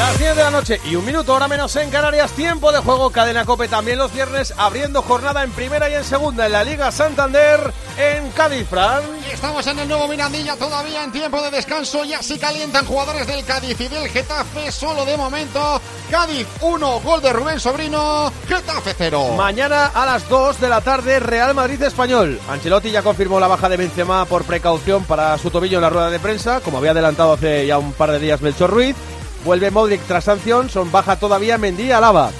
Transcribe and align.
Las 0.00 0.18
10 0.18 0.34
de 0.34 0.42
la 0.42 0.50
noche 0.50 0.80
y 0.86 0.96
un 0.96 1.04
minuto, 1.04 1.34
ahora 1.34 1.46
menos 1.46 1.76
en 1.76 1.90
Canarias, 1.90 2.30
tiempo 2.32 2.72
de 2.72 2.78
juego, 2.78 3.10
cadena 3.10 3.44
cope 3.44 3.68
también 3.68 3.98
los 3.98 4.10
viernes, 4.10 4.54
abriendo 4.56 5.02
jornada 5.02 5.44
en 5.44 5.50
primera 5.50 5.90
y 5.90 5.94
en 5.94 6.04
segunda 6.04 6.46
en 6.46 6.52
la 6.52 6.64
Liga 6.64 6.90
Santander 6.90 7.70
en 7.98 8.30
Cádiz, 8.30 8.66
Fran. 8.66 9.02
Estamos 9.30 9.66
en 9.66 9.78
el 9.78 9.86
nuevo 9.86 10.08
Mirandilla, 10.08 10.56
todavía 10.56 11.04
en 11.04 11.12
tiempo 11.12 11.42
de 11.42 11.50
descanso, 11.50 12.02
ya 12.04 12.22
se 12.22 12.38
calientan 12.38 12.86
jugadores 12.86 13.26
del 13.26 13.44
Cádiz 13.44 13.78
y 13.78 13.88
del 13.88 14.08
Getafe, 14.08 14.72
solo 14.72 15.04
de 15.04 15.18
momento, 15.18 15.78
Cádiz 16.10 16.46
1, 16.62 17.00
gol 17.00 17.20
de 17.20 17.34
Rubén 17.34 17.60
Sobrino, 17.60 18.32
Getafe 18.48 18.94
0. 18.96 19.34
Mañana 19.36 19.88
a 19.88 20.06
las 20.06 20.26
2 20.30 20.62
de 20.62 20.68
la 20.70 20.80
tarde, 20.80 21.20
Real 21.20 21.54
Madrid 21.54 21.82
Español. 21.82 22.40
Ancelotti 22.48 22.90
ya 22.90 23.02
confirmó 23.02 23.38
la 23.38 23.48
baja 23.48 23.68
de 23.68 23.76
Benzema 23.76 24.24
por 24.24 24.44
precaución 24.44 25.04
para 25.04 25.36
su 25.36 25.50
tobillo 25.50 25.76
en 25.76 25.82
la 25.82 25.90
rueda 25.90 26.08
de 26.08 26.18
prensa, 26.18 26.60
como 26.62 26.78
había 26.78 26.92
adelantado 26.92 27.34
hace 27.34 27.66
ya 27.66 27.76
un 27.76 27.92
par 27.92 28.12
de 28.12 28.18
días 28.18 28.40
Melchor 28.40 28.70
Ruiz. 28.70 28.96
Vuelve 29.44 29.70
Modric 29.70 30.02
tras 30.06 30.24
sanción, 30.24 30.68
son 30.68 30.92
baja 30.92 31.16
todavía 31.16 31.58
Mendy 31.58 31.84
y 31.84 31.92
Alaba. 31.92 32.30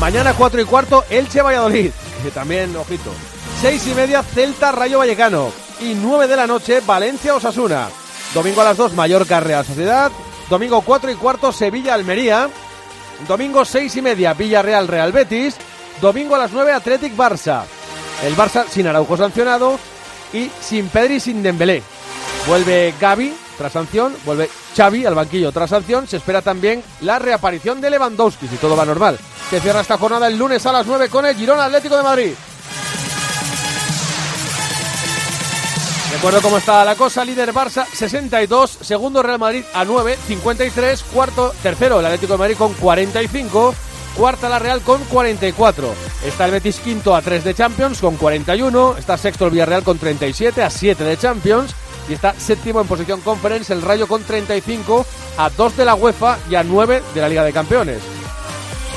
Mañana 0.00 0.34
4 0.34 0.60
y 0.60 0.64
cuarto, 0.64 1.04
Elche 1.10 1.42
Valladolid, 1.42 1.90
que 2.22 2.30
también, 2.30 2.74
ojito. 2.76 3.10
6 3.60 3.88
y 3.88 3.94
media, 3.94 4.22
Celta 4.22 4.70
Rayo 4.70 4.98
Vallecano. 4.98 5.50
Y 5.80 5.94
9 5.94 6.28
de 6.28 6.36
la 6.36 6.46
noche, 6.46 6.80
Valencia 6.86 7.34
Osasuna. 7.34 7.88
Domingo 8.32 8.60
a 8.60 8.64
las 8.64 8.76
2, 8.76 8.94
Mallorca 8.94 9.40
Real 9.40 9.64
Sociedad. 9.64 10.12
Domingo 10.48 10.80
4 10.82 11.10
y 11.10 11.14
cuarto, 11.14 11.52
Sevilla 11.52 11.94
Almería. 11.94 12.48
Domingo 13.26 13.64
6 13.64 13.96
y 13.96 14.02
media, 14.02 14.34
Villarreal 14.34 14.86
Real 14.86 15.10
Betis. 15.10 15.56
Domingo 16.00 16.36
a 16.36 16.38
las 16.38 16.52
9, 16.52 16.72
Athletic 16.72 17.16
Barça. 17.16 17.62
El 18.24 18.36
Barça 18.36 18.66
sin 18.68 18.86
Araujo 18.86 19.16
sancionado 19.16 19.78
y 20.32 20.50
sin 20.60 20.88
Pedri 20.88 21.18
sin 21.18 21.42
Dembélé. 21.42 21.82
Vuelve 22.46 22.94
Gaby 23.00 23.34
tras 23.58 23.72
sanción, 23.72 24.16
vuelve 24.24 24.48
Xavi 24.74 25.04
al 25.04 25.14
banquillo 25.14 25.52
tras 25.52 25.70
sanción. 25.70 26.06
Se 26.06 26.16
espera 26.16 26.40
también 26.40 26.82
la 27.02 27.18
reaparición 27.18 27.80
de 27.80 27.90
Lewandowski, 27.90 28.48
si 28.48 28.56
todo 28.56 28.76
va 28.76 28.86
normal. 28.86 29.18
Se 29.50 29.60
cierra 29.60 29.80
esta 29.80 29.98
jornada 29.98 30.28
el 30.28 30.38
lunes 30.38 30.64
a 30.64 30.72
las 30.72 30.86
9 30.86 31.08
con 31.08 31.26
el 31.26 31.36
Girona 31.36 31.64
Atlético 31.64 31.96
de 31.96 32.02
Madrid. 32.02 32.32
Recuerdo 36.12 36.40
cómo 36.40 36.58
está 36.58 36.84
la 36.84 36.94
cosa, 36.94 37.24
líder 37.24 37.52
Barça 37.52 37.86
62, 37.86 38.78
segundo 38.80 39.22
Real 39.22 39.38
Madrid 39.38 39.62
a 39.74 39.84
9, 39.84 40.16
53, 40.26 41.02
cuarto, 41.12 41.54
tercero 41.62 42.00
el 42.00 42.06
Atlético 42.06 42.32
de 42.32 42.38
Madrid 42.38 42.56
con 42.56 42.72
45, 42.72 43.74
cuarta 44.16 44.48
la 44.48 44.58
Real 44.58 44.80
con 44.80 45.04
44. 45.04 45.94
Está 46.24 46.46
el 46.46 46.52
Betis 46.52 46.80
quinto 46.80 47.14
a 47.14 47.22
3 47.22 47.44
de 47.44 47.54
Champions 47.54 48.00
con 48.00 48.16
41, 48.16 48.96
está 48.98 49.18
sexto 49.18 49.44
el 49.44 49.52
Villarreal 49.52 49.84
con 49.84 49.98
37 49.98 50.62
a 50.62 50.70
7 50.70 51.04
de 51.04 51.18
Champions 51.18 51.74
y 52.08 52.14
está 52.14 52.34
séptimo 52.34 52.80
en 52.80 52.86
posición 52.86 53.20
conference 53.20 53.72
el 53.72 53.82
Rayo 53.82 54.06
con 54.06 54.22
35 54.22 55.06
a 55.36 55.50
2 55.50 55.76
de 55.76 55.84
la 55.84 55.94
UEFA 55.94 56.38
y 56.50 56.54
a 56.54 56.62
9 56.62 57.02
de 57.14 57.20
la 57.20 57.28
Liga 57.28 57.44
de 57.44 57.52
Campeones. 57.52 58.02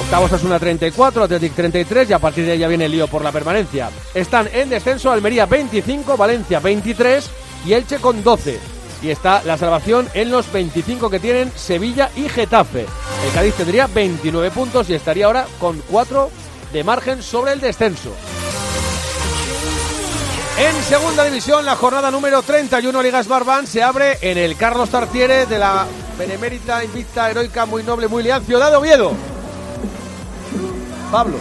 Octavos 0.02 0.31
es 0.31 0.44
una 0.44 0.59
34, 0.59 1.23
Athletic 1.23 1.53
33 1.53 2.09
y 2.09 2.14
a 2.14 2.20
partir 2.20 2.45
de 2.45 2.53
ahí 2.53 2.66
viene 2.68 2.86
el 2.86 2.92
lío 2.92 3.08
por 3.08 3.23
la 3.23 3.31
permanencia. 3.31 3.90
Están 4.14 4.50
en 4.52 4.70
descenso 4.70 5.12
Almería 5.12 5.45
25, 5.45 6.18
Valencia 6.18 6.59
23 6.59 7.30
y 7.66 7.73
Elche 7.73 8.00
con 8.00 8.23
12. 8.23 8.59
Y 9.03 9.09
está 9.09 9.44
la 9.44 9.58
salvación 9.58 10.08
en 10.14 10.31
los 10.31 10.52
25 10.52 11.09
que 11.09 11.20
tienen 11.20 11.52
Sevilla 11.56 12.09
y 12.16 12.30
Getafe. 12.30 12.86
El 13.25 13.34
Cádiz 13.34 13.56
tendría 13.56 13.88
29 13.88 14.52
puntos 14.52 14.90
y 14.90 14.94
estaría 14.94 15.25
ahora 15.25 15.46
con 15.59 15.81
4 15.90 16.30
de 16.73 16.84
margen 16.84 17.22
sobre 17.22 17.53
el 17.53 17.62
descenso. 17.62 18.12
En 20.62 20.76
segunda 20.84 21.23
división, 21.23 21.66
la 21.66 21.76
jornada 21.76 22.12
número 22.12 22.42
31 22.44 23.02
Ligas 23.02 23.28
Barban 23.28 23.66
se 23.66 23.81
abre 23.81 24.17
en 24.22 24.38
el 24.38 24.56
Carlos 24.56 24.90
Tartiere 24.90 25.45
de 25.48 25.58
la 25.58 25.88
Benemérita, 26.20 26.84
Invicta, 26.84 27.31
Heroica, 27.31 27.66
muy 27.66 27.81
noble, 27.84 28.08
muy 28.08 28.22
leal, 28.22 28.44
Ciudad 28.44 28.70
de 28.70 28.76
Oviedo. 28.78 29.12
Pablo. 31.12 31.38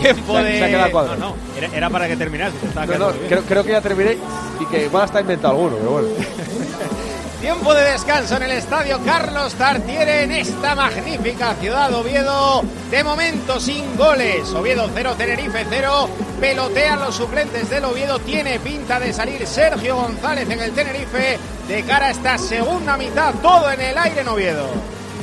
Tiempo 0.00 0.36
Se- 0.38 0.42
de. 0.44 0.58
se 0.58 0.76
ha. 0.76 0.88
No, 0.88 1.16
no, 1.16 1.34
era, 1.56 1.66
era 1.76 1.90
para 1.90 2.08
que 2.08 2.16
terminase. 2.16 2.56
No, 2.74 2.98
no, 2.98 3.10
creo, 3.28 3.42
creo 3.42 3.62
que 3.64 3.72
ya 3.72 3.80
terminé 3.82 4.16
y 4.58 4.64
que 4.66 4.84
igual 4.84 5.04
hasta 5.04 5.20
inventado 5.20 5.52
alguno, 5.54 5.76
pero 5.76 5.90
bueno. 5.90 6.08
Tiempo 7.40 7.72
de 7.72 7.92
descanso 7.92 8.36
en 8.36 8.42
el 8.42 8.50
estadio 8.50 9.00
Carlos 9.02 9.54
Tartiere 9.54 10.24
en 10.24 10.32
esta 10.32 10.74
magnífica 10.74 11.54
ciudad 11.54 11.88
de 11.88 11.96
Oviedo. 11.96 12.62
De 12.90 13.02
momento 13.02 13.58
sin 13.58 13.96
goles. 13.96 14.50
Oviedo 14.50 14.90
0, 14.92 15.14
Tenerife 15.16 15.64
0. 15.70 16.10
Pelotean 16.38 17.00
los 17.00 17.14
suplentes 17.14 17.70
del 17.70 17.86
Oviedo. 17.86 18.18
Tiene 18.18 18.60
pinta 18.60 19.00
de 19.00 19.14
salir 19.14 19.46
Sergio 19.46 19.96
González 19.96 20.50
en 20.50 20.60
el 20.60 20.72
Tenerife. 20.72 21.38
De 21.66 21.82
cara 21.84 22.08
a 22.08 22.10
esta 22.10 22.36
segunda 22.36 22.98
mitad, 22.98 23.34
todo 23.40 23.70
en 23.70 23.80
el 23.80 23.96
aire 23.96 24.20
en 24.20 24.28
Oviedo. 24.28 24.66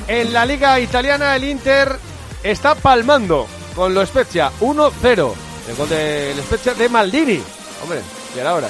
En 0.07 0.33
la 0.33 0.43
liga 0.43 0.79
italiana 0.79 1.35
el 1.35 1.43
Inter 1.43 1.99
está 2.41 2.73
palmando 2.73 3.45
con 3.75 3.93
lo 3.93 4.03
Spezia 4.03 4.51
1-0. 4.59 5.33
El 5.69 5.75
gol 5.75 5.89
del 5.89 6.37
Spezia 6.39 6.73
de 6.73 6.89
Maldini. 6.89 7.43
Hombre, 7.83 8.01
y 8.35 8.39
ahora. 8.39 8.69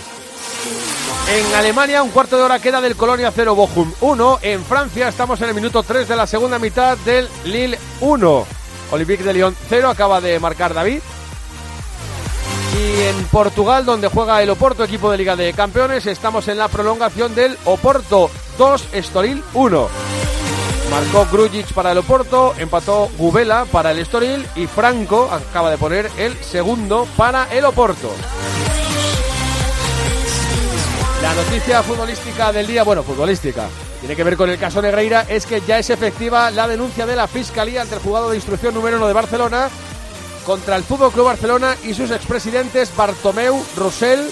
En 1.30 1.56
Alemania 1.56 2.04
un 2.04 2.10
cuarto 2.12 2.38
de 2.38 2.44
hora 2.44 2.60
queda 2.60 2.80
del 2.80 2.96
Colonia 2.96 3.34
0 3.36 3.54
Bochum 3.54 3.92
1. 4.00 4.40
En 4.44 4.64
Francia 4.64 5.10
estamos 5.10 5.42
en 5.42 5.50
el 5.50 5.56
minuto 5.56 5.84
3 5.84 6.08
de 6.08 6.16
la 6.16 6.26
segunda 6.26 6.58
mitad 6.58 6.98
del 7.00 7.28
Lille 7.44 7.78
1. 8.00 8.46
Olympique 8.92 9.24
de 9.26 9.34
Lyon 9.34 9.56
0 9.68 9.90
acaba 9.90 10.22
de 10.22 10.40
marcar 10.40 10.74
David. 10.74 11.02
Y 12.74 13.02
en 13.02 13.26
Portugal, 13.26 13.84
donde 13.84 14.08
juega 14.08 14.42
el 14.42 14.50
Oporto, 14.52 14.86
equipo 14.86 15.12
de 15.12 15.18
Liga 15.18 15.36
de 15.36 15.52
Campeones, 15.52 16.06
estamos 16.06 16.48
en 16.48 16.60
la 16.60 16.70
prolongación 16.70 17.36
del 17.36 17.58
Oporto 17.66 18.32
2, 18.58 18.90
Estoril 18.94 19.44
1. 19.54 19.90
Marcó 20.90 21.28
Grujic 21.30 21.74
para 21.74 21.92
el 21.92 21.98
Oporto, 21.98 22.54
empató 22.58 23.10
Gubela 23.18 23.66
para 23.66 23.92
el 23.92 24.00
Estoril 24.00 24.48
y 24.56 24.68
Franco 24.68 25.30
acaba 25.30 25.72
de 25.72 25.78
poner 25.78 26.10
el 26.18 26.38
segundo 26.42 27.06
para 27.18 27.52
el 27.54 27.66
Oporto. 27.66 28.14
La 31.22 31.34
noticia 31.34 31.84
futbolística 31.84 32.52
del 32.52 32.68
día, 32.68 32.84
bueno, 32.84 33.04
futbolística, 33.04 33.68
tiene 34.00 34.16
que 34.16 34.24
ver 34.24 34.38
con 34.38 34.50
el 34.50 34.60
caso 34.60 34.82
Negreira, 34.82 35.26
es 35.28 35.46
que 35.46 35.62
ya 35.62 35.80
es 35.80 35.90
efectiva 35.90 36.52
la 36.52 36.68
denuncia 36.68 37.06
de 37.06 37.16
la 37.16 37.28
Fiscalía 37.28 37.82
ante 37.82 37.96
el 37.96 38.02
juzgado 38.02 38.30
de 38.30 38.36
instrucción 38.36 38.74
número 38.74 38.98
1 38.98 39.08
de 39.08 39.14
Barcelona 39.14 39.70
contra 40.46 40.76
el 40.76 40.84
Fútbol 40.84 41.12
Club 41.12 41.26
Barcelona 41.26 41.76
y 41.84 41.94
sus 41.94 42.12
expresidentes 42.12 42.96
Bartomeu, 42.96 43.62
Rosell 43.76 44.32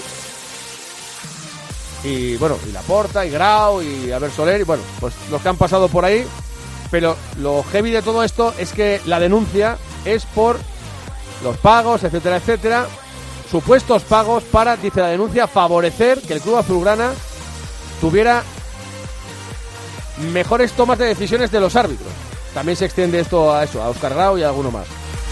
y 2.04 2.36
bueno, 2.36 2.56
y 2.66 2.72
Laporta, 2.72 3.26
y 3.26 3.30
Grau, 3.30 3.82
y 3.82 4.12
Albert 4.12 4.34
Soler, 4.34 4.60
y 4.60 4.64
bueno, 4.64 4.82
pues 5.00 5.14
los 5.30 5.42
que 5.42 5.48
han 5.48 5.56
pasado 5.56 5.88
por 5.88 6.04
ahí. 6.04 6.24
Pero 6.90 7.16
lo 7.38 7.64
heavy 7.64 7.90
de 7.90 8.02
todo 8.02 8.22
esto 8.22 8.54
es 8.58 8.72
que 8.72 9.00
la 9.06 9.18
denuncia 9.18 9.76
es 10.04 10.24
por 10.24 10.58
los 11.42 11.56
pagos, 11.56 12.04
etcétera, 12.04 12.36
etcétera. 12.36 12.86
Supuestos 13.50 14.02
pagos 14.02 14.42
para, 14.44 14.76
dice 14.76 15.00
la 15.00 15.08
denuncia, 15.08 15.46
favorecer 15.46 16.20
que 16.20 16.34
el 16.34 16.40
club 16.40 16.56
azulgrana 16.56 17.12
tuviera 18.00 18.42
mejores 20.32 20.72
tomas 20.72 20.98
de 20.98 21.06
decisiones 21.06 21.50
de 21.50 21.60
los 21.60 21.76
árbitros. 21.76 22.08
También 22.54 22.76
se 22.76 22.86
extiende 22.86 23.20
esto 23.20 23.54
a 23.54 23.64
eso, 23.64 23.82
a 23.82 23.88
Oscar 23.88 24.14
Grau 24.14 24.38
y 24.38 24.42
a 24.42 24.48
alguno 24.48 24.70
más. 24.70 24.86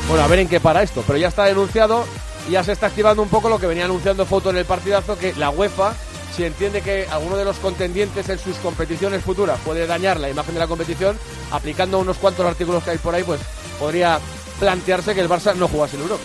Bueno, 0.09 0.23
a 0.23 0.29
ver 0.29 0.41
en 0.41 0.49
qué 0.49 0.61
para 0.61 0.83
esto, 0.83 1.03
pero 1.07 1.19
ya 1.19 1.29
está 1.29 1.45
denunciado 1.45 2.05
y 2.49 2.53
ya 2.53 2.63
se 2.63 2.73
está 2.73 2.87
activando 2.87 3.23
un 3.23 3.29
poco 3.29 3.49
lo 3.49 3.59
que 3.59 3.67
venía 3.67 3.87
anunciando 3.87 4.27
Foto 4.27 4.51
en 4.51 4.59
el 4.59 4.65
partidazo, 4.65 5.19
que 5.19 5.33
la 5.35 5.51
UEFA, 5.51 5.95
si 6.37 6.45
entiende 6.45 6.83
que 6.83 7.07
alguno 7.11 7.37
de 7.37 7.45
los 7.45 7.57
contendientes 7.57 8.29
en 8.29 8.39
sus 8.39 8.57
competiciones 8.57 9.25
futuras 9.25 9.59
puede 9.65 9.87
dañar 9.87 10.21
la 10.21 10.29
imagen 10.29 10.55
de 10.55 10.61
la 10.61 10.67
competición, 10.67 11.19
aplicando 11.51 11.99
unos 11.99 12.19
cuantos 12.19 12.47
artículos 12.47 12.85
que 12.85 12.91
hay 12.91 12.99
por 12.99 13.15
ahí, 13.15 13.25
pues 13.25 13.41
podría 13.79 14.21
plantearse 14.61 15.15
que 15.15 15.21
el 15.21 15.29
Barça 15.29 15.55
no 15.55 15.67
jugase 15.67 15.97
en 15.97 16.03
Europa. 16.03 16.25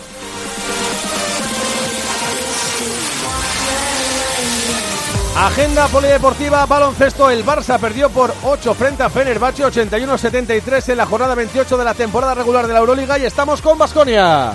Agenda 5.40 5.88
polideportiva, 5.88 6.66
baloncesto, 6.66 7.30
el 7.30 7.46
Barça 7.46 7.78
perdió 7.78 8.10
por 8.10 8.34
8 8.44 8.74
frente 8.74 9.02
a 9.02 9.08
Fenerbahce, 9.08 9.64
81-73 9.64 10.90
en 10.90 10.98
la 10.98 11.06
jornada 11.06 11.34
28 11.34 11.78
de 11.78 11.84
la 11.84 11.94
temporada 11.94 12.34
regular 12.34 12.66
de 12.66 12.74
la 12.74 12.80
Euroliga 12.80 13.18
y 13.18 13.24
estamos 13.24 13.62
con 13.62 13.78
Basconia. 13.78 14.52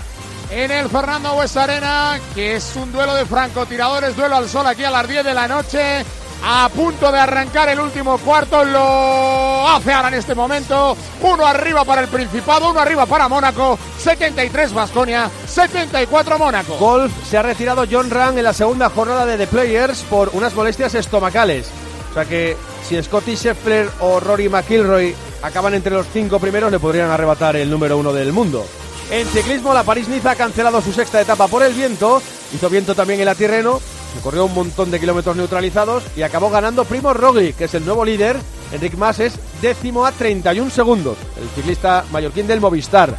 En 0.52 0.70
el 0.70 0.88
Fernando 0.88 1.34
Huesa 1.34 1.64
Arena, 1.64 2.20
que 2.36 2.58
es 2.58 2.76
un 2.76 2.92
duelo 2.92 3.16
de 3.16 3.26
francotiradores, 3.26 4.16
duelo 4.16 4.36
al 4.36 4.48
sol 4.48 4.68
aquí 4.68 4.84
a 4.84 4.92
las 4.92 5.08
10 5.08 5.26
de 5.26 5.34
la 5.34 5.48
noche. 5.48 6.06
A 6.44 6.70
punto 6.70 7.12
de 7.12 7.20
arrancar 7.20 7.70
el 7.70 7.80
último 7.80 8.18
cuarto, 8.20 8.64
lo 8.64 9.68
hace 9.68 9.92
ahora 9.92 10.10
en 10.10 10.14
este 10.16 10.36
momento. 10.36 10.96
Uno 11.22 11.46
arriba 11.46 11.84
para 11.84 12.02
el 12.02 12.08
Principado, 12.08 12.70
uno 12.70 12.80
arriba 12.80 13.06
para 13.06 13.28
Mónaco. 13.28 13.80
73 13.98 14.74
Basconia, 14.74 15.30
74 15.48 16.38
Mónaco. 16.38 16.78
Golf 16.78 17.12
se 17.28 17.38
ha 17.38 17.42
retirado 17.42 17.86
John 17.90 18.10
Rand 18.10 18.38
en 18.38 18.44
la 18.44 18.54
segunda 18.54 18.90
jornada 18.90 19.26
de 19.26 19.38
The 19.38 19.48
Players 19.48 20.04
por 20.04 20.30
unas 20.34 20.54
molestias 20.54 20.94
estomacales. 20.94 21.68
O 22.12 22.14
sea 22.14 22.26
que 22.26 22.56
si 22.88 23.02
Scotty 23.02 23.36
Scheffler 23.36 23.90
o 24.00 24.20
Rory 24.20 24.48
McIlroy 24.48 25.16
acaban 25.42 25.74
entre 25.74 25.94
los 25.94 26.08
cinco 26.14 26.40
primeros, 26.40 26.72
le 26.72 26.80
podrían 26.80 27.10
arrebatar 27.10 27.56
el 27.56 27.70
número 27.70 27.98
uno 27.98 28.14
del 28.14 28.32
mundo. 28.32 28.66
En 29.12 29.28
ciclismo, 29.28 29.74
la 29.74 29.84
París-Niza 29.84 30.32
ha 30.32 30.36
cancelado 30.36 30.82
su 30.82 30.92
sexta 30.92 31.22
etapa 31.22 31.48
por 31.48 31.62
el 31.64 31.74
viento. 31.74 32.22
Hizo 32.54 32.70
viento 32.70 32.96
también 32.96 33.20
en 33.20 33.26
la 33.26 33.36
Tirreno. 33.36 33.80
Corrió 34.24 34.46
un 34.46 34.54
montón 34.54 34.92
de 34.92 35.00
kilómetros 35.00 35.36
neutralizados 35.36 36.04
y 36.16 36.24
acabó 36.24 36.50
ganando 36.50 36.86
Primo 36.86 37.14
Roglic, 37.14 37.56
que 37.56 37.66
es 37.66 37.74
el 37.76 37.86
nuevo 37.86 38.04
líder 38.04 38.38
Enric 38.72 38.96
Mas 38.96 39.20
es 39.20 39.34
décimo 39.62 40.06
a 40.06 40.12
31 40.12 40.70
segundos, 40.70 41.18
el 41.40 41.48
ciclista 41.50 42.06
mallorquín 42.12 42.48
del 42.48 42.62
Movistar. 42.62 43.16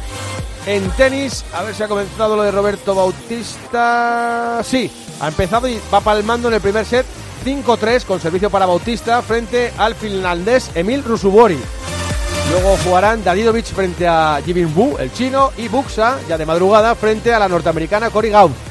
En 0.65 0.89
tenis, 0.91 1.45
a 1.53 1.63
ver 1.63 1.73
si 1.73 1.83
ha 1.83 1.87
comenzado 1.87 2.35
lo 2.35 2.43
de 2.43 2.51
Roberto 2.51 2.93
Bautista. 2.93 4.61
Sí, 4.63 4.91
ha 5.21 5.29
empezado 5.29 5.67
y 5.67 5.79
va 5.93 6.01
palmando 6.01 6.49
en 6.49 6.55
el 6.55 6.61
primer 6.61 6.85
set 6.85 7.05
5-3 7.45 8.03
con 8.03 8.19
servicio 8.19 8.49
para 8.49 8.65
Bautista 8.65 9.21
frente 9.21 9.71
al 9.77 9.95
finlandés 9.95 10.69
Emil 10.75 11.03
Rusubori. 11.03 11.57
Luego 12.51 12.77
jugarán 12.83 13.23
Dadidovic 13.23 13.65
frente 13.65 14.07
a 14.07 14.41
Jibin 14.45 14.73
Wu, 14.75 14.97
el 14.99 15.11
chino, 15.13 15.51
y 15.57 15.67
Buxa, 15.67 16.19
ya 16.27 16.37
de 16.37 16.45
madrugada, 16.45 16.95
frente 16.95 17.33
a 17.33 17.39
la 17.39 17.49
norteamericana 17.49 18.09
Cory 18.09 18.29
Gauff. 18.29 18.66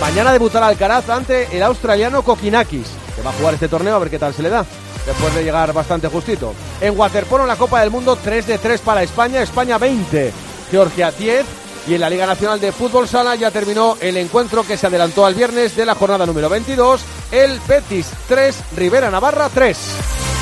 Mañana 0.00 0.32
debutará 0.32 0.66
Alcaraz 0.66 1.08
ante 1.08 1.56
el 1.56 1.62
australiano 1.62 2.22
Kokinakis, 2.22 2.88
que 3.14 3.22
va 3.22 3.30
a 3.30 3.34
jugar 3.34 3.54
este 3.54 3.68
torneo 3.68 3.96
a 3.96 3.98
ver 4.00 4.10
qué 4.10 4.18
tal 4.18 4.34
se 4.34 4.42
le 4.42 4.50
da, 4.50 4.66
después 5.06 5.34
de 5.34 5.44
llegar 5.44 5.72
bastante 5.72 6.08
justito. 6.08 6.52
En 6.80 6.98
waterpolo, 6.98 7.46
la 7.46 7.56
Copa 7.56 7.80
del 7.80 7.90
Mundo, 7.90 8.18
3 8.22 8.46
de 8.46 8.58
3 8.58 8.80
para 8.80 9.02
España, 9.02 9.42
España 9.42 9.78
20, 9.78 10.32
Georgia 10.70 11.10
10. 11.10 11.46
Y 11.86 11.94
en 11.94 12.00
la 12.00 12.08
Liga 12.08 12.26
Nacional 12.26 12.58
de 12.60 12.72
Fútbol 12.72 13.06
Sala 13.06 13.34
ya 13.34 13.50
terminó 13.50 13.98
el 14.00 14.16
encuentro 14.16 14.66
que 14.66 14.78
se 14.78 14.86
adelantó 14.86 15.26
al 15.26 15.34
viernes 15.34 15.76
de 15.76 15.84
la 15.84 15.94
jornada 15.94 16.24
número 16.24 16.48
22, 16.48 17.02
el 17.30 17.60
Betis 17.68 18.08
3, 18.26 18.56
Rivera 18.74 19.10
Navarra 19.10 19.50
3. 19.52 20.33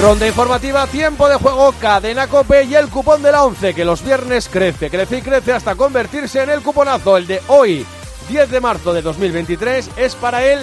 Ronda 0.00 0.26
informativa, 0.26 0.86
tiempo 0.88 1.28
de 1.28 1.36
juego, 1.36 1.72
cadena 1.80 2.26
cope 2.26 2.64
y 2.64 2.74
el 2.74 2.88
cupón 2.88 3.22
de 3.22 3.30
la 3.30 3.44
11 3.44 3.72
que 3.72 3.84
los 3.84 4.02
viernes 4.04 4.48
crece, 4.50 4.90
crece 4.90 5.18
y 5.18 5.22
crece 5.22 5.52
hasta 5.52 5.76
convertirse 5.76 6.42
en 6.42 6.50
el 6.50 6.60
cuponazo. 6.60 7.16
El 7.16 7.28
de 7.28 7.40
hoy, 7.46 7.86
10 8.28 8.50
de 8.50 8.60
marzo 8.60 8.92
de 8.92 9.00
2023, 9.02 9.90
es 9.96 10.16
para 10.16 10.44
él 10.44 10.58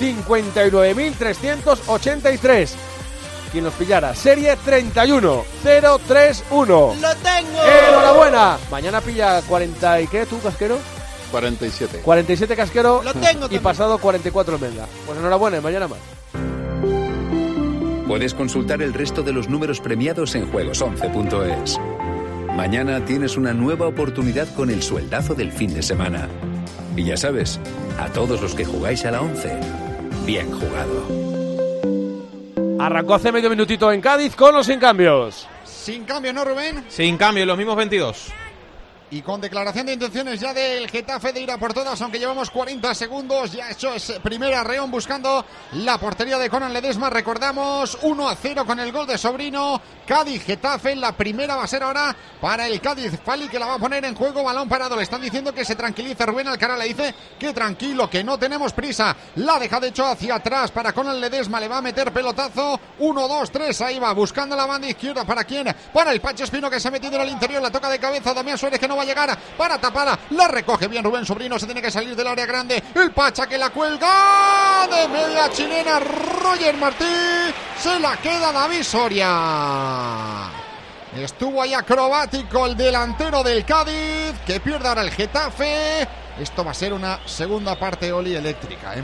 59.383. 0.00 2.70
Quien 3.52 3.62
nos 3.64 3.74
pillara, 3.74 4.12
serie 4.16 4.56
31031. 4.64 6.94
¡Lo 7.00 7.14
tengo! 7.16 7.62
¡Enhorabuena! 7.88 8.58
Mañana 8.72 9.00
pilla 9.00 9.40
40 9.42 10.00
y 10.00 10.06
qué, 10.08 10.26
tú, 10.26 10.40
casquero? 10.40 10.78
47. 11.30 12.00
47 12.04 12.56
casquero 12.56 13.02
Lo 13.04 13.12
tengo 13.12 13.28
y 13.28 13.34
también. 13.42 13.62
pasado 13.62 13.98
44 13.98 14.54
almendra. 14.56 14.86
Pues 15.06 15.16
enhorabuena 15.16 15.58
y 15.58 15.60
mañana 15.60 15.86
más. 15.86 15.98
Puedes 18.10 18.34
consultar 18.34 18.82
el 18.82 18.92
resto 18.92 19.22
de 19.22 19.32
los 19.32 19.48
números 19.48 19.80
premiados 19.80 20.34
en 20.34 20.50
juegos11.es. 20.50 21.78
Mañana 22.56 23.04
tienes 23.04 23.36
una 23.36 23.52
nueva 23.52 23.86
oportunidad 23.86 24.52
con 24.56 24.68
el 24.68 24.82
sueldazo 24.82 25.36
del 25.36 25.52
fin 25.52 25.72
de 25.72 25.80
semana. 25.80 26.28
Y 26.96 27.04
ya 27.04 27.16
sabes, 27.16 27.60
a 28.00 28.08
todos 28.08 28.42
los 28.42 28.56
que 28.56 28.64
jugáis 28.64 29.04
a 29.04 29.12
la 29.12 29.20
11, 29.20 29.60
bien 30.26 30.50
jugado. 30.50 31.06
Arrancó 32.80 33.14
hace 33.14 33.30
medio 33.30 33.48
minutito 33.48 33.92
en 33.92 34.00
Cádiz 34.00 34.34
con 34.34 34.56
los 34.56 34.66
sin 34.66 34.80
cambios. 34.80 35.46
Sin 35.62 36.02
cambio, 36.02 36.32
¿no, 36.32 36.44
Rubén? 36.44 36.84
Sin 36.88 37.16
cambio, 37.16 37.46
los 37.46 37.56
mismos 37.56 37.76
22. 37.76 38.32
Y 39.12 39.22
con 39.22 39.40
declaración 39.40 39.86
de 39.86 39.94
intenciones 39.94 40.38
ya 40.38 40.54
del 40.54 40.88
Getafe 40.88 41.32
de 41.32 41.40
ir 41.40 41.50
a 41.50 41.58
por 41.58 41.74
todas, 41.74 42.00
aunque 42.00 42.20
llevamos 42.20 42.48
40 42.48 42.94
segundos, 42.94 43.50
ya 43.50 43.68
hecho 43.68 43.92
ese 43.92 44.20
primer 44.20 44.54
arreón 44.54 44.88
buscando 44.88 45.44
la 45.72 45.98
portería 45.98 46.38
de 46.38 46.48
Conan 46.48 46.72
Ledesma. 46.72 47.10
Recordamos 47.10 47.98
1 48.02 48.28
a 48.28 48.36
0 48.36 48.64
con 48.64 48.78
el 48.78 48.92
gol 48.92 49.08
de 49.08 49.18
Sobrino. 49.18 49.82
Cádiz 50.06 50.44
Getafe, 50.44 50.94
la 50.94 51.10
primera 51.16 51.56
va 51.56 51.64
a 51.64 51.66
ser 51.66 51.82
ahora 51.82 52.14
para 52.40 52.68
el 52.68 52.80
Cádiz. 52.80 53.18
Fali 53.24 53.48
que 53.48 53.58
la 53.58 53.66
va 53.66 53.74
a 53.74 53.78
poner 53.78 54.04
en 54.04 54.14
juego, 54.14 54.44
balón 54.44 54.68
parado. 54.68 54.94
Le 54.94 55.02
están 55.02 55.20
diciendo 55.20 55.52
que 55.52 55.64
se 55.64 55.74
tranquilice. 55.74 56.24
Rubén 56.24 56.46
Alcara 56.46 56.76
le 56.76 56.86
dice 56.86 57.12
que 57.36 57.52
tranquilo, 57.52 58.08
que 58.08 58.22
no 58.22 58.38
tenemos 58.38 58.72
prisa. 58.72 59.16
La 59.36 59.58
deja 59.58 59.80
de 59.80 59.88
hecho 59.88 60.06
hacia 60.06 60.36
atrás 60.36 60.70
para 60.70 60.92
Conan 60.92 61.20
Ledesma. 61.20 61.58
Le 61.58 61.66
va 61.66 61.78
a 61.78 61.82
meter 61.82 62.12
pelotazo. 62.12 62.78
1, 63.00 63.28
2, 63.28 63.50
3. 63.50 63.80
Ahí 63.80 63.98
va, 63.98 64.12
buscando 64.12 64.54
la 64.54 64.66
banda 64.66 64.88
izquierda. 64.88 65.24
¿Para 65.24 65.42
quién? 65.42 65.74
Para 65.92 66.12
el 66.12 66.20
Pacho 66.20 66.44
Espino 66.44 66.70
que 66.70 66.78
se 66.78 66.86
ha 66.86 66.92
metido 66.92 67.16
en 67.16 67.22
el 67.22 67.30
interior. 67.30 67.60
La 67.60 67.72
toca 67.72 67.88
de 67.88 67.98
cabeza. 67.98 68.32
Damián 68.32 68.56
Suárez 68.56 68.78
que 68.78 68.86
no 68.86 68.99
va 69.00 69.02
a 69.02 69.06
llegar 69.06 69.38
para 69.56 69.78
tapar. 69.78 70.18
La 70.30 70.48
recoge 70.48 70.86
bien 70.88 71.02
Rubén 71.02 71.24
Sobrino. 71.24 71.58
Se 71.58 71.66
tiene 71.66 71.82
que 71.82 71.90
salir 71.90 72.14
del 72.14 72.26
área 72.26 72.46
grande. 72.46 72.82
El 72.94 73.12
Pacha 73.12 73.46
que 73.46 73.58
la 73.58 73.70
cuelga 73.70 74.86
de 74.90 75.08
media 75.08 75.50
chilena. 75.50 76.00
Roger 76.42 76.76
Martí. 76.76 77.04
Se 77.78 77.98
la 77.98 78.16
queda 78.18 78.52
David 78.52 78.82
Soria. 78.82 80.50
Estuvo 81.16 81.62
ahí 81.62 81.74
acrobático 81.74 82.66
el 82.66 82.76
delantero 82.76 83.42
del 83.42 83.64
Cádiz. 83.64 84.34
Que 84.46 84.60
pierde 84.60 84.88
ahora 84.88 85.02
el 85.02 85.10
Getafe. 85.10 86.06
Esto 86.38 86.64
va 86.64 86.70
a 86.70 86.74
ser 86.74 86.92
una 86.92 87.20
segunda 87.26 87.78
parte 87.78 88.12
Oli 88.12 88.34
eléctrica, 88.34 88.94
¿eh? 88.94 89.02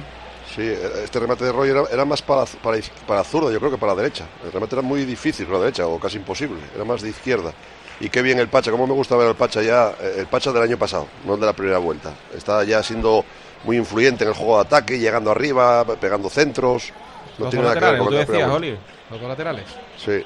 Sí, 0.54 0.62
este 0.62 1.18
remate 1.18 1.44
de 1.44 1.52
Roy 1.52 1.68
era, 1.68 2.04
más 2.06 2.22
para, 2.22 2.46
para, 2.46 2.78
para 3.06 3.22
yo 3.24 3.58
creo 3.58 3.70
que 3.70 3.76
para 3.76 3.94
derecha. 3.94 4.26
El 4.42 4.52
remate 4.52 4.76
era 4.76 4.82
muy 4.82 5.04
difícil 5.04 5.44
para 5.44 5.58
la 5.58 5.64
derecha, 5.66 5.86
o 5.86 5.98
casi 5.98 6.16
imposible. 6.16 6.60
Era 6.74 6.84
más 6.84 7.02
de 7.02 7.10
izquierda. 7.10 7.52
Y 8.00 8.08
qué 8.10 8.20
bien 8.22 8.38
el 8.38 8.48
Pacha, 8.48 8.70
cómo 8.70 8.86
me 8.86 8.92
gusta 8.92 9.16
ver 9.16 9.28
al 9.28 9.36
Pacha 9.36 9.62
ya, 9.62 9.88
eh, 10.00 10.16
el 10.18 10.26
Pacha 10.26 10.52
del 10.52 10.62
año 10.62 10.78
pasado, 10.78 11.06
no 11.24 11.34
el 11.34 11.40
de 11.40 11.46
la 11.46 11.52
primera 11.54 11.78
vuelta. 11.78 12.12
Está 12.34 12.62
ya 12.64 12.82
siendo 12.82 13.24
muy 13.64 13.78
influyente 13.78 14.24
en 14.24 14.28
el 14.30 14.36
juego 14.36 14.56
de 14.56 14.62
ataque, 14.66 14.98
llegando 14.98 15.30
arriba, 15.30 15.84
pegando 15.98 16.28
centros. 16.28 16.92
No 17.38 17.44
los 17.46 17.50
tiene 17.50 17.64
nada 17.66 17.74
que 17.74 17.80
ver 17.86 17.92
laterales, 17.94 18.04
con 18.04 18.14
la 18.14 18.20
decías, 18.20 18.50
Oli. 18.50 18.78
Los 19.10 19.20
dos 19.20 19.28
laterales. 19.28 19.64
vuelta. 19.64 19.82
Sí. 20.04 20.22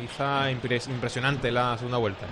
Quizá 0.00 0.50
impres- 0.50 0.88
impresionante 0.88 1.50
la 1.50 1.76
segunda 1.76 1.98
vuelta. 1.98 2.26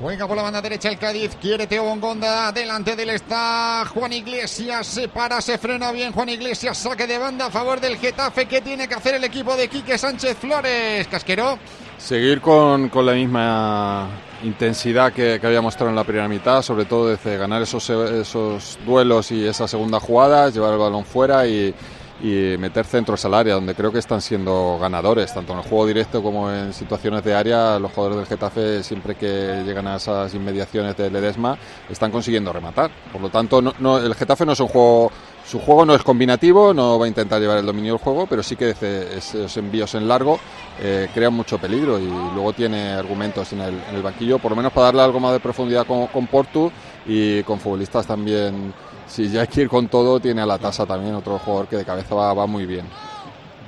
Juega 0.00 0.28
por 0.28 0.36
la 0.36 0.42
banda 0.44 0.62
derecha 0.62 0.88
el 0.90 0.98
Cádiz, 0.98 1.36
quiere 1.40 1.66
Teo 1.66 1.82
Bongonda, 1.82 2.52
delante 2.52 2.94
del 2.94 3.10
está 3.10 3.84
Juan 3.92 4.12
Iglesias, 4.12 4.86
se 4.86 5.08
para, 5.08 5.40
se 5.40 5.58
frena 5.58 5.90
bien 5.90 6.12
Juan 6.12 6.28
Iglesias, 6.28 6.78
saque 6.78 7.06
de 7.06 7.18
banda 7.18 7.46
a 7.46 7.50
favor 7.50 7.80
del 7.80 7.96
Getafe, 7.96 8.46
¿qué 8.46 8.60
tiene 8.60 8.86
que 8.86 8.94
hacer 8.94 9.16
el 9.16 9.24
equipo 9.24 9.56
de 9.56 9.66
Quique 9.68 9.98
Sánchez 9.98 10.36
Flores? 10.38 11.08
Casquero, 11.08 11.58
Seguir 11.98 12.40
con, 12.40 12.88
con 12.88 13.04
la 13.04 13.12
misma 13.12 14.08
intensidad 14.44 15.12
que, 15.12 15.38
que 15.40 15.46
había 15.46 15.60
mostrado 15.60 15.90
en 15.90 15.96
la 15.96 16.04
primera 16.04 16.28
mitad, 16.28 16.62
sobre 16.62 16.84
todo 16.84 17.08
desde 17.08 17.36
ganar 17.36 17.60
esos, 17.62 17.90
esos 17.90 18.78
duelos 18.86 19.30
y 19.32 19.44
esas 19.46 19.70
segundas 19.70 20.02
jugadas, 20.02 20.54
llevar 20.54 20.72
el 20.72 20.78
balón 20.78 21.04
fuera 21.04 21.44
y, 21.46 21.74
y 22.22 22.54
meter 22.56 22.84
centros 22.86 23.24
al 23.24 23.34
área, 23.34 23.54
donde 23.54 23.74
creo 23.74 23.90
que 23.90 23.98
están 23.98 24.20
siendo 24.20 24.78
ganadores, 24.80 25.34
tanto 25.34 25.52
en 25.54 25.58
el 25.58 25.64
juego 25.64 25.86
directo 25.86 26.22
como 26.22 26.50
en 26.52 26.72
situaciones 26.72 27.24
de 27.24 27.34
área. 27.34 27.80
Los 27.80 27.90
jugadores 27.92 28.18
del 28.18 28.26
Getafe, 28.26 28.82
siempre 28.84 29.16
que 29.16 29.62
llegan 29.66 29.88
a 29.88 29.96
esas 29.96 30.32
inmediaciones 30.34 30.96
de 30.96 31.10
Ledesma, 31.10 31.58
están 31.90 32.12
consiguiendo 32.12 32.52
rematar. 32.52 32.92
Por 33.12 33.20
lo 33.20 33.28
tanto, 33.28 33.60
no, 33.60 33.74
no- 33.80 33.98
el 33.98 34.14
Getafe 34.14 34.46
no 34.46 34.52
es 34.52 34.60
un 34.60 34.68
juego. 34.68 35.10
Su 35.48 35.60
juego 35.60 35.86
no 35.86 35.94
es 35.94 36.02
combinativo, 36.02 36.74
no 36.74 36.98
va 36.98 37.06
a 37.06 37.08
intentar 37.08 37.40
llevar 37.40 37.56
el 37.56 37.64
dominio 37.64 37.94
del 37.94 38.02
juego, 38.02 38.26
pero 38.26 38.42
sí 38.42 38.54
que 38.54 38.74
esos 39.16 39.56
envíos 39.56 39.94
en 39.94 40.06
largo 40.06 40.38
eh, 40.78 41.08
crean 41.14 41.32
mucho 41.32 41.56
peligro 41.56 41.98
y 41.98 42.04
luego 42.04 42.52
tiene 42.52 42.90
argumentos 42.90 43.54
en 43.54 43.62
el, 43.62 43.82
en 43.88 43.94
el 43.94 44.02
banquillo, 44.02 44.38
por 44.38 44.50
lo 44.50 44.56
menos 44.56 44.72
para 44.72 44.88
darle 44.88 45.00
algo 45.00 45.20
más 45.20 45.32
de 45.32 45.40
profundidad 45.40 45.86
con, 45.86 46.08
con 46.08 46.26
Portu 46.26 46.70
y 47.06 47.42
con 47.44 47.58
futbolistas 47.58 48.06
también. 48.06 48.74
Si 49.06 49.30
ya 49.30 49.40
hay 49.40 49.46
que 49.46 49.62
ir 49.62 49.70
con 49.70 49.88
todo, 49.88 50.20
tiene 50.20 50.42
a 50.42 50.46
la 50.46 50.58
tasa 50.58 50.84
también 50.84 51.14
otro 51.14 51.38
jugador 51.38 51.66
que 51.66 51.76
de 51.76 51.84
cabeza 51.86 52.14
va, 52.14 52.34
va 52.34 52.46
muy 52.46 52.66
bien. 52.66 52.84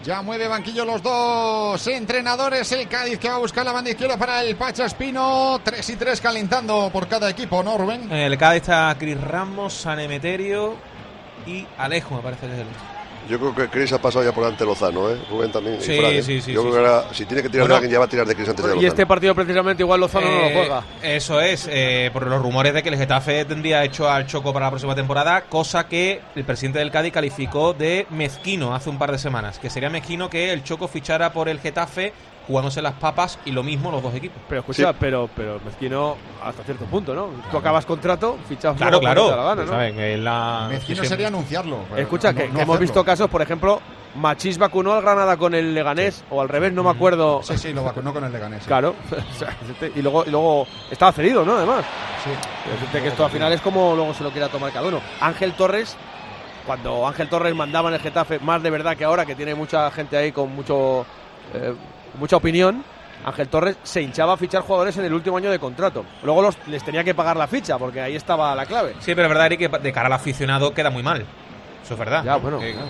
ya 0.04 0.20
mueve 0.20 0.48
banquillo 0.48 0.84
los 0.84 1.02
dos 1.02 1.86
entrenadores, 1.86 2.70
el 2.72 2.88
Cádiz 2.88 3.18
que 3.18 3.30
va 3.30 3.36
a 3.36 3.38
buscar 3.38 3.64
la 3.64 3.72
banda 3.72 3.88
izquierda 3.88 4.18
para 4.18 4.44
el 4.44 4.54
Pacha 4.54 4.84
Espino, 4.84 5.58
3 5.64 5.88
y 5.88 5.96
3 5.96 6.20
calentando 6.20 6.90
por 6.92 7.08
cada 7.08 7.30
equipo, 7.30 7.62
¿no, 7.62 7.78
Rubén? 7.78 8.02
En 8.12 8.18
el 8.18 8.36
Cádiz 8.36 8.64
está 8.64 8.94
Cris 8.98 9.18
Ramos, 9.18 9.72
San 9.72 9.98
Emeterio 9.98 10.89
y 11.46 11.66
Alejo, 11.78 12.16
me 12.16 12.22
parece 12.22 12.46
que 12.46 12.52
es 12.54 12.58
el 12.60 12.66
Yo 13.28 13.38
creo 13.38 13.54
que 13.54 13.68
Chris 13.68 13.92
ha 13.92 14.00
pasado 14.00 14.24
ya 14.24 14.32
por 14.32 14.44
delante 14.44 14.64
de 14.64 14.70
Lozano, 14.70 15.10
¿eh? 15.10 15.16
Rubén 15.30 15.52
también. 15.52 15.76
y 15.78 15.82
Sí, 15.84 15.96
Fran, 15.98 16.12
¿eh? 16.12 16.22
sí, 16.22 16.40
sí, 16.40 16.52
Yo 16.52 16.62
sí, 16.62 16.68
creo 16.68 16.72
que 16.82 16.88
ahora, 16.88 17.04
si 17.14 17.24
tiene 17.26 17.42
que 17.42 17.48
tirar 17.48 17.64
Bueno, 17.64 17.74
de 17.74 17.78
alguien, 17.78 17.92
ya 17.92 17.98
va 17.98 18.04
a 18.06 18.08
tirar 18.08 18.26
de 18.26 18.34
Chris 18.34 18.48
antes 18.48 18.64
de 18.64 18.70
Y 18.70 18.74
Lozano. 18.74 18.88
este 18.88 19.06
partido 19.06 19.34
precisamente 19.34 19.82
igual 19.82 20.00
Lozano 20.00 20.26
no 20.30 20.38
lo 20.40 20.46
Eh, 20.46 20.52
juega. 20.54 20.84
Eso 21.02 21.40
es, 21.40 21.68
eh, 21.70 22.10
por 22.12 22.26
los 22.26 22.42
rumores 22.42 22.72
de 22.74 22.82
que 22.82 22.88
el 22.88 22.96
Getafe 22.96 23.44
tendría 23.44 23.84
hecho 23.84 24.10
al 24.10 24.26
Choco 24.26 24.52
para 24.52 24.66
la 24.66 24.70
próxima 24.70 24.94
temporada, 24.94 25.42
cosa 25.42 25.86
que 25.86 26.20
el 26.34 26.44
presidente 26.44 26.78
del 26.78 26.90
Cádiz 26.90 27.12
calificó 27.12 27.72
de 27.74 28.06
mezquino 28.10 28.74
hace 28.74 28.88
un 28.90 28.98
par 28.98 29.12
de 29.12 29.18
semanas, 29.18 29.58
que 29.58 29.70
sería 29.70 29.90
mezquino 29.90 30.28
que 30.30 30.52
el 30.52 30.64
Choco 30.64 30.88
fichara 30.88 31.32
por 31.32 31.48
el 31.48 31.60
Getafe 31.60 32.12
jugándose 32.46 32.82
las 32.82 32.94
papas 32.94 33.38
y 33.44 33.52
lo 33.52 33.62
mismo 33.62 33.90
los 33.90 34.02
dos 34.02 34.14
equipos. 34.14 34.42
Pero 34.48 34.60
escucha, 34.60 34.90
Sí. 34.92 34.96
pero, 34.98 35.28
pero 35.36 35.60
mezquino 35.64 36.16
hasta 36.42 36.62
cierto 36.64 36.84
punto, 36.86 37.14
¿no? 37.14 37.28
Tú 37.50 37.56
acabas 37.56 37.86
contrato, 37.86 38.38
fichas 38.48 38.76
Claro, 38.76 38.98
claro. 39.00 39.22
cuando 39.22 39.24
te 39.24 39.30
da 39.30 39.36
la 39.36 39.48
gana, 39.50 39.64
¿no? 39.64 39.72
Saben, 39.72 40.24
la- 40.24 40.66
Mezquino 40.70 41.04
sería 41.04 41.28
anunciarlo. 41.28 41.78
Escucha, 41.96 42.32
no- 42.32 42.38
que, 42.38 42.48
no 42.48 42.54
que 42.54 42.62
hemos 42.62 42.78
visto 42.78 43.04
casos, 43.04 43.28
por 43.30 43.42
ejemplo, 43.42 43.80
Machís 44.16 44.58
vacunó 44.58 44.94
al 44.94 45.02
Granada 45.02 45.36
con 45.36 45.54
el 45.54 45.72
Leganés, 45.72 46.24
o 46.30 46.40
al 46.40 46.48
revés, 46.48 46.72
no 46.72 46.82
me 46.82 46.90
acuerdo. 46.90 47.42
Sí, 47.44 47.56
sí, 47.56 47.72
lo 47.72 47.84
vacunó 47.84 48.12
con 48.12 48.24
el 48.24 48.32
Leganés. 48.32 48.62
sí. 48.62 48.66
Claro, 48.66 48.96
y 49.94 50.02
luego, 50.02 50.24
y 50.26 50.30
luego 50.30 50.66
estaba 50.90 51.12
cedido, 51.12 51.44
¿no? 51.44 51.54
Además. 51.56 51.84
Sí. 52.24 52.30
Decirte 52.72 53.02
que 53.02 53.08
esto 53.08 53.24
al 53.24 53.30
final 53.30 53.52
es 53.52 53.60
como 53.60 53.94
luego 53.94 54.12
se 54.12 54.24
lo 54.24 54.30
quiera 54.32 54.48
tomar 54.48 54.72
cada 54.72 54.88
uno. 54.88 55.00
Ángel 55.20 55.52
Torres, 55.52 55.96
cuando 56.66 57.06
Ángel 57.06 57.28
Torres 57.28 57.54
mandaba 57.54 57.88
en 57.88 57.94
el 57.94 58.00
Getafe, 58.00 58.40
más 58.40 58.62
de 58.62 58.70
verdad 58.70 58.96
que 58.96 59.04
ahora, 59.04 59.24
que 59.24 59.34
tiene 59.36 59.54
mucha 59.54 59.88
gente 59.92 60.16
ahí 60.16 60.32
con 60.32 60.54
mucho 60.54 61.06
eh, 61.54 61.72
mucha 62.18 62.36
opinión, 62.36 62.84
Ángel 63.24 63.48
Torres 63.48 63.76
se 63.82 64.00
hinchaba 64.02 64.34
a 64.34 64.36
fichar 64.36 64.62
jugadores 64.62 64.96
en 64.96 65.04
el 65.04 65.12
último 65.14 65.36
año 65.36 65.50
de 65.50 65.58
contrato. 65.58 66.04
Luego 66.22 66.42
los, 66.42 66.56
les 66.66 66.82
tenía 66.84 67.04
que 67.04 67.14
pagar 67.14 67.36
la 67.36 67.46
ficha, 67.46 67.76
porque 67.78 68.00
ahí 68.00 68.16
estaba 68.16 68.54
la 68.54 68.66
clave. 68.66 68.94
Sí, 69.00 69.14
pero 69.14 69.24
es 69.24 69.28
verdad, 69.28 69.46
Eric, 69.46 69.58
que 69.70 69.78
de 69.78 69.92
cara 69.92 70.06
al 70.06 70.12
aficionado 70.14 70.72
queda 70.72 70.90
muy 70.90 71.02
mal. 71.02 71.24
Eso 71.84 71.94
es 71.94 71.98
verdad. 71.98 72.24
Ya, 72.24 72.36
bueno, 72.36 72.60
Eh, 72.62 72.72
claro. 72.72 72.88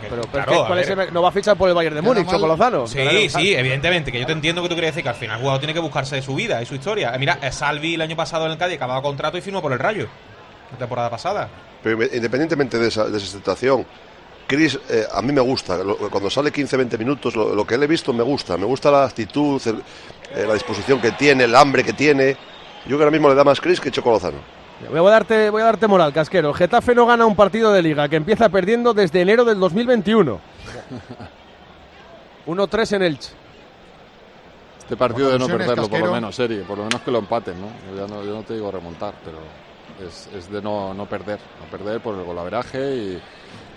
Pero, 0.00 0.22
Claro, 0.30 0.64
¿cuál 0.68 0.78
es 0.78 0.88
el- 0.88 1.12
no 1.12 1.22
va 1.22 1.28
a 1.28 1.32
fichar 1.32 1.56
por 1.56 1.68
el 1.68 1.74
Bayern 1.74 1.96
de 1.96 2.02
Múnich. 2.02 2.28
Choco 2.30 2.46
Lozano. 2.46 2.86
Sí, 2.86 3.28
sí, 3.28 3.54
evidentemente, 3.54 4.12
que 4.12 4.20
yo 4.20 4.26
te 4.26 4.32
entiendo 4.32 4.62
que 4.62 4.68
tú 4.68 4.74
quieres 4.74 4.92
decir 4.92 5.02
que 5.02 5.08
al 5.08 5.16
final 5.16 5.34
el 5.36 5.40
jugador 5.40 5.58
tiene 5.60 5.74
que 5.74 5.80
buscarse 5.80 6.14
de 6.14 6.22
su 6.22 6.36
vida 6.36 6.62
y 6.62 6.66
su 6.66 6.76
historia. 6.76 7.12
Eh, 7.14 7.18
Mira, 7.18 7.38
eh, 7.42 7.50
Salvi 7.50 7.94
el 7.94 8.00
año 8.02 8.14
pasado 8.14 8.46
en 8.46 8.52
el 8.52 8.58
Cádiz 8.58 8.76
acababa 8.76 9.02
contrato 9.02 9.36
y 9.38 9.40
firmó 9.40 9.60
por 9.60 9.72
el 9.72 9.78
Rayo. 9.80 10.06
La 10.72 10.78
temporada 10.78 11.10
pasada. 11.10 11.48
Pero 11.82 12.00
independientemente 12.04 12.78
de 12.78 12.88
esa, 12.88 13.08
de 13.08 13.18
esa 13.18 13.26
situación, 13.26 13.84
Chris, 14.48 14.78
eh, 14.88 15.04
a 15.12 15.20
mí 15.22 15.30
me 15.32 15.40
gusta. 15.42 15.76
Lo- 15.84 15.96
Cuando 15.96 16.28
sale 16.30 16.50
15-20 16.50 16.98
minutos, 16.98 17.36
lo, 17.36 17.54
lo 17.54 17.64
que 17.66 17.76
le 17.78 17.84
he 17.84 17.88
visto 17.88 18.12
me 18.12 18.22
gusta. 18.24 18.56
Me 18.56 18.64
gusta 18.64 18.90
la 18.90 19.04
actitud, 19.04 19.60
el- 19.66 19.82
eh, 20.34 20.44
la 20.46 20.54
disposición 20.54 21.00
que 21.00 21.12
tiene, 21.12 21.44
el 21.44 21.54
hambre 21.54 21.84
que 21.84 21.92
tiene. 21.92 22.36
Yo 22.86 22.96
que 22.96 23.04
ahora 23.04 23.10
mismo 23.10 23.28
le 23.28 23.34
da 23.34 23.44
más 23.44 23.60
Chris 23.60 23.80
que 23.80 23.90
Choco 23.90 24.10
Lozano. 24.10 24.38
Voy 24.90 24.98
a, 25.06 25.10
darte, 25.10 25.50
voy 25.50 25.60
a 25.60 25.66
darte 25.66 25.86
moral, 25.86 26.12
casquero. 26.12 26.54
Getafe 26.54 26.94
no 26.94 27.04
gana 27.04 27.26
un 27.26 27.34
partido 27.36 27.72
de 27.72 27.82
liga 27.82 28.08
que 28.08 28.16
empieza 28.16 28.48
perdiendo 28.48 28.94
desde 28.94 29.20
enero 29.20 29.44
del 29.44 29.58
2021. 29.60 30.40
1-3 32.46 32.92
en 32.96 33.02
Elche. 33.02 33.30
Este 34.78 34.96
partido 34.96 35.28
de 35.30 35.38
no 35.38 35.46
perderlo, 35.48 35.88
por 35.88 36.00
lo 36.00 36.12
menos, 36.12 36.34
serie, 36.34 36.60
por 36.60 36.78
lo 36.78 36.84
menos 36.84 37.02
que 37.02 37.10
lo 37.10 37.18
empaten, 37.18 37.60
¿no? 37.60 37.66
Yo, 37.90 38.06
ya 38.06 38.14
no, 38.14 38.24
yo 38.24 38.34
no 38.36 38.42
te 38.42 38.54
digo 38.54 38.70
remontar, 38.70 39.12
pero 39.22 39.38
es, 40.08 40.28
es 40.34 40.50
de 40.50 40.62
no, 40.62 40.94
no 40.94 41.04
perder, 41.06 41.38
no 41.60 41.70
perder 41.70 42.00
por 42.00 42.14
el 42.16 42.24
golaveraje 42.24 42.96
y 42.96 43.22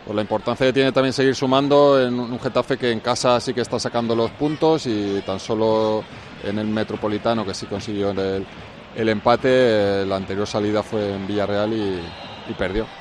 por 0.06 0.16
la 0.16 0.22
importancia 0.22 0.66
que 0.66 0.74
tiene 0.74 0.92
también 0.92 1.14
seguir 1.14 1.36
sumando 1.36 2.02
en 2.02 2.20
un 2.20 2.40
Getafe 2.40 2.78
que 2.78 2.92
en 2.92 3.00
casa 3.00 3.40
sí 3.40 3.54
que 3.54 3.62
está 3.62 3.80
sacando 3.80 4.16
los 4.16 4.32
puntos 4.32 4.88
y 4.88 5.22
tan 5.26 5.40
solo 5.40 6.04
en 6.44 6.58
el 6.60 6.68
Metropolitano 6.68 7.46
que 7.46 7.54
sí 7.54 7.66
consiguió 7.68 8.12
el, 8.12 8.46
el 8.96 9.10
empate, 9.10 9.50
eh, 10.02 10.06
la 10.06 10.16
anterior 10.16 10.48
salida 10.48 10.84
fue 10.84 11.14
en 11.14 11.28
Villarreal 11.28 11.74
y 11.74 12.54
perdió. 12.54 13.01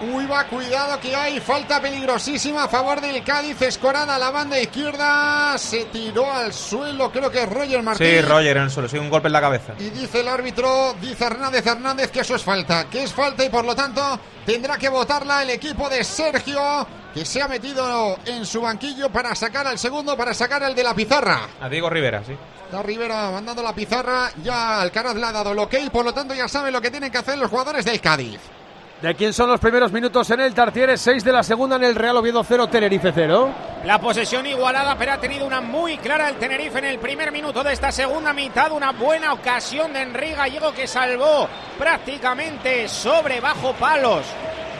Uy, 0.00 0.26
va, 0.26 0.44
cuidado 0.44 1.00
que 1.00 1.14
hay 1.16 1.40
falta 1.40 1.80
peligrosísima 1.80 2.64
a 2.64 2.68
favor 2.68 3.00
del 3.00 3.24
Cádiz. 3.24 3.60
Escorada 3.62 4.14
a 4.14 4.18
la 4.18 4.30
banda 4.30 4.56
izquierda. 4.60 5.58
Se 5.58 5.86
tiró 5.86 6.32
al 6.32 6.52
suelo, 6.52 7.10
creo 7.10 7.28
que 7.30 7.42
es 7.42 7.48
Roger 7.48 7.82
Martín. 7.82 8.06
Sí, 8.06 8.20
Roger 8.20 8.58
en 8.58 8.62
el 8.64 8.70
suelo, 8.70 8.88
sí, 8.88 8.96
un 8.96 9.10
golpe 9.10 9.26
en 9.26 9.32
la 9.32 9.40
cabeza. 9.40 9.74
Y 9.76 9.90
dice 9.90 10.20
el 10.20 10.28
árbitro, 10.28 10.94
dice 11.00 11.24
Hernández 11.24 11.66
Hernández 11.66 12.12
que 12.12 12.20
eso 12.20 12.36
es 12.36 12.44
falta, 12.44 12.88
que 12.88 13.02
es 13.02 13.12
falta 13.12 13.44
y 13.44 13.48
por 13.48 13.64
lo 13.64 13.74
tanto 13.74 14.20
tendrá 14.46 14.78
que 14.78 14.88
votarla 14.88 15.42
el 15.42 15.50
equipo 15.50 15.88
de 15.88 16.04
Sergio, 16.04 16.86
que 17.12 17.24
se 17.24 17.42
ha 17.42 17.48
metido 17.48 18.18
en 18.24 18.46
su 18.46 18.60
banquillo 18.60 19.10
para 19.10 19.34
sacar 19.34 19.66
al 19.66 19.80
segundo, 19.80 20.16
para 20.16 20.32
sacar 20.32 20.62
el 20.62 20.76
de 20.76 20.84
la 20.84 20.94
pizarra. 20.94 21.40
A 21.60 21.68
Diego 21.68 21.90
Rivera, 21.90 22.22
sí. 22.24 22.36
Está 22.64 22.84
Rivera 22.84 23.32
mandando 23.32 23.64
la 23.64 23.74
pizarra, 23.74 24.30
ya 24.44 24.80
Alcaraz 24.80 25.16
le 25.16 25.26
ha 25.26 25.32
dado 25.32 25.50
el 25.50 25.58
ok, 25.58 25.74
por 25.90 26.04
lo 26.04 26.14
tanto 26.14 26.34
ya 26.34 26.46
saben 26.46 26.72
lo 26.72 26.80
que 26.80 26.90
tienen 26.92 27.10
que 27.10 27.18
hacer 27.18 27.36
los 27.36 27.50
jugadores 27.50 27.84
del 27.84 28.00
Cádiz. 28.00 28.38
¿De 29.02 29.14
quién 29.14 29.32
son 29.32 29.48
los 29.48 29.60
primeros 29.60 29.92
minutos 29.92 30.28
en 30.30 30.40
el 30.40 30.52
Tartiere? 30.52 30.96
6 30.98 31.22
de 31.22 31.32
la 31.32 31.44
segunda 31.44 31.76
en 31.76 31.84
el 31.84 31.94
Real 31.94 32.16
Oviedo 32.16 32.42
0, 32.42 32.66
Tenerife 32.66 33.12
0. 33.14 33.48
La 33.84 34.00
posesión 34.00 34.44
igualada, 34.44 34.96
pero 34.98 35.12
ha 35.12 35.18
tenido 35.18 35.46
una 35.46 35.60
muy 35.60 35.98
clara 35.98 36.28
el 36.28 36.34
Tenerife 36.34 36.78
en 36.78 36.86
el 36.86 36.98
primer 36.98 37.30
minuto 37.30 37.62
de 37.62 37.74
esta 37.74 37.92
segunda 37.92 38.32
mitad. 38.32 38.72
Una 38.72 38.90
buena 38.90 39.34
ocasión 39.34 39.92
de 39.92 40.02
Enrique 40.02 40.34
Gallego 40.34 40.72
que 40.72 40.88
salvó 40.88 41.48
prácticamente 41.78 42.88
sobre 42.88 43.40
bajo 43.40 43.72
palos. 43.74 44.26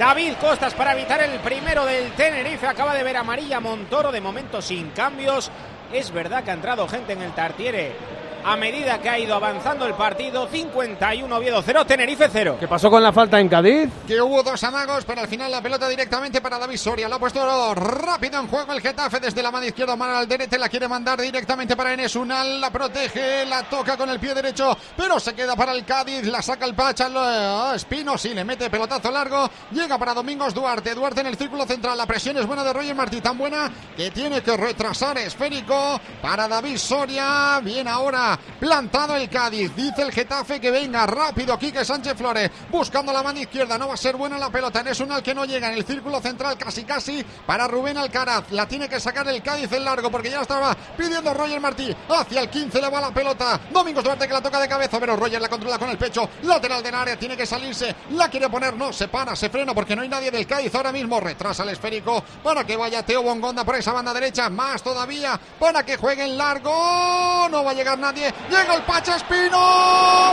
David 0.00 0.32
Costas 0.40 0.74
para 0.74 0.94
evitar 0.94 1.22
el 1.22 1.38
primero 1.38 1.86
del 1.86 2.10
Tenerife. 2.14 2.66
Acaba 2.66 2.96
de 2.96 3.04
ver 3.04 3.18
amarilla 3.18 3.60
Montoro, 3.60 4.10
de 4.10 4.20
momento 4.20 4.60
sin 4.60 4.90
cambios. 4.90 5.48
Es 5.92 6.10
verdad 6.10 6.42
que 6.42 6.50
ha 6.50 6.54
entrado 6.54 6.88
gente 6.88 7.12
en 7.12 7.22
el 7.22 7.30
Tartiere 7.34 8.17
a 8.48 8.56
medida 8.56 8.98
que 8.98 9.10
ha 9.10 9.18
ido 9.18 9.34
avanzando 9.34 9.84
el 9.84 9.92
partido. 9.92 10.48
51 10.48 11.36
Oviedo 11.36 11.62
0, 11.62 11.84
Tenerife 11.84 12.30
0. 12.32 12.56
¿Qué 12.58 12.66
pasó 12.66 12.90
con 12.90 13.02
la 13.02 13.12
falta 13.12 13.38
en 13.38 13.46
Cádiz? 13.46 13.90
Que 14.06 14.22
hubo 14.22 14.42
dos 14.42 14.64
amagos, 14.64 15.04
pero 15.04 15.20
al 15.20 15.28
final 15.28 15.50
la 15.50 15.60
pelota 15.60 15.86
directamente 15.86 16.40
para 16.40 16.58
David 16.58 16.78
Soria. 16.78 17.10
Lo 17.10 17.16
ha 17.16 17.18
puesto 17.18 17.74
rápido 17.74 18.40
en 18.40 18.48
juego 18.48 18.72
el 18.72 18.80
Getafe 18.80 19.20
desde 19.20 19.42
la 19.42 19.50
mano 19.50 19.66
izquierda. 19.66 19.96
Mano 19.96 20.16
Alderete 20.16 20.58
la 20.58 20.70
quiere 20.70 20.88
mandar 20.88 21.20
directamente 21.20 21.76
para 21.76 21.92
Enes 21.92 22.16
Unal. 22.16 22.58
La 22.58 22.70
protege, 22.70 23.44
la 23.44 23.64
toca 23.64 23.98
con 23.98 24.08
el 24.08 24.18
pie 24.18 24.32
derecho, 24.32 24.74
pero 24.96 25.20
se 25.20 25.34
queda 25.34 25.54
para 25.54 25.72
el 25.72 25.84
Cádiz. 25.84 26.24
La 26.24 26.40
saca 26.40 26.64
el 26.64 26.74
Pacha. 26.74 27.10
Lo, 27.10 27.20
ah, 27.20 27.74
Espino 27.76 28.16
sí 28.16 28.30
le 28.30 28.44
mete 28.44 28.70
pelotazo 28.70 29.10
largo. 29.10 29.50
Llega 29.72 29.98
para 29.98 30.14
Domingos 30.14 30.54
Duarte. 30.54 30.94
Duarte 30.94 31.20
en 31.20 31.26
el 31.26 31.36
círculo 31.36 31.66
central. 31.66 31.98
La 31.98 32.06
presión 32.06 32.38
es 32.38 32.46
buena 32.46 32.64
de 32.64 32.72
Roger 32.72 32.94
Martí, 32.94 33.20
tan 33.20 33.36
buena 33.36 33.70
que 33.94 34.10
tiene 34.10 34.40
que 34.40 34.56
retrasar 34.56 35.18
esférico 35.18 36.00
para 36.22 36.48
David 36.48 36.78
Soria. 36.78 37.60
Bien 37.62 37.86
ahora 37.86 38.37
plantado 38.58 39.16
el 39.16 39.28
Cádiz. 39.28 39.74
Dice 39.74 40.02
el 40.02 40.12
Getafe 40.12 40.60
que 40.60 40.70
venga 40.70 41.06
rápido. 41.06 41.58
Quique 41.58 41.84
Sánchez 41.84 42.16
Flores 42.16 42.50
buscando 42.70 43.12
la 43.12 43.22
mano 43.22 43.38
izquierda. 43.38 43.78
No 43.78 43.88
va 43.88 43.94
a 43.94 43.96
ser 43.96 44.16
buena 44.16 44.38
la 44.38 44.50
pelota. 44.50 44.80
Es 44.80 45.00
un 45.00 45.12
al 45.12 45.22
que 45.22 45.34
no 45.34 45.44
llega 45.44 45.68
en 45.68 45.74
el 45.74 45.84
círculo 45.84 46.20
central 46.20 46.56
casi 46.56 46.84
casi 46.84 47.24
para 47.46 47.68
Rubén 47.68 47.98
Alcaraz. 47.98 48.50
La 48.50 48.66
tiene 48.66 48.88
que 48.88 49.00
sacar 49.00 49.28
el 49.28 49.42
Cádiz 49.42 49.72
en 49.72 49.84
largo 49.84 50.10
porque 50.10 50.30
ya 50.30 50.42
estaba 50.42 50.76
pidiendo 50.96 51.32
Roger 51.34 51.60
Martí. 51.60 51.94
Hacia 52.08 52.40
el 52.40 52.50
15 52.50 52.80
le 52.80 52.88
va 52.88 53.00
la 53.00 53.10
pelota. 53.10 53.60
Domingos 53.70 54.04
Duarte 54.04 54.26
que 54.26 54.32
la 54.32 54.42
toca 54.42 54.60
de 54.60 54.68
cabeza, 54.68 54.98
pero 54.98 55.16
Roger 55.16 55.40
la 55.40 55.48
controla 55.48 55.78
con 55.78 55.90
el 55.90 55.98
pecho. 55.98 56.28
Lateral 56.42 56.82
del 56.82 56.94
área, 56.94 57.18
tiene 57.18 57.36
que 57.36 57.46
salirse. 57.46 57.94
La 58.12 58.28
quiere 58.28 58.48
poner, 58.48 58.76
no, 58.76 58.92
se 58.92 59.08
para, 59.08 59.36
se 59.36 59.50
frena 59.50 59.74
porque 59.74 59.94
no 59.94 60.02
hay 60.02 60.08
nadie 60.08 60.30
del 60.30 60.46
Cádiz 60.46 60.74
ahora 60.74 60.92
mismo. 60.92 61.20
Retrasa 61.20 61.62
el 61.62 61.70
esférico 61.70 62.22
para 62.42 62.64
que 62.64 62.76
vaya 62.76 63.04
Teo 63.04 63.22
Bongonda 63.22 63.64
por 63.64 63.76
esa 63.76 63.92
banda 63.92 64.12
derecha. 64.12 64.48
Más 64.48 64.82
todavía 64.82 65.38
para 65.58 65.84
que 65.84 65.96
juegue 65.96 66.24
en 66.24 66.38
largo. 66.38 67.48
No 67.50 67.64
va 67.64 67.70
a 67.70 67.74
llegar 67.74 67.98
nadie. 67.98 68.17
Llega 68.50 68.74
el 68.74 68.82
Pacha 68.82 69.16
Espino. 69.16 70.32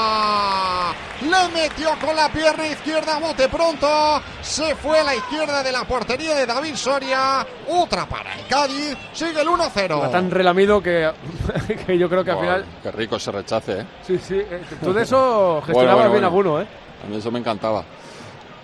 ¡Fuera! 0.00 0.92
Le 1.22 1.48
metió 1.54 1.90
con 2.04 2.16
la 2.16 2.28
pierna 2.30 2.66
izquierda, 2.66 3.18
bote 3.18 3.48
pronto. 3.48 4.20
Se 4.40 4.74
fue 4.76 4.98
a 5.00 5.04
la 5.04 5.14
izquierda 5.14 5.62
de 5.62 5.70
la 5.72 5.84
portería 5.84 6.34
de 6.34 6.46
David 6.46 6.74
Soria. 6.74 7.46
Otra 7.68 8.06
para 8.06 8.34
el 8.34 8.46
Cádiz. 8.46 8.96
Sigue 9.12 9.40
el 9.42 9.48
Va 9.48 9.70
1-0. 9.70 10.10
tan 10.10 10.30
relamido 10.30 10.82
que, 10.82 11.10
que 11.86 11.98
yo 11.98 12.08
creo 12.08 12.24
que 12.24 12.30
al 12.30 12.40
final. 12.40 12.64
Qué 12.82 12.90
rico 12.90 13.16
ese 13.16 13.30
rechace, 13.32 13.80
¿eh? 13.80 13.86
Sí, 14.06 14.18
sí. 14.18 14.36
eh, 14.38 14.62
Tú 14.82 14.92
de 14.92 15.02
eso 15.02 15.60
gestionabas 15.66 15.94
bueno, 16.08 16.10
bien 16.12 16.12
bueno. 16.12 16.26
alguno, 16.26 16.60
¿eh? 16.62 16.66
A 17.04 17.06
mí 17.08 17.16
eso 17.16 17.30
me 17.30 17.38
encantaba. 17.38 17.84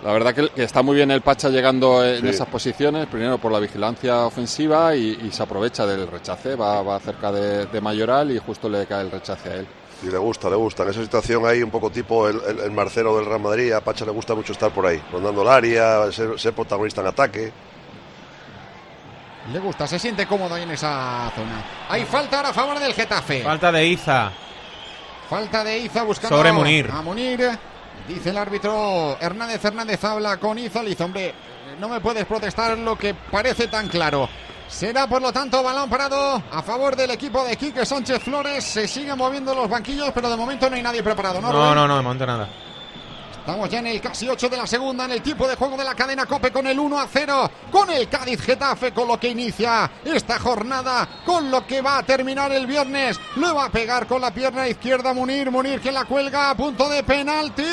La 0.03 0.11
verdad 0.11 0.33
que 0.35 0.49
que 0.49 0.63
está 0.63 0.83
muy 0.83 0.95
bien 0.95 1.09
el 1.11 1.21
Pacha 1.21 1.49
llegando 1.49 2.05
en 2.05 2.21
Sí. 2.21 2.27
esas 2.29 2.47
posiciones, 2.47 3.07
primero 3.07 3.37
por 3.39 3.51
la 3.51 3.59
vigilancia 3.59 4.25
ofensiva 4.25 4.95
y, 4.95 5.19
y 5.27 5.31
se 5.31 5.41
aprovecha 5.41 5.85
del 5.87 6.07
rechace, 6.07 6.55
va, 6.55 6.81
va 6.83 6.99
cerca 6.99 7.31
de, 7.31 7.65
de 7.65 7.81
Mayoral 7.81 8.31
y 8.31 8.37
justo 8.37 8.69
le 8.69 8.85
cae 8.85 9.01
el 9.01 9.11
rechace 9.11 9.49
a 9.49 9.55
él. 9.55 9.67
Y 10.03 10.11
le 10.11 10.17
gusta, 10.19 10.47
le 10.51 10.55
gusta. 10.55 10.83
En 10.83 10.89
esa 10.89 11.01
situación 11.01 11.43
ahí, 11.47 11.63
un 11.63 11.71
poco 11.71 11.89
tipo 11.89 12.27
el, 12.29 12.39
el, 12.47 12.59
el 12.59 12.71
Marcelo 12.71 13.15
del 13.17 13.25
Real 13.25 13.39
Madrid, 13.39 13.71
a 13.73 13.81
Pacha 13.81 14.05
le 14.05 14.11
gusta 14.11 14.35
mucho 14.35 14.51
estar 14.53 14.69
por 14.71 14.85
ahí, 14.85 15.01
rondando 15.11 15.41
el 15.41 15.47
área, 15.47 16.11
ser, 16.11 16.39
ser 16.39 16.53
protagonista 16.53 17.01
en 17.01 17.07
ataque. 17.07 17.51
Le 19.51 19.59
gusta, 19.59 19.87
se 19.87 19.97
siente 19.97 20.27
cómodo 20.27 20.53
ahí 20.55 20.63
en 20.63 20.71
esa 20.71 21.31
zona. 21.35 21.63
Hay 21.89 22.03
falta 22.05 22.37
ahora 22.37 22.49
a 22.49 22.53
favor 22.53 22.77
del 22.79 22.93
Getafe. 22.93 23.41
Falta 23.41 23.71
de 23.71 23.87
Iza. 23.87 24.31
Falta 25.29 25.63
de 25.63 25.79
Iza 25.79 26.03
buscando 26.03 26.35
Sobre 26.37 26.51
Munir. 26.51 26.89
a 26.91 27.01
Munir. 27.01 27.49
Dice 28.07 28.29
el 28.29 28.37
árbitro 28.37 29.17
Hernández 29.19 29.63
Hernández 29.63 30.03
habla 30.03 30.37
con 30.37 30.57
dice, 30.57 31.03
hombre, 31.03 31.33
no 31.79 31.89
me 31.89 31.99
puedes 31.99 32.25
protestar 32.25 32.77
lo 32.77 32.97
que 32.97 33.13
parece 33.13 33.67
tan 33.67 33.87
claro. 33.87 34.29
Será 34.67 35.07
por 35.07 35.21
lo 35.21 35.31
tanto 35.31 35.63
balón 35.63 35.89
parado 35.89 36.41
a 36.51 36.61
favor 36.61 36.95
del 36.95 37.11
equipo 37.11 37.43
de 37.43 37.55
Quique 37.55 37.85
Sánchez 37.85 38.21
Flores. 38.21 38.63
Se 38.63 38.87
siguen 38.87 39.17
moviendo 39.17 39.55
los 39.55 39.69
banquillos, 39.69 40.11
pero 40.13 40.29
de 40.29 40.35
momento 40.35 40.69
no 40.69 40.75
hay 40.75 40.83
nadie 40.83 41.01
preparado, 41.01 41.39
¿no? 41.39 41.47
No, 41.51 41.53
Rubén? 41.53 41.75
no, 41.75 41.87
no, 41.87 41.97
de 41.97 42.03
momento 42.03 42.25
nada. 42.25 42.49
Estamos 43.47 43.69
ya 43.69 43.79
en 43.79 43.87
el 43.87 44.01
casi 44.01 44.27
8 44.27 44.49
de 44.49 44.57
la 44.57 44.67
segunda, 44.67 45.05
en 45.05 45.11
el 45.11 45.21
tiempo 45.21 45.47
de 45.47 45.55
juego 45.55 45.77
de 45.77 45.85
la 45.85 45.95
cadena 45.95 46.25
Cope 46.25 46.51
con 46.51 46.67
el 46.67 46.77
1 46.77 46.99
a 46.99 47.07
0, 47.07 47.49
con 47.71 47.89
el 47.91 48.09
Cádiz 48.09 48.41
Getafe, 48.41 48.91
con 48.91 49.07
lo 49.07 49.17
que 49.17 49.29
inicia 49.29 49.89
esta 50.03 50.37
jornada, 50.37 51.07
con 51.25 51.49
lo 51.49 51.65
que 51.65 51.81
va 51.81 51.99
a 51.99 52.03
terminar 52.03 52.51
el 52.51 52.67
viernes. 52.67 53.17
Le 53.37 53.49
va 53.53 53.67
a 53.67 53.69
pegar 53.69 54.05
con 54.05 54.19
la 54.19 54.31
pierna 54.31 54.67
izquierda 54.67 55.13
Munir, 55.13 55.49
Munir 55.49 55.79
que 55.79 55.93
la 55.93 56.03
cuelga 56.03 56.49
a 56.49 56.55
punto 56.57 56.89
de 56.89 57.03
penalti. 57.03 57.63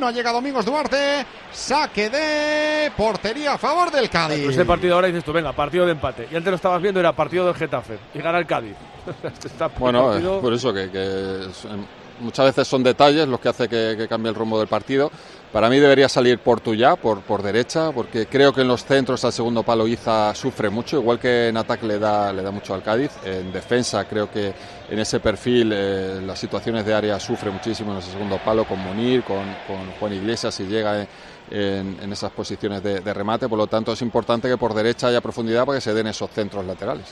No 0.00 0.06
ha 0.06 0.12
llegado 0.12 0.36
Domingos 0.36 0.64
Duarte. 0.64 1.26
Saque 1.52 2.08
de 2.08 2.90
portería 2.96 3.52
a 3.52 3.58
favor 3.58 3.90
del 3.90 4.08
Cádiz. 4.08 4.38
Pues 4.44 4.56
este 4.56 4.64
partido 4.64 4.94
ahora 4.94 5.08
dices 5.08 5.24
tú, 5.24 5.34
venga, 5.34 5.52
partido 5.52 5.84
de 5.84 5.92
empate. 5.92 6.26
Y 6.32 6.36
antes 6.36 6.50
lo 6.50 6.56
estabas 6.56 6.80
viendo, 6.80 6.98
era 7.00 7.12
partido 7.12 7.44
del 7.44 7.54
Getafe. 7.54 7.98
Y 8.14 8.18
gana 8.20 8.38
el 8.38 8.46
Cádiz. 8.46 8.76
Este 9.22 9.48
está 9.48 9.68
Bueno, 9.68 10.06
partido- 10.06 10.40
por 10.40 10.54
eso 10.54 10.72
que, 10.72 10.84
em, 10.84 11.84
muchas 12.22 12.46
veces 12.46 12.66
son 12.66 12.82
detalles 12.82 13.28
los 13.28 13.38
que 13.40 13.48
hace 13.50 13.68
que, 13.68 14.06
cambie 14.08 14.30
el 14.30 14.34
rumbo 14.34 14.58
del 14.58 14.68
partido. 14.68 15.10
Para 15.52 15.68
mí 15.68 15.78
debería 15.78 16.08
salir 16.08 16.38
Portullá 16.38 16.96
por, 16.96 17.20
por 17.20 17.42
derecha, 17.42 17.92
porque 17.92 18.26
creo 18.26 18.54
que 18.54 18.62
en 18.62 18.68
los 18.68 18.84
centros 18.86 19.22
al 19.26 19.32
segundo 19.34 19.62
palo 19.62 19.86
Iza 19.86 20.34
sufre 20.34 20.70
mucho, 20.70 20.96
igual 20.96 21.18
que 21.18 21.48
en 21.48 21.56
ataque 21.58 21.86
le 21.86 21.98
da, 21.98 22.32
le 22.32 22.42
da 22.42 22.50
mucho 22.50 22.72
al 22.72 22.82
Cádiz. 22.82 23.10
En 23.24 23.52
defensa 23.52 24.06
creo 24.06 24.30
que 24.30 24.54
en 24.88 24.98
ese 24.98 25.20
perfil 25.20 25.70
eh, 25.74 26.20
las 26.24 26.38
situaciones 26.38 26.86
de 26.86 26.94
área 26.94 27.20
sufre 27.20 27.50
muchísimo 27.50 27.92
en 27.92 27.98
ese 27.98 28.12
segundo 28.12 28.38
palo 28.42 28.64
con 28.64 28.78
Munir, 28.78 29.24
con, 29.24 29.44
con 29.66 29.90
Juan 30.00 30.14
Iglesias 30.14 30.54
si 30.54 30.64
llega 30.64 31.02
en, 31.02 31.08
en- 31.50 31.98
en 32.02 32.12
esas 32.12 32.30
posiciones 32.32 32.82
de, 32.82 33.00
de 33.00 33.12
remate. 33.12 33.46
Por 33.46 33.58
lo 33.58 33.66
tanto 33.66 33.92
es 33.92 34.00
importante 34.00 34.48
que 34.48 34.56
por 34.56 34.72
derecha 34.72 35.08
haya 35.08 35.20
profundidad 35.20 35.66
para 35.66 35.76
que 35.76 35.82
se 35.82 35.92
den 35.92 36.06
esos 36.06 36.30
centros 36.30 36.64
laterales. 36.64 37.06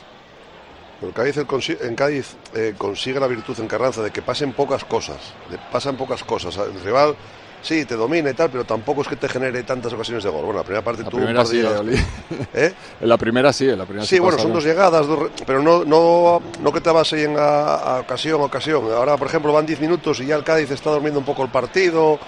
El 1.02 1.12
Cádiz, 1.12 1.36
en 1.80 1.94
Cádiz 1.96 2.36
eh, 2.54 2.74
consigue 2.76 3.18
la 3.20 3.26
virtud 3.26 3.58
en 3.58 3.66
Carranza 3.68 4.02
de 4.02 4.10
que 4.10 4.20
pasen 4.22 4.52
pocas 4.52 4.84
cosas, 4.84 5.16
de- 5.50 5.58
pasan 5.72 5.96
pocas 5.96 6.22
cosas. 6.24 6.56
El 6.58 6.78
rival 6.82 7.14
sí, 7.62 7.84
te 7.86 7.94
domina 7.96 8.30
y 8.30 8.34
tal, 8.34 8.50
pero 8.50 8.64
tampoco 8.64 9.00
es 9.02 9.08
que 9.08 9.16
te 9.16 9.28
genere 9.28 9.62
tantas 9.62 9.92
ocasiones 9.94 10.24
de 10.24 10.30
gol. 10.30 10.44
Bueno, 10.44 10.58
la 10.58 10.64
primera 10.64 10.82
parte 10.84 11.02
tuvo 11.04 11.20
un 11.26 11.34
par 11.34 11.44
de 11.46 11.50
sí, 11.50 11.56
llegadas. 11.56 11.80
Oli. 11.80 11.96
¿Eh? 12.54 12.72
En 13.00 13.08
la 13.08 13.16
primera 13.16 13.52
sí, 13.52 13.68
en 13.68 13.78
la 13.78 13.84
primera 13.86 14.06
Sí, 14.06 14.18
bueno, 14.18 14.36
pasaron. 14.36 14.52
son 14.52 14.54
dos 14.54 14.64
llegadas, 14.64 15.06
dos 15.06 15.30
pero 15.46 15.62
no, 15.62 15.84
no, 15.84 16.42
no 16.60 16.72
que 16.72 16.80
te 16.82 16.90
vas 16.90 17.10
ahí 17.14 17.22
en 17.24 17.36
a, 17.38 17.74
a 17.76 18.00
ocasión 18.00 18.40
a 18.40 18.44
ocasión. 18.44 18.84
Ahora, 18.92 19.16
por 19.16 19.26
ejemplo, 19.26 19.52
van 19.52 19.64
10 19.66 19.80
minutos 19.80 20.20
y 20.20 20.26
ya 20.26 20.36
el 20.36 20.44
Cádiz 20.44 20.70
está 20.70 20.90
durmiendo 20.90 21.18
un 21.18 21.24
poco 21.26 21.42
el 21.42 21.50
partido. 21.50 22.18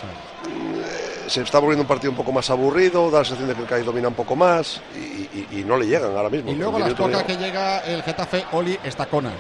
Se 1.29 1.43
está 1.43 1.59
volviendo 1.59 1.83
un 1.83 1.89
partido 1.89 2.11
un 2.11 2.17
poco 2.17 2.33
más 2.33 2.49
aburrido, 2.51 3.11
da 3.11 3.19
la 3.21 3.25
sensación 3.25 3.49
de 3.49 3.55
que 3.55 3.63
el 3.63 3.69
Cádiz 3.69 3.85
domina 3.87 4.09
un 4.09 4.15
poco 4.15 4.35
más 4.37 4.81
y, 4.95 4.99
y- 4.99 5.49
y 5.61 5.65
no 5.65 5.77
le 5.77 5.87
llegan 5.87 6.17
ahora 6.17 6.29
mismo. 6.31 6.51
Y 6.51 6.55
luego 6.57 6.79
las 6.79 6.89
10 6.89 6.99
minutos 6.99 7.21
pocas 7.23 7.37
que 7.37 7.43
llega 7.45 7.79
el 7.81 8.03
Getafe, 8.03 8.45
Oli 8.53 8.79
está 8.85 9.07
Conan. 9.07 9.35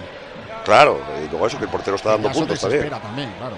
Claro, 0.64 1.00
y 1.24 1.28
luego 1.30 1.46
eso, 1.46 1.58
que 1.58 1.64
el 1.64 1.70
portero 1.70 1.96
está 1.96 2.10
dando 2.10 2.30
puntos 2.30 2.60
también. 2.60 2.82
desespera 2.82 3.02
también, 3.02 3.32
claro. 3.38 3.56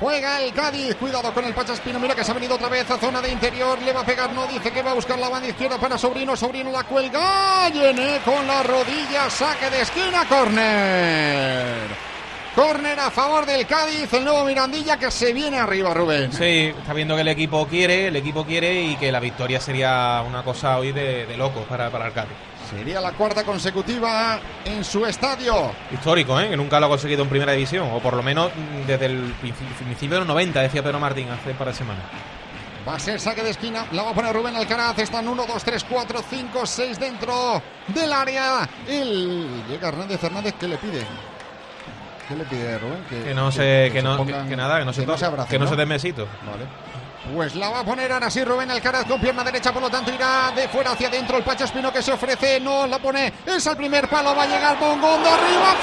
Juega 0.00 0.40
el 0.42 0.52
Cádiz, 0.52 0.94
cuidado 0.94 1.32
con 1.34 1.44
el 1.44 1.52
Pachaspino, 1.54 1.98
mira 1.98 2.14
que 2.14 2.22
se 2.22 2.30
ha 2.30 2.34
venido 2.34 2.54
otra 2.54 2.68
vez 2.68 2.88
a 2.88 2.98
zona 2.98 3.20
de 3.20 3.30
interior, 3.30 3.80
le 3.82 3.92
va 3.92 4.00
a 4.02 4.04
pegar, 4.06 4.32
no 4.32 4.46
dice 4.46 4.70
que 4.70 4.80
va 4.82 4.92
a 4.92 4.94
buscar 4.94 5.18
la 5.18 5.28
banda 5.28 5.48
izquierda 5.48 5.76
para 5.78 5.98
Sobrino, 5.98 6.36
Sobrino 6.36 6.70
la 6.70 6.84
cuelga, 6.84 7.68
llene 7.70 8.20
con 8.24 8.46
la 8.46 8.62
rodilla, 8.62 9.28
saque 9.28 9.68
de 9.70 9.80
esquina, 9.82 10.24
córner. 10.28 12.07
Córner 12.58 12.98
a 12.98 13.08
favor 13.12 13.46
del 13.46 13.64
Cádiz, 13.68 14.12
el 14.12 14.24
nuevo 14.24 14.44
Mirandilla 14.44 14.96
que 14.98 15.12
se 15.12 15.32
viene 15.32 15.58
arriba, 15.60 15.94
Rubén. 15.94 16.32
Sí, 16.32 16.72
está 16.76 16.92
viendo 16.92 17.14
que 17.14 17.20
el 17.20 17.28
equipo 17.28 17.68
quiere, 17.68 18.08
el 18.08 18.16
equipo 18.16 18.44
quiere 18.44 18.82
y 18.82 18.96
que 18.96 19.12
la 19.12 19.20
victoria 19.20 19.60
sería 19.60 20.24
una 20.26 20.42
cosa 20.42 20.76
hoy 20.76 20.90
de, 20.90 21.24
de 21.26 21.36
locos 21.36 21.64
para, 21.68 21.88
para 21.88 22.08
el 22.08 22.12
Cádiz. 22.12 22.32
Sería 22.68 23.00
la 23.00 23.12
cuarta 23.12 23.44
consecutiva 23.44 24.40
en 24.64 24.82
su 24.82 25.06
estadio. 25.06 25.70
Histórico, 25.92 26.40
¿eh? 26.40 26.48
que 26.50 26.56
nunca 26.56 26.80
lo 26.80 26.86
ha 26.86 26.88
conseguido 26.88 27.22
en 27.22 27.28
primera 27.28 27.52
división, 27.52 27.88
o 27.92 28.00
por 28.00 28.14
lo 28.14 28.24
menos 28.24 28.50
desde 28.88 29.06
el 29.06 29.32
princi- 29.40 29.84
principio 29.84 30.14
de 30.16 30.18
los 30.22 30.26
90, 30.28 30.60
decía 30.60 30.82
Pedro 30.82 30.98
Martín 30.98 31.28
hace 31.30 31.52
un 31.52 31.56
par 31.56 31.68
de 31.68 31.74
semanas. 31.74 32.02
Va 32.88 32.96
a 32.96 32.98
ser 32.98 33.20
saque 33.20 33.44
de 33.44 33.50
esquina. 33.50 33.86
La 33.92 34.02
va 34.02 34.10
a 34.10 34.14
poner 34.14 34.34
Rubén 34.34 34.56
Alcaraz. 34.56 34.98
Están 34.98 35.28
1, 35.28 35.46
2, 35.46 35.62
3, 35.62 35.84
4, 35.88 36.24
5, 36.28 36.66
6 36.66 36.98
dentro 36.98 37.62
del 37.86 38.12
área. 38.12 38.68
El... 38.88 39.46
Llega 39.68 39.88
Hernández 39.90 40.24
Hernández. 40.24 40.54
¿Qué 40.58 40.66
le 40.66 40.76
pide? 40.78 41.06
¿Qué 42.28 42.36
le 42.36 42.44
pide 42.44 42.78
Rubén? 42.78 43.04
Que 43.08 43.34
no 43.34 43.50
se, 43.50 43.90
que, 43.92 44.02
no, 44.02 44.18
pongan- 44.18 44.42
que, 44.44 44.50
que 44.50 44.56
nada, 44.56 44.78
que 44.78 44.84
no 44.84 44.92
se, 44.92 45.02
abracen, 45.02 45.46
que 45.50 45.58
no 45.58 45.64
¿no? 45.64 45.70
se 45.70 45.76
den 45.76 45.88
besitos. 45.88 46.28
Vale. 46.46 46.66
Pues 47.34 47.54
la 47.56 47.68
va 47.70 47.80
a 47.80 47.84
poner 47.84 48.10
ahora 48.12 48.30
sí 48.30 48.42
Rubén 48.44 48.70
Alcaraz 48.70 49.04
con 49.06 49.20
pierna 49.20 49.42
derecha, 49.44 49.72
por 49.72 49.82
lo 49.82 49.90
tanto 49.90 50.10
irá 50.12 50.50
de 50.54 50.68
fuera 50.68 50.92
hacia 50.92 51.08
adentro 51.08 51.36
el 51.36 51.42
Pacho 51.42 51.64
Espino 51.64 51.92
que 51.92 52.00
se 52.02 52.12
ofrece, 52.12 52.60
no 52.60 52.86
la 52.86 52.98
pone, 52.98 53.32
es 53.46 53.66
al 53.66 53.76
primer 53.76 54.08
palo, 54.08 54.34
va 54.34 54.44
a 54.44 54.46
llegar 54.46 54.78
Bongón 54.78 55.22
de 55.22 55.28
arriba, 55.28 55.74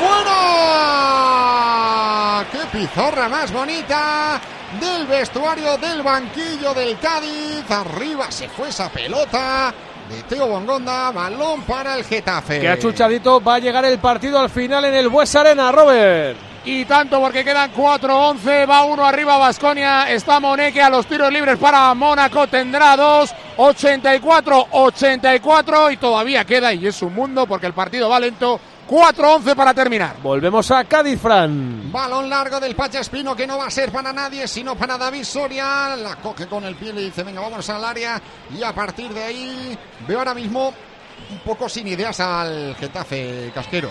fuera. 1.06 2.46
¡Qué 2.52 2.78
pizarra 2.78 3.28
más 3.30 3.52
bonita! 3.52 4.40
Del 4.80 5.06
vestuario 5.08 5.78
del 5.78 6.02
banquillo 6.02 6.74
del 6.74 6.98
Cádiz, 7.00 7.70
arriba 7.70 8.32
se 8.32 8.50
fue 8.50 8.70
esa 8.70 8.90
pelota 8.90 9.74
de 10.10 10.24
Teo 10.24 10.48
Bongonda, 10.48 11.12
balón 11.12 11.62
para 11.64 11.96
el 11.98 12.04
Getafe. 12.04 12.60
Que 12.60 12.68
achuchadito 12.70 13.42
va 13.42 13.56
a 13.56 13.60
llegar 13.60 13.86
el 13.86 13.98
partido 14.00 14.40
al 14.40 14.50
final 14.50 14.84
en 14.86 14.94
el 14.94 15.10
Bues 15.10 15.36
Arena, 15.36 15.72
Robert. 15.72 16.38
Y 16.64 16.86
tanto 16.86 17.20
porque 17.22 17.44
quedan 17.44 17.74
4-11, 17.74 18.70
va 18.70 18.86
uno 18.86 19.06
arriba 19.06 19.38
Vasconia, 19.38 20.12
está 20.12 20.40
Moneque 20.40 20.82
a 20.82 20.90
los 20.90 21.06
tiros 21.06 21.32
libres 21.32 21.60
para 21.60 21.94
Mónaco, 21.94 22.48
tendrá 22.48 22.98
dos, 22.98 23.36
84-84 23.56 25.94
y 25.94 25.98
todavía 25.98 26.44
queda 26.44 26.74
y 26.74 26.88
es 26.88 27.04
un 27.04 27.14
mundo 27.14 27.46
porque 27.46 27.68
el 27.68 27.74
partido 27.74 28.10
va 28.10 28.20
lento, 28.20 28.60
4-11 28.90 29.56
para 29.56 29.74
terminar. 29.74 30.18
Volvemos 30.22 30.70
a 30.72 30.84
Cádiz, 30.84 31.20
Fran. 31.20 31.92
Balón 31.92 32.30
largo 32.30 32.60
del 32.60 32.76
Pacha 32.76 33.00
Espino 33.00 33.36
que 33.36 33.48
no 33.48 33.58
va 33.58 33.68
a 33.68 33.72
ser 33.72 33.92
para 33.92 34.14
nadie, 34.14 34.48
sino 34.48 34.76
para 34.76 34.98
David 34.98 35.24
Soria. 35.24 35.96
La 35.96 36.18
coge 36.18 36.48
con 36.48 36.64
el 36.66 36.76
pie 36.76 36.90
y 36.90 36.94
le 36.94 37.02
dice, 37.02 37.24
venga, 37.24 37.42
vamos 37.42 37.70
al 37.70 37.84
área. 37.84 38.22
Y 38.58 38.64
a 38.64 38.74
partir 38.74 39.12
de 39.14 39.24
ahí 39.24 39.78
veo 40.08 40.20
ahora 40.20 40.34
mismo 40.34 40.74
un 41.32 41.40
poco 41.40 41.68
sin 41.68 41.88
ideas 41.88 42.20
al 42.20 42.76
Getafe 42.76 43.52
Casquero. 43.54 43.90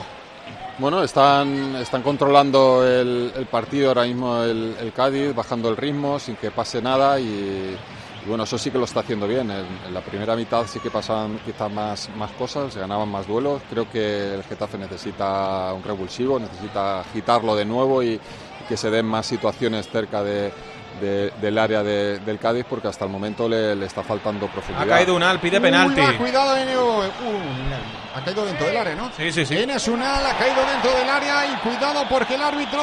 Bueno, 0.78 1.02
están, 1.02 1.76
están 1.76 2.02
controlando 2.02 2.84
el, 2.84 3.32
el 3.36 3.46
partido 3.46 3.88
ahora 3.88 4.04
mismo 4.04 4.42
el, 4.42 4.76
el 4.80 4.92
Cádiz, 4.92 5.34
bajando 5.34 5.68
el 5.68 5.76
ritmo 5.76 6.18
sin 6.18 6.34
que 6.36 6.50
pase 6.50 6.82
nada 6.82 7.18
y, 7.20 7.76
y 8.24 8.28
bueno, 8.28 8.44
eso 8.44 8.56
sí 8.56 8.70
que 8.70 8.78
lo 8.78 8.84
está 8.84 9.00
haciendo 9.00 9.28
bien. 9.28 9.50
En, 9.50 9.92
la 9.92 10.00
primera 10.00 10.34
mitad 10.34 10.66
sí 10.66 10.78
que 10.80 10.90
pasaban 10.90 11.38
quizás 11.44 11.70
más, 11.70 12.10
más 12.16 12.30
cosas, 12.32 12.72
se 12.72 12.80
ganaban 12.80 13.08
más 13.08 13.26
duelos. 13.26 13.62
Creo 13.68 13.90
que 13.90 14.34
el 14.34 14.42
Getafe 14.44 14.78
necesita 14.78 15.72
un 15.74 15.82
revulsivo, 15.82 16.38
necesita 16.38 17.00
agitarlo 17.00 17.54
de 17.54 17.64
nuevo 17.64 18.02
y 18.02 18.18
que 18.68 18.76
se 18.76 18.90
den 18.90 19.04
más 19.04 19.26
situaciones 19.26 19.88
cerca 19.90 20.22
de, 20.22 20.50
de- 21.00 21.32
del 21.40 21.58
área 21.58 21.82
de- 21.82 22.18
del 22.20 22.38
Cádiz 22.38 22.64
porque 22.68 22.88
hasta 22.88 23.04
el 23.04 23.10
momento 23.10 23.48
le, 23.48 23.74
le 23.76 23.86
está 23.86 24.02
faltando 24.02 24.46
Ha 24.46 24.50
profundidad. 24.50 24.86
caído 24.88 25.14
Unal, 25.14 25.40
pide 25.40 25.60
penalti. 25.60 26.00
Uy, 26.00 26.06
va, 26.06 26.16
cuidado. 26.18 26.54
Uh, 26.54 28.16
ha 28.16 28.24
caído 28.24 28.44
dentro 28.46 28.66
del 28.66 28.76
área, 28.76 28.94
¿no? 28.94 29.10
Sí, 29.16 29.32
sí, 29.32 29.44
sí. 29.44 29.56
Enes 29.56 29.88
Unal 29.88 30.24
ha 30.24 30.36
caído 30.36 30.56
dentro 30.66 30.90
del 30.98 31.08
área 31.08 31.46
y 31.46 31.56
cuidado 31.56 32.04
porque 32.08 32.34
el 32.36 32.42
árbitro. 32.42 32.80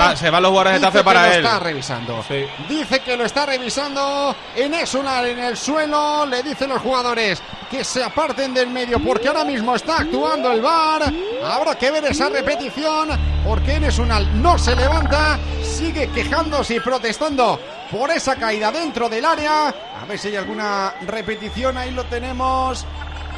Ah, 0.00 0.14
se 0.16 0.30
van 0.30 0.42
los 0.42 0.50
jugadores 0.50 0.74
de 0.74 0.78
Getafe 0.86 1.04
para 1.04 1.28
que 1.30 1.36
él. 1.36 1.42
Lo 1.42 1.48
está 1.48 1.60
revisando. 1.60 2.24
Sí. 2.26 2.44
Dice 2.68 3.00
que 3.00 3.16
lo 3.16 3.24
está 3.24 3.46
revisando. 3.46 4.34
Enes 4.54 4.94
Unal 4.94 5.26
en 5.26 5.38
el 5.40 5.56
suelo. 5.56 6.24
Le 6.26 6.42
dicen 6.42 6.68
los 6.68 6.80
jugadores 6.80 7.42
que 7.70 7.82
se 7.84 8.02
aparten 8.02 8.54
del 8.54 8.68
medio 8.70 8.98
porque 9.00 9.28
ahora 9.28 9.44
mismo 9.44 9.74
está 9.74 9.98
actuando 9.98 10.52
el 10.52 10.60
VAR. 10.62 11.12
Habrá 11.44 11.74
que 11.76 11.90
ver 11.90 12.04
esa 12.04 12.28
repetición 12.28 13.08
porque 13.44 13.74
Enes 13.74 13.98
Unal 13.98 14.40
no 14.40 14.56
se 14.56 14.76
levanta. 14.76 15.38
Sigue 15.62 16.08
quejándose 16.10 16.76
y 16.76 16.80
protestando 16.80 17.07
por 17.90 18.10
esa 18.10 18.36
caída 18.36 18.70
dentro 18.70 19.08
del 19.08 19.24
área. 19.24 19.68
A 19.68 20.04
ver 20.06 20.18
si 20.18 20.28
hay 20.28 20.36
alguna 20.36 20.94
repetición. 21.06 21.76
Ahí 21.76 21.90
lo 21.90 22.04
tenemos. 22.04 22.84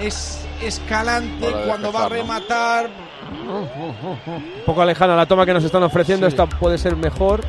Es 0.01 0.47
escalante 0.63 1.47
cuando 1.67 1.93
va 1.93 2.07
a 2.07 2.09
rematar. 2.09 2.89
Un 3.47 4.63
poco 4.67 4.83
alejana 4.83 5.15
la 5.17 5.27
toma 5.27 5.47
que 5.47 5.53
nos 5.53 5.65
están 5.65 5.83
ofreciendo. 5.83 6.27
Esta 6.27 6.47
puede 6.47 6.79
ser 6.79 6.97
mejor. 6.97 7.45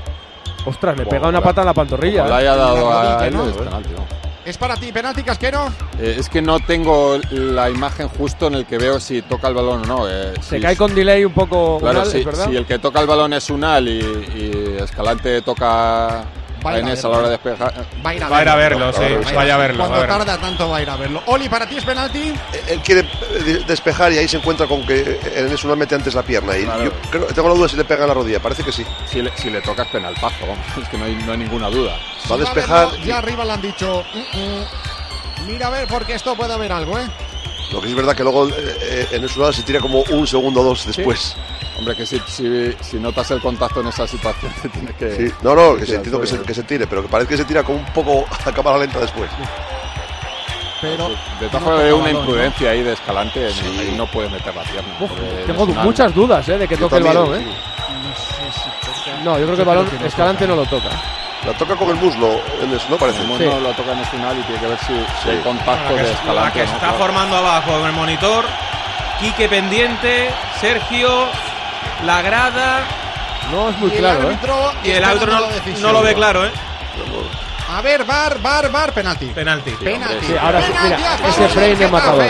Ostras, 0.65 0.95
le 0.97 1.05
pega 1.05 1.27
una 1.27 1.41
pata 1.41 1.61
en 1.61 1.67
la 1.67 1.73
pantorrilla. 1.73 2.27
¿eh? 2.27 2.33
haya 2.33 2.55
dado 2.55 2.89
La 2.89 2.99
a 2.99 3.19
rodilla, 3.19 3.27
él, 3.27 3.33
¿no? 3.33 4.20
Es 4.51 4.57
para 4.57 4.75
ti, 4.77 4.91
penalti 4.91 5.23
casquero. 5.23 5.67
Eh, 5.99 6.15
es 6.19 6.29
que 6.29 6.41
no 6.41 6.59
tengo 6.59 7.17
la 7.31 7.69
imagen 7.69 8.07
justo 8.07 8.47
en 8.47 8.53
el 8.55 8.65
que 8.65 8.77
veo 8.77 8.99
si 8.99 9.21
toca 9.23 9.47
el 9.47 9.55
balón 9.55 9.81
o 9.83 9.85
no. 9.85 10.07
eh, 10.09 10.33
Se 10.41 10.57
si- 10.57 10.61
cae 10.61 10.77
con 10.77 10.93
delay 10.93 11.25
un 11.25 11.33
poco. 11.33 11.79
Claro, 11.79 11.99
Unal, 12.01 12.11
si, 12.11 12.19
es 12.19 12.25
verdad. 12.25 12.47
si 12.49 12.55
el 12.55 12.65
que 12.65 12.79
toca 12.79 13.01
el 13.01 13.07
balón 13.07 13.33
es 13.33 13.49
Unal 13.49 13.87
y, 13.87 13.99
y 13.99 14.77
Escalante 14.81 15.41
toca 15.41 16.23
Va 16.65 16.71
a 16.71 16.77
ir 16.77 16.83
a 16.83 16.87
Enes 16.87 17.03
a 17.03 17.07
verlo. 17.07 17.11
la 17.11 17.17
hora 17.17 17.27
de 17.27 17.31
despejar. 17.31 17.73
Va 18.05 18.09
a 18.09 18.15
ir 18.15 18.23
a 18.23 18.29
Va 18.29 18.37
a 18.37 18.41
ir 18.43 18.49
a 18.49 18.55
verlo. 18.55 18.77
verlo, 18.79 18.93
sí. 18.93 18.99
Claro, 18.99 19.13
Va 19.23 19.27
a 19.27 19.31
ir 19.31 19.35
Vaya 19.35 19.53
a 19.53 19.57
ver- 19.57 19.67
verlo. 19.67 19.83
Cuando 19.87 19.99
verlo. 20.07 20.17
tarda 20.25 20.37
tanto 20.41 20.69
va 20.69 20.77
a 20.77 20.81
ir 20.81 20.89
a 20.89 20.95
verlo. 20.95 21.23
Oli, 21.25 21.49
para 21.49 21.65
ti 21.67 21.77
es 21.77 21.83
penalti. 21.83 22.33
Él 22.67 22.79
quiere 22.81 23.01
eh, 23.01 23.63
despejar 23.67 24.11
y 24.11 24.17
ahí 24.19 24.27
se 24.27 24.37
encuentra 24.37 24.67
con 24.67 24.85
que 24.85 25.19
en 25.35 25.51
eso 25.51 25.75
mete 25.75 25.95
antes 25.95 26.13
la 26.13 26.23
pierna. 26.23 26.57
Y 26.57 26.63
Claro. 26.63 26.83
yo 26.83 26.91
creo, 27.09 27.25
tengo 27.27 27.49
la 27.49 27.55
duda 27.55 27.67
si 27.69 27.75
le 27.77 27.83
pega 27.85 28.03
en 28.03 28.07
la 28.09 28.13
rodilla. 28.13 28.39
Parece 28.39 28.63
que 28.63 28.71
sí. 28.71 28.85
Si 29.09 29.21
le, 29.21 29.31
si 29.37 29.49
le 29.49 29.61
toca 29.61 29.83
es 29.83 29.89
penaltazo, 29.89 30.45
es 30.81 30.87
que 30.89 30.97
no 30.97 31.05
hay, 31.05 31.15
no 31.15 31.31
hay 31.31 31.37
ninguna 31.39 31.69
duda. 31.69 31.97
Va 32.29 32.35
a 32.35 32.37
despejar. 32.37 32.91
verlo, 32.91 33.05
ya 33.05 33.17
arriba 33.17 33.43
le 33.45 33.51
han 33.53 33.61
dicho. 33.61 34.03
"Mm, 34.13 34.37
mm". 34.39 35.47
Mira 35.47 35.67
a 35.67 35.69
ver, 35.71 35.87
porque 35.87 36.13
esto 36.13 36.35
puede 36.35 36.53
haber 36.53 36.71
algo, 36.71 36.99
¿eh? 36.99 37.07
Lo 37.71 37.81
que 37.81 37.87
es 37.87 37.95
verdad 37.95 38.15
que 38.15 38.23
luego 38.23 38.47
eh, 38.49 38.53
eh, 38.81 39.07
en 39.11 39.23
el 39.23 39.29
lado 39.37 39.53
se 39.53 39.63
tira 39.63 39.79
como 39.79 40.01
un 40.11 40.27
segundo 40.27 40.61
o 40.61 40.63
dos 40.63 40.85
después. 40.85 41.35
Hombre, 41.77 41.95
que 41.95 42.05
si, 42.05 42.19
si, 42.27 42.73
si 42.81 42.99
notas 42.99 43.31
el 43.31 43.39
contacto 43.41 43.79
en 43.81 43.87
esa 43.87 44.05
situación, 44.05 44.51
te 44.61 44.69
tienes 44.69 44.95
que. 44.95 45.15
Sí. 45.15 45.33
No, 45.41 45.55
no, 45.55 45.75
que 45.77 45.85
se 45.85 45.95
entiendo 45.95 46.19
que 46.19 46.27
se, 46.27 46.37
sí. 46.37 46.43
que 46.45 46.53
se 46.53 46.63
tire, 46.63 46.85
pero 46.87 47.01
que 47.01 47.07
parece 47.07 47.29
que 47.29 47.37
se 47.37 47.45
tira 47.45 47.63
como 47.63 47.79
un 47.79 47.85
poco 47.93 48.25
a 48.45 48.51
cámara 48.51 48.77
lenta 48.77 48.99
después. 48.99 49.29
Pero. 50.81 51.09
De 51.39 51.47
todas 51.47 51.63
formas, 51.63 51.83
toca 51.89 51.95
una 51.95 52.09
imprudencia 52.11 52.71
ahí 52.71 52.83
de 52.83 52.93
Escalante, 52.93 53.51
Sí. 53.51 53.65
ahí 53.79 53.93
no 53.95 54.05
puede 54.07 54.29
meter 54.29 54.53
la 54.55 54.63
pierna. 54.63 54.95
Uf, 54.99 55.11
tengo 55.45 55.65
muchas 55.67 56.13
dudas 56.13 56.47
¿eh? 56.49 56.57
de 56.57 56.67
que 56.67 56.75
Yo 56.75 56.81
toque 56.89 56.97
el 56.97 57.03
balón. 57.03 57.35
¿eh? 57.35 57.45
No 57.45 58.15
sé 58.15 58.59
si 58.59 58.69
toca. 58.85 59.21
No, 59.23 59.37
yo 59.39 59.45
creo 59.45 59.55
que 59.55 59.61
el 59.61 59.67
balón 59.67 59.87
Escalante 60.03 60.45
no 60.47 60.55
lo 60.55 60.65
toca. 60.65 60.89
La 61.45 61.53
toca 61.53 61.75
con 61.75 61.89
el 61.89 61.95
muslo, 61.95 62.39
¿no? 62.89 62.97
Parece. 62.97 63.19
Como 63.21 63.37
Sí. 63.37 63.45
no 63.45 63.59
lo 63.59 63.69
toca 63.73 63.93
en 63.93 63.99
el 63.99 64.05
final 64.05 64.37
y 64.37 64.43
tiene 64.43 64.61
que 64.61 64.67
ver 64.67 64.77
si, 64.79 64.93
si 65.23 65.29
hay 65.29 65.37
contacto 65.39 65.95
La 65.95 66.01
que, 66.01 66.07
de 66.07 66.33
la 66.35 66.53
que 66.53 66.59
¿no? 66.65 66.71
está 66.71 66.93
formando 66.93 67.35
abajo 67.37 67.79
en 67.79 67.85
el 67.85 67.91
monitor. 67.93 68.45
Quique 69.19 69.49
pendiente, 69.49 70.29
Sergio, 70.59 71.09
la 72.05 72.21
grada 72.23 72.81
No 73.51 73.69
es 73.69 73.77
muy 73.77 73.89
Y 73.91 73.93
el 73.93 73.99
claro, 73.99 74.31
¿eh? 74.31 74.37
y 74.83 74.89
el 74.91 74.95
está 74.97 75.09
árbitro 75.09 75.31
no, 75.33 75.39
no 75.81 75.91
lo 75.93 76.01
ve 76.01 76.13
claro, 76.15 76.45
¿eh? 76.45 76.51
A 77.75 77.81
ver, 77.81 78.03
bar, 78.03 78.39
bar, 78.41 78.71
bar, 78.71 78.91
penalti. 78.93 79.27
Penalti. 79.27 79.71
Penalti. 79.71 80.25
Sí, 80.27 80.33
ahora 80.39 80.61
sí, 80.61 80.71
Penalti 80.71 80.95
mira, 80.97 81.29
ese 81.29 81.41
del 81.41 81.49
frame 81.51 81.71
es 81.85 81.91
matador. 81.91 82.25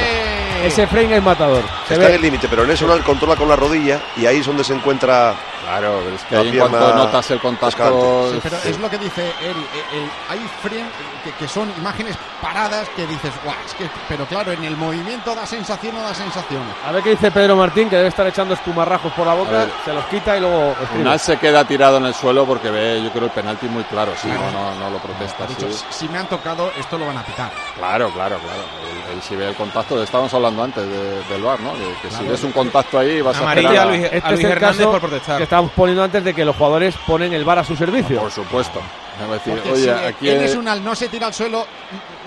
Ese 0.63 0.87
frame 0.87 1.15
es 1.17 1.23
matador. 1.23 1.63
Se 1.87 1.93
está 1.95 2.05
ve. 2.05 2.09
en 2.11 2.15
el 2.15 2.21
límite, 2.21 2.47
pero 2.47 2.63
en 2.63 2.71
eso 2.71 2.93
el 2.93 3.03
controla 3.03 3.35
con 3.35 3.49
la 3.49 3.55
rodilla 3.55 3.99
y 4.17 4.25
ahí 4.25 4.37
es 4.39 4.45
donde 4.45 4.63
se 4.63 4.73
encuentra. 4.73 5.33
Claro, 5.63 5.99
pero 6.03 6.15
es 6.15 6.23
que 6.23 6.35
ahí 6.37 6.49
en 6.49 6.57
cuanto 6.59 6.95
notas 6.95 7.31
el 7.31 7.39
contacto. 7.39 8.31
Sí, 8.33 8.39
pero 8.43 8.57
es 8.65 8.79
lo 8.79 8.89
que 8.89 8.97
dice 8.97 9.21
Eri. 9.41 9.49
el- 9.49 9.99
el- 9.99 10.11
hay 10.29 10.39
frame 10.61 10.85
que, 11.23 11.31
que 11.33 11.47
son 11.47 11.71
imágenes 11.77 12.15
paradas 12.41 12.87
que 12.95 13.05
dices, 13.05 13.31
guau, 13.43 13.55
es 13.65 13.73
que, 13.75 13.89
pero 14.09 14.25
claro, 14.25 14.51
en 14.51 14.63
el 14.63 14.75
movimiento 14.75 15.35
da 15.35 15.45
sensación 15.45 15.95
o 15.97 16.01
da 16.01 16.13
sensación. 16.13 16.61
A 16.87 16.91
ver 16.91 17.03
qué 17.03 17.11
dice 17.11 17.29
Pedro 17.31 17.55
Martín, 17.55 17.89
que 17.89 17.95
debe 17.97 18.09
estar 18.09 18.25
echando 18.27 18.53
espumarrajos 18.55 19.11
por 19.13 19.27
la 19.27 19.33
boca. 19.35 19.67
Se 19.85 19.93
los 19.93 20.03
quita 20.05 20.37
y 20.37 20.39
luego 20.39 20.75
escribe. 20.81 21.01
Unal 21.03 21.19
se 21.19 21.37
queda 21.37 21.63
tirado 21.65 21.97
en 21.97 22.05
el 22.05 22.13
suelo 22.15 22.45
porque 22.45 22.69
ve, 22.71 23.01
yo 23.03 23.11
creo, 23.11 23.25
el 23.25 23.31
penalti 23.31 23.67
muy 23.67 23.83
claro. 23.83 24.13
Sí, 24.21 24.27
no, 24.27 24.51
no, 24.51 24.75
no 24.79 24.89
lo 24.89 24.97
protesta. 24.97 25.45
Dicho, 25.45 25.71
sí. 25.71 25.85
si 25.91 26.09
me 26.09 26.17
han 26.17 26.27
tocado, 26.27 26.71
esto 26.77 26.97
lo 26.97 27.05
van 27.05 27.17
a 27.17 27.23
pitar. 27.23 27.51
Claro, 27.77 28.09
claro, 28.09 28.37
claro. 28.39 28.61
Él, 29.09 29.15
él 29.15 29.21
si 29.21 29.35
ve 29.35 29.49
el 29.49 29.55
contacto, 29.55 30.01
estábamos 30.01 30.33
hablando 30.33 30.63
antes 30.63 30.83
de- 30.87 31.23
del 31.29 31.41
VAR, 31.43 31.59
¿no? 31.59 31.73
De 31.73 31.85
que 32.01 32.09
si 32.09 32.15
Claro. 32.15 32.31
ves 32.31 32.43
un 32.43 32.51
contacto 32.51 32.97
ahí 32.99 33.21
vas 33.21 33.35
a 33.37 33.39
Amarilla 33.41 33.69
esperar 33.69 33.87
a 33.87 33.89
a- 33.89 33.91
Luis, 33.95 34.03
Este 34.05 34.17
a 34.17 34.29
Luis 34.31 34.39
es 34.39 34.45
el 34.45 34.51
Hernández 34.51 34.77
caso 34.79 34.91
por 34.91 34.99
protestar. 35.01 35.41
Estábamos 35.51 35.71
poniendo 35.73 36.01
antes 36.01 36.23
de 36.23 36.33
que 36.33 36.45
los 36.45 36.55
jugadores 36.55 36.95
ponen 37.05 37.33
el 37.33 37.43
bar 37.43 37.59
a 37.59 37.63
su 37.65 37.75
servicio. 37.75 38.21
Por 38.21 38.31
supuesto. 38.31 38.79
Es 39.21 39.29
decir, 39.29 39.53
Porque 39.55 39.71
oye, 39.73 39.83
si 39.83 39.89
aquí 39.89 40.29
Enes 40.29 40.51
es- 40.51 40.55
Unal 40.57 40.81
no 40.81 40.95
se 40.95 41.09
tira 41.09 41.27
al 41.27 41.33
suelo, 41.33 41.67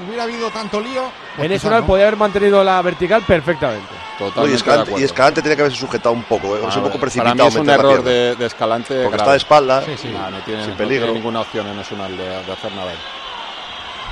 hubiera 0.06 0.24
habido 0.24 0.50
tanto 0.50 0.78
lío. 0.78 1.10
pues 1.34 1.46
En 1.46 1.52
quizás 1.52 1.64
eso 1.72 1.80
no. 1.80 1.86
podía 1.86 2.04
haber 2.06 2.18
mantenido 2.18 2.62
la 2.62 2.82
vertical 2.82 3.22
perfectamente. 3.22 3.88
No, 4.20 4.26
y, 4.26 4.28
totalmente 4.28 4.56
Escalante, 4.56 4.92
y 4.98 5.02
Escalante 5.04 5.40
tiene 5.40 5.56
que 5.56 5.62
haberse 5.62 5.78
sujetado 5.80 6.12
un 6.14 6.22
poco, 6.24 6.54
¿eh? 6.54 6.60
es 6.68 6.74
Ah, 6.74 6.78
un 6.78 6.82
poco 6.84 6.88
para 6.90 7.00
precipitado. 7.00 7.34
mí 7.34 7.48
es 7.48 7.56
un 7.56 7.70
error 7.70 8.02
de, 8.04 8.36
de 8.36 8.46
Escalante. 8.46 8.88
Porque 9.02 9.16
grave. 9.16 9.16
está 9.16 9.30
de 9.30 9.36
espalda. 9.38 9.82
Sí, 9.86 9.92
sí. 10.02 10.08
Nah, 10.08 10.28
no 10.30 10.38
tiene, 10.40 10.60
Sin 10.60 10.70
no 10.72 10.76
peligro. 10.76 11.04
tiene 11.06 11.18
ninguna 11.18 11.40
opción 11.40 11.66
en 11.66 11.78
Esunal 11.80 12.14
de, 12.16 12.28
de 12.28 12.52
hacer 12.52 12.72
nada. 12.72 12.90
ahí. 12.90 12.98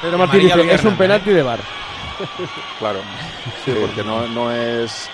Pedro 0.01 0.17
Martín 0.19 0.41
dice, 0.41 0.55
es 0.55 0.63
un 0.65 0.71
Hernández, 0.71 0.97
penalti 0.99 1.31
de 1.33 1.43
bar. 1.43 1.61
Claro. 2.79 3.01
Sí, 3.67 3.75
porque 3.79 4.03
no, 4.03 4.27
no 4.29 4.51
es 4.51 5.09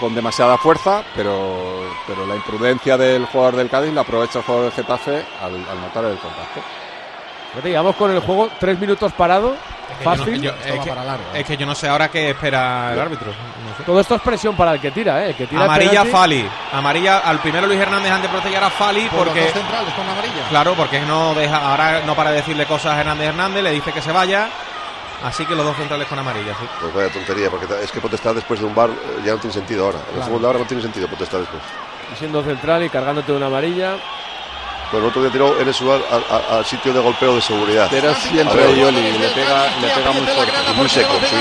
con 0.00 0.14
demasiada 0.14 0.56
fuerza, 0.58 1.02
pero, 1.14 1.84
pero 2.06 2.26
la 2.26 2.34
imprudencia 2.34 2.96
del 2.96 3.26
jugador 3.26 3.56
del 3.56 3.68
Cádiz 3.70 3.92
la 3.92 4.00
aprovecha 4.00 4.38
el 4.40 4.44
jugador 4.44 4.64
del 4.66 4.72
Getafe 4.74 5.22
al, 5.42 5.54
al 5.70 5.80
notar 5.80 6.04
el 6.06 6.18
contacto. 6.18 6.60
Llevamos 7.64 7.96
con 7.96 8.10
el 8.12 8.20
juego 8.20 8.48
tres 8.60 8.78
minutos 8.78 9.12
parado, 9.12 9.50
yo 9.54 10.04
fácil. 10.04 10.36
no- 10.36 10.42
yo- 10.44 10.50
Esto 10.52 10.68
es, 10.72 10.78
va 10.78 10.84
que, 10.84 10.88
para 10.90 11.04
largo, 11.04 11.24
¿eh? 11.34 11.40
es 11.40 11.46
que 11.46 11.56
yo 11.56 11.66
no 11.66 11.74
sé 11.74 11.88
ahora 11.88 12.08
qué 12.08 12.30
espera 12.30 12.92
el 12.92 13.00
árbitro. 13.00 13.26
No 13.28 13.76
sé. 13.76 13.82
Todo 13.82 13.98
esto 14.00 14.14
es 14.14 14.20
presión 14.22 14.54
para 14.54 14.72
el 14.74 14.80
que 14.80 14.92
tira, 14.92 15.24
¿eh? 15.24 15.30
El 15.30 15.34
que 15.34 15.48
tira 15.48 15.64
Amarilla. 15.64 16.04
Fali. 16.04 16.48
Amarilla 16.72 17.18
al 17.18 17.40
primero 17.40 17.66
Luis 17.66 17.80
Hernández 17.80 18.12
antes 18.12 18.30
de 18.30 18.38
proteger 18.38 18.62
a 18.62 18.70
Fali 18.70 19.00
Por 19.08 19.18
los 19.18 19.26
porque 19.26 19.42
dos 19.46 19.52
centrales 19.52 19.92
con 19.94 20.08
amarilla. 20.08 20.48
claro, 20.48 20.74
porque 20.74 21.00
no 21.00 21.34
deja 21.34 21.56
ahora 21.70 22.02
no 22.06 22.14
para 22.14 22.30
de 22.30 22.36
decirle 22.36 22.66
cosas 22.66 22.94
a 22.94 23.00
Hernández 23.00 23.28
Hernández, 23.30 23.62
le 23.64 23.72
dice 23.72 23.92
que 23.92 24.00
se 24.00 24.12
vaya. 24.12 24.48
Así 25.22 25.44
que 25.44 25.54
los 25.54 25.64
dos 25.64 25.76
centrales 25.76 26.08
con 26.08 26.18
amarilla, 26.18 26.54
sí. 26.54 26.66
Pues 26.80 26.94
vaya 26.94 27.12
tontería, 27.12 27.50
porque 27.50 27.66
es 27.82 27.92
que 27.92 28.00
protestar 28.00 28.34
después 28.34 28.60
de 28.60 28.66
un 28.66 28.74
bar 28.74 28.90
eh, 28.90 29.22
ya 29.24 29.32
no 29.32 29.38
tiene 29.38 29.52
sentido 29.52 29.86
ahora. 29.86 29.98
En 30.12 30.18
la 30.18 30.24
segunda 30.24 30.48
hora 30.48 30.58
no 30.58 30.64
tiene 30.64 30.82
sentido 30.82 31.06
protestar 31.08 31.40
después. 31.40 31.62
Siendo 32.18 32.42
central 32.42 32.84
y 32.84 32.90
cargándote 32.90 33.30
de 33.30 33.36
una 33.36 33.46
amarilla. 33.46 33.98
Bueno, 34.90 35.06
el 35.06 35.10
otro 35.10 35.22
día 35.22 35.30
tiró 35.30 35.60
Enes 35.60 35.80
al, 35.80 36.64
sitio 36.64 36.92
de 36.92 37.00
golpeo 37.00 37.36
de 37.36 37.42
seguridad. 37.42 37.88
Pero 37.90 38.10
A 38.10 38.14
siempre 38.14 38.66
ver. 38.66 38.76
Yoli 38.76 39.12
le 39.18 39.28
pega, 39.28 39.66
le 39.80 39.88
pega 39.88 40.12
muy 40.12 40.26
fuerte. 40.26 40.52
y 40.70 40.74
muy 40.74 40.88
seco, 40.88 41.12
sí. 41.20 41.36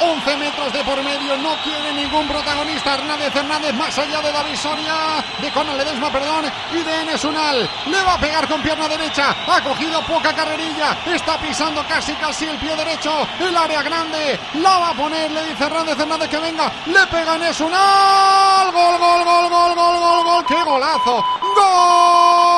11 0.00 0.36
metros 0.38 0.72
de 0.72 0.82
por 0.82 1.00
medio, 1.04 1.36
no 1.36 1.54
quiere 1.62 1.92
ningún 1.92 2.26
protagonista. 2.26 2.94
Hernández 2.94 3.34
Hernández 3.34 3.74
más 3.74 3.96
allá 3.96 4.20
de 4.20 4.32
David 4.32 4.56
Soria, 4.56 5.24
de 5.40 5.50
Conal 5.52 5.78
Ledesma, 5.78 6.10
perdón, 6.10 6.46
y 6.72 6.82
de 6.82 7.00
Enes 7.02 7.24
Unal. 7.24 7.68
Le 7.86 8.02
va 8.02 8.14
a 8.14 8.18
pegar 8.18 8.48
con 8.48 8.60
pierna 8.62 8.88
derecha, 8.88 9.36
ha 9.46 9.62
cogido 9.62 10.02
poca 10.02 10.34
carrerilla, 10.34 10.96
está 11.06 11.38
pisando 11.38 11.84
casi 11.86 12.12
casi 12.14 12.46
el 12.46 12.58
pie 12.58 12.74
derecho, 12.74 13.26
el 13.38 13.56
área 13.56 13.82
grande, 13.82 14.38
la 14.54 14.78
va 14.78 14.90
a 14.90 14.94
poner, 14.94 15.30
le 15.30 15.46
dice 15.46 15.64
Hernández 15.64 15.98
Hernández 15.98 16.28
que 16.28 16.38
venga, 16.38 16.72
le 16.86 17.06
pega 17.06 17.36
Enes 17.36 17.60
Unal, 17.60 18.72
gol, 18.72 18.98
gol, 18.98 19.24
gol, 19.24 19.48
gol, 19.50 19.74
gol, 19.74 19.98
gol, 20.00 20.24
gol, 20.24 20.44
qué 20.46 20.64
golazo, 20.64 21.24
gol, 21.54 22.55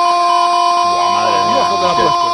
le 1.97 2.28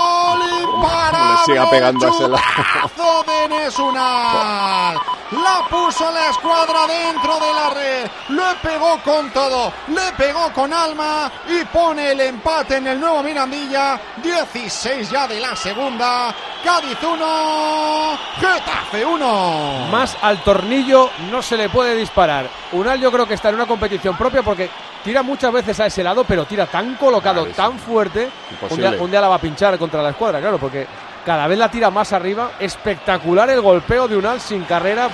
siga 1.45 1.69
pegando 1.69 2.05
a 2.05 2.09
ese 2.09 2.27
lado. 2.27 2.37
chutazo 2.37 3.23
de 3.23 3.47
Nesunal. 3.49 4.97
La 5.31 5.67
puso 5.69 6.11
la 6.11 6.29
escuadra 6.29 6.87
dentro 6.87 7.39
de 7.39 7.53
la 7.53 7.69
red. 7.71 8.09
Le 8.29 8.55
pegó 8.61 8.99
con 9.03 9.29
todo. 9.31 9.73
Le 9.87 10.11
pegó 10.17 10.51
con 10.53 10.71
alma. 10.71 11.31
Y 11.47 11.65
pone 11.65 12.11
el 12.11 12.21
empate 12.21 12.77
en 12.77 12.87
el 12.87 12.99
nuevo 12.99 13.23
Mirandilla. 13.23 13.99
16 14.21 15.09
ya 15.09 15.27
de 15.27 15.39
la 15.39 15.55
segunda. 15.55 16.33
Cádiz 16.63 16.97
1. 17.01 18.17
Getafe 18.39 19.05
1. 19.05 19.87
Más 19.91 20.17
al 20.21 20.43
tornillo 20.43 21.09
no 21.31 21.41
se 21.41 21.57
le 21.57 21.69
puede 21.69 21.95
disparar. 21.95 22.47
Unal 22.71 22.99
yo 22.99 23.11
creo 23.11 23.27
que 23.27 23.33
está 23.33 23.49
en 23.49 23.55
una 23.55 23.65
competición 23.65 24.15
propia 24.17 24.43
porque 24.43 24.69
tira 25.03 25.21
muchas 25.21 25.51
veces 25.51 25.79
a 25.79 25.85
ese 25.85 26.03
lado, 26.03 26.23
pero 26.23 26.45
tira 26.45 26.65
tan 26.65 26.95
colocado, 26.95 27.45
tan 27.47 27.77
fuerte. 27.77 28.29
Un 28.69 28.77
día, 28.77 28.95
un 28.99 29.11
día 29.11 29.21
la 29.21 29.27
va 29.27 29.35
a 29.35 29.41
pinchar 29.41 29.77
contra 29.77 30.01
la 30.01 30.09
escuadra, 30.09 30.39
claro, 30.39 30.57
porque 30.57 30.87
cada 31.25 31.47
vez 31.47 31.57
la 31.57 31.69
tira 31.69 31.89
más 31.89 32.13
arriba. 32.13 32.51
Espectacular 32.59 33.49
el 33.49 33.61
golpeo 33.61 34.07
de 34.07 34.15
Unal 34.15 34.39
sin 34.39 34.63
carrera. 34.63 35.09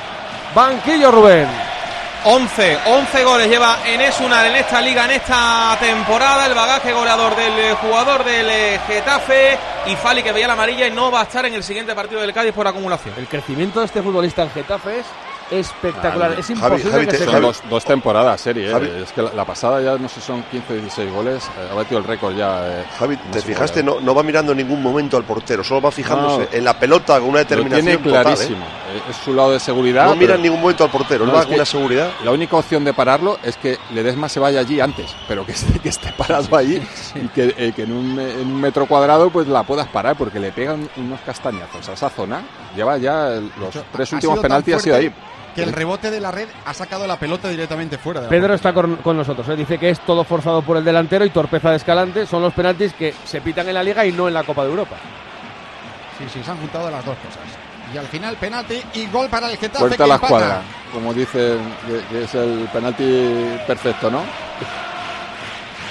Banquillo 0.54 1.10
Rubén. 1.12 1.48
11, 2.24 2.78
11 2.86 3.24
goles 3.24 3.50
lleva 3.50 3.80
Enes 3.84 4.20
Unal 4.20 4.46
en 4.46 4.56
esta 4.58 4.80
liga, 4.80 5.06
en 5.06 5.12
esta 5.12 5.76
temporada. 5.80 6.46
El 6.46 6.54
bagaje 6.54 6.94
goleador 6.94 7.36
del 7.36 7.58
eh, 7.58 7.76
jugador 7.82 8.24
del 8.24 8.48
eh, 8.48 8.80
Getafe. 8.86 9.58
Y 9.88 9.96
Fali 9.96 10.22
que 10.22 10.32
veía 10.32 10.46
la 10.46 10.54
amarilla 10.54 10.86
y 10.86 10.92
no 10.92 11.10
va 11.10 11.22
a 11.22 11.24
estar 11.24 11.46
en 11.48 11.56
el 11.56 11.64
siguiente 11.64 11.96
partido 11.96 12.22
del 12.22 12.34
Cádiz 12.34 12.54
por 12.54 12.68
acumulación. 12.68 13.16
El 13.18 13.28
crecimiento 13.28 13.80
de 13.80 13.88
este 13.88 14.04
futbolista 14.04 14.44
en 14.44 14.52
Getafe 14.52 15.00
es 15.00 15.06
espectacular. 15.52 16.32
Es 16.40 16.50
imposible 16.50 16.92
Javi, 16.92 17.06
que 17.06 17.12
te- 17.12 17.18
se 17.20 17.26
Son 17.26 17.34
Javi- 17.36 17.42
dos, 17.42 17.62
dos 17.70 17.86
temporadas, 17.86 18.40
serie. 18.42 18.72
eh. 18.72 19.04
Es 19.04 19.12
que 19.12 19.22
la, 19.22 19.34
la 19.34 19.46
pasada 19.46 19.82
ya 19.82 19.98
no 19.98 20.08
sé 20.10 20.22
son 20.22 20.44
15 20.44 20.74
o 20.74 20.76
16 20.78 21.12
goles. 21.12 21.44
eh, 21.46 21.68
ha 21.72 21.76
batido 21.76 22.00
el 22.00 22.04
récord 22.06 22.36
ya. 22.36 22.68
eh, 22.82 22.86
Javi, 22.98 23.18
¿te 23.32 23.42
fijaste? 23.42 23.84
No, 23.84 24.00
no 24.00 24.16
va 24.16 24.24
mirando 24.24 24.52
en 24.54 24.60
ningún 24.60 24.82
momento 24.82 25.18
al 25.18 25.24
portero, 25.24 25.64
solo 25.64 25.82
va 25.82 25.92
fijándose 25.92 26.48
No. 26.52 26.58
en 26.58 26.64
la 26.64 26.78
pelota 26.80 27.16
con 27.20 27.30
una 27.30 27.40
Lo 27.40 27.46
determinación 27.46 27.86
tiene 28.02 28.18
¿eh? 28.18 28.22
clarísimo. 28.24 28.66
Es 29.10 29.16
su 29.18 29.34
lado 29.34 29.52
de 29.52 29.60
seguridad. 29.60 30.06
No 30.06 30.16
mira 30.16 30.36
en 30.36 30.42
ningún 30.42 30.60
momento 30.62 30.84
al 30.84 30.90
portero, 30.92 31.26
no, 31.26 31.34
va 31.34 31.46
con 31.46 31.54
una 31.56 31.66
seguridad. 31.66 32.12
La 32.24 32.32
única 32.32 32.56
opción 32.58 32.84
de 32.84 32.94
pararlo 32.94 33.38
es 33.44 33.56
que 33.58 33.78
Ledesma 33.94 34.28
se 34.30 34.40
vaya 34.40 34.60
allí 34.60 34.80
antes, 34.80 35.16
pero 35.28 35.46
que 35.46 35.54
esté, 35.54 35.80
que 35.80 35.90
esté 35.90 36.12
parado 36.18 36.56
allí 36.58 36.82
y 37.16 37.28
que, 37.30 37.74
que 37.76 37.84
en, 37.84 37.92
un, 37.94 38.20
en 38.20 38.48
un 38.48 38.60
metro 38.60 38.86
cuadrado 38.86 39.30
pues 39.30 39.48
la 39.48 39.64
puedas 39.64 39.88
parar 39.88 40.16
porque 40.18 40.40
le 40.40 40.52
pegan 40.52 40.90
unos 40.98 41.20
castañazos 41.22 41.88
a 41.90 41.94
esa 41.94 42.10
zona. 42.10 42.42
Lleva 42.76 42.98
ya 42.98 43.30
los 43.60 43.76
tres 43.92 44.12
últimos 44.14 44.40
penaltis 44.40 44.76
ha 44.76 44.80
sido 44.80 44.96
ahí. 44.96 45.14
Que 45.56 45.64
el 45.64 45.74
rebote 45.74 46.10
de 46.10 46.20
la 46.20 46.32
red 46.32 46.48
ha 46.66 46.74
sacado 46.74 47.06
la 47.06 47.18
pelota 47.18 47.50
directamente 47.50 47.98
fuera 47.98 48.22
de 48.22 48.28
la 48.28 48.30
Pedro 48.30 48.54
está 48.54 48.74
con, 48.74 48.98
con 48.98 49.18
nosotros. 49.18 49.48
¿eh? 49.50 49.56
Dice 49.56 49.78
que 49.78 49.90
es 49.90 50.00
todo 50.02 50.24
forzado 50.24 50.62
por 50.62 50.78
el 50.78 50.84
delantero 50.84 51.26
y 51.26 51.30
torpeza 51.30 51.72
de 51.72 51.76
Escalante. 51.78 52.26
Son 52.26 52.42
los 52.42 52.54
penaltis 52.54 52.94
que 52.94 53.14
se 53.26 53.42
pitan 53.42 53.68
en 53.68 53.74
la 53.74 53.84
Liga 53.84 54.06
y 54.06 54.12
no 54.12 54.28
en 54.28 54.34
la 54.34 54.44
Copa 54.44 54.64
de 54.64 54.70
Europa. 54.70 54.96
Sí, 56.18 56.26
sí, 56.32 56.44
se 56.44 56.52
han 56.52 56.58
juntado 56.58 56.90
las 56.90 57.04
dos 57.04 57.16
cosas. 57.18 57.42
Y 57.94 57.98
al 57.98 58.08
final 58.08 58.38
penalti 58.38 58.82
y 58.94 59.08
gol 59.08 59.28
para 59.28 59.50
el 59.52 59.58
Getafe 59.58 59.80
Vuelta 59.80 59.98
que 59.98 60.04
a 60.04 60.08
la 60.08 60.16
empata. 60.16 60.36
escuadra, 60.36 60.62
como 60.94 61.14
dicen 61.14 61.60
que, 61.86 62.02
que 62.10 62.24
es 62.24 62.36
el 62.36 62.70
penalti 62.72 63.60
perfecto, 63.68 64.10
¿no? 64.10 64.22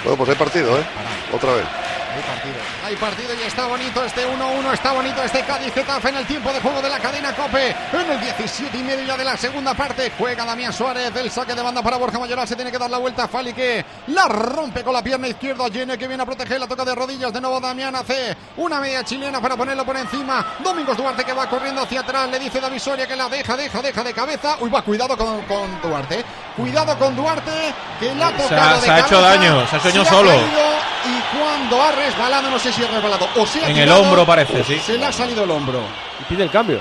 Bueno, 0.03 0.17
pues 0.17 0.31
hay 0.31 0.37
partido, 0.37 0.79
¿eh? 0.79 0.83
Otra 1.31 1.53
vez. 1.53 1.67
Hay 1.67 2.23
partido. 2.23 2.55
Hay 2.91 2.97
partido 2.97 3.31
y 3.41 3.47
está 3.47 3.67
bonito 3.67 4.05
este 4.05 4.27
1-1, 4.27 4.73
está 4.73 4.91
bonito 4.91 5.23
este 5.23 5.43
Cádiz 5.43 5.73
Getafe 5.73 6.09
en 6.09 6.17
el 6.17 6.27
tiempo 6.27 6.53
de 6.53 6.61
juego 6.61 6.83
de 6.83 6.89
la 6.89 6.99
cadena 6.99 7.33
Cope. 7.37 7.69
En 7.93 8.11
el 8.11 8.21
17 8.21 8.77
y 8.77 8.83
medio 8.83 9.05
ya 9.07 9.17
de 9.17 9.25
la 9.25 9.37
segunda 9.37 9.75
parte 9.75 10.11
juega 10.19 10.45
Damián 10.45 10.73
Suárez, 10.73 11.15
el 11.15 11.31
saque 11.31 11.55
de 11.55 11.63
banda 11.63 11.83
para 11.83 11.99
Borja 11.99 12.19
Mayoral, 12.19 12.49
se 12.49 12.57
tiene 12.57 12.73
que 12.73 12.79
dar 12.79 12.91
la 12.91 12.99
vuelta 12.99 13.25
a 13.25 13.29
Fali 13.29 13.53
que 13.53 13.85
la 14.09 14.27
rompe 14.27 14.83
con 14.83 14.93
la 14.93 15.05
pierna 15.05 15.29
izquierda, 15.29 15.67
Jenny 15.73 15.97
que 15.97 16.09
viene 16.09 16.25
a 16.25 16.27
proteger, 16.27 16.59
la 16.59 16.67
toca 16.67 16.85
de 16.85 16.93
rodillas 16.97 17.33
de 17.33 17.41
nuevo 17.41 17.61
Damián 17.61 17.95
hace 17.95 18.37
una 18.57 18.81
media 18.81 19.05
chilena 19.05 19.41
para 19.41 19.57
ponerlo 19.57 19.85
por 19.87 19.97
encima. 19.97 20.45
Domingos 20.59 20.97
Duarte 20.97 21.23
que 21.25 21.33
va 21.33 21.49
corriendo 21.49 21.83
hacia 21.83 22.01
atrás, 22.01 22.29
le 22.29 22.41
dice 22.41 22.61
David 22.61 22.81
Soria 22.81 23.07
que 23.07 23.15
la 23.15 23.29
deja, 23.29 23.57
deja, 23.57 23.81
deja 23.83 24.03
de 24.03 24.13
cabeza. 24.13 24.57
Uy, 24.59 24.69
va, 24.69 24.83
cuidado 24.83 25.17
con, 25.17 25.43
con 25.43 25.81
Duarte. 25.81 26.25
Cuidado 26.57 26.99
con 26.99 27.15
Duarte 27.15 27.73
que 28.01 28.13
la 28.17 28.27
ha 28.27 28.37
Se 28.37 28.43
ha- 28.43 28.49
tocado 28.49 28.75
de 28.75 28.81
se 28.87 28.91
ha 28.91 28.99
hecho 28.99 29.21
daño, 29.21 29.67
se 29.69 29.77
ha 29.77 29.79
hecho 29.79 29.89
daño 29.91 30.05
solo. 30.05 30.31
y 30.35 31.39
cuando 31.39 31.81
ha 31.83 31.93
resbalado, 31.93 32.51
no 32.51 32.59
sé 32.59 32.73
si 32.73 32.80
ha 32.87 32.91
resbalado 32.91 33.29
o 33.37 33.47
se 33.47 33.61
ha 33.61 33.65
En 33.69 33.77
el 33.77 33.85
tirado, 33.85 34.03
hombro 34.03 34.27
parece, 34.27 34.65
sí. 34.65 34.79
Se 34.79 34.97
le 34.99 35.05
ha 35.07 35.13
salido 35.13 35.45
el 35.45 35.51
hombro. 35.51 35.81
Y 36.21 36.25
pide 36.25 36.45
el 36.45 36.51
cambio. 36.51 36.81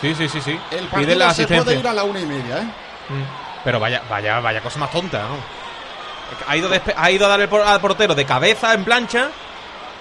Sí, 0.00 0.14
sí, 0.14 0.28
sí, 0.28 0.40
sí. 0.40 0.58
El 0.70 0.78
Pide 0.78 0.88
partido 0.88 1.14
la 1.16 1.34
se 1.34 1.46
puede 1.46 1.60
asistencia. 1.60 1.80
ir 1.80 1.88
a 1.88 1.92
la 1.94 2.04
una 2.04 2.20
y 2.20 2.26
media, 2.26 2.58
¿eh? 2.58 2.62
Mm. 3.08 3.22
Pero 3.64 3.80
vaya, 3.80 4.02
vaya, 4.10 4.40
vaya 4.40 4.60
cosa 4.60 4.78
más 4.78 4.90
tonta, 4.90 5.22
¿no? 5.22 5.36
Ha 6.48 6.56
ido, 6.56 6.68
ha 6.96 7.10
ido 7.10 7.26
a 7.26 7.28
dar 7.28 7.40
el 7.40 7.48
por- 7.48 7.62
al 7.62 7.80
portero 7.80 8.14
de 8.14 8.24
cabeza 8.24 8.74
en 8.74 8.84
plancha 8.84 9.28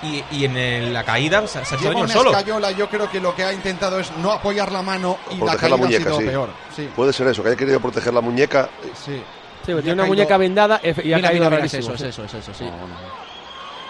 y, 0.04 0.24
y 0.32 0.46
en 0.46 0.58
el- 0.58 0.94
la 0.94 1.04
caída 1.04 1.46
se, 1.48 1.64
se 1.64 1.76
ha 1.76 1.78
hecho 1.78 1.88
daño 1.90 2.08
solo. 2.08 2.32
escayola, 2.32 2.72
yo 2.72 2.90
creo 2.90 3.10
que 3.10 3.20
lo 3.20 3.34
que 3.36 3.44
ha 3.44 3.54
intentado 3.54 4.00
es 4.00 4.12
no 4.18 4.32
apoyar 4.32 4.72
la 4.72 4.82
mano 4.82 5.18
y 5.32 5.36
la 5.36 5.40
Proteger 5.40 5.60
caída 5.62 5.70
la 5.70 5.78
muñeca, 5.84 6.02
ha 6.02 6.04
sido 6.08 6.18
sí. 6.20 6.26
peor. 6.26 6.50
Sí, 6.76 6.90
Puede 6.96 7.14
ser 7.14 7.28
eso, 7.28 7.42
que 7.44 7.50
haya 7.50 7.58
querido 7.58 7.80
proteger 7.80 8.14
la 8.14 8.22
muñeca. 8.22 8.70
sí. 9.06 9.22
Sí, 9.66 9.72
tiene 9.74 9.94
una 9.94 10.04
caído- 10.04 10.08
muñeca 10.08 10.38
vendada 10.38 10.80
y 10.84 10.90
ha 10.90 10.94
Mira, 10.94 11.22
caído 11.30 11.46
mira, 11.46 11.50
mira, 11.50 11.66
es 11.66 11.74
eso, 11.74 11.94
es 11.96 12.02
eso, 12.02 12.24
es 12.24 12.34
eso, 12.36 12.54
sí. 12.54 12.66
No, 12.66 12.72
no. 12.72 13.25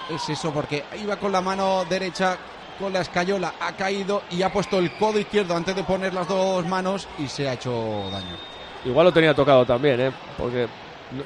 Es 0.09 0.29
eso, 0.29 0.51
porque 0.51 0.83
iba 1.01 1.15
con 1.17 1.31
la 1.31 1.41
mano 1.41 1.83
derecha 1.89 2.37
con 2.79 2.91
la 2.93 3.01
escayola, 3.01 3.53
ha 3.59 3.71
caído 3.71 4.23
y 4.31 4.41
ha 4.43 4.51
puesto 4.51 4.77
el 4.79 4.91
codo 4.97 5.17
izquierdo 5.17 5.55
antes 5.55 5.75
de 5.75 5.83
poner 5.83 6.13
las 6.13 6.27
dos 6.27 6.65
manos 6.67 7.07
y 7.17 7.27
se 7.27 7.47
ha 7.47 7.53
hecho 7.53 7.71
daño. 8.11 8.35
igual 8.83 9.05
lo 9.05 9.13
tenía 9.13 9.33
tocado 9.33 9.65
también, 9.65 9.99
¿eh? 10.01 10.11
porque 10.37 10.67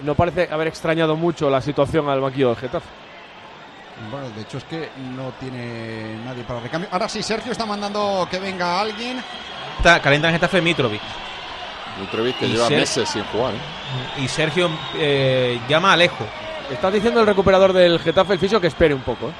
no- 0.03 0.13
parece 0.15 0.47
haber 0.51 0.67
extrañado 0.67 1.15
mucho 1.15 1.49
la 1.49 1.59
situación 1.59 2.07
al 2.07 2.21
banquillo 2.21 2.49
del 2.49 2.57
Getafe. 2.57 2.87
Bueno, 4.11 4.29
de 4.29 4.41
hecho 4.43 4.59
es 4.59 4.63
que 4.65 4.89
no 5.15 5.31
tiene 5.39 6.15
nadie 6.23 6.43
para 6.43 6.61
recambio. 6.61 6.87
Ahora 6.91 7.09
sí, 7.09 7.21
Sergio 7.21 7.51
está 7.51 7.65
mandando 7.65 8.25
que 8.31 8.39
venga 8.39 8.79
alguien. 8.79 9.21
Está, 9.77 9.99
calienta 10.01 10.29
en 10.29 10.35
Getafe 10.35 10.61
Mitrovic. 10.61 11.01
Mitrovic 11.99 12.37
que 12.37 12.45
Y 12.45 12.51
lleva 12.53 12.67
Ser- 12.67 12.77
meses 12.79 13.09
sin 13.09 13.23
jugar. 13.25 13.55
¿eh? 13.55 14.21
Y 14.21 14.27
Sergio 14.29 14.69
eh, 14.95 15.59
llama 15.67 15.89
a 15.89 15.93
Alejo. 15.93 16.25
Está 16.71 16.91
diciendo 16.91 17.19
el 17.21 17.25
recuperador 17.27 17.73
del 17.73 17.99
Getafe, 17.99 18.34
el 18.34 18.39
fisio, 18.39 18.62
que 18.62 18.67
espere 18.67 18.93
un 18.93 19.01
poco. 19.01 19.27
¿eh? 19.29 19.34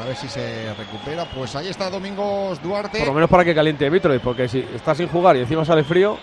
A 0.00 0.06
ver 0.06 0.16
si 0.16 0.28
se 0.28 0.72
recupera. 0.74 1.24
Pues 1.24 1.54
ahí 1.56 1.68
está 1.68 1.90
Domingos 1.90 2.62
Duarte. 2.62 2.98
Por 2.98 3.08
lo 3.08 3.14
menos 3.14 3.30
para 3.30 3.44
que 3.44 3.54
caliente 3.54 3.90
Mitrovic, 3.90 4.22
porque 4.22 4.48
si 4.48 4.60
está 4.74 4.94
sin 4.94 5.08
jugar 5.08 5.36
y 5.36 5.40
encima 5.40 5.64
sale 5.64 5.84
frío, 5.84 6.18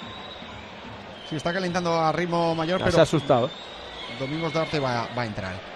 Sí, 1.29 1.37
está 1.37 1.53
calentando 1.53 1.97
a 1.97 2.11
ritmo 2.11 2.53
mayor, 2.53 2.79
ya 2.79 2.85
se 2.85 2.89
ha 2.89 2.91
pero 2.91 3.03
asustado. 3.03 3.49
Domingos 4.19 4.51
Duarte 4.51 4.79
va, 4.79 5.07
va 5.17 5.21
a 5.21 5.25
entrar. 5.25 5.70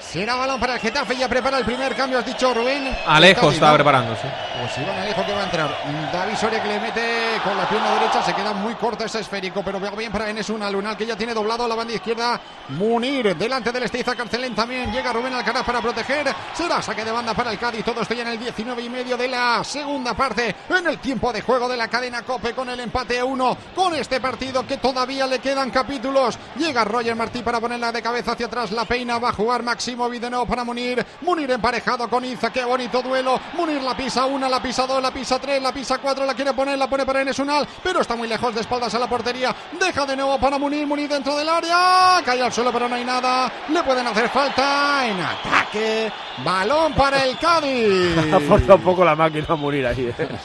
Será 0.00 0.36
balón 0.36 0.60
para 0.60 0.74
el 0.74 0.80
Getafe, 0.80 1.16
ya 1.16 1.28
prepara 1.28 1.58
el 1.58 1.64
primer 1.64 1.94
cambio, 1.94 2.18
has 2.18 2.26
dicho 2.26 2.54
Rubén. 2.54 2.96
Alejo 3.06 3.50
está 3.50 3.68
¿no? 3.68 3.74
preparándose. 3.74 4.28
Pues 4.60 4.78
Iván 4.78 4.98
Alejo 4.98 5.24
que 5.24 5.32
va 5.32 5.40
a 5.40 5.44
entrar. 5.44 5.70
David 6.12 6.36
Soria 6.36 6.62
que 6.62 6.68
le 6.68 6.80
mete 6.80 7.40
con 7.44 7.56
la 7.56 7.68
pierna 7.68 7.94
derecha. 7.94 8.22
Se 8.22 8.34
queda 8.34 8.52
muy 8.52 8.74
corto 8.74 9.04
ese 9.04 9.20
esférico. 9.20 9.62
Pero 9.62 9.78
veo 9.78 9.92
bien 9.92 10.10
para 10.10 10.28
Enes 10.28 10.50
una 10.50 10.70
Lunal 10.70 10.96
que 10.96 11.06
ya 11.06 11.16
tiene 11.16 11.32
doblado 11.34 11.68
la 11.68 11.74
banda 11.74 11.94
izquierda. 11.94 12.40
Munir 12.70 13.36
delante 13.36 13.70
del 13.70 13.84
Esteiza 13.84 14.16
Carcelén 14.16 14.54
también. 14.54 14.90
Llega 14.92 15.12
Rubén 15.12 15.34
Alcaraz 15.34 15.64
para 15.64 15.80
proteger. 15.80 16.34
Será 16.54 16.82
saque 16.82 17.04
de 17.04 17.12
banda 17.12 17.34
para 17.34 17.52
el 17.52 17.58
Cádiz. 17.58 17.84
Todo 17.84 18.00
esto 18.00 18.14
ya 18.14 18.22
en 18.22 18.28
el 18.28 18.38
19 18.40 18.82
y 18.82 18.88
medio 18.88 19.16
de 19.16 19.28
la 19.28 19.62
segunda 19.62 20.14
parte. 20.14 20.54
En 20.68 20.86
el 20.86 20.98
tiempo 20.98 21.32
de 21.32 21.42
juego 21.42 21.68
de 21.68 21.76
la 21.76 21.88
cadena 21.88 22.22
Cope 22.22 22.52
con 22.52 22.68
el 22.68 22.80
empate 22.80 23.20
a 23.20 23.24
uno. 23.24 23.56
Con 23.76 23.94
este 23.94 24.20
partido 24.20 24.66
que 24.66 24.78
todavía 24.78 25.26
le 25.26 25.38
quedan 25.38 25.70
capítulos. 25.70 26.36
Llega 26.56 26.84
Roger 26.84 27.14
Martí 27.14 27.42
para 27.42 27.60
ponerla 27.60 27.92
de 27.92 28.02
cabeza 28.02 28.32
hacia 28.32 28.46
atrás. 28.46 28.72
La 28.72 28.84
peina 28.84 29.18
va 29.18 29.28
a 29.28 29.32
jugar 29.32 29.62
Máximo 29.96 30.10
de 30.10 30.28
nuevo 30.28 30.44
para 30.44 30.64
Munir. 30.64 31.04
Munir 31.22 31.50
emparejado 31.50 32.10
con 32.10 32.22
Iza. 32.22 32.52
Qué 32.52 32.62
bonito 32.62 33.00
duelo. 33.00 33.40
Munir 33.54 33.80
la 33.80 33.96
pisa 33.96 34.26
una, 34.26 34.46
la 34.46 34.60
pisa 34.60 34.86
dos, 34.86 35.00
la 35.02 35.10
pisa 35.10 35.38
tres, 35.38 35.62
la 35.62 35.72
pisa 35.72 35.96
cuatro. 35.96 36.26
La 36.26 36.34
quiere 36.34 36.52
poner, 36.52 36.78
la 36.78 36.90
pone 36.90 37.06
para 37.06 37.22
Enes 37.22 37.38
Unal. 37.38 37.66
Pero 37.82 38.02
está 38.02 38.14
muy 38.14 38.28
lejos 38.28 38.54
de 38.54 38.60
espaldas 38.60 38.94
a 38.94 38.98
la 38.98 39.08
portería. 39.08 39.54
Deja 39.80 40.04
de 40.04 40.14
nuevo 40.14 40.38
para 40.38 40.58
Munir. 40.58 40.86
Munir 40.86 41.08
dentro 41.08 41.34
del 41.36 41.48
área. 41.48 42.20
Cae 42.22 42.42
al 42.42 42.52
suelo, 42.52 42.70
pero 42.70 42.86
no 42.86 42.96
hay 42.96 43.04
nada. 43.04 43.50
Le 43.68 43.82
pueden 43.82 44.06
hacer 44.06 44.28
falta 44.28 45.06
en 45.06 45.20
ataque. 45.20 46.12
Balón 46.44 46.92
para 46.92 47.24
el 47.24 47.38
Cádiz. 47.38 48.14
Forzado 48.46 48.74
un 48.74 48.82
poco 48.82 49.04
la 49.06 49.16
máquina 49.16 49.46
a 49.48 49.56
morir 49.56 49.86
ahí. 49.86 50.12
¿eh? 50.18 50.28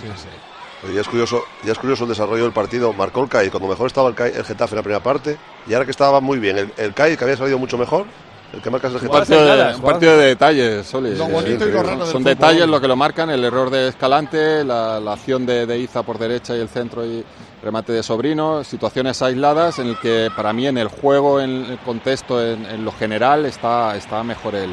Ya 0.93 0.99
es 0.99 1.07
curioso, 1.07 1.45
ya 1.63 1.71
es 1.71 1.79
curioso 1.79 2.03
el 2.03 2.09
desarrollo 2.09 2.43
del 2.43 2.51
partido. 2.51 2.91
Marcó 2.91 3.23
el 3.23 3.29
CAI 3.29 3.49
cuando 3.49 3.69
mejor 3.69 3.87
estaba 3.87 4.09
el, 4.09 4.15
CAI, 4.15 4.33
el 4.35 4.43
Getafe 4.43 4.73
en 4.73 4.77
la 4.77 4.83
primera 4.83 5.01
parte 5.01 5.37
y 5.65 5.73
ahora 5.73 5.85
que 5.85 5.91
estaba 5.91 6.19
muy 6.19 6.39
bien 6.39 6.57
el, 6.57 6.73
el 6.75 6.93
CAI 6.93 7.15
que 7.15 7.23
había 7.23 7.37
salido 7.37 7.57
mucho 7.57 7.77
mejor, 7.77 8.05
el 8.53 8.61
que 8.61 8.69
marca 8.69 8.87
es 8.87 8.93
el 8.93 9.01
Un 9.01 9.07
Getafe. 9.07 9.19
partido, 9.35 9.57
de, 9.69 9.75
un 9.75 9.81
partido 9.81 10.17
de 10.17 10.25
detalles, 10.27 10.85
Soli. 10.87 11.15
Lo 11.15 11.27
bonito 11.27 11.67
y 11.67 11.71
lo 11.71 11.81
raro 11.83 11.89
del 11.97 11.99
Son 11.99 12.07
fútbol. 12.21 12.23
detalles 12.23 12.67
lo 12.67 12.79
que 12.79 12.87
lo 12.87 12.95
marcan, 12.95 13.29
el 13.31 13.43
error 13.43 13.69
de 13.69 13.87
Escalante, 13.89 14.63
la, 14.63 14.99
la 14.99 15.13
acción 15.13 15.45
de, 15.45 15.65
de 15.65 15.79
Iza 15.79 16.03
por 16.03 16.17
derecha 16.19 16.55
y 16.55 16.59
el 16.61 16.69
centro 16.69 17.03
y 17.05 17.23
remate 17.63 17.93
de 17.93 18.03
Sobrino, 18.03 18.63
situaciones 18.63 19.21
aisladas 19.21 19.79
en 19.79 19.87
el 19.87 19.97
que 19.97 20.29
para 20.35 20.53
mí 20.53 20.67
en 20.67 20.77
el 20.77 20.87
juego, 20.89 21.39
en 21.41 21.65
el 21.65 21.77
contexto, 21.79 22.43
en, 22.45 22.65
en 22.65 22.85
lo 22.85 22.91
general, 22.91 23.45
está, 23.45 23.95
está 23.95 24.21
mejor 24.23 24.53
el, 24.55 24.71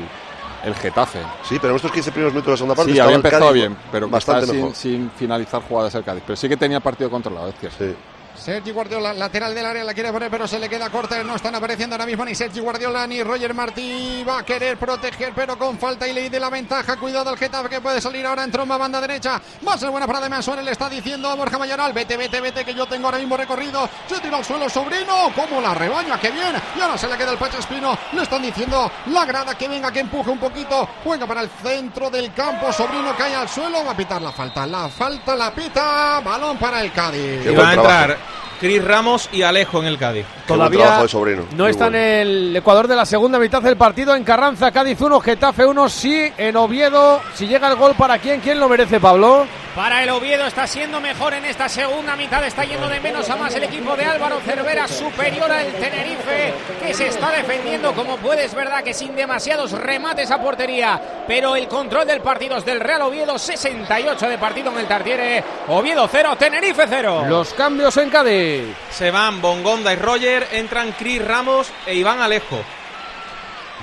el 0.65 0.75
Getafe. 0.75 1.21
Sí, 1.49 1.57
pero 1.61 1.71
en 1.71 1.77
estos 1.77 1.93
15 1.93 2.11
primeros 2.13 2.33
minutos 2.35 2.47
de 2.47 2.53
la 2.53 2.57
segunda 2.59 2.75
parte 2.75 2.93
Sí, 2.93 2.99
había 2.99 3.15
empezado 3.17 3.47
Cádiz 3.47 3.55
bien, 3.63 3.77
pero 3.93 4.09
bastante 4.09 4.47
sin, 4.47 4.57
mejor. 4.57 4.75
sin 4.75 5.11
finalizar 5.13 5.63
jugadas 5.63 5.95
el 5.95 6.05
Cádiz. 6.05 6.23
Pero 6.27 6.37
sí 6.37 6.49
que 6.49 6.57
tenía 6.57 6.81
partido 6.81 7.09
controlado, 7.09 7.49
es 7.49 7.55
cierto. 7.61 7.79
Sí. 7.79 7.95
Sergi 8.41 8.73
Guardiola, 8.73 9.13
lateral 9.13 9.55
del 9.55 9.67
área, 9.67 9.85
la 9.85 9.93
quiere 9.93 10.11
poner, 10.11 10.31
pero 10.31 10.49
se 10.49 10.59
le 10.59 10.67
queda 10.69 10.89
corta. 10.89 11.23
No 11.23 11.37
están 11.37 11.55
apareciendo 11.55 11.95
ahora 11.95 12.07
mismo 12.07 12.25
ni 12.25 12.35
Sergi 12.35 12.59
Guardiola 12.61 13.07
ni 13.07 13.23
Roger 13.23 13.53
Martí. 13.53 14.25
Va 14.27 14.39
a 14.39 14.43
querer 14.45 14.79
proteger, 14.79 15.33
pero 15.35 15.59
con 15.59 15.79
falta 15.79 16.09
y 16.09 16.15
ley 16.15 16.31
de 16.31 16.41
la 16.41 16.49
ventaja. 16.49 16.97
Cuidado 16.97 17.29
al 17.29 17.37
Getafe 17.37 17.69
que 17.69 17.81
puede 17.83 18.01
salir 18.01 18.25
ahora 18.27 18.43
en 18.43 18.51
tromba, 18.51 18.79
banda 18.79 18.99
derecha. 18.99 19.41
Va 19.67 19.75
a 19.75 19.79
ser 19.79 19.91
buena 19.91 20.07
para 20.07 20.21
Demán 20.21 20.43
Suárez. 20.43 20.65
Le 20.65 20.71
está 20.73 20.89
diciendo 20.89 21.29
a 21.29 21.35
Borja 21.35 21.59
Mayoral: 21.59 21.93
vete, 21.93 22.17
vete, 22.17 22.41
vete, 22.41 22.65
que 22.65 22.73
yo 22.73 22.87
tengo 22.87 23.09
ahora 23.09 23.19
mismo 23.19 23.37
recorrido. 23.37 23.87
Se 24.09 24.19
tira 24.21 24.39
al 24.39 24.45
suelo, 24.45 24.71
sobrino. 24.71 25.31
Como 25.37 25.61
la 25.61 25.75
rebaña, 25.75 26.19
que 26.19 26.31
bien. 26.31 26.57
Y 26.77 26.81
ahora 26.81 26.97
se 26.97 27.09
le 27.09 27.19
queda 27.19 27.33
el 27.33 27.39
Pacha 27.39 27.59
Espino. 27.59 27.97
Le 28.13 28.23
están 28.23 28.41
diciendo 28.41 28.91
la 29.09 29.27
grada 29.27 29.55
que 29.57 29.69
venga, 29.69 29.93
que 29.93 30.01
empuje 30.01 30.31
un 30.31 30.39
poquito. 30.39 30.89
Juega 31.05 31.27
para 31.27 31.43
el 31.43 31.51
centro 31.63 32.09
del 32.09 32.33
campo. 32.33 32.73
Sobrino 32.73 33.15
cae 33.19 33.35
al 33.35 33.51
suelo. 33.51 33.85
Va 33.85 33.91
a 33.93 33.97
pitar 33.97 34.23
la 34.23 34.33
falta. 34.33 34.67
La 34.67 34.89
falta 34.89 35.37
la 35.37 35.51
pita. 35.53 36.21
Balón 36.21 36.57
para 36.57 36.81
el 36.81 36.91
Cádiz. 36.91 37.43
Qué 37.43 37.53
Y 37.53 37.55
van 37.55 37.67
a 37.69 37.73
trabajo. 37.73 38.01
entrar 38.01 38.30
Cris 38.61 38.85
Ramos 38.85 39.29
y 39.33 39.41
Alejo 39.43 39.81
en 39.81 39.87
el 39.87 39.97
Cádiz. 39.97 40.27
Todavía 40.47 40.81
trabajo 40.81 41.03
de 41.05 41.09
Sobrino. 41.09 41.47
no 41.57 41.67
está 41.67 41.85
bueno. 41.87 41.99
en 41.99 42.05
el 42.05 42.57
Ecuador 42.57 42.87
de 42.87 42.95
la 42.95 43.07
segunda 43.07 43.39
mitad 43.39 43.63
del 43.63 43.77
partido. 43.77 44.15
En 44.15 44.23
Carranza, 44.23 44.71
Cádiz 44.71 45.01
1, 45.01 45.21
Getafe 45.21 45.65
1. 45.65 45.89
Sí, 45.89 46.31
en 46.37 46.57
Oviedo. 46.57 47.21
Si 47.35 47.47
llega 47.47 47.69
el 47.71 47.77
gol, 47.77 47.95
¿para 47.97 48.19
quién? 48.19 48.41
¿Quién 48.41 48.61
lo 48.61 48.69
merece, 48.69 49.01
Pablo? 49.01 49.47
Para 49.75 50.03
el 50.03 50.11
Oviedo 50.11 50.47
está 50.47 50.67
siendo 50.67 51.01
mejor 51.01 51.33
en 51.33 51.45
esta 51.45 51.69
segunda 51.69 52.17
mitad, 52.17 52.45
está 52.45 52.65
yendo 52.65 52.89
de 52.89 52.99
menos 52.99 53.31
a 53.31 53.37
más 53.37 53.55
el 53.55 53.63
equipo 53.63 53.97
de 53.97 54.05
Álvaro 54.05 54.41
Cervera, 54.41 54.89
superior 54.89 55.51
al 55.51 55.69
Tenerife, 55.75 56.53
que 56.83 56.93
se 56.93 57.07
está 57.07 57.31
defendiendo 57.31 57.93
como 57.95 58.17
puede, 58.17 58.47
es 58.47 58.55
verdad 58.55 58.83
que 58.83 58.93
sin 58.93 59.15
demasiados 59.15 59.71
remates 59.71 60.29
a 60.33 60.43
portería, 60.43 61.01
pero 61.29 61.55
el 61.55 61.69
control 61.69 62.05
del 62.05 62.21
partido 62.21 62.57
es 62.57 62.65
del 62.65 62.81
Real 62.81 63.03
Oviedo, 63.03 63.39
68 63.39 64.29
de 64.29 64.39
partido 64.39 64.73
en 64.73 64.79
el 64.79 64.87
Tartiere, 64.89 65.45
Oviedo 65.69 66.09
0, 66.11 66.37
Tenerife 66.37 66.87
0. 66.89 67.27
Los 67.29 67.55
cambios 67.55 67.97
en 67.97 68.11
Cádiz. 68.11 68.50
Se 68.91 69.11
van 69.11 69.41
Bongonda 69.41 69.93
y 69.93 69.97
Roger, 69.97 70.49
entran 70.53 70.93
Cris 70.93 71.25
Ramos 71.25 71.71
e 71.87 71.95
Iván 71.95 72.21
Alejo. 72.21 72.59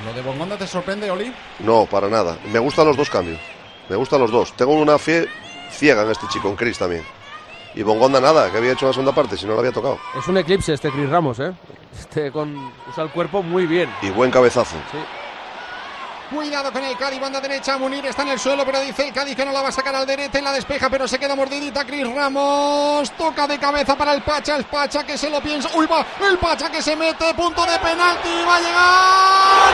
¿Lo 0.05 0.13
de 0.13 0.21
Bongonda 0.21 0.57
te 0.57 0.67
sorprende, 0.67 1.09
Oli? 1.09 1.33
No, 1.59 1.85
para 1.85 2.07
nada. 2.07 2.37
Me 2.51 2.59
gustan 2.59 2.87
los 2.87 2.95
dos 2.95 3.09
cambios. 3.09 3.39
Me 3.89 3.95
gustan 3.95 4.19
los 4.21 4.31
dos. 4.31 4.53
Tengo 4.53 4.73
una 4.73 4.97
fe 4.97 5.27
ciega 5.71 6.03
en 6.03 6.11
este 6.11 6.27
chico, 6.27 6.49
en 6.49 6.55
Chris 6.55 6.77
también. 6.77 7.03
Y 7.75 7.83
Bongonda 7.83 8.19
nada, 8.19 8.51
que 8.51 8.57
había 8.57 8.73
hecho 8.73 8.87
la 8.87 8.93
segunda 8.93 9.13
parte, 9.13 9.37
si 9.37 9.45
no 9.45 9.53
lo 9.53 9.59
había 9.59 9.71
tocado. 9.71 9.99
Es 10.17 10.27
un 10.27 10.37
eclipse 10.37 10.73
este 10.73 10.91
Cris 10.91 11.09
Ramos, 11.09 11.39
¿eh? 11.39 11.53
Este 11.97 12.31
con, 12.31 12.55
usa 12.89 13.03
el 13.03 13.09
cuerpo 13.11 13.41
muy 13.43 13.65
bien. 13.65 13.89
Y 14.01 14.09
buen 14.09 14.31
cabezazo. 14.31 14.77
Cuidado 16.29 16.73
con 16.73 16.83
el 16.83 16.97
Cádiz, 16.97 17.21
banda 17.21 17.39
derecha. 17.39 17.77
Munir 17.77 18.05
está 18.05 18.23
en 18.23 18.29
el 18.29 18.39
suelo, 18.39 18.65
pero 18.65 18.81
dice 18.81 19.07
el 19.07 19.13
Cádiz 19.13 19.35
que 19.35 19.45
no 19.45 19.53
la 19.53 19.61
va 19.61 19.69
a 19.69 19.71
sacar 19.71 19.95
al 19.95 20.05
derecha 20.05 20.39
y 20.39 20.41
la 20.41 20.51
despeja, 20.51 20.89
pero 20.89 21.07
se 21.07 21.17
queda 21.17 21.35
mordidita. 21.35 21.85
Cris 21.85 22.05
Ramos 22.13 23.11
toca 23.11 23.47
de 23.47 23.57
cabeza 23.57 23.95
para 23.95 24.13
el 24.13 24.21
Pacha. 24.21 24.57
El 24.57 24.65
Pacha 24.65 25.05
que 25.05 25.17
se 25.17 25.29
lo 25.29 25.39
piensa. 25.41 25.69
Uy, 25.75 25.85
va 25.85 26.05
el 26.27 26.37
Pacha 26.37 26.69
que 26.69 26.81
se 26.81 26.95
mete. 26.97 27.33
Punto 27.33 27.65
de 27.65 27.79
penalti. 27.79 28.29
Va 28.47 28.55
a 28.55 28.59
llegar 28.59 29.73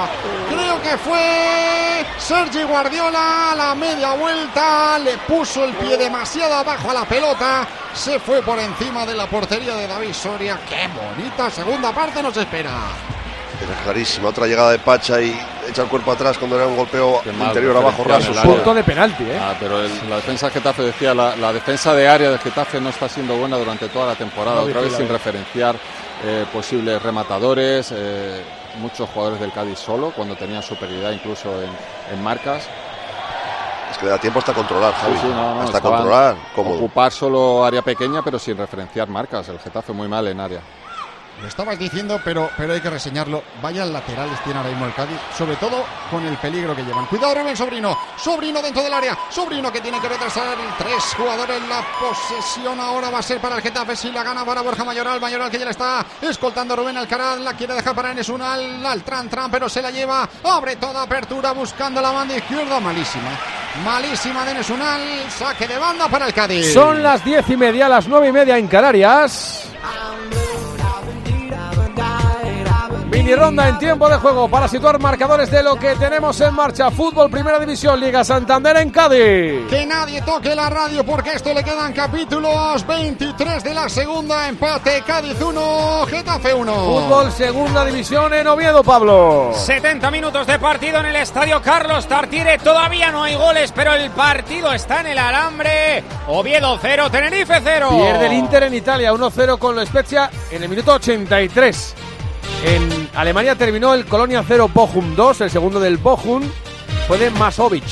arriba. 0.00 0.08
Creo 0.50 0.82
que 0.82 0.98
fue 0.98 1.89
Sergi 2.30 2.62
Guardiola 2.62 3.50
a 3.50 3.54
la 3.56 3.74
media 3.74 4.12
vuelta. 4.14 5.00
Le 5.00 5.18
puso 5.26 5.64
el 5.64 5.72
pie 5.74 5.96
demasiado 5.96 6.54
abajo 6.54 6.88
a 6.88 6.94
la 6.94 7.04
pelota. 7.04 7.66
Se 7.92 8.20
fue 8.20 8.40
por 8.40 8.56
encima 8.56 9.04
de 9.04 9.14
la 9.16 9.26
portería 9.26 9.74
de 9.74 9.88
David 9.88 10.12
Soria. 10.12 10.56
Qué 10.68 10.88
bonita 10.94 11.50
segunda 11.50 11.90
parte 11.92 12.22
nos 12.22 12.36
espera. 12.36 12.70
Era 13.60 13.82
clarísima. 13.82 14.28
Otra 14.28 14.46
llegada 14.46 14.70
de 14.70 14.78
Pacha 14.78 15.20
y 15.20 15.36
echa 15.68 15.82
el 15.82 15.88
cuerpo 15.88 16.12
atrás 16.12 16.38
cuando 16.38 16.54
era 16.56 16.68
un 16.68 16.76
golpeo 16.76 17.20
Qué 17.24 17.32
mal 17.32 17.48
interior 17.48 17.76
abajo 17.76 18.04
raso. 18.04 18.28
en 18.28 18.28
el 18.28 18.34
suave. 18.42 18.48
Punto 18.54 18.74
de 18.74 18.84
penalti, 18.84 19.24
¿eh? 19.24 19.38
Ah, 19.42 19.54
pero 19.58 19.80
el- 19.80 20.08
la 20.08 20.14
defensa 20.16 20.46
de 20.46 20.52
Getafe 20.52 20.82
decía, 20.84 21.12
la, 21.12 21.34
la 21.34 21.52
defensa 21.52 21.92
de 21.96 22.06
área 22.08 22.30
de 22.30 22.38
Getafe 22.38 22.80
no 22.80 22.90
está 22.90 23.08
siendo 23.08 23.34
buena 23.36 23.56
durante 23.56 23.88
toda 23.88 24.06
la 24.06 24.14
temporada, 24.14 24.58
No 24.60 24.62
otra 24.68 24.82
vez 24.82 24.92
sin 24.96 25.08
referenciar 25.08 25.74
eh, 26.24 26.46
posibles 26.52 27.02
rematadores, 27.02 27.92
eh, 27.92 28.40
muchos 28.80 29.08
jugadores 29.10 29.40
del 29.40 29.52
Cádiz 29.52 29.78
solo, 29.78 30.12
cuando 30.14 30.34
tenían 30.36 30.62
superioridad 30.62 31.12
incluso 31.12 31.62
en, 31.62 31.70
en 32.12 32.22
marcas. 32.22 32.68
Es 33.90 33.98
que 33.98 34.04
le 34.06 34.10
da 34.10 34.18
tiempo 34.18 34.38
hasta 34.38 34.52
controlar, 34.54 34.92
Javi. 34.94 35.14
Sí, 35.14 35.20
sí, 35.22 35.28
no, 35.28 35.54
no, 35.54 35.62
hasta 35.62 35.80
controlar. 35.80 36.36
Cómodo. 36.54 36.76
Ocupar 36.76 37.10
solo 37.12 37.64
área 37.64 37.82
pequeña, 37.82 38.22
pero 38.22 38.38
sin 38.38 38.56
referenciar 38.56 39.08
marcas. 39.08 39.48
El 39.48 39.58
Getafe 39.58 39.92
muy 39.92 40.08
mal 40.08 40.26
en 40.28 40.40
área. 40.40 40.60
Lo 41.40 41.48
estabas 41.48 41.78
diciendo, 41.78 42.20
pero, 42.22 42.50
pero 42.56 42.74
hay 42.74 42.80
que 42.80 42.90
reseñarlo. 42.90 43.42
Vaya 43.62 43.84
laterales 43.86 44.38
tiene 44.44 44.58
ahora 44.58 44.70
mismo 44.70 44.84
el 44.84 44.94
Cádiz, 44.94 45.18
sobre 45.36 45.56
todo 45.56 45.84
con 46.10 46.24
el 46.26 46.36
peligro 46.36 46.76
que 46.76 46.82
llevan. 46.82 47.06
Cuidado, 47.06 47.34
Rubén 47.34 47.56
Sobrino. 47.56 47.98
Sobrino 48.16 48.60
dentro 48.60 48.82
del 48.82 48.92
área. 48.92 49.18
Sobrino 49.30 49.72
que 49.72 49.80
tiene 49.80 50.00
que 50.00 50.08
retrasar 50.08 50.56
tres 50.78 51.14
jugadores. 51.16 51.62
La 51.68 51.82
posesión 51.98 52.78
ahora 52.78 53.08
va 53.10 53.20
a 53.20 53.22
ser 53.22 53.40
para 53.40 53.56
el 53.56 53.62
Getafe. 53.62 53.96
Si 53.96 54.12
la 54.12 54.22
gana 54.22 54.44
para 54.44 54.60
Borja 54.60 54.84
Mayoral. 54.84 55.18
Mayoral 55.20 55.50
que 55.50 55.58
ya 55.58 55.64
le 55.64 55.70
está 55.70 56.04
escoltando 56.20 56.76
Rubén 56.76 56.98
Alcaraz. 56.98 57.38
La 57.40 57.54
quiere 57.54 57.74
dejar 57.74 57.94
para 57.94 58.12
Enes 58.12 58.28
Unal. 58.28 58.84
Al 58.84 59.02
tran 59.02 59.30
tran, 59.30 59.50
pero 59.50 59.68
se 59.68 59.80
la 59.80 59.90
lleva. 59.90 60.28
Abre 60.44 60.76
toda 60.76 61.02
apertura 61.02 61.52
buscando 61.52 62.02
la 62.02 62.10
banda 62.10 62.36
izquierda. 62.36 62.78
Malísima. 62.80 63.30
Malísima 63.82 64.44
de 64.44 64.50
Enes 64.50 64.68
Unal. 64.68 65.00
Saque 65.30 65.66
de 65.66 65.78
banda 65.78 66.06
para 66.08 66.26
el 66.26 66.34
Cádiz. 66.34 66.74
Son 66.74 67.02
las 67.02 67.24
diez 67.24 67.48
y 67.48 67.56
media, 67.56 67.88
las 67.88 68.06
nueve 68.08 68.28
y 68.28 68.32
media 68.32 68.58
en 68.58 68.68
Canarias. 68.68 69.70
Mini 73.10 73.34
ronda 73.34 73.68
en 73.68 73.76
tiempo 73.76 74.08
de 74.08 74.18
juego 74.18 74.48
para 74.48 74.68
situar 74.68 75.00
marcadores 75.00 75.50
de 75.50 75.64
lo 75.64 75.74
que 75.74 75.96
tenemos 75.96 76.40
en 76.40 76.54
marcha. 76.54 76.92
Fútbol 76.92 77.28
Primera 77.28 77.58
División, 77.58 77.98
Liga 77.98 78.22
Santander 78.22 78.76
en 78.76 78.90
Cádiz. 78.90 79.66
Que 79.68 79.84
nadie 79.84 80.22
toque 80.22 80.54
la 80.54 80.70
radio 80.70 81.04
porque 81.04 81.32
esto 81.32 81.52
le 81.52 81.64
quedan 81.64 81.92
capítulos 81.92 82.86
23 82.86 83.64
de 83.64 83.74
la 83.74 83.88
segunda. 83.88 84.48
Empate 84.48 85.02
Cádiz 85.04 85.40
1, 85.42 86.06
Getafe 86.06 86.54
1. 86.54 86.72
Fútbol 86.72 87.32
Segunda 87.32 87.84
División 87.84 88.32
en 88.32 88.46
Oviedo, 88.46 88.84
Pablo. 88.84 89.54
70 89.56 90.08
minutos 90.12 90.46
de 90.46 90.60
partido 90.60 91.00
en 91.00 91.06
el 91.06 91.16
estadio 91.16 91.60
Carlos 91.60 92.06
Tartiere. 92.06 92.58
Todavía 92.58 93.10
no 93.10 93.24
hay 93.24 93.34
goles, 93.34 93.72
pero 93.72 93.92
el 93.92 94.10
partido 94.10 94.72
está 94.72 95.00
en 95.00 95.08
el 95.08 95.18
alambre. 95.18 96.04
Oviedo 96.28 96.78
0, 96.80 97.10
Tenerife 97.10 97.60
0. 97.60 97.88
Pierde 97.90 98.26
el 98.26 98.32
Inter 98.34 98.62
en 98.62 98.74
Italia 98.74 99.12
1-0 99.12 99.58
con 99.58 99.74
la 99.74 99.84
Spezia 99.84 100.30
en 100.52 100.62
el 100.62 100.68
minuto 100.68 100.92
83. 100.92 101.96
En 102.64 103.08
Alemania 103.14 103.54
terminó 103.54 103.94
el 103.94 104.04
Colonia 104.04 104.44
0 104.46 104.70
Bochum 104.72 105.16
2, 105.16 105.40
el 105.42 105.50
segundo 105.50 105.80
del 105.80 105.96
Bochum 105.96 106.42
fue 107.08 107.18
de 107.18 107.30
Masovic. 107.30 107.84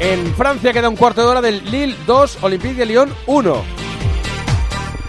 En 0.00 0.34
Francia 0.34 0.72
queda 0.72 0.88
un 0.88 0.96
cuarto 0.96 1.22
de 1.22 1.28
hora 1.28 1.40
del 1.40 1.64
Lille 1.70 1.96
2, 2.06 2.38
Olympique 2.42 2.74
de 2.74 2.86
Lyon 2.86 3.12
1. 3.26 3.64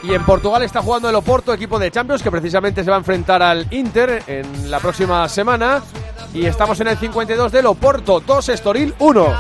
Y 0.04 0.14
en 0.14 0.24
Portugal 0.24 0.64
está 0.64 0.82
jugando 0.82 1.10
el 1.10 1.16
Oporto, 1.16 1.54
equipo 1.54 1.78
de 1.78 1.92
Champions, 1.92 2.24
que 2.24 2.32
precisamente 2.32 2.84
se 2.84 2.90
va 2.90 2.96
a 2.96 3.00
enfrentar 3.00 3.44
al 3.44 3.68
Inter 3.72 4.24
en 4.28 4.72
la 4.72 4.80
próxima 4.80 5.28
semana. 5.28 5.82
Y 6.34 6.46
estamos 6.46 6.80
en 6.80 6.88
el 6.88 6.98
52 6.98 7.52
del 7.52 7.66
Oporto 7.66 8.22
2, 8.22 8.50
Estoril 8.50 8.96
1. 9.00 9.36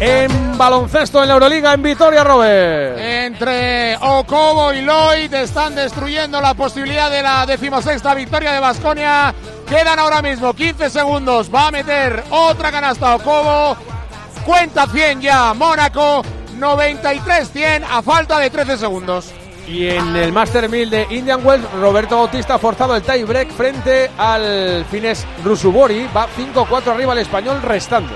En 0.00 0.56
baloncesto 0.56 1.20
en 1.22 1.28
la 1.28 1.34
Euroliga 1.34 1.74
en 1.74 1.82
Vitoria, 1.82 2.22
Robert. 2.22 2.98
Entre 2.98 3.96
Ocobo 3.96 4.72
y 4.72 4.82
Lloyd 4.82 5.34
están 5.34 5.74
destruyendo 5.74 6.40
la 6.40 6.54
posibilidad 6.54 7.10
de 7.10 7.20
la 7.20 7.44
decimosexta 7.46 8.14
victoria 8.14 8.52
de 8.52 8.60
Basconia. 8.60 9.34
Quedan 9.68 9.98
ahora 9.98 10.22
mismo 10.22 10.54
15 10.54 10.88
segundos. 10.88 11.52
Va 11.52 11.68
a 11.68 11.70
meter 11.72 12.22
otra 12.30 12.70
canasta 12.70 13.16
Ocobo. 13.16 13.76
Cuenta 14.46 14.86
100 14.86 15.20
ya 15.20 15.52
Mónaco. 15.54 16.22
93-100 16.56 17.84
a 17.90 18.00
falta 18.00 18.38
de 18.38 18.50
13 18.50 18.76
segundos. 18.78 19.32
Y 19.66 19.88
en 19.88 20.14
el 20.14 20.32
Master 20.32 20.68
1000 20.68 20.90
de 20.90 21.06
Indian 21.10 21.44
Wells, 21.44 21.70
Roberto 21.72 22.16
Bautista 22.16 22.54
ha 22.54 22.58
forzado 22.58 22.94
el 22.94 23.02
tie 23.02 23.24
break 23.24 23.50
frente 23.50 24.10
al 24.16 24.84
finés 24.90 25.26
Rusubori. 25.44 26.08
Va 26.16 26.28
5-4 26.28 26.92
arriba 26.92 27.12
el 27.14 27.18
español 27.18 27.60
restando. 27.62 28.14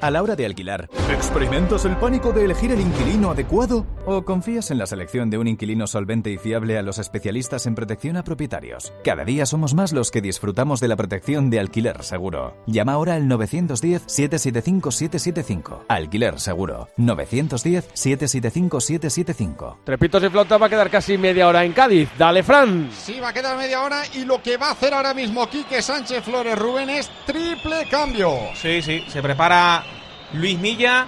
A 0.00 0.10
la 0.10 0.22
hora 0.22 0.36
de 0.36 0.44
alquilar, 0.44 0.90
¿experimentas 1.10 1.86
el 1.86 1.96
pánico 1.96 2.30
de 2.32 2.44
elegir 2.44 2.70
el 2.70 2.80
inquilino 2.80 3.30
adecuado? 3.30 3.86
¿O 4.04 4.26
confías 4.26 4.70
en 4.70 4.76
la 4.78 4.84
selección 4.86 5.30
de 5.30 5.38
un 5.38 5.48
inquilino 5.48 5.86
solvente 5.86 6.30
y 6.30 6.36
fiable 6.36 6.76
a 6.76 6.82
los 6.82 6.98
especialistas 6.98 7.64
en 7.66 7.74
protección 7.74 8.18
a 8.18 8.24
propietarios? 8.24 8.92
Cada 9.02 9.24
día 9.24 9.46
somos 9.46 9.72
más 9.72 9.92
los 9.92 10.10
que 10.10 10.20
disfrutamos 10.20 10.80
de 10.80 10.88
la 10.88 10.96
protección 10.96 11.48
de 11.48 11.60
alquiler 11.60 12.02
seguro. 12.02 12.58
Llama 12.66 12.92
ahora 12.92 13.14
al 13.14 13.22
910-775-775. 13.24 15.84
Alquiler 15.88 16.38
seguro. 16.40 16.88
910-775-775. 16.98 19.76
Trepitos 19.84 20.22
y 20.24 20.28
flota 20.28 20.58
va 20.58 20.66
a 20.66 20.70
quedar 20.70 20.90
casi 20.90 21.16
media 21.16 21.48
hora 21.48 21.64
en 21.64 21.72
Cádiz. 21.72 22.10
Dale, 22.18 22.42
Fran. 22.42 22.90
Sí, 22.92 23.18
va 23.18 23.30
a 23.30 23.32
quedar 23.32 23.56
media 23.56 23.82
hora 23.82 24.02
y 24.14 24.26
lo 24.26 24.42
que 24.42 24.58
va 24.58 24.68
a 24.68 24.72
hacer 24.72 24.92
ahora 24.92 25.14
mismo 25.14 25.48
Quique 25.48 25.80
Sánchez 25.80 26.22
Flores 26.22 26.58
Rubén 26.58 26.90
es 26.90 27.10
triple 27.24 27.88
cambio. 27.90 28.34
Sí, 28.54 28.82
sí, 28.82 29.02
se 29.08 29.22
prepara 29.22 29.85
Luis 30.32 30.58
Milla, 30.58 31.06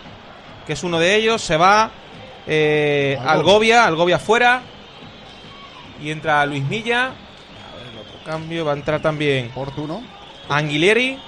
que 0.67 0.73
es 0.75 0.83
uno 0.83 0.99
de 0.99 1.15
ellos, 1.17 1.43
se 1.43 1.57
va 1.57 1.91
eh, 2.47 3.19
Algovia, 3.27 3.85
Algovia 3.85 4.19
fuera. 4.19 4.63
Y 6.01 6.11
entra 6.11 6.47
Luis 6.47 6.63
Milla. 6.65 7.07
A 7.07 7.09
ver, 7.77 7.87
el 7.93 7.99
otro 7.99 8.19
cambio 8.25 8.65
va 8.65 8.73
a 8.73 8.77
entrar 8.77 9.01
también 9.01 9.51
Portu, 9.51 9.87
¿no? 9.87 10.03
Anguileri. 10.49 11.19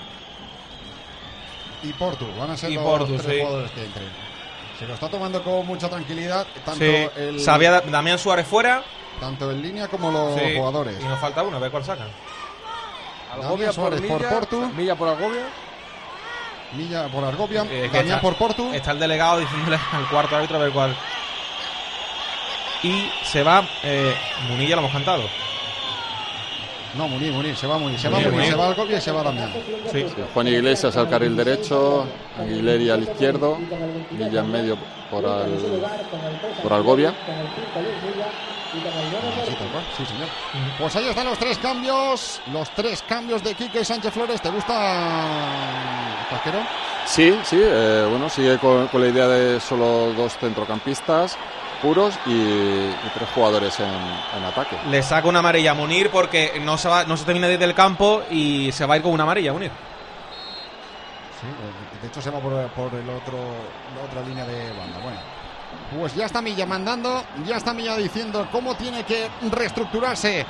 Y 1.83 1.93
Portu, 1.95 2.27
van 2.39 2.51
a 2.51 2.57
ser 2.57 2.71
Y 2.71 2.75
los 2.75 2.85
Portu, 2.85 3.17
tres 3.17 3.23
sí. 3.35 3.41
jugadores 3.41 3.71
que 3.73 3.85
entren. 3.85 4.09
Se 4.79 4.87
lo 4.87 4.95
está 4.95 5.09
tomando 5.11 5.43
con 5.43 5.67
mucha 5.67 5.89
tranquilidad, 5.91 6.47
tanto, 6.65 6.85
Sí. 6.85 7.09
el, 7.17 7.41
Sabía 7.41 7.81
Damián 7.83 8.19
Suárez 8.19 8.47
fuera. 8.47 8.83
tanto 9.19 9.51
en 9.51 9.61
línea 9.61 9.89
como 9.89 10.11
los 10.11 10.39
Sí. 10.41 10.57
jugadores. 10.57 10.97
Y 11.01 11.05
nos 11.05 11.19
falta 11.19 11.43
uno, 11.43 11.57
a 11.57 11.61
ver 11.61 11.71
cuál 11.71 11.85
sacan. 11.85 12.09
Damián 13.41 13.73
Suárez 13.73 14.01
por 14.03 14.27
Portu. 14.27 14.61
Milla 14.77 14.95
por 14.95 15.09
Algovia. 15.09 15.47
Milla 16.73 17.09
por 17.09 17.25
Argovia, 17.25 17.63
Eh, 17.63 17.89
que 17.91 17.99
Damián 17.99 18.07
está- 18.07 18.21
por 18.21 18.37
Portu. 18.37 18.73
Está 18.73 18.93
el 18.93 18.99
delegado 19.01 19.39
diciéndole 19.41 19.79
al 19.93 20.09
cuarto 20.09 20.37
árbitro 20.37 20.57
a 20.57 20.61
ver 20.61 20.71
cuál. 20.73 20.97
Y 22.83 23.11
se 23.25 23.43
va 23.43 23.63
eh, 23.83 24.15
Munilla, 24.49 24.77
lo 24.77 24.83
hemos 24.83 24.93
cantado. 24.93 25.23
No, 26.95 27.07
Munir, 27.07 27.33
Munir, 27.33 27.57
se 27.57 27.67
va 27.69 27.79
Munir, 27.79 27.99
se 28.01 28.09
va 28.09 28.19
Munir, 28.19 28.47
se 28.51 28.55
va 28.57 28.67
Algovia 28.69 28.99
y 28.99 29.01
se 29.01 29.13
va 29.13 29.23
Damián. 29.23 29.53
Sí. 29.93 30.05
Juan 30.35 30.49
Iglesias 30.49 30.97
al 30.97 31.09
carril 31.09 31.37
derecho, 31.37 32.05
Aguileri 32.39 32.91
al 32.91 33.03
izquierdo, 33.05 33.59
Villa 34.11 34.41
en 34.41 34.51
medio 34.51 34.77
por, 35.11 35.25
al, 35.25 35.53
por 36.63 36.73
Algovia. 36.73 37.15
Sí, 39.97 40.05
señor. 40.07 40.29
Pues 40.79 40.97
ahí 40.97 41.07
están 41.09 41.27
los 41.27 41.39
tres 41.39 41.59
cambios, 41.59 42.41
los 42.53 42.71
tres 42.71 43.03
cambios 43.03 43.43
de 43.45 43.55
Quique 43.55 43.85
Sánchez 43.85 44.13
Flores. 44.13 44.41
¿Te 44.41 44.49
gusta, 44.51 46.00
Pasquero? 46.31 46.59
Sí, 47.07 47.37
sí, 47.45 47.61
eh, 47.61 48.07
bueno, 48.09 48.29
sigue 48.29 48.59
con, 48.59 48.87
con 48.89 49.01
la 49.01 49.09
idea 49.09 49.27
de 49.27 49.61
solo 49.61 50.13
dos 50.13 50.37
centrocampistas 50.39 51.37
puros 51.83 52.15
y, 52.27 52.33
y 52.33 53.11
tres 53.15 53.29
jugadores 53.35 53.81
en, 53.81 53.87
en 53.89 54.45
ataque. 54.45 54.77
Le 54.89 55.03
saca 55.03 55.27
una 55.27 55.39
amarilla 55.39 55.71
a 55.71 55.75
Munir 55.75 56.11
porque 56.11 56.61
no 56.63 56.77
se, 56.77 56.89
va, 56.89 57.05
no 57.05 57.17
se 57.17 57.25
termina 57.25 57.47
de 57.47 57.55
ir 57.55 57.59
del 57.59 57.75
campo 57.75 58.23
y 58.31 58.71
se 58.71 58.85
va 58.85 58.95
a 58.95 58.97
ir 58.99 59.03
con 59.03 59.13
una 59.13 59.23
amarilla 59.23 59.53
Munir. 59.53 59.71
Sí, 61.41 61.47
de 62.03 62.09
hecho 62.09 62.21
se 62.21 62.31
va 62.31 62.39
por, 62.39 62.53
por 62.69 62.95
el 62.95 63.09
otro, 63.09 63.39
la 63.97 64.05
otra 64.05 64.21
línea 64.29 64.45
de 64.45 64.69
banda. 64.77 64.99
Bueno, 64.99 65.19
pues 65.99 66.15
ya 66.15 66.27
está 66.27 66.43
Milla 66.43 66.67
mandando, 66.67 67.25
ya 67.47 67.57
está 67.57 67.73
Milla 67.73 67.97
diciendo 67.97 68.47
cómo 68.53 68.75
tiene 68.75 69.05
que 69.05 69.29
reestructurarse 69.51 70.45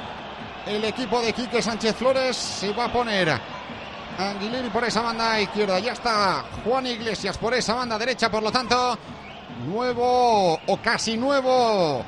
el 0.67 0.85
equipo 0.85 1.21
de 1.23 1.33
Quique 1.33 1.63
Sánchez 1.63 1.95
Flores. 1.95 2.37
Se 2.37 2.73
va 2.73 2.87
a 2.87 2.93
poner 2.93 3.41
Anguilini 4.21 4.69
por 4.69 4.85
esa 4.85 5.01
banda 5.01 5.41
izquierda, 5.41 5.79
ya 5.79 5.93
está 5.93 6.45
Juan 6.65 6.87
Iglesias 6.87 7.39
por 7.39 7.55
esa 7.55 7.75
banda 7.75 7.99
derecha, 7.99 8.31
por 8.31 8.43
lo 8.43 8.53
tanto, 8.53 8.99
nuevo 9.67 10.61
o 10.67 10.77
casi 10.83 11.17
nuevo 11.17 12.05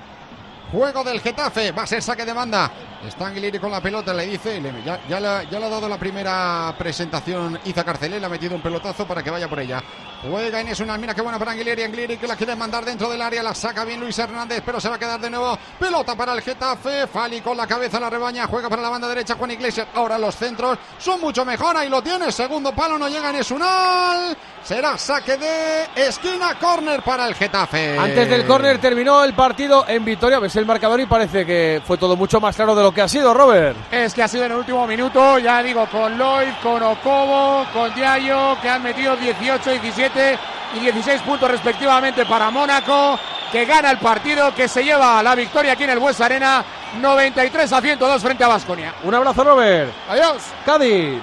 Juego 0.70 1.04
del 1.04 1.20
Getafe, 1.20 1.72
va 1.72 1.82
a 1.82 1.86
ser 1.86 2.02
saque 2.02 2.24
de 2.24 2.32
banda. 2.32 2.70
Anguilini 3.18 3.58
con 3.58 3.70
la 3.70 3.80
pelota, 3.80 4.14
le 4.14 4.26
dice, 4.26 4.60
ya, 4.84 5.00
ya, 5.08 5.42
ya 5.42 5.58
le 5.58 5.66
ha 5.66 5.68
dado 5.68 5.88
la 5.88 5.98
primera 5.98 6.74
presentación 6.78 7.58
Iza 7.64 7.84
Carcelé, 7.84 8.20
le 8.20 8.26
ha 8.26 8.28
metido 8.28 8.54
un 8.54 8.62
pelotazo 8.62 9.06
para 9.06 9.22
que 9.22 9.30
vaya 9.30 9.48
por 9.48 9.58
ella. 9.58 9.82
Juega 10.22 10.60
Inés 10.60 10.78
una 10.78 10.96
mira 10.96 11.14
qué 11.14 11.20
buena 11.20 11.38
para 11.38 11.50
Anguilini, 11.50 11.82
Anguilini 11.82 12.16
que 12.16 12.28
la 12.28 12.36
quiere 12.36 12.54
mandar 12.54 12.84
dentro 12.84 13.10
del 13.10 13.20
área, 13.20 13.42
la 13.42 13.54
saca 13.54 13.84
bien 13.84 13.98
Luis 13.98 14.16
Hernández, 14.18 14.62
pero 14.64 14.80
se 14.80 14.88
va 14.88 14.94
a 14.94 14.98
quedar 14.98 15.20
de 15.20 15.30
nuevo. 15.30 15.58
Pelota 15.78 16.14
para 16.14 16.32
el 16.32 16.42
Getafe, 16.42 17.08
Fali 17.08 17.40
con 17.40 17.56
la 17.56 17.66
cabeza 17.66 17.98
la 17.98 18.08
rebaña, 18.08 18.46
juega 18.46 18.68
para 18.68 18.82
la 18.82 18.88
banda 18.88 19.08
derecha 19.08 19.34
Juan 19.34 19.50
Iglesias. 19.50 19.88
Ahora 19.94 20.18
los 20.18 20.36
centros 20.36 20.78
son 20.98 21.20
mucho 21.20 21.44
mejor, 21.44 21.76
ahí 21.76 21.88
lo 21.88 22.02
tiene, 22.02 22.30
segundo 22.30 22.72
palo, 22.72 22.98
no 22.98 23.08
llega 23.08 23.30
Inés 23.30 23.50
Unal. 23.50 24.36
Será 24.64 24.96
saque 24.96 25.36
de 25.36 25.88
esquina, 25.96 26.54
córner 26.54 27.02
para 27.02 27.26
el 27.26 27.34
Getafe. 27.34 27.98
Antes 27.98 28.30
del 28.30 28.46
córner 28.46 28.78
terminó 28.78 29.24
el 29.24 29.34
partido 29.34 29.84
en 29.88 30.04
Vitoria. 30.04 30.38
Ves 30.38 30.54
el 30.54 30.64
marcador 30.66 31.00
y 31.00 31.06
parece 31.06 31.44
que 31.44 31.82
fue 31.84 31.98
todo 31.98 32.16
mucho 32.16 32.40
más 32.40 32.54
claro 32.54 32.74
de 32.76 32.82
lo 32.82 32.94
que 32.94 33.02
ha 33.02 33.08
sido, 33.08 33.34
Robert. 33.34 33.76
Es 33.90 34.14
que 34.14 34.22
ha 34.22 34.28
sido 34.28 34.44
en 34.44 34.52
el 34.52 34.58
último 34.58 34.86
minuto, 34.86 35.38
ya 35.40 35.60
digo, 35.64 35.86
con 35.90 36.16
Lloyd, 36.16 36.52
con 36.62 36.80
Ocobo, 36.80 37.66
con 37.72 37.92
Diallo, 37.92 38.56
que 38.62 38.68
han 38.68 38.84
metido 38.84 39.16
18, 39.16 39.70
17 39.70 40.38
y 40.76 40.80
16 40.80 41.22
puntos 41.22 41.50
respectivamente 41.50 42.24
para 42.24 42.50
Mónaco, 42.50 43.18
que 43.50 43.64
gana 43.64 43.90
el 43.90 43.98
partido, 43.98 44.54
que 44.54 44.68
se 44.68 44.84
lleva 44.84 45.22
la 45.24 45.34
victoria 45.34 45.72
aquí 45.72 45.82
en 45.84 45.90
el 45.90 45.98
Bues 45.98 46.20
Arena, 46.20 46.64
93 47.00 47.72
a 47.72 47.80
102 47.80 48.22
frente 48.22 48.44
a 48.44 48.48
Vasconia. 48.48 48.94
Un 49.02 49.14
abrazo, 49.14 49.42
Robert. 49.42 49.92
Adiós. 50.08 50.40
Cádiz. 50.64 51.20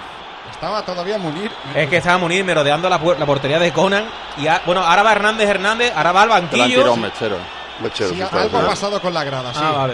Estaba 0.60 0.82
todavía 0.82 1.18
Munir. 1.18 1.50
Es 1.74 1.88
que 1.90 1.98
estaba 1.98 2.18
Munir 2.18 2.44
merodeando 2.44 2.90
la, 2.90 2.98
la 2.98 3.26
portería 3.26 3.60
de 3.60 3.72
Conan. 3.72 4.06
Y 4.38 4.48
a- 4.48 4.62
bueno, 4.66 4.82
ahora 4.82 5.04
va 5.04 5.12
Hernández 5.14 5.48
Hernández, 5.50 5.94
ahora 5.96 6.12
va 6.12 6.22
al 6.24 6.28
Te 6.28 6.34
la 6.58 6.66
han 6.66 6.70
tirado 6.70 6.92
banquillo. 6.92 6.94
un 6.94 7.02
mechero. 7.02 7.38
Mechero, 7.82 8.10
Sí, 8.10 8.16
sí, 8.16 8.22
algo 8.22 8.58
ha 8.58 8.66
pasado 8.68 9.02
con 9.02 9.14
la 9.14 9.24
grada, 9.24 9.54
sí. 9.54 9.60
Ah, 9.64 9.72
vale. 9.72 9.94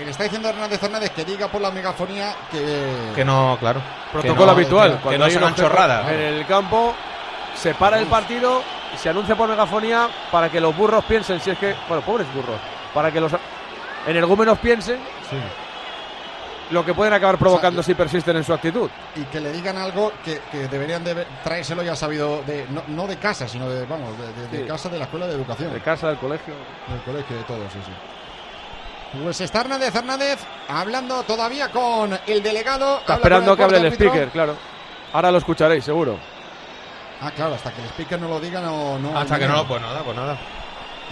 Y 0.00 0.04
le 0.04 0.10
está 0.10 0.24
diciendo 0.24 0.48
Hernández 0.48 0.82
Hernández 0.82 1.10
que 1.10 1.24
diga 1.24 1.46
por 1.46 1.60
la 1.60 1.70
megafonía 1.70 2.34
que... 2.50 3.12
Que 3.14 3.24
no, 3.24 3.56
claro. 3.60 3.80
Protocolo 4.10 4.46
no- 4.46 4.52
habitual. 4.52 5.00
Que, 5.08 5.16
no 5.16 5.24
hay 5.26 5.30
es 5.30 5.36
un 5.36 5.44
una 5.44 5.54
chorrada. 5.54 6.12
En 6.12 6.20
el 6.20 6.46
campo 6.46 6.94
se 7.54 7.72
para 7.74 8.00
el 8.00 8.06
partido 8.06 8.62
y 8.92 8.98
se 8.98 9.10
anuncia 9.10 9.36
por 9.36 9.48
megafonía 9.48 10.08
para 10.32 10.48
que 10.50 10.60
los 10.60 10.76
burros 10.76 11.04
piensen, 11.04 11.40
si 11.40 11.50
es 11.50 11.58
que, 11.58 11.76
bueno, 11.86 12.02
pobres 12.04 12.26
burros, 12.34 12.56
para 12.92 13.12
que 13.12 13.20
los 13.20 13.30
energúmenos 14.08 14.58
piensen 14.58 14.98
lo 16.72 16.84
que 16.84 16.94
pueden 16.94 17.12
acabar 17.12 17.38
provocando 17.38 17.82
si 17.82 17.94
persisten 17.94 18.36
en 18.36 18.44
su 18.44 18.52
actitud. 18.52 18.90
Y 19.16 19.22
que 19.24 19.40
le 19.40 19.52
digan 19.52 19.76
algo 19.76 20.12
que, 20.24 20.40
que 20.50 20.66
deberían 20.68 21.04
de 21.04 21.26
traérselo 21.44 21.82
ya 21.82 21.94
sabido, 21.94 22.42
de, 22.46 22.66
no, 22.70 22.82
no 22.88 23.06
de 23.06 23.16
casa, 23.18 23.46
sino 23.46 23.68
de, 23.68 23.84
vamos, 23.86 24.10
de, 24.18 24.26
de- 24.32 24.48
de 24.48 24.62
Sí. 24.62 24.68
casa 24.68 24.88
de 24.88 24.98
la 24.98 25.04
escuela 25.04 25.26
de 25.26 25.34
educación. 25.34 25.72
De 25.72 25.80
casa, 25.80 26.08
del 26.08 26.16
colegio. 26.18 26.54
Del 26.88 27.00
colegio, 27.02 27.36
de 27.36 27.42
todo, 27.44 27.58
sí, 27.72 27.78
sí. 27.84 27.92
Pues 29.22 29.40
está 29.42 29.60
Hernández 29.60 29.94
Hernández 29.94 30.38
hablando 30.68 31.22
todavía 31.24 31.68
con 31.70 32.18
el 32.26 32.42
delegado. 32.42 32.98
Está 33.00 33.12
habla 33.14 33.22
esperando 33.22 33.56
que 33.56 33.62
hable 33.62 33.78
el 33.78 33.86
árbitro. 33.86 34.06
speaker, 34.08 34.28
claro. 34.30 34.56
Ahora 35.12 35.30
lo 35.30 35.38
escucharéis, 35.38 35.84
seguro. 35.84 36.18
Ah, 37.20 37.30
claro, 37.30 37.54
hasta 37.54 37.70
que 37.72 37.82
el 37.82 37.88
speaker 37.88 38.18
no 38.20 38.28
lo 38.28 38.40
diga, 38.40 38.60
no. 38.60 38.98
no 38.98 39.16
Hasta 39.18 39.38
que 39.38 39.46
no, 39.46 39.56
no. 39.56 39.68
pues 39.68 39.82
nada, 39.82 40.00
pues 40.02 40.16
nada. 40.16 40.38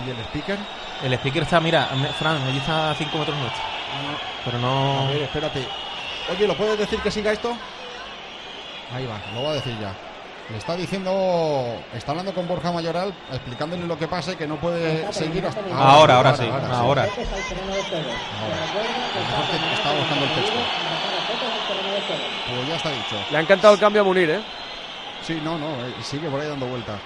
¿Y 0.07 0.11
el 0.11 0.17
speaker? 0.25 0.59
El 1.05 1.13
speaker 1.15 1.43
está, 1.43 1.61
mira, 1.61 1.89
Fran, 2.19 2.37
allí 2.43 2.59
está 2.59 2.91
a 2.91 2.95
5 2.95 3.19
metros 3.19 3.37
nuestro. 3.37 3.63
Pero 4.45 4.59
no. 4.59 5.09
A 5.09 5.11
ver, 5.11 5.23
espérate. 5.23 5.67
Oye, 6.31 6.47
¿lo 6.47 6.57
puedes 6.57 6.79
decir 6.79 7.01
que 7.01 7.11
siga 7.11 7.33
esto? 7.33 7.57
Ahí 8.95 9.07
va, 9.07 9.21
lo 9.35 9.41
voy 9.41 9.51
a 9.51 9.55
decir 9.55 9.77
ya. 9.81 9.93
Le 10.51 10.57
está 10.59 10.75
diciendo, 10.75 11.81
está 11.95 12.11
hablando 12.11 12.35
con 12.35 12.49
Borja 12.49 12.73
Mayoral, 12.73 13.15
explicándole 13.31 13.87
lo 13.87 13.97
que 13.97 14.09
pasa 14.09 14.33
y 14.33 14.37
que 14.37 14.49
no 14.49 14.57
puede 14.57 15.13
seguir 15.13 15.47
hasta 15.47 15.61
Ahora, 15.73 16.17
ahora 16.17 16.37
sí, 16.37 16.45
ahora. 16.45 16.77
Ahora. 16.77 17.03
Mejor 17.03 17.15
que 17.17 17.27
Estaba 19.75 19.95
buscando 19.97 20.25
el 20.25 20.35
texto. 20.35 20.59
Pues 22.49 22.69
ya 22.69 22.77
está 22.77 22.91
dicho. 22.91 23.17
Le 23.31 23.37
ha 23.37 23.41
encantado 23.41 23.75
el 23.75 23.81
cambio 23.81 24.03
a 24.03 24.05
Munir, 24.05 24.31
¿eh? 24.31 24.41
Sí, 25.25 25.41
no, 25.45 25.57
no, 25.57 25.69
eh, 25.87 25.95
sigue 26.03 26.29
por 26.29 26.41
ahí 26.41 26.49
dando 26.49 26.67
vueltas. 26.67 26.99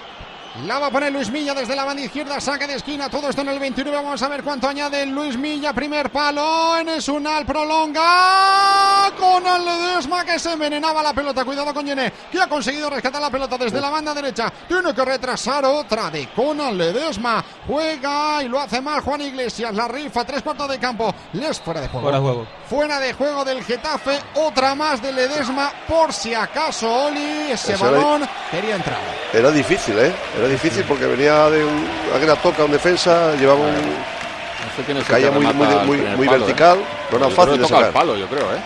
La 0.63 0.79
va 0.79 0.87
a 0.87 0.89
poner 0.91 1.11
Luis 1.11 1.29
Milla 1.31 1.53
desde 1.53 1.75
la 1.75 1.83
banda 1.83 2.01
izquierda, 2.01 2.39
saque 2.39 2.65
de 2.65 2.75
esquina, 2.75 3.09
todo 3.09 3.27
esto 3.29 3.41
en 3.41 3.49
el 3.49 3.59
29. 3.59 3.97
Vamos 3.97 4.21
a 4.23 4.29
ver 4.29 4.41
cuánto 4.41 4.69
añade 4.69 5.05
Luis 5.05 5.37
Milla. 5.37 5.73
Primer 5.73 6.09
palo, 6.09 6.77
en 6.77 6.87
Esunal 6.87 7.45
prolonga 7.45 9.11
con 9.19 9.45
el 9.45 9.65
Ledesma 9.65 10.23
que 10.23 10.39
se 10.39 10.53
envenenaba 10.53 11.03
la 11.03 11.13
pelota. 11.13 11.43
Cuidado 11.43 11.73
con 11.73 11.85
Yené, 11.85 12.11
que 12.31 12.41
ha 12.41 12.47
conseguido 12.47 12.89
rescatar 12.89 13.21
la 13.21 13.29
pelota 13.29 13.57
desde 13.57 13.81
la 13.81 13.89
banda 13.89 14.13
derecha. 14.13 14.51
Tiene 14.65 14.93
que 14.93 15.03
retrasar 15.03 15.65
otra 15.65 16.09
de 16.09 16.29
Conal 16.29 16.77
Ledesma. 16.77 17.43
Juega 17.67 18.41
y 18.41 18.47
lo 18.47 18.59
hace 18.61 18.79
mal 18.79 19.01
Juan 19.01 19.21
Iglesias. 19.21 19.73
La 19.75 19.89
rifa, 19.89 20.23
tres 20.23 20.41
cuartos 20.41 20.69
de 20.69 20.79
campo. 20.79 21.13
Les 21.33 21.59
fuera 21.59 21.81
de 21.81 21.89
juego. 21.89 22.05
Fuera 22.07 22.17
de 22.17 22.23
juego. 22.23 22.47
Fuera 22.69 22.99
de 22.99 23.13
juego 23.13 23.43
del 23.45 23.61
Getafe, 23.63 24.19
otra 24.35 24.73
más 24.73 25.01
de 25.01 25.11
Ledesma, 25.11 25.69
por 25.87 26.13
si 26.13 26.33
acaso 26.33 27.07
Oli, 27.07 27.51
ese 27.51 27.73
era- 27.73 27.81
balón 27.91 28.27
quería 28.49 28.77
entrar. 28.77 28.97
Era 29.33 29.51
difícil, 29.51 29.97
¿eh? 29.99 30.15
Era 30.37 30.44
difícil 30.47 30.83
porque 30.85 31.05
venía 31.05 31.49
de 31.49 31.63
un, 31.63 31.87
alguien 32.13 32.35
toca 32.41 32.65
un 32.65 32.71
defensa, 32.71 33.35
llevaba 33.35 33.61
un, 33.61 33.73
No 33.73 34.75
sé 34.75 34.83
quién 34.85 34.97
es 34.97 35.03
el 35.03 35.09
caía 35.09 35.31
muy, 35.31 35.45
muy, 35.45 35.67
el 35.67 35.85
muy, 35.85 35.97
primer 35.97 36.17
muy 36.17 36.25
palo, 36.27 36.37
¿eh? 36.37 36.39
vertical, 36.39 36.77
no 37.11 37.17
era 37.17 37.25
creo 37.25 37.29
fácil 37.31 37.57
de 37.57 37.63
toca 37.63 37.77
el 37.77 37.85
sacar. 37.85 37.93
palo, 37.93 38.15
yo 38.15 38.27
creo, 38.27 38.53
¿eh? 38.53 38.59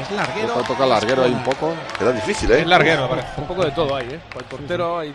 Es 0.00 0.10
larguero. 0.10 0.48
Toca, 0.48 0.66
toca 0.68 0.86
larguero 0.86 1.24
ahí 1.24 1.32
un 1.32 1.42
poco. 1.44 1.74
Era 2.00 2.12
difícil, 2.12 2.50
¿eh? 2.50 2.60
Es 2.60 2.66
larguero, 2.66 3.08
parece. 3.08 3.28
Un 3.36 3.46
poco 3.46 3.64
de 3.64 3.70
todo 3.72 3.94
ahí, 3.94 4.08
¿eh? 4.10 4.20
Hay 4.34 4.42
portero, 4.44 4.98
hay 4.98 5.14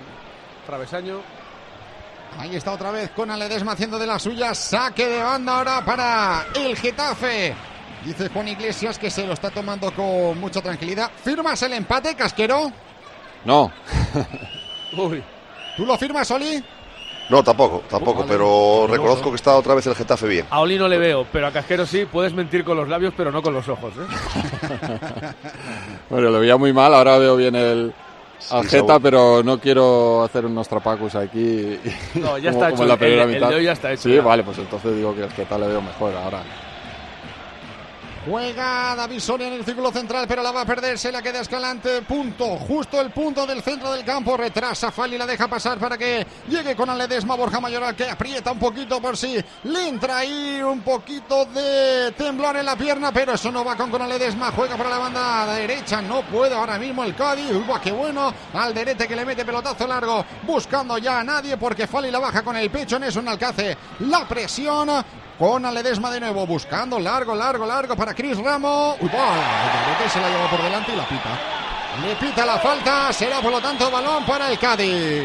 travesaño. 0.65 1.19
Ahí 2.39 2.55
está 2.55 2.73
otra 2.73 2.91
vez 2.91 3.09
con 3.11 3.29
Ledesma 3.37 3.71
haciendo 3.71 3.97
de 3.97 4.05
la 4.05 4.19
suya. 4.19 4.53
Saque 4.53 5.07
de 5.07 5.23
banda 5.23 5.57
ahora 5.57 5.83
para 5.83 6.45
el 6.53 6.77
Getafe. 6.77 7.55
Dice 8.05 8.29
Juan 8.29 8.47
Iglesias 8.47 8.99
que 8.99 9.09
se 9.09 9.25
lo 9.25 9.33
está 9.33 9.49
tomando 9.49 9.91
con 9.91 10.39
mucha 10.39 10.61
tranquilidad. 10.61 11.09
¿Firmas 11.23 11.61
el 11.63 11.73
empate, 11.73 12.15
Casquero? 12.15 12.71
No, 13.43 13.71
Uy, 14.97 15.23
¿Tú 15.77 15.85
lo 15.85 15.97
firmas, 15.97 16.29
Oli? 16.31 16.61
No, 17.29 17.43
tampoco, 17.43 17.83
tampoco, 17.89 18.19
Vale. 18.21 18.31
pero 18.31 18.87
reconozco 18.89 19.29
que 19.29 19.35
está 19.35 19.55
otra 19.55 19.75
vez 19.75 19.85
el 19.85 19.95
Getafe 19.95 20.27
bien. 20.27 20.45
a 20.49 20.59
Oli 20.61 20.77
no 20.79 20.87
le 20.87 20.97
veo, 20.97 21.25
pero 21.31 21.47
a 21.47 21.51
Casquero 21.51 21.85
sí, 21.85 22.05
puedes 22.05 22.33
mentir 22.33 22.63
con 22.63 22.77
los 22.77 22.87
labios, 22.87 23.13
pero 23.17 23.31
no 23.31 23.41
con 23.41 23.53
los 23.53 23.67
ojos, 23.67 23.93
¿eh? 23.97 25.27
bueno, 26.09 26.29
lo 26.29 26.39
veía 26.39 26.55
muy 26.57 26.71
mal, 26.73 26.93
ahora 26.93 27.17
veo 27.17 27.35
bien 27.35 27.55
el 27.55 27.93
al 28.51 28.63
Sí, 28.63 28.69
Geta, 28.69 28.77
seguro. 28.93 28.99
pero 29.01 29.43
no 29.43 29.59
quiero 29.59 30.23
hacer 30.23 30.45
unos 30.45 30.69
trapacus 30.69 31.15
aquí. 31.15 31.77
No, 32.15 32.37
ya 32.37 32.51
como- 32.53 32.63
está 32.65 32.69
como 32.71 32.73
hecho, 32.75 32.81
en 32.83 32.87
la 32.87 32.93
el- 32.93 32.99
primera 32.99 33.23
el- 33.23 33.29
el 33.29 33.35
mitad. 33.35 33.49
de 33.49 33.55
hoy 33.55 33.63
ya 33.65 33.71
está 33.73 33.91
hecho, 33.91 34.03
Sí, 34.03 34.15
ya. 34.15 34.21
vale, 34.21 34.43
pues 34.43 34.57
entonces 34.59 34.95
digo 34.95 35.13
que 35.13 35.23
el 35.23 35.31
Geta 35.31 35.57
le 35.57 35.67
veo 35.67 35.81
mejor 35.81 36.15
ahora. 36.15 36.43
Juega 38.29 38.93
David 38.93 39.19
Soria 39.21 39.47
en 39.47 39.53
el 39.53 39.63
círculo 39.63 39.89
central, 39.89 40.25
pero 40.27 40.43
la 40.43 40.51
va 40.51 40.61
a 40.61 40.65
perder. 40.65 40.99
Se 40.99 41.11
la 41.13 41.21
queda 41.21 41.39
Escalante. 41.39 42.01
Punto. 42.01 42.57
Justo 42.57 42.99
el 42.99 43.11
punto 43.11 43.45
del 43.45 43.61
centro 43.61 43.91
del 43.91 44.03
campo. 44.03 44.35
Retrasa 44.35 44.91
Fali, 44.91 45.17
la 45.17 45.25
deja 45.25 45.47
pasar 45.47 45.77
para 45.77 45.97
que 45.97 46.27
llegue 46.49 46.75
con 46.75 46.89
Aledesma 46.89 47.35
Borja 47.35 47.61
Mayoral, 47.61 47.95
que 47.95 48.09
aprieta 48.09 48.51
un 48.51 48.59
poquito 48.59 49.01
por 49.01 49.15
si 49.15 49.41
le 49.63 49.87
entra 49.87 50.17
ahí 50.17 50.61
un 50.61 50.81
poquito 50.81 51.45
de 51.45 52.11
temblor 52.17 52.57
en 52.57 52.65
la 52.65 52.75
pierna, 52.75 53.13
pero 53.13 53.33
eso 53.33 53.49
no 53.49 53.63
va 53.63 53.77
con 53.77 53.89
con 53.89 54.01
Aledesma. 54.01 54.51
Juega 54.51 54.75
para 54.75 54.89
la 54.89 54.97
banda 54.97 55.53
derecha. 55.53 56.01
No 56.01 56.21
puede 56.23 56.53
ahora 56.53 56.77
mismo 56.77 57.05
el 57.05 57.15
Cádiz. 57.15 57.51
Uy, 57.51 57.63
qué 57.81 57.93
bueno. 57.93 58.33
Alderete 58.53 59.07
que 59.07 59.15
le 59.15 59.23
mete 59.23 59.45
pelotazo 59.45 59.87
largo, 59.87 60.25
buscando 60.43 60.97
ya 60.97 61.21
a 61.21 61.23
nadie, 61.23 61.55
porque 61.55 61.87
Fali 61.87 62.11
la 62.11 62.19
baja 62.19 62.43
con 62.43 62.57
el 62.57 62.69
pecho 62.69 62.97
en 62.97 63.05
eso 63.05 63.21
en 63.21 63.29
Alcace. 63.29 63.77
La 63.99 64.27
presión. 64.27 64.89
Con 65.37 65.65
Aledesma 65.65 66.09
de 66.09 66.19
nuevo, 66.19 66.47
buscando 66.47 66.97
largo, 66.99 67.35
largo, 67.35 67.65
largo 67.65 67.95
para 67.95 68.13
Cris 68.15 68.37
Ramos. 68.37 68.95
Uy, 68.99 69.09
Alderete 69.09 70.09
se 70.09 70.19
la 70.19 70.29
lleva 70.29 70.49
por 70.49 70.63
delante 70.63 70.91
y 70.91 70.95
la 70.95 71.07
pita. 71.07 71.39
Le 72.03 72.15
pita 72.15 72.45
la 72.45 72.57
falta, 72.57 73.13
será 73.13 73.39
por 73.39 73.51
lo 73.51 73.61
tanto 73.61 73.89
balón 73.91 74.25
para 74.25 74.51
el 74.51 74.57
Cádiz. 74.57 75.23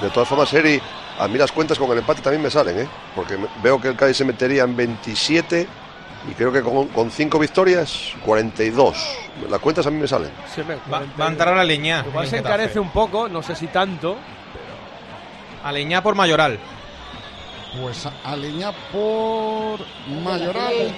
De 0.00 0.10
todas 0.12 0.28
formas, 0.28 0.52
Eri, 0.52 0.80
a 1.18 1.28
mí 1.28 1.38
las 1.38 1.52
cuentas 1.52 1.78
con 1.78 1.90
el 1.92 1.98
empate 1.98 2.22
también 2.22 2.42
me 2.42 2.50
salen, 2.50 2.80
¿eh? 2.80 2.88
Porque 3.14 3.38
veo 3.62 3.80
que 3.80 3.88
el 3.88 3.96
Cádiz 3.96 4.16
se 4.16 4.24
metería 4.24 4.64
en 4.64 4.76
27 4.76 5.68
y 6.28 6.34
creo 6.34 6.52
que 6.52 6.62
con, 6.62 6.88
con 6.88 7.10
5 7.10 7.38
victorias, 7.38 8.12
42. 8.24 8.96
Las 9.48 9.60
cuentas 9.60 9.86
a 9.86 9.90
mí 9.90 9.98
me 10.00 10.08
salen. 10.08 10.30
Se 10.52 10.64
me- 10.64 10.74
Va, 10.92 11.02
va 11.20 11.26
a 11.26 11.28
entrar 11.28 11.54
a 11.54 11.56
la 11.56 11.64
leña. 11.64 12.04
Igual 12.06 12.26
se 12.26 12.38
encarece 12.38 12.80
un 12.80 12.90
poco, 12.90 13.28
no 13.28 13.42
sé 13.44 13.54
si 13.54 13.68
tanto. 13.68 14.16
A 15.62 15.70
leña 15.70 16.02
por 16.02 16.16
Mayoral. 16.16 16.58
Pues 17.80 18.06
Aleña 18.24 18.70
por 18.92 19.80
Mayoral. 20.22 20.94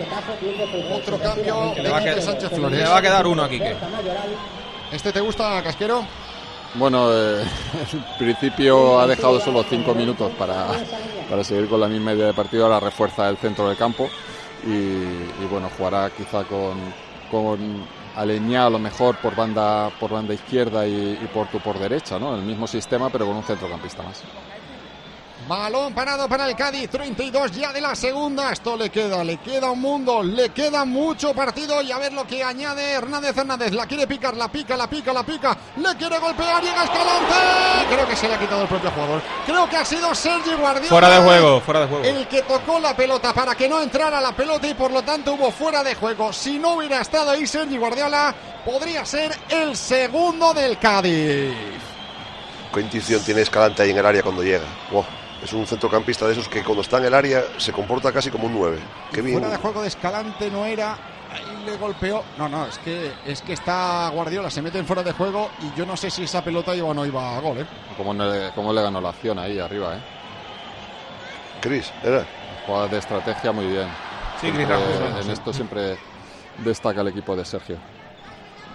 Otro 0.92 1.18
cambio 1.18 1.72
le 1.76 1.88
va, 1.88 1.98
a 1.98 2.20
Sánchez 2.20 2.50
le 2.50 2.56
Flores. 2.56 2.90
va 2.90 2.98
a 2.98 3.02
quedar 3.02 3.26
uno 3.26 3.44
aquí. 3.44 3.58
Que. 3.58 3.76
¿Este 4.90 5.12
te 5.12 5.20
gusta, 5.20 5.62
Casquero? 5.62 6.04
Bueno, 6.74 7.12
eh, 7.12 7.44
en 7.92 8.04
principio 8.18 8.98
ha 8.98 9.06
dejado 9.06 9.38
solo 9.40 9.62
cinco 9.68 9.94
minutos 9.94 10.32
para, 10.36 10.66
para 11.30 11.44
seguir 11.44 11.68
con 11.68 11.80
la 11.80 11.86
misma 11.86 12.12
idea 12.12 12.26
de 12.26 12.34
partido. 12.34 12.64
Ahora 12.64 12.80
refuerza 12.80 13.28
el 13.28 13.36
centro 13.36 13.68
del 13.68 13.76
campo 13.76 14.08
y, 14.66 14.70
y, 14.70 15.46
bueno, 15.48 15.70
jugará 15.78 16.10
quizá 16.10 16.42
con, 16.42 16.76
con 17.30 17.86
Aleñá 18.16 18.66
a 18.66 18.70
lo 18.70 18.80
mejor 18.80 19.16
por 19.18 19.36
banda, 19.36 19.90
por 20.00 20.10
banda 20.10 20.34
izquierda 20.34 20.86
y, 20.86 21.18
y 21.22 21.28
Portu 21.32 21.60
por 21.60 21.78
derecha, 21.78 22.18
¿no? 22.18 22.34
El 22.34 22.42
mismo 22.42 22.66
sistema 22.66 23.10
pero 23.10 23.26
con 23.26 23.36
un 23.36 23.44
centrocampista 23.44 24.02
más. 24.02 24.24
Balón 25.46 25.92
parado 25.92 26.26
para 26.26 26.48
el 26.48 26.56
Cádiz, 26.56 26.88
32 26.88 27.52
ya 27.52 27.70
de 27.70 27.80
la 27.80 27.94
segunda. 27.94 28.50
Esto 28.50 28.78
le 28.78 28.88
queda, 28.88 29.22
le 29.22 29.36
queda 29.36 29.70
un 29.70 29.80
mundo, 29.80 30.22
le 30.22 30.48
queda 30.48 30.86
mucho 30.86 31.34
partido 31.34 31.82
y 31.82 31.92
a 31.92 31.98
ver 31.98 32.14
lo 32.14 32.26
que 32.26 32.42
añade 32.42 32.92
Hernández 32.92 33.36
Hernández. 33.36 33.72
La 33.72 33.86
quiere 33.86 34.06
picar, 34.06 34.34
la 34.36 34.48
pica, 34.48 34.74
la 34.74 34.88
pica, 34.88 35.12
la 35.12 35.22
pica. 35.22 35.56
Le 35.76 35.94
quiere 35.96 36.18
golpear, 36.18 36.62
llega 36.62 36.84
Escalante. 36.84 37.34
Creo 37.90 38.08
que 38.08 38.16
se 38.16 38.28
le 38.28 38.34
ha 38.34 38.38
quitado 38.38 38.62
el 38.62 38.68
propio 38.68 38.90
jugador. 38.90 39.22
Creo 39.44 39.68
que 39.68 39.76
ha 39.76 39.84
sido 39.84 40.14
Sergi 40.14 40.54
Guardiola. 40.54 40.88
Fuera 40.88 41.10
de 41.10 41.22
juego, 41.22 41.60
fuera 41.60 41.80
de 41.80 41.86
juego. 41.88 42.04
El 42.04 42.26
que 42.26 42.42
tocó 42.42 42.80
la 42.80 42.96
pelota 42.96 43.34
para 43.34 43.54
que 43.54 43.68
no 43.68 43.82
entrara 43.82 44.22
la 44.22 44.32
pelota 44.32 44.66
y 44.66 44.72
por 44.72 44.90
lo 44.90 45.02
tanto 45.02 45.34
hubo 45.34 45.50
fuera 45.50 45.82
de 45.82 45.94
juego. 45.94 46.32
Si 46.32 46.58
no 46.58 46.76
hubiera 46.76 47.02
estado 47.02 47.30
ahí 47.30 47.46
Sergi 47.46 47.76
Guardiola, 47.76 48.34
podría 48.64 49.04
ser 49.04 49.36
el 49.50 49.76
segundo 49.76 50.54
del 50.54 50.78
Cádiz. 50.78 51.52
¿Qué 52.72 52.80
intuición 52.80 53.22
tiene 53.22 53.42
Escalante 53.42 53.82
ahí 53.82 53.90
en 53.90 53.98
el 53.98 54.06
área 54.06 54.22
cuando 54.22 54.42
llega? 54.42 54.64
Buah, 54.90 55.04
es 55.44 55.52
un 55.52 55.66
centrocampista 55.66 56.26
de 56.26 56.32
esos 56.32 56.48
que 56.48 56.62
cuando 56.64 56.80
está 56.82 56.98
en 56.98 57.04
el 57.04 57.14
área 57.14 57.42
se 57.58 57.70
comporta 57.72 58.10
casi 58.12 58.30
como 58.30 58.46
un 58.46 58.54
9. 58.54 58.78
Qué 59.12 59.20
bien. 59.20 59.38
Fuera 59.38 59.52
de 59.52 59.58
juego 59.60 59.82
de 59.82 59.88
Escalante 59.88 60.50
no 60.50 60.64
era. 60.64 60.96
Ahí 61.32 61.64
le 61.66 61.76
golpeó. 61.76 62.22
No, 62.38 62.48
no, 62.48 62.66
es 62.66 62.78
que 62.78 63.12
es 63.26 63.42
que 63.42 63.52
está 63.52 64.08
Guardiola, 64.10 64.50
se 64.50 64.62
mete 64.62 64.78
en 64.78 64.86
fuera 64.86 65.02
de 65.02 65.12
juego 65.12 65.50
y 65.62 65.76
yo 65.78 65.84
no 65.84 65.96
sé 65.96 66.10
si 66.10 66.24
esa 66.24 66.42
pelota 66.42 66.74
iba 66.74 66.88
o 66.88 66.94
no 66.94 67.04
iba 67.04 67.36
a 67.36 67.40
gol, 67.40 67.58
¿eh? 67.58 67.66
Como 67.96 68.14
le, 68.14 68.50
cómo 68.54 68.72
le 68.72 68.80
ganó 68.82 69.00
la 69.00 69.10
acción 69.10 69.38
ahí 69.38 69.58
arriba, 69.58 69.96
¿eh? 69.96 70.00
Cris, 71.60 71.92
era. 72.02 72.24
Jugadas 72.66 72.90
de 72.90 72.98
estrategia 72.98 73.52
muy 73.52 73.66
bien. 73.66 73.88
Sí, 74.40 74.50
Siempre- 74.50 74.64
Cris 74.66 74.68
Ramos, 75.00 75.24
en 75.26 75.30
esto 75.32 75.52
siempre 75.52 75.98
destaca 76.58 77.00
el 77.00 77.08
equipo 77.08 77.34
de 77.36 77.44
Sergio. 77.44 77.76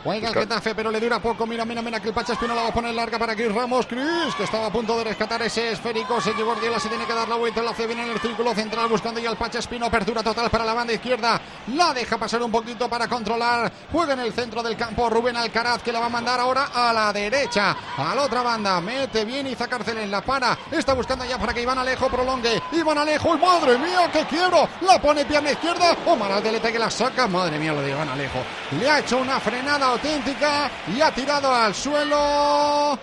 Juega 0.04 0.30
el 0.30 0.34
Getafe, 0.34 0.74
pero 0.74 0.92
le 0.92 1.00
dura 1.00 1.20
poco. 1.20 1.46
Mira, 1.46 1.66
mira, 1.66 1.82
mira 1.82 2.00
que 2.00 2.08
el 2.08 2.14
Pacha 2.14 2.34
Espino 2.34 2.56
la 2.56 2.64
va 2.64 2.70
a 2.70 2.74
poner 2.74 2.94
larga 2.94 3.20
para 3.20 3.36
Chris 3.36 3.54
Ramos. 3.54 3.86
Chris, 3.86 4.34
que 4.38 4.44
estaba 4.44 4.68
a 4.68 4.72
punto 4.72 4.98
de 4.98 5.04
rescatar 5.04 5.42
ese 5.42 5.74
esférico. 5.74 6.22
Se 6.22 6.32
Guardiola, 6.32 6.80
se 6.80 6.90
tiene 6.90 7.06
que 7.06 7.14
dar 7.14 7.28
la 7.28 7.36
vuelta. 7.36 7.62
La 7.62 7.72
hace 7.72 7.86
bien 7.86 8.00
en 8.00 8.12
el 8.12 8.20
círculo 8.20 8.54
central, 8.56 8.88
buscando 8.88 9.20
ya 9.20 9.30
el 9.30 9.38
Pacha 9.38 9.60
Espino. 9.60 9.86
Apertura 9.86 10.24
total 10.24 10.50
para 10.50 10.64
la 10.64 10.74
banda 10.74 10.94
izquierda. 10.94 11.42
La 11.76 11.94
deja 11.94 12.18
pasar 12.18 12.42
un 12.42 12.52
poquito 12.52 12.90
para 12.90 13.08
controlar. 13.08 13.72
Juega 13.92 14.14
en 14.14 14.22
el 14.22 14.34
centro 14.34 14.64
del 14.64 14.78
campo 14.78 15.10
Rubén 15.10 15.36
Alcaraz, 15.36 15.84
que 15.84 15.92
la 15.92 16.00
va 16.00 16.06
a 16.06 16.10
mandar 16.10 16.40
ahora 16.40 16.70
a 16.74 16.94
la 16.94 17.12
derecha. 17.12 17.76
A 17.98 18.16
la 18.16 18.24
otra 18.24 18.42
banda. 18.42 18.80
Mete 18.80 19.26
bien 19.26 19.48
y 19.48 19.56
Cárcel 19.56 19.98
en 19.98 20.10
la 20.10 20.22
para. 20.22 20.58
Está 20.72 20.94
buscando 20.94 21.26
ya 21.26 21.38
para 21.38 21.54
que 21.54 21.62
Iván 21.62 21.78
Alejo 21.78 22.08
prolongue. 22.10 22.62
Iván 22.72 22.98
Alejo, 22.98 23.38
madre 23.38 23.78
mía, 23.78 24.10
que 24.12 24.26
quiero. 24.26 24.68
La 24.82 25.00
pone 25.02 25.26
pierna 25.26 25.52
izquierda. 25.52 25.96
Omar 26.06 26.32
Aldelete 26.32 26.72
que 26.72 26.80
la 26.80 26.90
saca. 26.90 27.28
Madre 27.28 27.60
mía, 27.60 27.74
lo 27.74 27.82
de 27.82 27.92
Iván 27.92 28.10
Alejo. 28.10 28.40
Le 28.80 28.90
ha 28.90 29.00
hecho 29.00 29.18
una 29.18 29.40
frenada 29.40 29.89
auténtica 29.92 30.70
y 30.96 31.02
ha 31.02 31.12
tirado 31.12 31.54
al 31.54 31.74
suelo. 31.74 32.98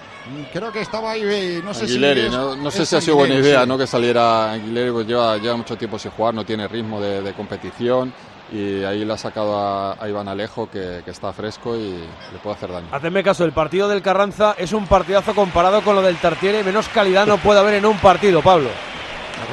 Creo 0.52 0.72
que 0.72 0.80
estaba 0.80 1.12
ahí, 1.12 1.60
no 1.64 1.72
sé 1.72 1.86
si. 1.86 1.98
no, 1.98 2.70
sé 2.70 2.84
si 2.84 2.96
ha 2.96 3.00
sido 3.00 3.16
buena 3.16 3.36
idea, 3.36 3.64
¿no? 3.64 3.78
Que 3.78 3.86
saliera 3.86 4.52
Aguilera, 4.52 4.92
pues 4.92 5.06
lleva, 5.06 5.36
lleva 5.38 5.56
mucho 5.56 5.76
tiempo 5.76 5.98
sin 5.98 6.10
jugar, 6.10 6.34
no 6.34 6.44
tiene 6.44 6.66
ritmo 6.66 7.00
de, 7.00 7.32
competición 7.34 8.12
y 8.52 8.84
ahí 8.84 9.04
le 9.04 9.12
ha 9.12 9.18
sacado 9.18 9.56
a, 9.56 10.08
Iván 10.08 10.28
Alejo 10.28 10.68
que, 10.70 11.02
está 11.06 11.32
fresco 11.32 11.76
y 11.76 11.90
le 12.32 12.38
puede 12.42 12.56
hacer 12.56 12.72
daño. 12.72 12.88
Hacedme 12.90 13.22
caso, 13.22 13.44
el 13.44 13.52
partido 13.52 13.88
del 13.88 14.02
Carranza 14.02 14.54
es 14.58 14.72
un 14.72 14.86
partidazo 14.86 15.34
comparado 15.34 15.82
con 15.82 15.94
lo 15.94 16.02
del 16.02 16.16
Tartiere, 16.16 16.64
menos 16.64 16.88
calidad 16.88 17.26
no 17.26 17.38
puede 17.38 17.60
haber 17.60 17.74
en 17.74 17.86
un 17.86 17.98
partido, 17.98 18.42
Pablo. 18.42 18.70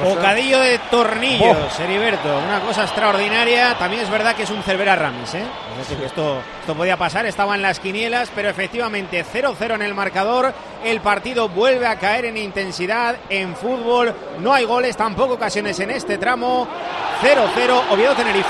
Bocadillo 0.02 0.60
de 0.60 0.78
tornillos, 0.90 1.56
oh. 1.78 1.82
Heriberto. 1.82 2.38
Una 2.46 2.60
cosa 2.60 2.82
extraordinaria. 2.82 3.76
También 3.78 4.02
es 4.02 4.10
verdad 4.10 4.34
que 4.34 4.42
es 4.42 4.50
un 4.50 4.62
Cervera 4.62 4.96
Ramis, 4.96 5.34
¿eh? 5.34 5.44
esto, 6.04 6.42
esto 6.60 6.74
podía 6.74 6.96
pasar, 6.96 7.26
estaba 7.26 7.54
en 7.54 7.62
las 7.62 7.80
quinielas, 7.80 8.30
pero 8.34 8.48
efectivamente 8.48 9.24
0-0 9.24 9.74
en 9.74 9.82
el 9.82 9.94
marcador. 9.94 10.52
El 10.84 11.00
partido 11.00 11.48
vuelve 11.48 11.86
a 11.86 11.98
caer 11.98 12.24
en 12.26 12.36
intensidad 12.36 13.16
en 13.28 13.54
fútbol. 13.56 14.14
No 14.40 14.52
hay 14.52 14.64
goles, 14.64 14.96
tampoco 14.96 15.34
ocasiones 15.34 15.78
en 15.80 15.90
este 15.90 16.18
tramo. 16.18 16.66
0-0, 17.22 17.82
Oviedo 17.90 18.14
Tenerife. 18.14 18.48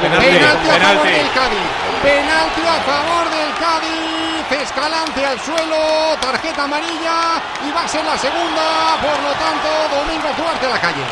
penalti, 0.00 0.68
a 0.68 0.80
favor 0.80 1.06
del 1.06 1.30
Cádiz. 1.32 1.68
Penalti 2.02 2.60
a 2.66 2.80
favor 2.82 3.30
del 3.30 3.54
Cádiz. 3.60 4.26
Escalante 4.62 5.26
al 5.26 5.40
suelo, 5.40 6.16
tarjeta 6.20 6.64
amarilla 6.64 7.42
y 7.66 7.72
va 7.72 7.82
a 7.82 7.88
ser 7.88 8.04
la 8.04 8.16
segunda. 8.16 8.96
Por 9.02 9.18
lo 9.22 9.32
tanto, 9.34 9.68
Domingo 9.90 10.28
Duarte 10.36 10.68
la 10.76 10.80
calle. 10.80 11.04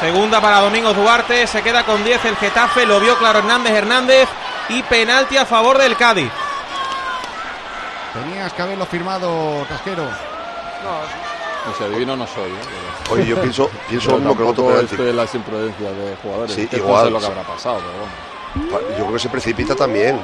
Segunda 0.00 0.40
para 0.40 0.60
Domingo 0.60 0.92
Duarte, 0.92 1.46
se 1.46 1.62
queda 1.62 1.84
con 1.84 2.04
10 2.04 2.24
el 2.26 2.36
Getafe, 2.36 2.86
lo 2.86 3.00
vio 3.00 3.16
claro 3.18 3.38
Hernández 3.38 3.72
Hernández 3.72 4.28
y 4.68 4.82
penalti 4.82 5.36
a 5.36 5.46
favor 5.46 5.78
del 5.78 5.96
Cádiz. 5.96 6.30
Tenías 8.12 8.52
que 8.52 8.62
haberlo 8.62 8.86
firmado, 8.86 9.66
Casquero. 9.68 10.04
No, 10.04 11.74
si 11.76 11.84
adivino 11.84 12.16
no 12.16 12.26
soy. 12.26 12.50
¿eh? 12.50 13.10
Oye, 13.10 13.26
yo 13.26 13.40
pienso, 13.40 13.70
pienso 13.88 14.12
lo 14.12 14.18
mismo 14.18 14.36
que 14.36 14.42
el 14.42 14.48
otro 14.48 14.66
penalti. 14.66 14.94
Esto 14.94 15.08
es 15.08 15.14
las 15.14 15.34
imprudencias 15.34 15.96
de 15.96 16.16
jugadores. 16.22 16.54
Sí, 16.54 16.68
igual. 16.72 17.12
lo 17.12 17.18
que 17.18 17.26
habrá 17.26 17.42
pasado, 17.42 17.78
pero 17.78 17.98
bueno. 17.98 18.88
Yo 18.90 19.04
creo 19.04 19.12
que 19.12 19.18
se 19.18 19.28
precipita 19.28 19.74
también. 19.74 20.20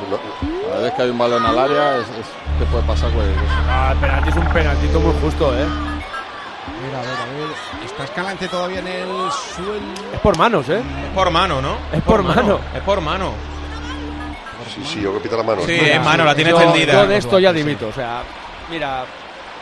Cada 0.69 0.83
vez 0.83 0.93
que 0.95 1.03
hay 1.03 1.11
un 1.11 1.19
balón 1.19 1.45
al 1.45 1.59
área, 1.59 1.97
es, 1.99 2.07
¿qué 2.59 2.65
puede 2.67 2.85
pasar? 2.85 3.11
Pues, 3.11 3.27
ah, 3.69 3.91
el 3.93 3.99
penalti 3.99 4.31
es 4.31 4.37
un 4.37 4.49
penaltito 4.49 5.01
muy 5.01 5.15
justo, 5.21 5.53
¿eh? 5.55 5.67
Mira, 6.85 6.99
a 6.99 7.03
ver, 7.03 7.11
a 7.11 7.25
ver. 7.27 7.82
Está 7.93 8.05
escalante 8.05 8.49
todavía 8.49 8.79
en 8.81 8.87
el 8.87 9.09
suelo. 9.31 9.81
Es 10.15 10.21
por 10.21 10.37
manos, 10.39 10.69
¿eh? 10.71 10.79
Es 10.79 11.15
por 11.15 11.31
mano, 11.31 11.61
¿no? 11.61 11.77
Es 11.93 12.03
por, 12.03 12.23
mano. 12.23 12.59
Es 12.75 12.83
por 12.83 13.01
mano. 13.03 13.33
Sí, 14.75 14.83
sí, 14.85 15.01
yo 15.03 15.13
que 15.13 15.21
pita 15.21 15.37
la 15.37 15.43
mano. 15.43 15.63
Sí, 15.63 15.75
es 15.75 16.03
mano, 16.03 16.25
la 16.25 16.35
tiene 16.35 16.55
tendida. 16.55 16.93
Yo 16.93 17.07
de 17.07 17.17
esto 17.19 17.39
ya 17.39 17.53
dimito. 17.53 17.89
O 17.89 17.93
sea, 17.93 18.23
mira, 18.71 19.05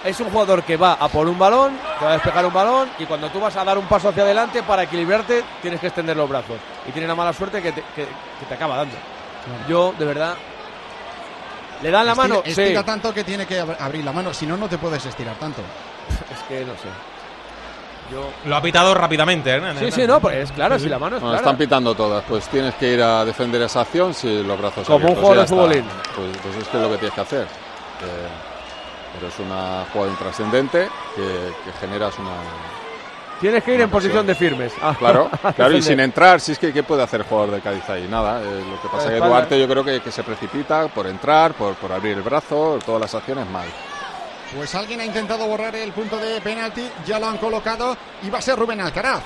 es 0.04 0.20
un 0.20 0.30
jugador 0.30 0.62
que 0.62 0.76
va 0.76 0.92
a 0.92 1.08
por 1.08 1.26
un 1.26 1.38
balón, 1.38 1.76
que 1.98 2.04
va 2.04 2.12
a 2.12 2.14
despejar 2.14 2.46
un 2.46 2.52
balón 2.52 2.88
y 3.00 3.04
cuando 3.06 3.28
tú 3.30 3.40
vas 3.40 3.56
a 3.56 3.64
dar 3.64 3.76
un 3.76 3.86
paso 3.86 4.10
hacia 4.10 4.22
adelante 4.22 4.62
para 4.62 4.84
equilibrarte 4.84 5.42
tienes 5.60 5.80
que 5.80 5.88
extender 5.88 6.16
los 6.16 6.28
brazos. 6.28 6.56
Y 6.88 6.92
tiene 6.92 7.08
la 7.08 7.16
mala 7.16 7.32
suerte 7.32 7.60
que 7.60 7.72
te, 7.72 7.82
que, 7.96 8.06
te 8.48 8.54
acaba 8.54 8.76
dando. 8.76 8.94
Yo, 9.68 9.92
de 9.98 10.04
verdad, 10.04 10.36
¿Le 11.82 11.90
dan 11.90 12.06
la 12.06 12.14
mano? 12.14 12.42
Estira 12.44 12.84
tanto 12.84 13.12
que 13.12 13.24
tiene 13.24 13.46
que 13.46 13.58
abrir 13.58 14.04
la 14.04 14.12
mano, 14.12 14.34
si 14.34 14.46
no, 14.46 14.56
no 14.56 14.68
te 14.68 14.78
puedes 14.78 15.04
estirar 15.04 15.34
tanto. 15.36 15.62
es 16.32 16.42
que 16.44 16.64
no 16.64 16.74
sé. 16.74 16.88
Yo... 18.10 18.30
Lo 18.46 18.56
ha 18.56 18.62
pitado 18.62 18.94
rápidamente, 18.94 19.56
¿eh? 19.56 19.60
Sí, 19.78 19.90
sí, 19.90 20.06
no, 20.06 20.20
pues 20.20 20.50
claro, 20.52 20.78
si 20.78 20.88
la 20.88 20.98
mano 20.98 21.16
es 21.16 21.38
Están 21.38 21.56
pitando 21.56 21.94
todas, 21.94 22.24
pues 22.28 22.48
tienes 22.48 22.74
que 22.74 22.94
ir 22.94 23.02
a 23.02 23.24
defender 23.24 23.62
esa 23.62 23.82
acción 23.82 24.14
si 24.14 24.42
los 24.42 24.58
brazos 24.58 24.86
Como 24.86 25.10
un 25.10 25.14
jugador 25.14 25.38
de 25.38 25.46
futbolín. 25.46 25.84
Pues, 26.16 26.28
pues, 26.42 26.56
es 26.56 26.68
que 26.68 26.76
es 26.76 26.82
lo 26.82 26.90
que 26.90 26.96
tienes 26.96 27.14
que 27.14 27.20
hacer. 27.20 27.42
Eh, 27.42 28.28
pero 29.14 29.28
es 29.28 29.38
una 29.38 29.84
jugada 29.92 30.10
intrascendente 30.10 30.88
que, 31.14 31.22
que 31.64 31.78
generas 31.80 32.18
una. 32.18 32.30
Tienes 33.40 33.64
que 33.64 33.74
ir 33.74 33.80
en 33.80 33.90
posición 33.90 34.26
de 34.26 34.34
firmes. 34.34 34.72
Ah, 34.82 34.94
claro, 34.98 35.30
claro, 35.56 35.76
y 35.76 35.82
sin 35.82 36.00
entrar, 36.00 36.40
si 36.40 36.52
es 36.52 36.58
que 36.58 36.72
¿qué 36.72 36.82
puede 36.82 37.02
hacer 37.02 37.20
el 37.20 37.26
jugador 37.26 37.52
de 37.52 37.60
Cádiz 37.60 37.88
ahí? 37.88 38.06
Nada. 38.08 38.42
Eh, 38.42 38.64
lo 38.70 38.80
que 38.80 38.88
pasa 38.88 39.12
es 39.12 39.20
que 39.20 39.26
Duarte 39.26 39.58
yo 39.58 39.68
creo 39.68 39.84
que, 39.84 40.00
que, 40.00 40.10
se 40.10 40.22
precipita 40.22 40.88
por 40.88 41.06
entrar, 41.06 41.54
por, 41.54 41.74
por 41.74 41.92
abrir 41.92 42.16
el 42.16 42.22
brazo, 42.22 42.78
todas 42.84 43.00
las 43.00 43.14
acciones 43.14 43.48
mal. 43.48 43.66
Pues 44.54 44.74
alguien 44.74 45.00
ha 45.00 45.04
intentado 45.04 45.46
borrar 45.46 45.74
el 45.76 45.92
punto 45.92 46.16
de 46.16 46.40
penalti, 46.40 46.88
ya 47.06 47.18
lo 47.20 47.28
han 47.28 47.38
colocado 47.38 47.96
y 48.22 48.30
va 48.30 48.38
a 48.38 48.42
ser 48.42 48.58
Rubén 48.58 48.80
Alcaraz. 48.80 49.22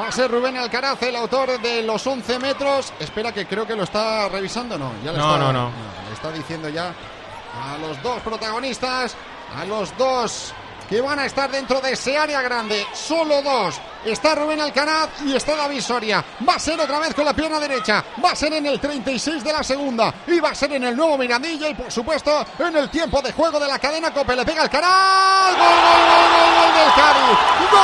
Va 0.00 0.08
a 0.08 0.12
ser 0.12 0.30
Rubén 0.30 0.56
Alcaraz 0.56 1.02
el 1.02 1.16
autor 1.16 1.60
de 1.60 1.82
los 1.82 2.06
11 2.06 2.38
metros. 2.38 2.92
Espera 2.98 3.32
que 3.32 3.46
creo 3.46 3.66
que 3.66 3.76
lo 3.76 3.82
está 3.82 4.28
revisando, 4.28 4.78
¿no? 4.78 4.92
Ya 5.04 5.12
no, 5.12 5.36
no, 5.36 5.52
no. 5.52 5.70
Le 6.08 6.14
está 6.14 6.30
diciendo 6.32 6.68
ya 6.68 6.86
a 6.88 7.76
los 7.78 8.02
dos 8.02 8.20
protagonistas, 8.22 9.14
a 9.54 9.64
los 9.66 9.96
dos 9.98 10.54
que 10.92 11.00
van 11.00 11.18
a 11.18 11.24
estar 11.24 11.50
dentro 11.50 11.80
de 11.80 11.92
ese 11.92 12.18
área 12.18 12.42
grande. 12.42 12.86
Solo 12.92 13.40
dos. 13.40 13.80
Está 14.04 14.34
Rubén 14.34 14.60
Alcaraz 14.60 15.08
y 15.24 15.34
está 15.34 15.56
David 15.56 15.80
Soria. 15.80 16.22
Va 16.46 16.56
a 16.56 16.58
ser 16.58 16.78
otra 16.78 16.98
vez 16.98 17.14
con 17.14 17.24
la 17.24 17.32
pierna 17.32 17.58
derecha. 17.58 18.04
Va 18.22 18.32
a 18.32 18.36
ser 18.36 18.52
en 18.52 18.66
el 18.66 18.78
36 18.78 19.42
de 19.42 19.52
la 19.54 19.62
segunda. 19.62 20.12
Y 20.26 20.38
va 20.38 20.50
a 20.50 20.54
ser 20.54 20.70
en 20.74 20.84
el 20.84 20.94
nuevo 20.94 21.16
Mirandilla. 21.16 21.70
Y 21.70 21.74
por 21.74 21.90
supuesto 21.90 22.44
en 22.58 22.76
el 22.76 22.90
tiempo 22.90 23.22
de 23.22 23.32
juego 23.32 23.58
de 23.58 23.68
la 23.68 23.78
cadena 23.78 24.12
Cope. 24.12 24.36
Le 24.36 24.44
pega 24.44 24.64
Alcaraz. 24.64 25.56
Gol, 25.56 25.66
gol, 25.66 26.02
gol, 26.12 26.52
gol, 26.60 26.74
del 26.76 26.92
Cádiz. 26.92 27.38
Gol 27.72 27.80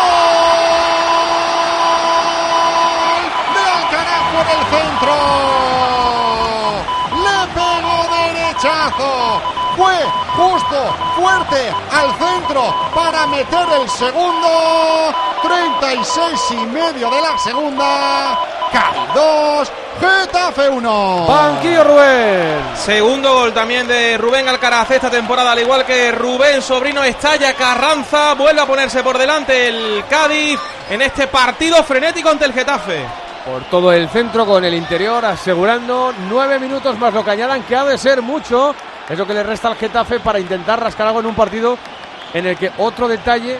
de 3.54 3.62
Alcaraz 3.70 4.24
por 4.34 4.46
el 4.52 4.62
centro. 4.76 5.14
Le 7.24 7.38
pegó 7.54 7.96
derechazo 8.34 9.58
fue 9.78 9.94
justo, 10.34 10.96
fuerte 11.16 11.72
al 11.92 12.10
centro 12.18 12.74
para 12.94 13.26
meter 13.28 13.66
el 13.80 13.88
segundo. 13.88 15.14
36 15.40 16.40
y 16.50 16.66
medio 16.66 17.08
de 17.08 17.20
la 17.20 17.38
segunda. 17.38 18.38
Cali 18.72 19.06
2, 19.14 19.72
Getafe 20.00 20.68
1. 20.68 21.26
Banquillo 21.28 21.84
Rubén. 21.84 22.76
Segundo 22.76 23.32
gol 23.32 23.54
también 23.54 23.86
de 23.86 24.18
Rubén 24.18 24.48
Alcaraz 24.48 24.90
esta 24.90 25.08
temporada, 25.08 25.52
al 25.52 25.60
igual 25.60 25.84
que 25.84 26.10
Rubén 26.10 26.60
Sobrino 26.60 27.04
estalla 27.04 27.54
Carranza. 27.54 28.34
Vuelve 28.34 28.60
a 28.60 28.66
ponerse 28.66 29.04
por 29.04 29.16
delante 29.16 29.68
el 29.68 30.04
Cádiz 30.10 30.58
en 30.90 31.02
este 31.02 31.28
partido 31.28 31.84
frenético 31.84 32.30
ante 32.30 32.44
el 32.44 32.52
Getafe 32.52 33.06
por 33.46 33.62
todo 33.70 33.92
el 33.92 34.10
centro 34.10 34.44
con 34.44 34.62
el 34.62 34.74
interior, 34.74 35.24
asegurando 35.24 36.12
nueve 36.28 36.58
minutos 36.58 36.98
más 36.98 37.14
lo 37.14 37.24
que 37.24 37.30
añadan, 37.30 37.62
que 37.62 37.74
ha 37.74 37.84
de 37.84 37.96
ser 37.96 38.20
mucho 38.20 38.74
es 39.08 39.18
lo 39.18 39.26
que 39.26 39.34
le 39.34 39.42
resta 39.42 39.68
al 39.68 39.76
Getafe 39.76 40.20
para 40.20 40.38
intentar 40.38 40.80
rascar 40.80 41.06
algo 41.06 41.20
en 41.20 41.26
un 41.26 41.34
partido 41.34 41.78
en 42.34 42.46
el 42.46 42.56
que 42.56 42.70
otro 42.78 43.08
detalle 43.08 43.58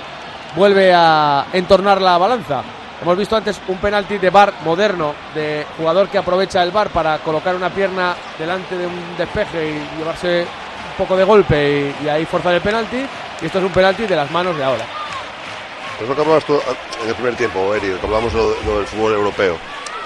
vuelve 0.54 0.92
a 0.94 1.46
entornar 1.52 2.00
la 2.00 2.18
balanza. 2.18 2.62
Hemos 3.00 3.16
visto 3.16 3.36
antes 3.36 3.60
un 3.68 3.78
penalti 3.78 4.18
de 4.18 4.28
bar 4.28 4.52
moderno, 4.64 5.14
de 5.34 5.64
jugador 5.76 6.08
que 6.08 6.18
aprovecha 6.18 6.62
el 6.62 6.72
bar 6.72 6.90
para 6.90 7.18
colocar 7.18 7.54
una 7.54 7.70
pierna 7.70 8.14
delante 8.38 8.76
de 8.76 8.86
un 8.86 9.16
despeje 9.16 9.70
y 9.70 9.98
llevarse 9.98 10.42
un 10.42 10.96
poco 10.96 11.16
de 11.16 11.24
golpe 11.24 11.94
y, 12.02 12.08
ahí 12.08 12.26
forzar 12.26 12.54
el 12.54 12.60
penalti. 12.60 13.06
Y 13.40 13.46
esto 13.46 13.58
es 13.58 13.64
un 13.64 13.70
penalti 13.70 14.06
de 14.06 14.16
las 14.16 14.30
manos 14.32 14.56
de 14.56 14.64
ahora. 14.64 14.84
Es 16.02 16.08
lo 16.08 16.14
que 16.14 16.20
hablabas 16.20 16.44
en 16.48 17.08
el 17.08 17.14
primer 17.14 17.36
tiempo, 17.36 17.72
Eri, 17.74 17.88
que 17.88 18.06
hablamos 18.06 18.32
lo, 18.34 18.78
del 18.78 18.86
fútbol 18.86 19.12
europeo. 19.12 19.56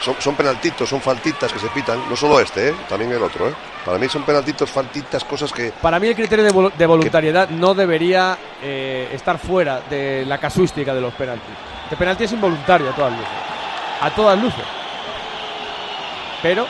Son, 0.03 0.17
son, 0.19 0.35
penaltitos, 0.35 0.89
son 0.89 1.01
faltitas 1.01 1.53
que 1.53 1.61
se 1.61 1.69
pitan, 1.69 2.09
no 2.11 2.17
solo 2.17 2.41
este, 2.41 2.71
¿eh? 2.71 2.75
también 2.89 3.13
el 3.13 3.23
otro. 3.23 3.49
¿eh? 3.49 3.55
Para 3.85 3.99
mí 3.99 4.09
son 4.09 4.25
penaltitos, 4.25 4.69
faltitas, 4.69 5.23
cosas 5.23 5.53
que... 5.53 5.71
Para 5.81 6.01
mí 6.01 6.09
el 6.09 6.17
criterio 6.17 6.45
de, 6.45 6.87
voluntariedad 6.87 7.49
no 7.51 7.73
debería 7.73 8.37
eh, 8.61 9.09
estar 9.13 9.39
fuera 9.39 9.81
de 9.89 10.25
la 10.27 10.39
casuística 10.39 10.93
de 10.93 11.01
los 11.01 11.15
penaltis. 11.15 11.55
El 11.89 11.97
penalti 11.97 12.25
es 12.25 12.33
involuntario 12.33 12.91
a 12.91 12.93
todas 12.97 13.13
luces. 13.13 13.29
A 14.01 14.11
todas 14.11 14.43
luces. 14.43 14.65
Pero, 16.43 16.67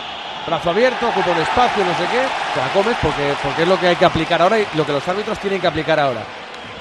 brazo 0.46 0.68
abierto, 0.68 1.08
ocupa 1.08 1.30
un 1.30 1.38
espacio, 1.38 1.84
no 1.84 1.92
sé 1.96 2.04
qué, 2.12 2.22
te 2.52 2.60
la 2.60 2.72
comes 2.74 2.96
porque, 3.00 3.34
porque 3.42 3.62
es 3.62 3.68
lo 3.68 3.80
que 3.80 3.88
hay 3.88 3.96
que 3.96 4.04
aplicar 4.04 4.42
ahora 4.42 4.58
y 4.58 4.66
lo 4.74 4.84
que 4.84 4.92
los 4.92 5.08
árbitros 5.08 5.38
tienen 5.38 5.58
que 5.58 5.66
aplicar 5.66 5.98
ahora. 5.98 6.22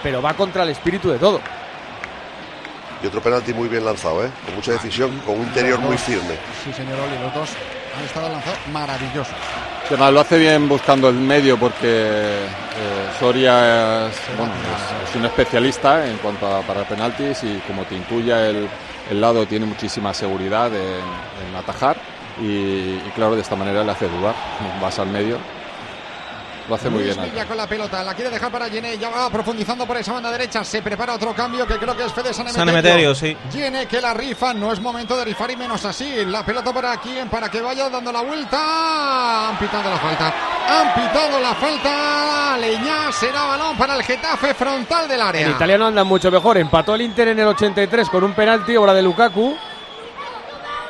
Pero 0.04 0.22
va 0.22 0.34
contra 0.34 0.64
el 0.64 0.70
espíritu 0.70 1.12
de 1.12 1.18
todo. 1.18 1.40
Y 3.04 3.08
otro 3.08 3.22
penalti 3.22 3.54
muy 3.54 3.68
bien 3.68 3.84
lanzado, 3.86 4.24
¿eh? 4.26 4.30
con 4.46 4.56
mucha 4.56 4.72
decisión, 4.74 5.18
con 5.26 5.40
un 5.40 5.48
interior 5.48 5.80
muy 5.80 5.98
firme. 5.98 6.36
Sí, 6.64 6.72
señor 6.74 7.00
Oli, 7.00 7.18
los 7.24 7.34
dos 7.34 7.50
han 7.98 8.04
estado 8.06 8.30
lanzados 8.30 8.60
maravillosos. 8.72 9.34
Que 9.90 9.98
nada, 9.98 10.12
lo 10.12 10.22
hace 10.22 10.38
bien 10.38 10.70
buscando 10.70 11.10
el 11.10 11.16
medio 11.16 11.58
porque 11.58 11.88
eh, 11.88 13.10
Soria 13.20 14.08
es, 14.08 14.16
bueno, 14.38 14.54
es- 14.54 15.10
es 15.10 15.16
un 15.16 15.26
especialista 15.26 16.08
en 16.08 16.18
cuanto 16.18 16.48
a 16.48 16.62
para 16.62 16.84
penaltis 16.88 17.44
y 17.44 17.60
como 17.68 17.84
te 17.84 17.96
intuya 17.96 18.48
el, 18.48 18.70
el 19.10 19.20
lado 19.20 19.46
tiene 19.46 19.66
muchísima 19.66 20.14
seguridad 20.14 20.68
en, 20.74 21.02
en 21.50 21.56
atajar 21.58 21.98
y, 22.40 22.46
y 22.46 23.12
claro, 23.16 23.36
de 23.36 23.42
esta 23.42 23.56
manera 23.56 23.84
le 23.84 23.92
hace 23.92 24.08
dudar. 24.08 24.34
Vas 24.82 24.98
al 25.00 25.08
medio, 25.08 25.38
lo 26.68 26.76
hace 26.76 26.90
muy 26.90 27.04
Luis 27.04 27.18
bien. 27.18 27.32
Villa 27.32 27.46
con 27.46 27.58
la 27.58 27.68
pelota, 27.68 28.04
la 28.04 28.14
quiere 28.14 28.30
dejar 28.30 28.52
para 28.52 28.68
Yene, 28.68 28.98
ya 28.98 29.10
va 29.10 29.30
profundizando 29.30 29.86
por 29.86 29.98
esa 29.98 30.14
banda 30.14 30.32
derecha, 30.32 30.64
se 30.64 30.82
prepara 30.82 31.14
otro 31.14 31.34
cambio 31.34 31.66
que 31.68 31.78
creo 31.78 31.96
que 31.96 32.06
es 32.06 32.14
Fede 32.14 32.34
Sanemeterio. 32.34 32.66
Sanemeterio, 32.66 33.16
sí. 33.16 33.38
Yene 33.52 33.86
que 33.88 34.00
la 34.02 34.14
rifa, 34.14 34.54
no 34.54 34.72
es 34.72 34.80
momento 34.80 35.18
de 35.18 35.26
rifar 35.26 35.52
y 35.52 35.56
menos 35.56 35.84
así. 35.86 36.26
La 36.26 36.46
pelota 36.46 36.74
para 36.74 36.98
quién, 36.98 37.30
para 37.30 37.50
que 37.50 37.62
vaya 37.62 37.90
dando 37.90 38.12
la 38.12 38.22
vuelta. 38.22 39.50
Han 39.50 39.58
pitado 39.58 39.90
la 39.90 39.98
falta, 39.98 40.34
han 40.70 40.94
pitado 40.94 41.40
la 41.40 41.56
falta. 41.56 42.58
Leñá 42.58 43.12
será 43.12 43.46
balón 43.46 43.78
para 43.78 43.96
el 43.96 44.04
Getafe 44.04 44.54
frontal 44.54 45.08
del 45.08 45.22
área. 45.22 45.46
El 45.46 45.54
italiano 45.54 45.88
anda 45.88 46.04
mucho 46.04 46.30
mejor. 46.32 46.58
Empató 46.58 46.96
el 46.96 47.02
Inter 47.02 47.30
en 47.30 47.40
el 47.40 47.48
83 47.48 48.10
con 48.10 48.24
un 48.24 48.34
penalti, 48.34 48.76
obra 48.76 48.94
de 48.94 49.02
Lukaku. 49.02 49.56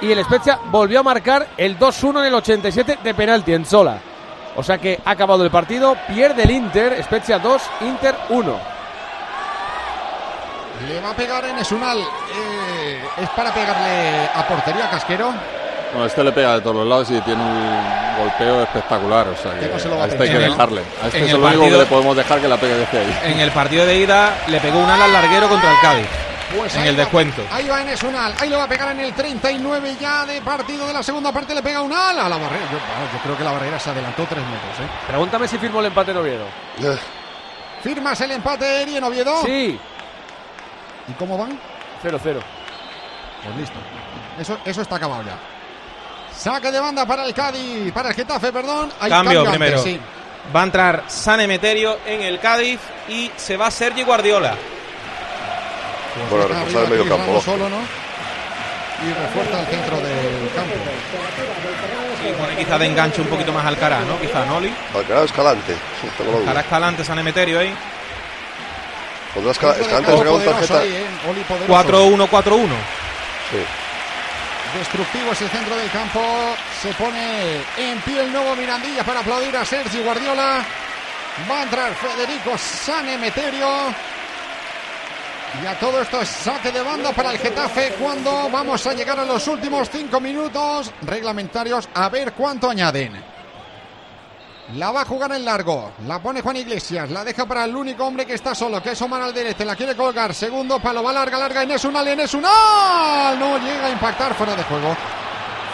Y 0.02 0.12
el 0.12 0.24
Spezia 0.24 0.60
volvió 0.66 1.02
a 1.02 1.04
marcar 1.04 1.50
el 1.58 1.78
2-1 1.78 2.22
en 2.22 2.26
el 2.26 2.34
87 2.34 3.00
de 3.04 3.14
penalti 3.14 3.54
en 3.54 3.66
Sola. 3.66 4.02
O 4.56 4.64
sea 4.64 4.78
que 4.78 5.00
ha 5.06 5.12
acabado 5.12 5.44
el 5.44 5.52
partido, 5.52 5.96
pierde 6.08 6.44
el 6.44 6.52
Inter, 6.52 7.02
Spezia 7.04 7.40
2, 7.40 7.62
Inter 7.82 8.16
1. 8.30 8.60
Le 10.88 11.00
va 11.02 11.12
a 11.12 11.14
pegar 11.14 11.46
en 11.46 11.58
Esunal. 11.60 12.00
Eh, 12.00 13.00
es 13.22 13.30
para 13.30 13.54
pegarle 13.54 14.28
a 14.34 14.48
portería 14.48 14.90
Casquero. 14.90 15.32
Bueno, 15.94 16.08
este 16.08 16.24
le 16.24 16.32
pega 16.32 16.56
de 16.56 16.62
todos 16.62 16.76
los 16.78 16.88
lados 16.88 17.12
y 17.12 17.20
tiene 17.22 17.42
un 17.44 18.18
golpeo 18.18 18.64
espectacular. 18.64 19.28
O 19.28 19.36
sea 19.36 19.54
que 19.54 19.68
Que 19.68 19.74
no 19.74 19.80
se 19.80 19.90
lo 19.90 19.98
va 19.98 20.04
a 20.06 20.08
este 20.08 20.24
hay 20.24 20.30
que 20.30 20.38
dejarle. 20.40 20.82
A 21.04 21.06
este 21.08 21.18
En 21.20 21.24
es 21.26 21.32
el 21.34 21.40
lo 21.42 21.48
único 21.48 21.52
que 21.52 21.58
partido- 21.68 21.80
le 21.82 21.86
podemos 21.86 22.16
dejar 22.18 22.40
que 22.40 22.48
la 22.48 22.58
pegue 22.58 22.76
desde 22.76 22.98
ahí. 23.00 23.20
En 23.34 23.40
el 23.40 23.52
partido 23.52 23.86
de 23.86 23.96
ida 23.98 24.34
le 24.48 24.60
pegó 24.60 24.80
un 24.80 24.90
ala 24.90 25.06
al 25.06 25.14
larguero 25.14 25.48
contra 25.50 25.72
el 25.72 25.80
Cádiz. 25.82 26.08
Pues 26.56 26.76
en 26.76 26.84
el 26.84 26.96
va- 26.96 27.00
descuento. 27.00 27.44
Ahí 27.52 27.68
va 27.68 27.82
Enes 27.82 28.02
Unal, 28.04 28.34
ahí 28.40 28.50
lo 28.50 28.58
va 28.58 28.64
a 28.64 28.68
pegar 28.68 28.92
en 28.92 29.00
el 29.00 29.14
39 29.14 29.96
ya 30.00 30.26
de 30.26 30.42
partido 30.42 30.86
de 30.88 30.94
la 30.94 31.04
segunda 31.04 31.32
parte, 31.32 31.54
le 31.56 31.62
pega 31.64 31.82
un 31.82 31.92
ala 31.94 32.26
a 32.26 32.30
la 32.30 32.38
barrera. 32.38 32.66
Yo, 32.72 33.20
creo 33.24 33.38
que 33.38 33.44
la 33.44 33.52
barrera 33.52 33.80
se 33.80 33.90
adelantó 33.90 34.26
tres 34.30 34.44
metros. 34.44 34.80
¿eh? 34.80 34.90
Pregúntame 35.08 35.48
si 35.48 35.58
firmó 35.58 35.80
el 35.80 35.88
empate 35.88 36.12
en 36.12 36.18
Oviedo. 36.18 36.46
Eh, 36.82 36.98
¿Firmas 37.84 38.20
el 38.22 38.32
empate 38.32 38.82
Eri 38.84 38.98
en 38.98 39.04
Oviedo? 39.04 39.42
Sí, 39.44 39.80
¿Y 41.08 41.14
cómo 41.14 41.38
van? 41.38 41.58
0-0. 42.04 42.20
Pues 42.22 43.56
listo. 43.58 43.76
Eso, 44.40 44.58
eso 44.66 44.82
está 44.82 44.96
acabado 44.98 45.24
ya. 45.24 45.38
Saque 46.36 46.72
de 46.72 46.80
banda 46.80 47.06
para 47.06 47.26
el 47.26 47.34
Cádiz, 47.34 47.92
para 47.92 48.10
el 48.10 48.16
Getafe, 48.16 48.52
perdón. 48.52 48.92
Hay 49.00 49.10
Cambio 49.10 49.44
primero. 49.46 49.82
sí. 49.82 50.00
Va 50.56 50.62
a 50.62 50.64
entrar 50.64 51.04
San 51.08 51.40
Emeterio 51.40 52.00
en 52.06 52.22
el 52.22 52.40
Cádiz 52.40 52.80
y 53.08 53.32
se 53.36 53.58
va 53.58 53.70
Sergi 53.70 54.04
Guardiola. 54.04 54.56
Bueno, 56.30 56.48
Deja 56.48 56.60
reforzar 56.60 56.84
el 56.84 56.90
medio 56.90 57.10
campo, 57.10 57.42
solo, 57.42 57.70
¿no? 57.70 57.78
Y 59.02 59.14
refuerza 59.14 59.60
el 59.62 59.66
centro 59.68 59.98
del 59.98 60.50
campo. 60.56 60.76
Y 62.28 62.32
pone 62.34 62.56
quizá 62.56 62.78
de 62.78 62.86
enganche 62.86 63.22
un 63.22 63.28
poquito 63.28 63.52
más 63.52 63.66
Alcaraz, 63.66 64.06
¿no? 64.06 64.20
Quizá 64.20 64.46
Noli. 64.46 64.72
Alcaraz 64.96 65.26
Escalante. 65.26 65.76
Alcaraz 66.38 66.64
Escalante, 66.66 67.04
San 67.04 67.18
Emeterio 67.20 67.60
ahí. 67.60 67.74
Del 69.36 69.48
Escalante 69.48 69.96
en 69.96 70.04
poderoso 70.04 70.52
tarjeta. 70.52 70.80
ahí, 70.80 70.94
¿eh? 70.96 71.06
Oli 71.30 71.42
poderoso. 71.42 71.90
4-1-4-1. 71.90 72.68
Sí. 73.50 73.58
Destructivo 74.78 75.32
ese 75.32 75.48
centro 75.50 75.76
del 75.76 75.90
campo. 75.90 76.22
Se 76.82 76.94
pone 76.94 77.56
en 77.78 78.00
pie 78.02 78.22
el 78.22 78.32
nuevo 78.32 78.56
Mirandilla 78.56 79.04
para 79.04 79.22
aplaudir 79.22 79.56
a 79.58 79.66
Sergi 79.66 80.00
Guardiola. 80.02 80.64
Va 81.50 81.60
a 81.60 81.64
entrar 81.64 81.94
Federico 81.96 82.58
Sanemeterio. 82.58 83.68
Y 85.60 85.66
a 85.66 85.78
todo 85.80 86.02
esto 86.02 86.22
es 86.22 86.30
saque 86.30 86.72
de 86.72 86.82
banda 86.82 87.12
para 87.12 87.32
el 87.32 87.38
Getafe 87.38 87.96
cuando 88.00 88.50
vamos 88.50 88.88
a 88.88 88.94
llegar 88.94 89.20
a 89.20 89.26
los 89.26 89.46
últimos 89.48 89.90
cinco 89.90 90.22
minutos 90.22 90.92
reglamentarios 91.02 91.90
a 91.94 92.08
ver 92.08 92.32
cuánto 92.34 92.70
añaden. 92.70 93.32
La 94.76 94.92
va 94.92 95.02
a 95.02 95.06
jugar 95.06 95.34
en 95.34 95.44
largo. 95.44 95.92
La 96.08 96.22
pone 96.22 96.42
Juan 96.42 96.56
Iglesias. 96.56 97.12
La 97.12 97.26
deja 97.26 97.46
para 97.46 97.66
el 97.66 97.76
único 97.76 98.06
hombre 98.06 98.26
que 98.26 98.36
está 98.36 98.56
solo, 98.56 98.82
que 98.82 98.92
es 98.92 99.02
Omar 99.02 99.22
Alderete. 99.22 99.66
La 99.66 99.76
quiere 99.76 99.96
colgar. 99.96 100.34
Segundo 100.34 100.80
palo. 100.80 101.04
Va 101.04 101.12
larga, 101.12 101.38
larga. 101.38 101.64
Inés 101.64 101.84
Unal. 101.84 102.08
Unal. 102.08 103.38
No 103.38 103.58
llega 103.58 103.88
a 103.88 103.90
impactar. 103.90 104.34
Fuera 104.34 104.56
de 104.56 104.64
juego. 104.64 104.96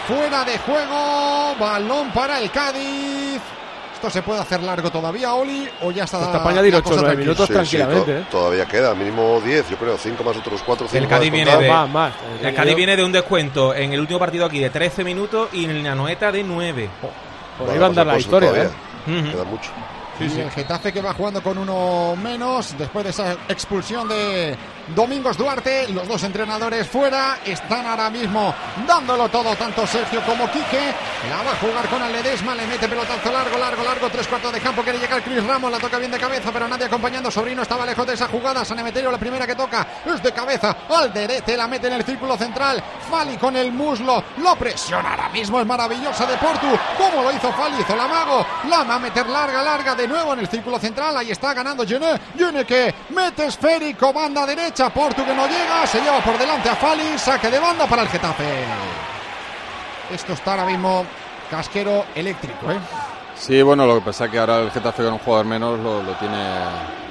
Fuera 0.08 0.44
de 0.44 0.58
juego. 0.58 1.54
Balón 1.60 2.10
para 2.10 2.40
el 2.40 2.50
Cádiz. 2.50 3.27
Esto 3.98 4.10
se 4.10 4.22
puede 4.22 4.38
hacer 4.38 4.62
largo 4.62 4.90
todavía, 4.92 5.34
Oli. 5.34 5.68
O 5.82 5.90
ya 5.90 6.04
está. 6.04 6.18
Hasta 6.24 6.38
para 6.38 6.50
añadir 6.50 6.72
la 6.72 6.78
ocho, 6.78 6.90
cosa 6.90 7.00
nueve 7.02 7.16
tranquila? 7.16 7.24
minutos. 7.34 7.46
Sí, 7.48 7.52
tranquilamente, 7.52 8.12
to- 8.12 8.18
¿eh? 8.20 8.24
Todavía 8.30 8.64
queda, 8.66 8.94
mínimo 8.94 9.40
10, 9.44 9.70
yo 9.70 9.76
creo, 9.76 9.98
5 9.98 10.22
más 10.22 10.36
otros 10.36 10.62
4, 10.64 10.86
5 10.88 11.02
El 11.02 11.08
Cádiz 11.10 11.32
viene 11.32 11.56
de- 11.56 11.68
Más, 11.68 11.90
más. 11.90 12.12
El 12.40 12.54
Cádiz 12.54 12.76
viene 12.76 12.96
de 12.96 13.02
un 13.02 13.10
descuento 13.10 13.74
en 13.74 13.92
el 13.92 13.98
último 13.98 14.20
partido 14.20 14.44
aquí 14.46 14.60
de 14.60 14.70
13 14.70 15.02
minutos 15.02 15.48
y 15.52 15.64
en 15.64 15.82
la 15.82 15.96
noeta 15.96 16.30
de 16.30 16.44
9. 16.44 16.88
Por 17.58 17.68
ahí 17.70 17.76
va 17.78 17.86
a 17.86 17.88
andar 17.88 18.06
la 18.06 18.18
historia, 18.20 18.50
¿eh? 18.54 18.70
Ujú. 19.08 19.32
Queda 19.32 19.44
mucho. 19.44 19.70
Y 20.20 20.40
el 20.40 20.50
Getafe 20.50 20.92
que 20.92 21.00
va 21.00 21.14
jugando 21.14 21.40
con 21.42 21.58
uno 21.58 22.16
menos 22.16 22.76
después 22.76 23.04
de 23.04 23.10
esa 23.10 23.32
expulsión 23.48 24.08
de 24.08 24.56
Domingos 24.88 25.36
Duarte. 25.36 25.86
Los 25.88 26.08
dos 26.08 26.24
entrenadores 26.24 26.88
fuera 26.88 27.38
están 27.44 27.86
ahora 27.86 28.10
mismo 28.10 28.52
dándolo 28.86 29.28
todo, 29.28 29.54
tanto 29.54 29.86
Sergio 29.86 30.20
como 30.22 30.50
Quique. 30.50 30.92
La 31.30 31.42
va 31.42 31.52
a 31.52 31.56
jugar 31.56 31.88
con 31.88 32.02
Aledesma, 32.02 32.54
le 32.56 32.66
mete 32.66 32.88
pelotazo 32.88 33.30
largo, 33.30 33.58
largo, 33.58 33.84
largo, 33.84 34.08
tres 34.10 34.26
cuartos 34.26 34.52
de 34.52 34.60
campo. 34.60 34.82
Quiere 34.82 34.98
llegar 34.98 35.22
Chris 35.22 35.44
Ramos, 35.44 35.70
la 35.70 35.78
toca 35.78 35.98
bien 35.98 36.10
de 36.10 36.18
cabeza, 36.18 36.50
pero 36.52 36.66
nadie 36.66 36.86
acompañando. 36.86 37.30
Sobrino 37.30 37.62
estaba 37.62 37.86
lejos 37.86 38.06
de 38.06 38.14
esa 38.14 38.26
jugada. 38.26 38.64
San 38.64 38.78
Emeterio, 38.78 39.12
la 39.12 39.18
primera 39.18 39.46
que 39.46 39.54
toca 39.54 39.86
es 40.04 40.20
de 40.20 40.32
cabeza. 40.32 40.76
Alderete 40.88 41.56
la 41.56 41.68
mete 41.68 41.86
en 41.86 41.92
el 41.92 42.04
círculo 42.04 42.36
central. 42.36 42.82
Fali 43.08 43.36
con 43.36 43.56
el 43.56 43.70
muslo, 43.70 44.24
lo 44.38 44.56
presiona 44.56 45.10
ahora 45.10 45.28
mismo. 45.28 45.60
Es 45.60 45.66
maravillosa 45.66 46.26
de 46.26 46.36
Portu. 46.38 46.66
¿Cómo 46.96 47.22
lo 47.22 47.32
hizo 47.32 47.52
Fali? 47.52 47.80
Hizo 47.80 47.94
la 47.94 48.08
mago. 48.08 48.44
La 48.68 48.82
va 48.82 48.96
a 48.96 48.98
meter 48.98 49.28
larga, 49.28 49.62
larga 49.62 49.94
de 49.94 50.07
nuevo 50.08 50.32
en 50.32 50.40
el 50.40 50.48
círculo 50.48 50.78
central. 50.78 51.16
Ahí 51.16 51.30
está 51.30 51.54
ganando 51.54 51.84
Yene. 51.84 52.18
Yene 52.36 52.64
que 52.64 52.94
mete 53.10 53.46
esférico, 53.46 54.12
banda 54.12 54.46
derecha. 54.46 54.90
Portu 54.90 55.24
que 55.24 55.34
no 55.34 55.46
llega. 55.46 55.86
Se 55.86 56.00
lleva 56.00 56.20
por 56.20 56.38
delante 56.38 56.68
a 56.68 56.76
Fali. 56.76 57.18
Saque 57.18 57.50
de 57.50 57.58
banda 57.58 57.86
para 57.86 58.02
el 58.02 58.08
Getafe. 58.08 58.64
Esto 60.12 60.32
está 60.32 60.52
ahora 60.52 60.64
mismo 60.64 61.04
casquero 61.50 62.06
eléctrico, 62.14 62.70
¿eh? 62.70 62.78
Sí, 63.36 63.62
bueno, 63.62 63.86
lo 63.86 63.96
que 63.96 64.06
pasa 64.06 64.24
es 64.24 64.30
que 64.30 64.38
ahora 64.38 64.58
el 64.60 64.70
Getafe 64.70 65.04
con 65.04 65.12
un 65.12 65.18
jugador 65.20 65.46
menos 65.46 65.78
lo 65.78 66.12
tiene 66.14 66.36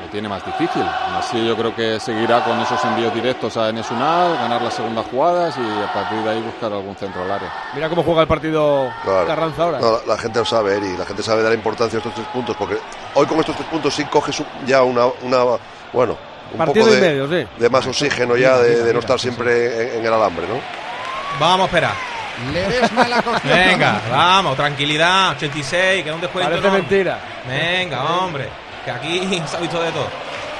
lo 0.08 0.12
tiene 0.12 0.30
más 0.30 0.46
difícil. 0.46 0.84
Así 1.18 1.46
yo 1.46 1.56
creo 1.56 1.76
que 1.76 2.00
seguirá 2.00 2.44
con 2.44 2.60
esos 2.60 2.84
envíos 2.86 3.14
directos 3.14 3.58
a 3.58 3.70
Enes 3.70 3.90
Unal, 3.92 4.36
ganar 4.38 4.62
las 4.62 4.74
segundas 4.74 5.06
jugadas 5.12 5.56
y 5.58 5.84
a 5.84 5.94
partir 5.94 6.20
de 6.20 6.30
ahí 6.30 6.42
buscar 6.42 6.72
algún 6.72 6.96
centro 6.96 7.24
al 7.24 7.32
área. 7.32 7.52
Mira 7.76 7.90
cómo 7.90 8.04
juega 8.04 8.22
el 8.22 8.28
partido 8.28 8.90
Claro. 9.04 9.28
Carranza 9.28 9.64
ahora. 9.64 9.80
No, 9.80 9.92
la, 9.92 10.00
la 10.08 10.18
gente 10.18 10.40
lo 10.40 10.46
sabe, 10.46 10.78
Eri, 10.78 10.98
la 10.98 11.06
gente 11.06 11.24
sabe 11.24 11.44
dar 11.44 11.54
importancia 11.54 11.98
a 11.98 12.00
estos 12.00 12.14
tres 12.14 12.28
puntos, 12.28 12.56
porque 12.58 12.78
hoy 13.14 13.26
con 13.26 13.40
estos 13.40 13.56
tres 13.56 13.68
puntos 13.68 13.94
sí 13.94 14.04
coges 14.06 14.42
ya 14.66 14.84
una, 14.84 15.06
una 15.22 15.44
bueno, 15.94 16.18
un 16.52 16.58
Partido 16.58 16.86
poco 16.86 16.98
y 16.98 17.00
de, 17.00 17.08
medio, 17.08 17.28
sí. 17.28 17.48
de 17.58 17.70
más 17.70 17.86
oxígeno 17.86 18.36
ya 18.38 18.58
de, 18.58 18.84
de 18.84 18.94
no 18.94 19.00
estar 19.00 19.20
siempre 19.20 19.94
en, 19.94 20.00
en 20.00 20.06
el 20.06 20.14
alambre, 20.14 20.48
¿no? 20.48 20.56
Vamos 21.40 21.62
a 21.62 21.66
esperar. 21.66 21.94
Ledesma 22.54 23.08
la. 23.08 23.24
Venga, 23.44 24.02
vamos, 24.12 24.56
tranquilidad. 24.56 25.32
86, 25.32 26.04
que 26.04 26.10
no 26.10 26.16
un 26.16 26.22
descuento. 26.22 26.50
Parece 26.52 26.68
no. 26.68 26.74
mentira. 26.74 27.20
Venga, 27.48 28.04
hombre. 28.04 28.67
Que 28.88 28.92
aquí 28.92 29.42
se 29.48 29.58
ha 29.58 29.60
visto 29.60 29.82
de 29.82 29.92
todo. 29.92 30.08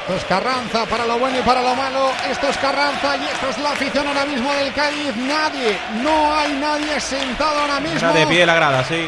Esto 0.02 0.16
es 0.18 0.24
Carranza 0.26 0.86
para 0.86 1.06
lo 1.06 1.18
bueno 1.18 1.40
y 1.40 1.42
para 1.44 1.62
lo 1.62 1.74
malo. 1.76 2.12
Esto 2.30 2.50
es 2.50 2.58
Carranza 2.58 3.16
y 3.16 3.24
esto 3.24 3.50
es 3.52 3.58
la 3.60 3.72
afición 3.72 4.06
ahora 4.06 4.26
mismo 4.26 4.52
del 4.54 4.74
Cádiz. 4.74 5.16
Nadie, 5.16 5.78
no 6.04 6.36
hay 6.36 6.52
nadie 6.52 7.00
sentado 7.00 7.58
ahora 7.58 7.80
mismo. 7.80 7.96
Está 7.96 8.12
de 8.12 8.28
pie 8.28 8.46
la 8.46 8.56
grada, 8.56 8.84
sí. 8.84 9.08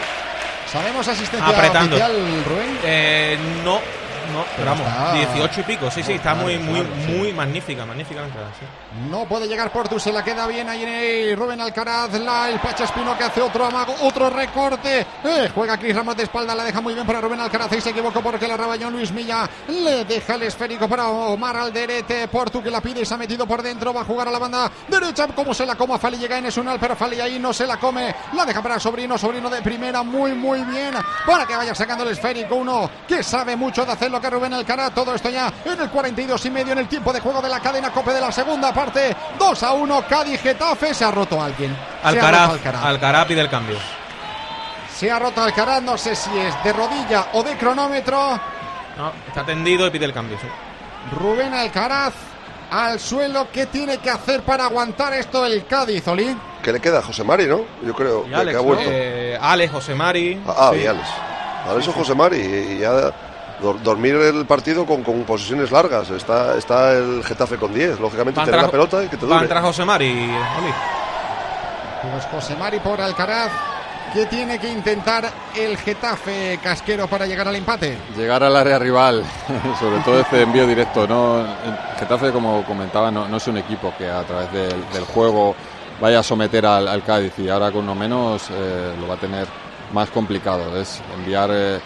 ¿Sabemos 0.71 1.05
asistencia 1.05 1.49
Apretando. 1.49 1.97
oficial, 1.97 2.45
Rubén? 2.45 2.79
Eh, 2.85 3.37
no, 3.65 3.81
no, 4.29 4.43
pero 4.55 4.71
vamos, 4.71 4.87
está- 4.87 5.13
18 5.13 5.61
y 5.61 5.63
pico, 5.63 5.91
sí, 5.91 6.03
sí, 6.03 6.13
está 6.13 6.33
Claro, 6.33 6.43
muy, 6.43 6.57
muy, 6.57 6.79
claro, 6.81 6.95
sí. 7.05 7.11
muy 7.13 7.33
magnífica, 7.33 7.85
magnífica 7.85 8.21
la 8.21 8.27
entrada, 8.27 8.47
sí. 8.59 8.65
No 9.09 9.25
puede 9.25 9.47
llegar 9.47 9.71
Portu, 9.71 9.99
se 9.99 10.11
la 10.11 10.23
queda 10.23 10.45
bien 10.47 10.67
ahí 10.69 10.83
en 10.83 10.89
el 10.89 11.37
Rubén 11.37 11.61
Alcaraz, 11.61 12.11
la, 12.19 12.49
el 12.49 12.59
Pacha 12.59 12.83
Espino 12.85 13.17
que 13.17 13.23
hace 13.23 13.41
otro 13.41 13.65
amago, 13.65 13.95
otro 14.01 14.29
recorte. 14.29 15.05
Eh, 15.23 15.49
juega 15.53 15.77
Cris 15.77 15.95
Ramos 15.95 16.15
de 16.17 16.23
espalda, 16.23 16.55
la 16.55 16.63
deja 16.63 16.81
muy 16.81 16.93
bien 16.93 17.05
para 17.05 17.21
Rubén 17.21 17.39
Alcaraz 17.39 17.71
y 17.73 17.81
se 17.81 17.89
equivocó 17.91 18.21
porque 18.21 18.47
la 18.47 18.57
raballó 18.57 18.89
Luis 18.89 19.11
Milla. 19.11 19.47
Le 19.67 20.05
deja 20.05 20.35
el 20.35 20.43
esférico 20.43 20.87
para 20.87 21.07
Omar 21.07 21.55
Alderete. 21.57 22.27
Portu 22.27 22.61
que 22.63 22.69
la 22.71 22.81
pide 22.81 23.01
y 23.01 23.05
se 23.05 23.13
ha 23.13 23.17
metido 23.17 23.45
por 23.47 23.61
dentro. 23.61 23.93
Va 23.93 24.01
a 24.01 24.05
jugar 24.05 24.27
a 24.27 24.31
la 24.31 24.39
banda 24.39 24.71
derecha. 24.87 25.27
Como 25.27 25.53
se 25.53 25.65
la 25.65 25.75
coma 25.75 25.97
Fali 25.99 26.17
llega 26.17 26.37
en 26.37 26.45
Esunal, 26.47 26.77
pero 26.79 26.95
Fali 26.95 27.19
ahí 27.19 27.39
no 27.39 27.53
se 27.53 27.65
la 27.67 27.77
come. 27.77 28.13
La 28.33 28.45
deja 28.45 28.61
para 28.61 28.79
Sobrino, 28.79 29.17
Sobrino 29.17 29.49
de 29.49 29.61
primera, 29.61 30.03
muy, 30.03 30.33
muy 30.33 30.63
bien. 30.63 30.93
Para 31.25 31.45
que 31.45 31.55
vaya 31.55 31.73
sacando 31.75 32.03
el 32.03 32.11
esférico. 32.11 32.55
Uno 32.55 32.89
que 33.07 33.23
sabe 33.23 33.55
mucho 33.55 33.85
de 33.85 33.91
hacer 33.91 34.09
lo 34.19 34.21
que 34.21 34.29
Rubén 34.29 34.53
Alcaraz. 34.53 34.93
Todo 34.93 35.15
esto 35.15 35.29
ya 35.29 35.51
en 35.65 35.79
el 35.79 35.89
42 35.89 36.45
y 36.45 36.49
medio 36.49 36.73
en 36.73 36.79
el 36.79 36.87
tiempo 36.87 37.13
de 37.13 37.19
juego 37.19 37.41
de 37.41 37.49
la 37.49 37.59
cadena 37.59 37.91
Cope 37.91 38.13
de 38.13 38.21
la 38.21 38.31
segunda 38.31 38.73
parte. 38.73 39.15
2 39.37 39.63
a 39.63 39.71
1, 39.73 40.05
Cádiz 40.07 40.41
Getafe. 40.41 40.93
Se 40.93 41.05
ha 41.05 41.11
roto 41.11 41.41
alguien. 41.41 41.75
Ha 42.03 42.11
roto 42.11 42.25
Alcaraz, 42.25 42.49
Alcaraz. 42.51 42.85
Alcaraz 42.85 43.25
pide 43.27 43.41
el 43.41 43.49
cambio. 43.49 43.77
Se 44.95 45.09
ha 45.09 45.19
roto 45.19 45.41
Alcaraz, 45.41 45.81
no 45.81 45.97
sé 45.97 46.15
si 46.15 46.29
es 46.37 46.63
de 46.63 46.73
rodilla 46.73 47.27
o 47.33 47.43
de 47.43 47.55
cronómetro. 47.57 48.39
No, 48.97 49.13
está 49.27 49.45
tendido 49.45 49.87
y 49.87 49.91
pide 49.91 50.05
el 50.05 50.13
cambio, 50.13 50.37
sí. 50.41 50.47
Rubén 51.15 51.53
Alcaraz 51.53 52.13
al 52.69 52.99
suelo. 52.99 53.47
¿Qué 53.51 53.67
tiene 53.67 53.97
que 53.99 54.09
hacer 54.09 54.41
para 54.41 54.65
aguantar 54.65 55.13
esto 55.13 55.45
el 55.45 55.65
Cádiz, 55.65 56.05
Oli? 56.07 56.35
¿Qué 56.61 56.73
le 56.73 56.81
queda? 56.81 57.01
José 57.01 57.23
Mari, 57.23 57.47
¿no? 57.47 57.61
Yo 57.81 57.93
creo 57.93 58.25
Y 58.25 58.29
que, 58.29 58.35
Alex, 58.35 58.51
que 58.51 58.57
ha 58.57 58.61
vuelto. 58.65 58.89
Eh, 58.91 59.37
Alex, 59.41 59.71
José 59.71 59.95
Mari. 59.95 60.41
Ah, 60.45 60.71
sí. 60.73 60.81
y 60.81 60.85
Alex. 60.87 61.07
Alex 61.69 61.87
o 61.87 61.91
José 61.93 62.15
Mari. 62.15 62.37
Y 62.37 62.77
ya 62.79 63.13
dormir 63.83 64.15
el 64.15 64.45
partido 64.45 64.85
con, 64.85 65.03
con 65.03 65.23
posesiones 65.23 65.71
largas. 65.71 66.09
Está, 66.09 66.57
está 66.57 66.93
el 66.93 67.23
Getafe 67.23 67.57
con 67.57 67.73
10. 67.73 67.99
Lógicamente, 67.99 68.39
tener 68.43 68.61
la 68.61 68.71
pelota 68.71 69.03
y 69.03 69.07
que 69.07 69.17
te 69.17 69.25
Va 69.25 69.31
a 69.31 69.35
dure. 69.35 69.45
entrar 69.45 69.63
José 69.63 69.85
Mari, 69.85 70.11
Oli. 70.11 70.73
Pues 72.11 72.25
José 72.31 72.55
Mari 72.55 72.79
por 72.79 72.99
Alcaraz. 73.01 73.51
¿Qué 74.13 74.25
tiene 74.25 74.57
que 74.57 74.67
intentar 74.67 75.29
el 75.55 75.77
Getafe 75.77 76.59
casquero 76.63 77.05
para 77.07 77.27
llegar 77.27 77.47
al 77.47 77.55
empate? 77.55 77.95
Llegar 78.17 78.41
al 78.43 78.55
área 78.55 78.79
rival, 78.79 79.23
sobre 79.79 79.99
todo 79.99 80.19
ese 80.21 80.41
envío 80.41 80.65
directo. 80.65 81.05
¿no? 81.07 81.41
El 81.41 81.77
Getafe, 81.99 82.31
como 82.31 82.63
comentaba, 82.63 83.11
no, 83.11 83.27
no 83.27 83.37
es 83.37 83.47
un 83.47 83.57
equipo 83.57 83.93
que 83.99 84.09
a 84.09 84.23
través 84.23 84.51
del, 84.51 84.83
del 84.93 85.03
juego 85.03 85.55
vaya 86.01 86.19
a 86.19 86.23
someter 86.23 86.65
al, 86.65 86.87
al 86.87 87.03
Cádiz 87.03 87.33
y 87.37 87.49
ahora 87.49 87.71
con 87.71 87.81
uno 87.83 87.93
menos 87.93 88.49
eh, 88.49 88.95
lo 88.99 89.07
va 89.07 89.13
a 89.13 89.17
tener 89.19 89.45
más 89.93 90.09
complicado. 90.09 90.75
Es 90.75 91.03
enviar 91.15 91.51
eh, 91.53 91.79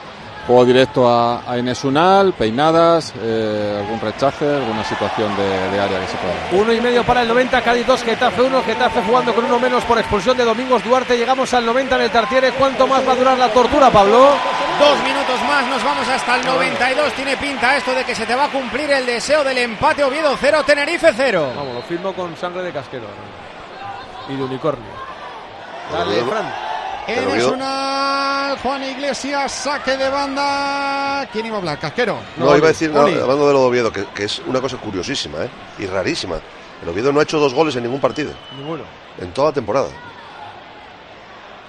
juego 0.48 0.66
directo 0.66 1.08
a, 1.08 1.50
a 1.50 1.58
Inés 1.58 1.84
Unal, 1.84 2.34
peinadas, 2.34 3.14
eh, 3.22 3.78
algún 3.80 4.00
rechace, 4.02 4.46
alguna 4.46 4.84
situación 4.84 5.36
de, 5.38 5.70
de 5.72 5.80
área 5.80 6.00
que 6.02 6.08
se 6.08 6.18
pueda. 6.18 6.34
dar. 6.34 6.54
Uno 6.62 6.74
y 6.74 6.82
medio 6.82 7.04
para 7.06 7.22
el 7.22 7.28
90, 7.30 7.62
Cádiz 7.62 7.88
2, 7.88 8.04
Getafe 8.04 8.42
1, 8.42 8.64
Getafe 8.64 9.02
jugando 9.04 9.34
con 9.34 9.46
uno 9.46 9.60
menos 9.60 9.84
por 9.86 9.98
expulsión 9.98 10.36
de 10.38 10.44
Domingos 10.44 10.84
Duarte. 10.84 11.18
Llegamos 11.18 11.54
al 11.54 11.66
90 11.66 11.96
en 11.96 12.02
el 12.02 12.12
Tartiere. 12.12 12.52
¿Cuánto 12.52 12.88
más 12.88 13.08
va 13.08 13.14
a 13.14 13.16
durar 13.16 13.38
la 13.38 13.50
tortura, 13.50 13.90
Pablo? 13.90 14.32
Dos 14.80 15.04
minutos 15.04 15.42
más, 15.48 15.66
nos 15.68 15.84
vamos 15.84 16.08
hasta 16.10 16.36
el 16.36 16.46
92. 16.46 17.14
Tiene 17.14 17.38
pinta 17.38 17.78
esto 17.78 17.94
de 17.94 18.04
que 18.04 18.14
se 18.16 18.26
te 18.26 18.36
va 18.36 18.46
a 18.46 18.50
cumplir 18.50 18.90
el 18.92 19.06
deseo 19.06 19.44
del 19.44 19.58
empate 19.60 20.04
Oviedo 20.04 20.36
0, 20.40 20.64
Tenerife 20.66 21.12
0. 21.16 21.54
Vamos, 21.56 21.76
lo 21.76 21.82
firmo 21.84 22.12
con 22.14 22.36
sangre 22.36 22.64
de 22.64 22.72
casquero. 22.74 23.06
Y 24.28 24.36
de 24.36 24.44
unicornio. 24.44 24.92
Dale, 25.92 26.24
Fran. 26.24 26.73
Yo- 27.08 27.54
una 27.54 28.56
Juan 28.62 28.84
Iglesias, 28.84 29.52
saque 29.52 29.98
de 29.98 30.10
banda. 30.10 31.28
¿Quién 31.32 31.46
iba 31.46 31.56
a 31.56 31.60
hablar? 31.60 31.80
Casquero. 31.80 32.18
No, 32.38 32.56
iba 32.56 32.68
a 32.68 32.72
decir, 32.72 32.92
no, 32.92 33.02
hablando 33.02 33.48
de 33.48 33.54
lo 33.54 33.60
de 33.62 33.66
Oviedo, 33.66 33.92
que, 33.92 34.06
que 34.14 34.24
es 34.26 34.40
una 34.46 34.62
cosa 34.62 34.78
curiosísima 34.78 35.44
¿eh? 35.46 35.50
y 35.80 35.86
rarísima. 35.86 36.40
El 36.82 36.90
Oviedo 36.90 37.12
no 37.12 37.20
ha 37.20 37.24
hecho 37.24 37.40
dos 37.40 37.54
goles 37.54 37.76
en 37.76 37.84
ningún 37.84 38.00
partido, 38.00 38.32
Ninguno. 38.58 38.84
en 39.20 39.32
toda 39.34 39.50
la 39.50 39.54
temporada. 39.54 39.88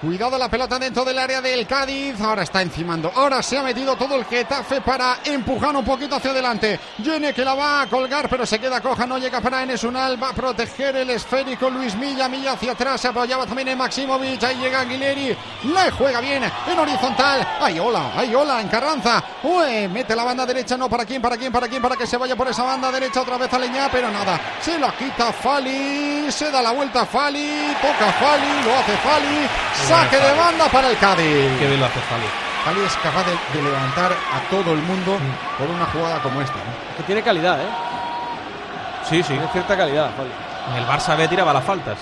Cuidado 0.05 0.37
la 0.37 0.47
pelota 0.47 0.77
dentro 0.77 1.03
del 1.03 1.17
área 1.17 1.41
del 1.41 1.65
Cádiz. 1.65 2.21
Ahora 2.21 2.43
está 2.43 2.61
encimando. 2.61 3.11
Ahora 3.15 3.41
se 3.41 3.57
ha 3.57 3.63
metido 3.63 3.95
todo 3.95 4.15
el 4.15 4.25
Getafe 4.25 4.79
para 4.79 5.17
empujar 5.25 5.75
un 5.75 5.83
poquito 5.83 6.15
hacia 6.15 6.29
adelante. 6.29 6.79
Yene 6.99 7.33
que 7.33 7.43
la 7.43 7.55
va 7.55 7.81
a 7.81 7.87
colgar, 7.87 8.29
pero 8.29 8.45
se 8.45 8.59
queda 8.59 8.81
coja. 8.81 9.07
No 9.07 9.17
llega 9.17 9.41
para 9.41 9.63
Enes 9.63 9.83
Unal. 9.83 10.21
Va 10.21 10.29
a 10.29 10.33
proteger 10.33 10.95
el 10.97 11.09
esférico 11.09 11.71
Luis 11.71 11.95
Milla. 11.95 12.29
Milla 12.29 12.51
hacia 12.51 12.73
atrás. 12.73 13.01
Se 13.01 13.07
apoyaba 13.07 13.47
también 13.47 13.69
en 13.69 13.79
Maximovic. 13.79 14.43
Ahí 14.43 14.57
llega 14.57 14.81
Aguileri. 14.81 15.35
Le 15.63 15.91
juega 15.97 16.21
bien 16.21 16.43
en 16.43 16.79
horizontal. 16.79 17.47
Ay, 17.59 17.79
hola, 17.79 18.11
ay, 18.15 18.35
hola, 18.35 18.61
en 18.61 18.67
Carranza. 18.67 19.23
Uy, 19.41 19.87
mete 19.87 20.15
la 20.15 20.23
banda 20.23 20.45
derecha. 20.45 20.77
No, 20.77 20.87
¿para 20.87 21.03
quién? 21.03 21.19
¿Para 21.19 21.35
quién? 21.35 21.51
¿Para 21.51 21.67
quién? 21.67 21.81
Para 21.81 21.95
que 21.95 22.05
se 22.05 22.17
vaya 22.17 22.35
por 22.35 22.47
esa 22.47 22.61
banda 22.61 22.91
derecha 22.91 23.21
otra 23.21 23.39
vez 23.39 23.51
a 23.51 23.57
Leñá, 23.57 23.89
pero 23.91 24.11
nada. 24.11 24.39
Se 24.61 24.77
la 24.77 24.95
quita 24.95 25.33
Fali. 25.33 26.31
Se 26.31 26.51
da 26.51 26.61
la 26.61 26.73
vuelta 26.73 27.07
Fali. 27.07 27.75
Toca 27.81 28.11
Fali. 28.11 28.63
Lo 28.63 28.75
hace 28.75 28.97
Fali. 28.97 29.94
Saque 30.03 30.17
de 30.17 30.33
banda 30.33 30.67
para 30.69 30.89
el 30.89 30.97
Cádiz. 30.97 31.59
Qué 31.59 31.67
bien 31.67 31.79
lo 31.79 31.85
hace 31.85 31.99
Fali. 32.01 32.25
Fali 32.65 32.81
es 32.85 32.93
capaz 32.97 33.23
de, 33.25 33.31
de 33.57 33.63
levantar 33.63 34.11
a 34.11 34.49
todo 34.49 34.73
el 34.73 34.79
mundo 34.81 35.17
por 35.57 35.67
una 35.67 35.85
jugada 35.85 36.19
como 36.21 36.41
esta. 36.41 36.55
¿no? 36.55 36.97
Que 36.97 37.03
tiene 37.03 37.21
calidad, 37.21 37.59
¿eh? 37.61 37.67
Sí, 39.09 39.21
sí. 39.23 39.33
Tiene 39.33 39.47
cierta 39.51 39.77
calidad, 39.77 40.09
Fali. 40.15 40.31
En 40.71 40.77
el 40.83 40.87
Barça 40.87 41.15
B 41.15 41.27
tiraba 41.27 41.53
las 41.53 41.63
faltas. 41.63 41.97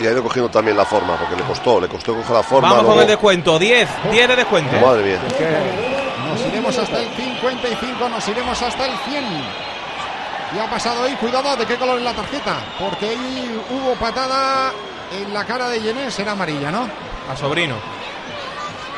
Y 0.00 0.06
ha, 0.06 0.10
ido- 0.12 0.22
cogiendo 0.22 0.48
también 0.50 0.76
la 0.76 0.84
forma, 0.84 1.16
porque 1.16 1.34
le 1.36 1.42
costó, 1.42 1.80
le 1.80 1.88
costó 1.88 2.14
coger 2.14 2.30
la 2.36 2.42
forma. 2.42 2.68
Vamos 2.68 2.78
con 2.84 2.86
luego- 2.94 3.02
el 3.02 3.08
descuento. 3.08 3.58
10, 3.58 3.88
10 4.10 4.28
de 4.28 4.36
descuento. 4.36 4.76
Madre 4.84 5.02
mía. 5.02 5.18
Nos 6.28 6.40
iremos 6.46 6.78
hasta 6.78 6.98
el 7.00 7.08
55, 7.16 8.08
nos 8.08 8.28
iremos 8.28 8.62
hasta 8.62 8.86
el 8.86 8.92
100. 9.08 9.24
Y 10.56 10.58
ha 10.58 10.70
pasado 10.70 11.04
ahí, 11.04 11.14
cuidado, 11.14 11.54
¿de 11.56 11.66
qué 11.66 11.76
color 11.76 11.98
es 11.98 12.04
la 12.04 12.12
tarjeta? 12.14 12.54
Porque 12.78 13.08
ahí 13.10 13.60
hubo 13.70 13.94
patada 13.94 14.72
en 15.12 15.32
la 15.34 15.44
cara 15.44 15.68
de 15.68 15.80
Yené, 15.80 16.10
será 16.10 16.32
amarilla, 16.32 16.70
¿no? 16.70 16.88
A 17.30 17.36
sobrino. 17.36 17.76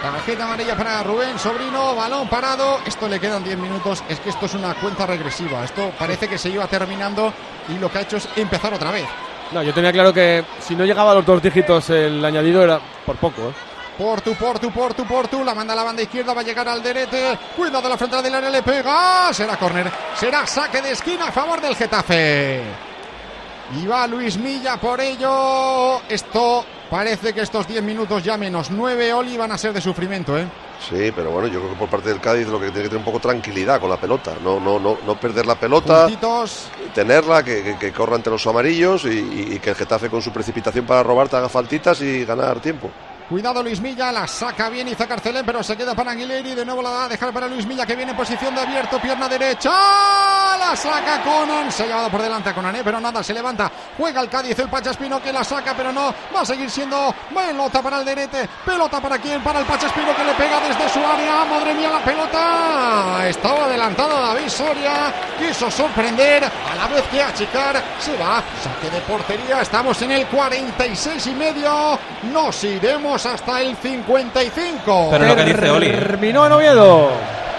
Tarjeta 0.02 0.44
amarilla 0.44 0.74
para 0.76 1.02
Rubén 1.02 1.38
Sobrino, 1.38 1.94
balón 1.94 2.26
parado. 2.28 2.78
Esto 2.86 3.06
le 3.06 3.20
quedan 3.20 3.44
10 3.44 3.58
minutos. 3.58 4.02
Es 4.08 4.18
que 4.20 4.30
esto 4.30 4.46
es 4.46 4.54
una 4.54 4.72
cuenta 4.74 5.04
regresiva. 5.04 5.62
Esto 5.62 5.92
parece 5.98 6.26
que 6.26 6.38
se 6.38 6.48
iba 6.48 6.66
terminando 6.66 7.30
y 7.68 7.78
lo 7.78 7.90
que 7.90 7.98
ha 7.98 8.00
hecho 8.02 8.16
es 8.16 8.26
empezar 8.36 8.72
otra 8.72 8.90
vez. 8.90 9.04
No, 9.52 9.62
yo 9.62 9.74
tenía 9.74 9.92
claro 9.92 10.14
que 10.14 10.42
si 10.61 10.74
no 10.74 10.86
llegaba 10.86 11.12
a 11.12 11.16
los 11.16 11.26
dos 11.26 11.42
dígitos 11.42 11.90
el 11.90 12.24
añadido 12.24 12.62
era 12.64 12.80
por 13.04 13.16
poco, 13.16 13.50
¿eh? 13.50 13.52
Portu, 13.98 14.34
Portu, 14.34 14.70
Portu, 14.70 15.04
Portu. 15.04 15.44
La 15.44 15.54
manda 15.54 15.74
a 15.74 15.76
la 15.76 15.82
banda 15.82 16.00
izquierda, 16.00 16.32
va 16.32 16.40
a 16.40 16.44
llegar 16.44 16.66
al 16.66 16.82
derete. 16.82 17.38
Cuidado 17.54 17.86
la 17.86 17.98
frontal 17.98 18.22
del 18.22 18.34
área, 18.34 18.48
le 18.48 18.62
pega. 18.62 19.30
Será 19.34 19.58
córner. 19.58 19.92
Será 20.14 20.46
saque 20.46 20.80
de 20.80 20.92
esquina 20.92 21.26
a 21.28 21.32
favor 21.32 21.61
del 21.61 21.76
Getafe. 21.76 22.89
Y 23.78 23.86
va 23.86 24.06
Luis 24.06 24.36
Milla 24.38 24.76
por 24.78 25.00
ello. 25.00 26.00
Esto 26.08 26.64
parece 26.90 27.32
que 27.32 27.42
estos 27.42 27.68
10 27.68 27.82
minutos 27.82 28.22
ya 28.24 28.36
menos 28.36 28.70
9, 28.70 29.12
Oli, 29.12 29.36
van 29.36 29.52
a 29.52 29.58
ser 29.58 29.72
de 29.72 29.80
sufrimiento, 29.80 30.36
¿eh? 30.36 30.46
Sí, 30.88 31.12
pero 31.14 31.30
bueno, 31.30 31.46
yo 31.46 31.60
creo 31.60 31.72
que 31.72 31.78
por 31.78 31.88
parte 31.90 32.08
del 32.08 32.20
Cádiz 32.20 32.48
lo 32.48 32.58
que 32.58 32.66
tiene 32.70 32.82
que 32.84 32.88
tener 32.88 32.98
un 32.98 33.04
poco 33.04 33.20
tranquilidad 33.20 33.78
con 33.80 33.90
la 33.90 33.96
pelota. 33.98 34.32
No, 34.42 34.58
no, 34.58 34.78
no, 34.80 34.98
no 35.06 35.20
perder 35.20 35.46
la 35.46 35.54
pelota, 35.54 36.04
Puntitos. 36.06 36.68
tenerla, 36.94 37.42
que, 37.44 37.62
que, 37.62 37.76
que 37.76 37.92
corra 37.92 38.16
ante 38.16 38.30
los 38.30 38.44
amarillos 38.46 39.04
y, 39.04 39.08
y- 39.10 39.48
y 39.54 39.58
que 39.60 39.70
el 39.70 39.76
Getafe 39.76 40.08
con 40.08 40.22
su 40.22 40.32
precipitación 40.32 40.86
para 40.86 41.02
robar 41.02 41.28
te 41.28 41.36
haga 41.36 41.48
faltitas 41.48 42.00
y 42.00 42.24
ganar 42.24 42.60
tiempo. 42.60 42.90
Cuidado 43.30 43.62
Luis 43.62 43.80
Milla, 43.80 44.10
la 44.10 44.26
saca 44.26 44.68
bien 44.68 44.88
Iza 44.88 45.06
Carcelén, 45.06 45.46
pero 45.46 45.62
se 45.62 45.76
queda 45.76 45.94
para 45.94 46.10
Aguileri. 46.10 46.52
De 46.52 46.64
nuevo 46.64 46.82
la 46.82 46.90
va 46.90 47.04
a 47.04 47.08
dejar 47.08 47.32
para 47.32 47.46
Luis 47.46 47.64
Milla, 47.64 47.86
que 47.86 47.94
viene 47.94 48.10
en 48.10 48.16
posición 48.16 48.52
de 48.56 48.60
abierto, 48.60 49.00
pierna 49.00 49.28
derecha. 49.28 49.70
La 50.58 50.74
saca 50.74 51.22
Conan. 51.22 51.70
Se 51.70 51.84
ha 51.84 51.86
llevado 51.86 52.10
por 52.10 52.22
delante 52.22 52.48
a 52.48 52.54
Conan, 52.54 52.74
¿eh? 52.74 52.80
pero 52.82 52.98
nada, 52.98 53.22
se 53.22 53.32
levanta. 53.32 53.70
Juega 53.96 54.20
el 54.20 54.28
Cádiz, 54.28 54.58
el 54.58 54.68
Pachaspino 54.68 55.22
que 55.22 55.32
la 55.32 55.44
saca, 55.44 55.74
pero 55.76 55.92
no. 55.92 56.12
Va 56.34 56.40
a 56.40 56.44
seguir 56.44 56.68
siendo 56.68 57.14
pelota 57.32 57.80
para 57.80 58.00
el 58.00 58.04
Derete. 58.04 58.48
Pelota 58.66 59.00
para 59.00 59.16
quién? 59.18 59.40
Para 59.44 59.60
el 59.60 59.64
Pachaspino 59.64 60.12
que 60.16 60.24
le 60.24 60.34
pega 60.34 60.60
desde 60.66 60.88
su 60.88 60.98
área. 60.98 61.44
Madre 61.44 61.74
mía, 61.74 61.88
la 61.88 62.04
pelota. 62.04 63.28
Estaba 63.28 63.66
adelantado 63.66 64.20
David 64.20 64.48
Soria. 64.48 65.14
Quiso 65.38 65.70
sorprender 65.70 66.42
a 66.46 66.74
la 66.74 66.88
vez 66.88 67.04
que 67.04 67.22
achicar. 67.22 67.80
Se 68.00 68.16
va. 68.16 68.42
Saque 68.60 68.90
de 68.90 69.00
portería. 69.02 69.60
Estamos 69.60 70.02
en 70.02 70.10
el 70.10 70.26
46 70.26 71.28
y 71.28 71.34
medio. 71.34 71.96
Nos 72.24 72.64
iremos 72.64 73.19
hasta 73.26 73.60
el 73.60 73.76
55. 73.76 75.08
Pero 75.10 75.24
lo 75.26 75.36
que 75.36 75.44
dice 75.44 75.70
Oli. 75.70 75.86
¿eh? 75.86 75.92
Terminó 75.92 76.46
en 76.46 76.52
Oviedo. 76.52 77.10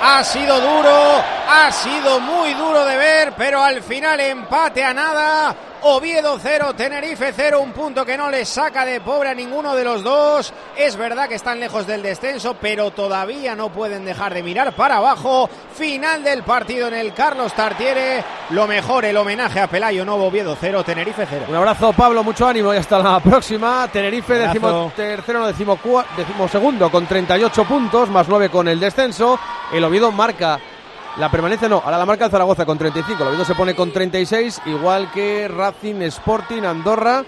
Ha 0.04 0.24
sido 0.24 0.60
duro, 0.60 1.24
ha 1.48 1.72
sido 1.72 2.20
muy 2.20 2.54
duro 2.54 2.84
de 2.86 2.98
ver, 2.98 3.34
pero 3.38 3.62
al 3.62 3.84
final 3.84 4.20
empate 4.20 4.84
a 4.84 4.94
nada. 4.94 5.56
Oviedo 5.84 6.38
0, 6.40 6.74
Tenerife 6.78 7.34
0, 7.36 7.60
un 7.60 7.72
punto 7.72 8.06
que 8.06 8.16
no 8.16 8.30
les 8.30 8.48
saca 8.48 8.86
de 8.86 9.02
pobre 9.02 9.30
a 9.30 9.34
ninguno 9.34 9.74
de 9.76 9.84
los 9.84 10.04
dos. 10.04 10.54
Es 10.78 10.96
verdad 10.96 11.28
que 11.28 11.34
están 11.36 11.60
lejos 11.60 11.88
del 11.88 12.04
descenso, 12.04 12.56
pero 12.62 12.92
todavía 12.92 13.56
no 13.56 13.70
pueden 13.70 14.06
dejar 14.06 14.32
de 14.34 14.44
mirar 14.44 14.74
para 14.76 14.98
abajo. 14.98 15.50
Final 15.74 16.24
del 16.24 16.44
partido 16.44 16.88
en 16.88 16.94
el 16.94 17.14
Carlos 17.16 17.54
Tartiere. 17.54 18.24
Lo 18.52 18.68
mejor, 18.68 19.06
el 19.06 19.18
homenaje 19.18 19.60
a 19.60 19.66
Pelayo 19.68 20.06
Novo, 20.06 20.28
Oviedo 20.28 20.56
0, 20.60 20.84
Tenerife 20.84 21.26
0. 21.28 21.46
Un 21.50 21.56
abrazo, 21.56 21.94
Pablo, 21.94 22.24
mucho 22.24 22.48
ánimo 22.48 22.72
y 22.74 22.78
hasta 22.78 23.00
la 23.00 23.20
próxima. 23.20 23.88
Tenerife, 23.92 24.36
decimo 24.36 24.92
tercero, 24.96 25.40
no 25.40 25.48
decimo, 25.48 25.78
cua- 25.80 26.06
decimo 26.16 26.48
segundo 26.48 26.92
con 26.92 27.08
38 27.08 27.66
puntos, 27.66 28.08
más 28.10 28.28
9 28.28 28.50
con 28.50 28.68
el 28.68 28.80
descenso. 28.80 29.40
El 29.74 29.84
Oviedo 29.84 30.12
marca 30.12 30.60
la 31.18 31.30
permanencia, 31.30 31.68
no, 31.68 31.82
ahora 31.84 31.98
la 31.98 32.06
marca 32.06 32.26
el 32.26 32.32
Zaragoza 32.32 32.66
con 32.66 32.78
35. 32.78 33.22
El 33.22 33.30
Oviedo 33.30 33.46
se 33.46 33.56
pone 33.56 33.76
con 33.76 33.92
36, 33.92 34.62
igual 34.66 35.12
que 35.12 35.48
Racing, 35.48 36.02
Sporting, 36.04 36.64
Andorra. 36.64 37.24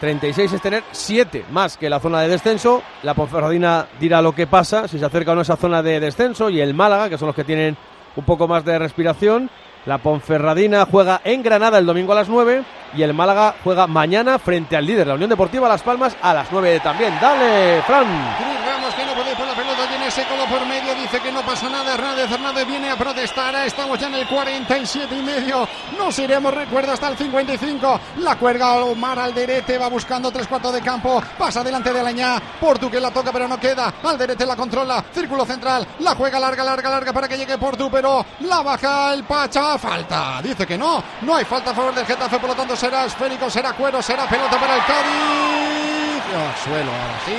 36 0.00 0.52
es 0.52 0.60
tener 0.60 0.82
7 0.90 1.46
más 1.50 1.78
que 1.78 1.88
la 1.88 2.00
zona 2.00 2.20
de 2.20 2.28
descenso. 2.28 2.82
La 3.02 3.14
Ponferradina 3.14 3.86
dirá 3.98 4.20
lo 4.20 4.34
que 4.34 4.46
pasa, 4.46 4.86
si 4.88 4.98
se 4.98 5.04
acerca 5.04 5.34
no 5.34 5.40
a 5.40 5.42
esa 5.42 5.56
zona 5.56 5.82
de 5.82 6.00
descenso. 6.00 6.50
Y 6.50 6.60
el 6.60 6.74
Málaga, 6.74 7.08
que 7.08 7.16
son 7.16 7.26
los 7.26 7.34
que 7.34 7.44
tienen 7.44 7.76
un 8.16 8.24
poco 8.24 8.46
más 8.46 8.64
de 8.64 8.78
respiración. 8.78 9.50
La 9.86 9.98
Ponferradina 9.98 10.86
juega 10.90 11.20
en 11.24 11.42
Granada 11.42 11.78
el 11.78 11.86
domingo 11.86 12.12
a 12.12 12.16
las 12.16 12.28
9 12.28 12.62
y 12.96 13.02
el 13.02 13.12
Málaga 13.12 13.54
juega 13.62 13.86
mañana 13.86 14.38
frente 14.38 14.76
al 14.76 14.86
líder, 14.86 15.06
la 15.06 15.14
Unión 15.14 15.28
Deportiva 15.28 15.68
Las 15.68 15.82
Palmas, 15.82 16.16
a 16.22 16.32
las 16.32 16.50
9 16.50 16.80
también. 16.80 17.14
Dale, 17.20 17.82
Fran. 17.82 18.06
Cruz 18.38 18.66
Ramos 18.66 18.94
que 18.94 19.04
no 19.04 19.14
puede 19.14 19.30
ir 19.30 19.36
por 19.36 19.46
la 19.46 19.54
pelota. 19.54 19.86
Tiene 19.88 20.03
se 20.14 20.24
coló 20.26 20.46
por 20.46 20.64
medio, 20.66 20.94
dice 20.94 21.18
que 21.20 21.32
no 21.32 21.42
pasa 21.42 21.68
nada. 21.68 21.94
Hernández 21.94 22.30
Hernández 22.30 22.66
viene 22.68 22.88
a 22.88 22.96
protestar. 22.96 23.52
Estamos 23.66 23.98
ya 23.98 24.06
en 24.06 24.14
el 24.14 24.28
47 24.28 25.12
y 25.12 25.22
medio. 25.22 25.66
Nos 25.98 26.16
iremos, 26.20 26.54
recuerda, 26.54 26.92
hasta 26.92 27.08
el 27.08 27.16
55. 27.16 28.00
La 28.18 28.36
cuerga 28.36 28.74
Omar 28.74 29.18
Alderete, 29.18 29.76
va 29.76 29.88
buscando 29.88 30.30
tres 30.30 30.46
cuartos 30.46 30.72
de 30.72 30.82
campo. 30.82 31.20
Pasa 31.36 31.64
delante 31.64 31.92
de 31.92 31.98
Alañá. 31.98 32.40
Portu 32.60 32.88
que 32.88 33.00
la 33.00 33.10
toca, 33.10 33.32
pero 33.32 33.48
no 33.48 33.58
queda. 33.58 33.92
Alderete 34.04 34.46
la 34.46 34.54
controla. 34.54 35.04
Círculo 35.12 35.44
central. 35.44 35.84
La 35.98 36.14
juega 36.14 36.38
larga, 36.38 36.62
larga, 36.62 36.90
larga 36.90 37.12
para 37.12 37.26
que 37.26 37.36
llegue 37.36 37.58
Portu, 37.58 37.90
pero 37.90 38.24
la 38.40 38.62
baja 38.62 39.12
el 39.14 39.24
Pacha. 39.24 39.76
Falta. 39.78 40.40
Dice 40.42 40.64
que 40.64 40.78
no. 40.78 41.02
No 41.22 41.34
hay 41.34 41.44
falta 41.44 41.72
a 41.72 41.74
favor 41.74 41.92
del 41.92 42.06
Getafe, 42.06 42.38
por 42.38 42.50
lo 42.50 42.54
tanto 42.54 42.76
será 42.76 43.04
esférico, 43.06 43.50
será 43.50 43.72
cuero, 43.72 44.00
será 44.00 44.28
pelota 44.28 44.60
para 44.60 44.76
el 44.76 44.84
Cádiz. 44.84 46.22
Oh, 46.36 46.64
suelo, 46.64 46.90
ahora 46.92 47.20
sí. 47.26 47.36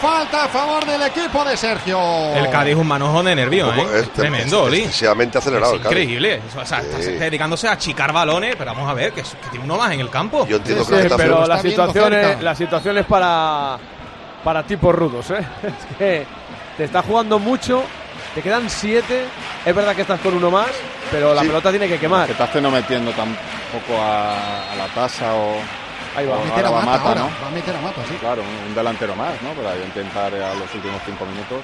Falta 0.00 0.44
a 0.44 0.48
favor 0.48 0.84
del 0.84 1.02
equipo 1.02 1.42
de 1.42 1.56
Sergio. 1.56 1.98
El 2.36 2.50
Cádiz 2.50 2.74
un 2.76 2.86
manojo 2.86 3.22
de 3.22 3.34
nervio, 3.34 3.72
¿eh? 3.72 3.86
Es- 4.00 4.12
Tremendo, 4.12 4.62
es- 4.62 4.66
Oli. 4.68 4.78
excesivamente 4.80 5.38
acelerado 5.38 5.72
Es 5.72 5.76
el 5.78 5.82
Cádiz. 5.82 5.98
increíble. 5.98 6.40
O 6.60 6.64
sea, 6.66 6.80
está 6.80 6.98
dedicándose 6.98 7.68
a 7.68 7.72
achicar 7.72 8.12
balones, 8.12 8.54
pero 8.56 8.72
vamos 8.72 8.88
a 8.90 8.94
ver, 8.94 9.12
que, 9.12 9.22
que 9.22 9.48
tiene 9.50 9.64
uno 9.64 9.76
más 9.76 9.92
en 9.92 10.00
el 10.00 10.10
campo. 10.10 10.46
Yo 10.46 10.56
entiendo 10.56 10.84
Sí, 10.84 10.90
que 10.90 10.96
la 10.96 11.02
sí, 11.02 11.08
Getafe- 11.08 11.16
pero 11.18 11.46
la 11.46 11.58
situación, 11.62 12.12
es, 12.14 12.42
la 12.42 12.54
situación 12.54 12.98
es 12.98 13.06
para, 13.06 13.78
para 14.44 14.62
tipos 14.64 14.94
rudos. 14.94 15.30
¿eh? 15.30 15.38
Es 15.62 15.96
que 15.98 16.26
te 16.76 16.84
está 16.84 17.02
jugando 17.02 17.38
mucho, 17.38 17.82
te 18.34 18.42
quedan 18.42 18.68
siete. 18.68 19.24
Es 19.64 19.74
verdad 19.74 19.94
que 19.94 20.02
estás 20.02 20.20
con 20.20 20.34
uno 20.34 20.50
más, 20.50 20.68
pero 21.10 21.34
la 21.34 21.40
Sí. 21.42 21.48
pelota 21.48 21.70
tiene 21.70 21.88
que 21.88 21.98
quemar. 21.98 22.26
Getafe 22.28 22.60
no 22.60 22.70
metiendo 22.70 23.10
tampoco 23.12 24.00
a, 24.00 24.72
a 24.72 24.76
la 24.76 24.86
tasa 24.94 25.34
o, 25.34 25.56
Ahí 26.16 26.24
va. 26.26 26.36
a 26.36 26.44
meter 26.44 26.64
a 26.66 26.70
Mata, 26.70 26.86
Mata, 26.86 27.08
ahora. 27.08 27.20
¿no? 27.22 27.26
Va 27.42 27.48
a 27.48 27.50
meter 27.50 27.76
a 27.76 27.80
Mata, 27.80 28.00
sí. 28.08 28.14
Claro, 28.20 28.42
un, 28.42 28.68
un 28.68 28.74
delantero 28.74 29.14
más, 29.16 29.34
¿no? 29.42 29.50
Para 29.50 29.76
intentar 29.76 30.32
a 30.34 30.54
los 30.54 30.74
últimos 30.74 31.00
cinco 31.04 31.26
minutos. 31.26 31.58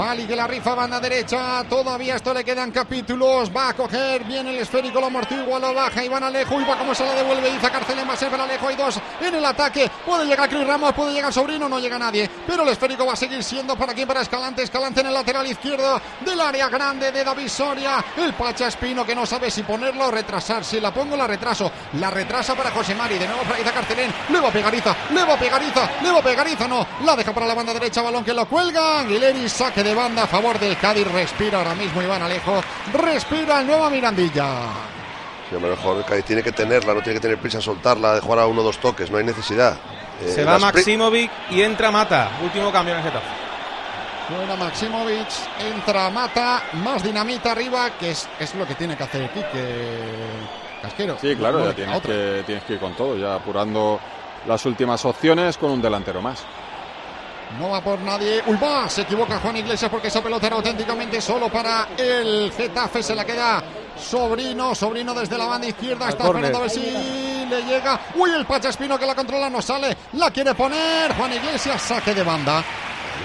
Fali 0.00 0.26
que 0.26 0.34
la 0.34 0.46
rifa 0.46 0.74
banda 0.74 0.98
derecha. 0.98 1.62
Todavía 1.68 2.16
esto 2.16 2.32
le 2.32 2.42
quedan 2.42 2.70
capítulos. 2.70 3.54
Va 3.54 3.68
a 3.68 3.74
coger 3.74 4.24
bien 4.24 4.46
el 4.46 4.56
esférico, 4.56 4.98
lo 4.98 5.08
amortigua, 5.08 5.58
lo 5.58 5.74
baja. 5.74 6.02
Iván 6.02 6.24
Alejo. 6.24 6.58
Y 6.58 6.64
va 6.64 6.78
como 6.78 6.94
se 6.94 7.04
la 7.04 7.14
devuelve. 7.16 7.50
Iza 7.50 7.70
Carcelén 7.70 8.08
va 8.08 8.14
a 8.14 8.16
ser 8.16 8.30
para 8.30 8.44
Alejo. 8.44 8.66
Hay 8.66 8.76
dos 8.76 8.98
en 9.20 9.34
el 9.34 9.44
ataque. 9.44 9.90
Puede 10.06 10.24
llegar 10.24 10.48
Cris 10.48 10.66
Ramos, 10.66 10.94
puede 10.94 11.12
llegar 11.12 11.30
Sobrino. 11.30 11.68
No 11.68 11.78
llega 11.78 11.98
nadie. 11.98 12.30
Pero 12.46 12.62
el 12.62 12.70
esférico 12.70 13.04
va 13.04 13.12
a 13.12 13.16
seguir 13.16 13.44
siendo 13.44 13.76
para 13.76 13.92
aquí, 13.92 14.06
para 14.06 14.22
Escalante. 14.22 14.62
Escalante 14.62 15.02
en 15.02 15.08
el 15.08 15.12
lateral 15.12 15.46
izquierdo 15.46 16.00
del 16.24 16.40
área 16.40 16.70
grande 16.70 17.12
de 17.12 17.22
David 17.22 17.48
Soria. 17.48 18.02
El 18.16 18.32
Pacha 18.32 18.68
Espino 18.68 19.04
que 19.04 19.14
no 19.14 19.26
sabe 19.26 19.50
si 19.50 19.64
ponerlo 19.64 20.06
o 20.06 20.10
retrasar. 20.10 20.64
Si 20.64 20.80
la 20.80 20.94
pongo, 20.94 21.14
la 21.14 21.26
retraso. 21.26 21.70
La 22.00 22.08
retrasa 22.08 22.54
para 22.54 22.70
José 22.70 22.94
Mari. 22.94 23.18
De 23.18 23.26
nuevo 23.26 23.42
para 23.42 23.60
Iza 23.60 23.72
Carcelén. 23.72 24.10
Le 24.30 24.40
va 24.40 24.48
a 24.48 24.50
pegar 24.50 24.74
Iza. 24.74 24.96
Le 25.10 25.24
va 25.24 25.34
a 25.34 25.38
pegar 25.38 25.62
Iza. 25.62 25.90
Le 26.02 26.10
va 26.10 26.20
a 26.20 26.22
pegar 26.22 26.48
Iza. 26.48 26.66
No. 26.66 26.86
La 27.04 27.14
deja 27.14 27.34
para 27.34 27.46
la 27.46 27.52
banda 27.52 27.74
derecha. 27.74 28.00
Balón 28.00 28.24
que 28.24 28.32
lo 28.32 28.48
cuelga. 28.48 29.00
Aguileri 29.00 29.46
saque 29.46 29.82
de 29.82 29.89
banda 29.94 30.24
a 30.24 30.26
favor 30.26 30.58
del 30.58 30.76
Cádiz. 30.78 31.06
Respira 31.06 31.58
ahora 31.58 31.74
mismo 31.74 32.02
Iván 32.02 32.22
Alejo. 32.22 32.62
Respira 32.92 33.60
el 33.60 33.66
nuevo 33.66 33.88
Mirandilla. 33.90 34.48
Sí, 35.50 35.56
mejor 35.56 35.96
el 35.98 36.04
Cádiz 36.04 36.24
tiene 36.24 36.42
que 36.42 36.52
tenerla, 36.52 36.94
no 36.94 37.02
tiene 37.02 37.14
que 37.18 37.22
tener 37.22 37.38
prisa 37.38 37.58
en 37.58 37.62
soltarla, 37.62 38.14
de 38.14 38.20
jugar 38.20 38.38
a 38.40 38.46
uno 38.46 38.60
o 38.60 38.64
dos 38.64 38.78
toques, 38.78 39.10
no 39.10 39.18
hay 39.18 39.24
necesidad. 39.24 39.76
Eh, 40.22 40.28
Se 40.28 40.44
va 40.44 40.58
Maximovic 40.58 41.30
y 41.50 41.62
entra 41.62 41.90
Mata. 41.90 42.30
Último 42.42 42.70
cambio 42.70 42.94
en 42.94 43.00
el 43.00 43.04
Getafe. 43.06 43.26
Fuera 44.28 44.54
Maximovic, 44.54 45.26
entra 45.74 46.08
Mata, 46.10 46.62
más 46.74 47.02
dinamita 47.02 47.50
arriba, 47.50 47.90
que 47.98 48.12
es, 48.12 48.28
es 48.38 48.54
lo 48.54 48.64
que 48.64 48.76
tiene 48.76 48.96
que 48.96 49.02
hacer 49.02 49.28
Quique 49.30 50.06
Casquero. 50.82 51.16
Sí, 51.20 51.34
claro, 51.34 51.58
No 51.58 51.64
ya 51.66 51.74
tienes 51.74 52.00
que, 52.00 52.42
tienes 52.46 52.64
que 52.64 52.74
ir 52.74 52.78
con 52.78 52.94
todo, 52.94 53.16
ya 53.16 53.34
apurando 53.34 53.98
las 54.46 54.64
últimas 54.66 55.04
opciones 55.04 55.58
con 55.58 55.72
un 55.72 55.82
delantero 55.82 56.22
más. 56.22 56.44
No 57.58 57.70
va 57.70 57.80
por 57.80 57.98
nadie. 58.00 58.42
Ulva 58.46 58.88
se 58.88 59.02
equivoca 59.02 59.38
Juan 59.38 59.56
Iglesias 59.56 59.90
porque 59.90 60.08
esa 60.08 60.22
pelota 60.22 60.46
era 60.46 60.56
auténticamente 60.56 61.20
solo 61.20 61.48
para 61.48 61.88
el 61.96 62.52
Getafe. 62.56 63.02
Se 63.02 63.14
la 63.14 63.24
queda 63.24 63.62
Sobrino. 63.98 64.74
Sobrino 64.74 65.14
desde 65.14 65.36
la 65.36 65.46
banda 65.46 65.66
izquierda. 65.66 66.06
Al 66.06 66.12
Está 66.12 66.24
esperando 66.26 66.58
a 66.58 66.60
ver 66.62 66.70
si 66.70 66.80
le 66.80 67.62
llega. 67.62 68.00
Uy, 68.14 68.30
el 68.30 68.46
Pacha 68.46 68.68
Espino 68.68 68.98
que 68.98 69.06
la 69.06 69.14
controla 69.14 69.50
no 69.50 69.60
sale. 69.60 69.96
La 70.14 70.30
quiere 70.30 70.54
poner 70.54 71.12
Juan 71.14 71.32
Iglesias. 71.32 71.82
Saque 71.82 72.14
de 72.14 72.22
banda. 72.22 72.62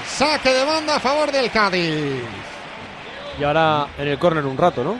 Saque 0.07 0.49
de 0.49 0.65
banda 0.65 0.95
a 0.95 0.99
favor 0.99 1.31
del 1.31 1.51
Cádiz. 1.51 2.23
Y 3.39 3.43
ahora 3.43 3.87
en 3.97 4.07
el 4.07 4.17
córner 4.17 4.45
un 4.45 4.57
rato, 4.57 4.83
¿no? 4.83 4.99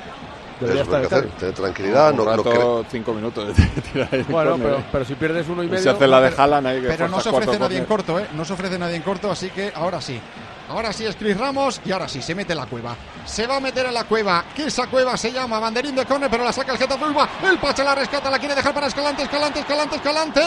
Debería 0.60 0.84
estar 0.84 0.99
que 1.01 1.08
hacer, 1.08 1.30
tener 1.32 1.53
tranquilidad, 1.53 2.14
no, 2.14 2.24
no 2.24 2.32
rato, 2.38 2.86
cinco 2.89 3.14
minutos 3.14 3.47
de 3.58 3.82
tirar 3.82 4.10
ahí 4.12 4.26
Bueno, 4.30 4.58
pero, 4.58 4.84
pero 4.91 5.06
si 5.06 5.16
pierdes 5.16 5.47
uno 5.49 5.64
y 5.64 5.68
medio. 5.68 5.84
se 5.84 5.89
hace 5.89 6.08
la 6.08 6.22
de 6.22 6.34
Haaland 6.36 6.68
ahí 6.68 6.82
que 6.82 6.88
Pero 6.88 7.08
no 7.08 7.20
se 7.20 7.30
cuatro 7.30 7.49
ofrece 7.49 7.60
nadie 7.60 7.78
en 7.78 7.86
corto, 7.86 8.20
¿eh? 8.20 8.28
No 8.34 8.45
se 8.45 8.53
ofrece 8.53 8.80
nadie 8.80 8.95
en 8.95 9.01
corto, 9.01 9.32
así 9.32 9.49
que 9.49 9.72
ahora 9.76 9.99
sí. 10.01 10.20
Ahora 10.68 10.91
sí 10.91 11.06
es 11.06 11.16
Chris 11.16 11.38
Ramos 11.38 11.80
y 11.86 11.91
ahora 11.91 12.08
sí 12.08 12.24
se 12.24 12.34
mete 12.34 12.53
en 12.53 12.58
la 12.60 12.66
cueva. 12.66 12.95
Se 13.26 13.45
va 13.45 13.58
a 13.58 13.60
meter 13.60 13.86
en 13.86 13.93
la 13.93 14.06
cueva. 14.06 14.43
Que 14.56 14.66
esa 14.66 14.88
cueva 14.88 15.16
se 15.16 15.32
llama 15.32 15.60
banderín 15.60 15.95
de 15.95 16.06
córner, 16.06 16.28
pero 16.30 16.43
la 16.43 16.51
saca 16.51 16.72
el 16.72 16.80
Getafe. 16.80 17.06
Uy, 17.06 17.14
va, 17.14 17.30
El 17.47 17.60
Pacha 17.60 17.84
la 17.84 17.93
rescata, 17.93 18.32
la 18.32 18.39
quiere 18.39 18.56
dejar 18.56 18.74
para 18.74 18.88
Escalante, 18.88 19.22
Escalante, 19.24 19.60
Escalante, 19.60 19.95
Escalante. 19.97 20.41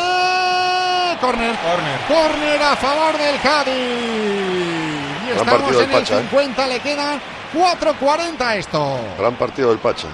Córner. 1.21 1.55
Corner. 1.57 2.01
Córner 2.09 2.63
a 2.63 2.77
favor 2.77 3.17
del 3.17 3.41
Cádiz. 3.41 3.75
Y 5.27 5.31
estamos 5.39 5.73
en 5.75 5.81
el 5.83 5.91
Pacha, 5.91 6.19
¿eh? 6.19 6.27
50, 6.31 6.67
le 6.67 6.81
quedan 6.81 7.21
4.40 7.55 8.57
esto. 8.57 8.99
Gran 9.19 9.35
partido 9.37 9.71
del 9.71 9.79
Pacha. 9.79 10.09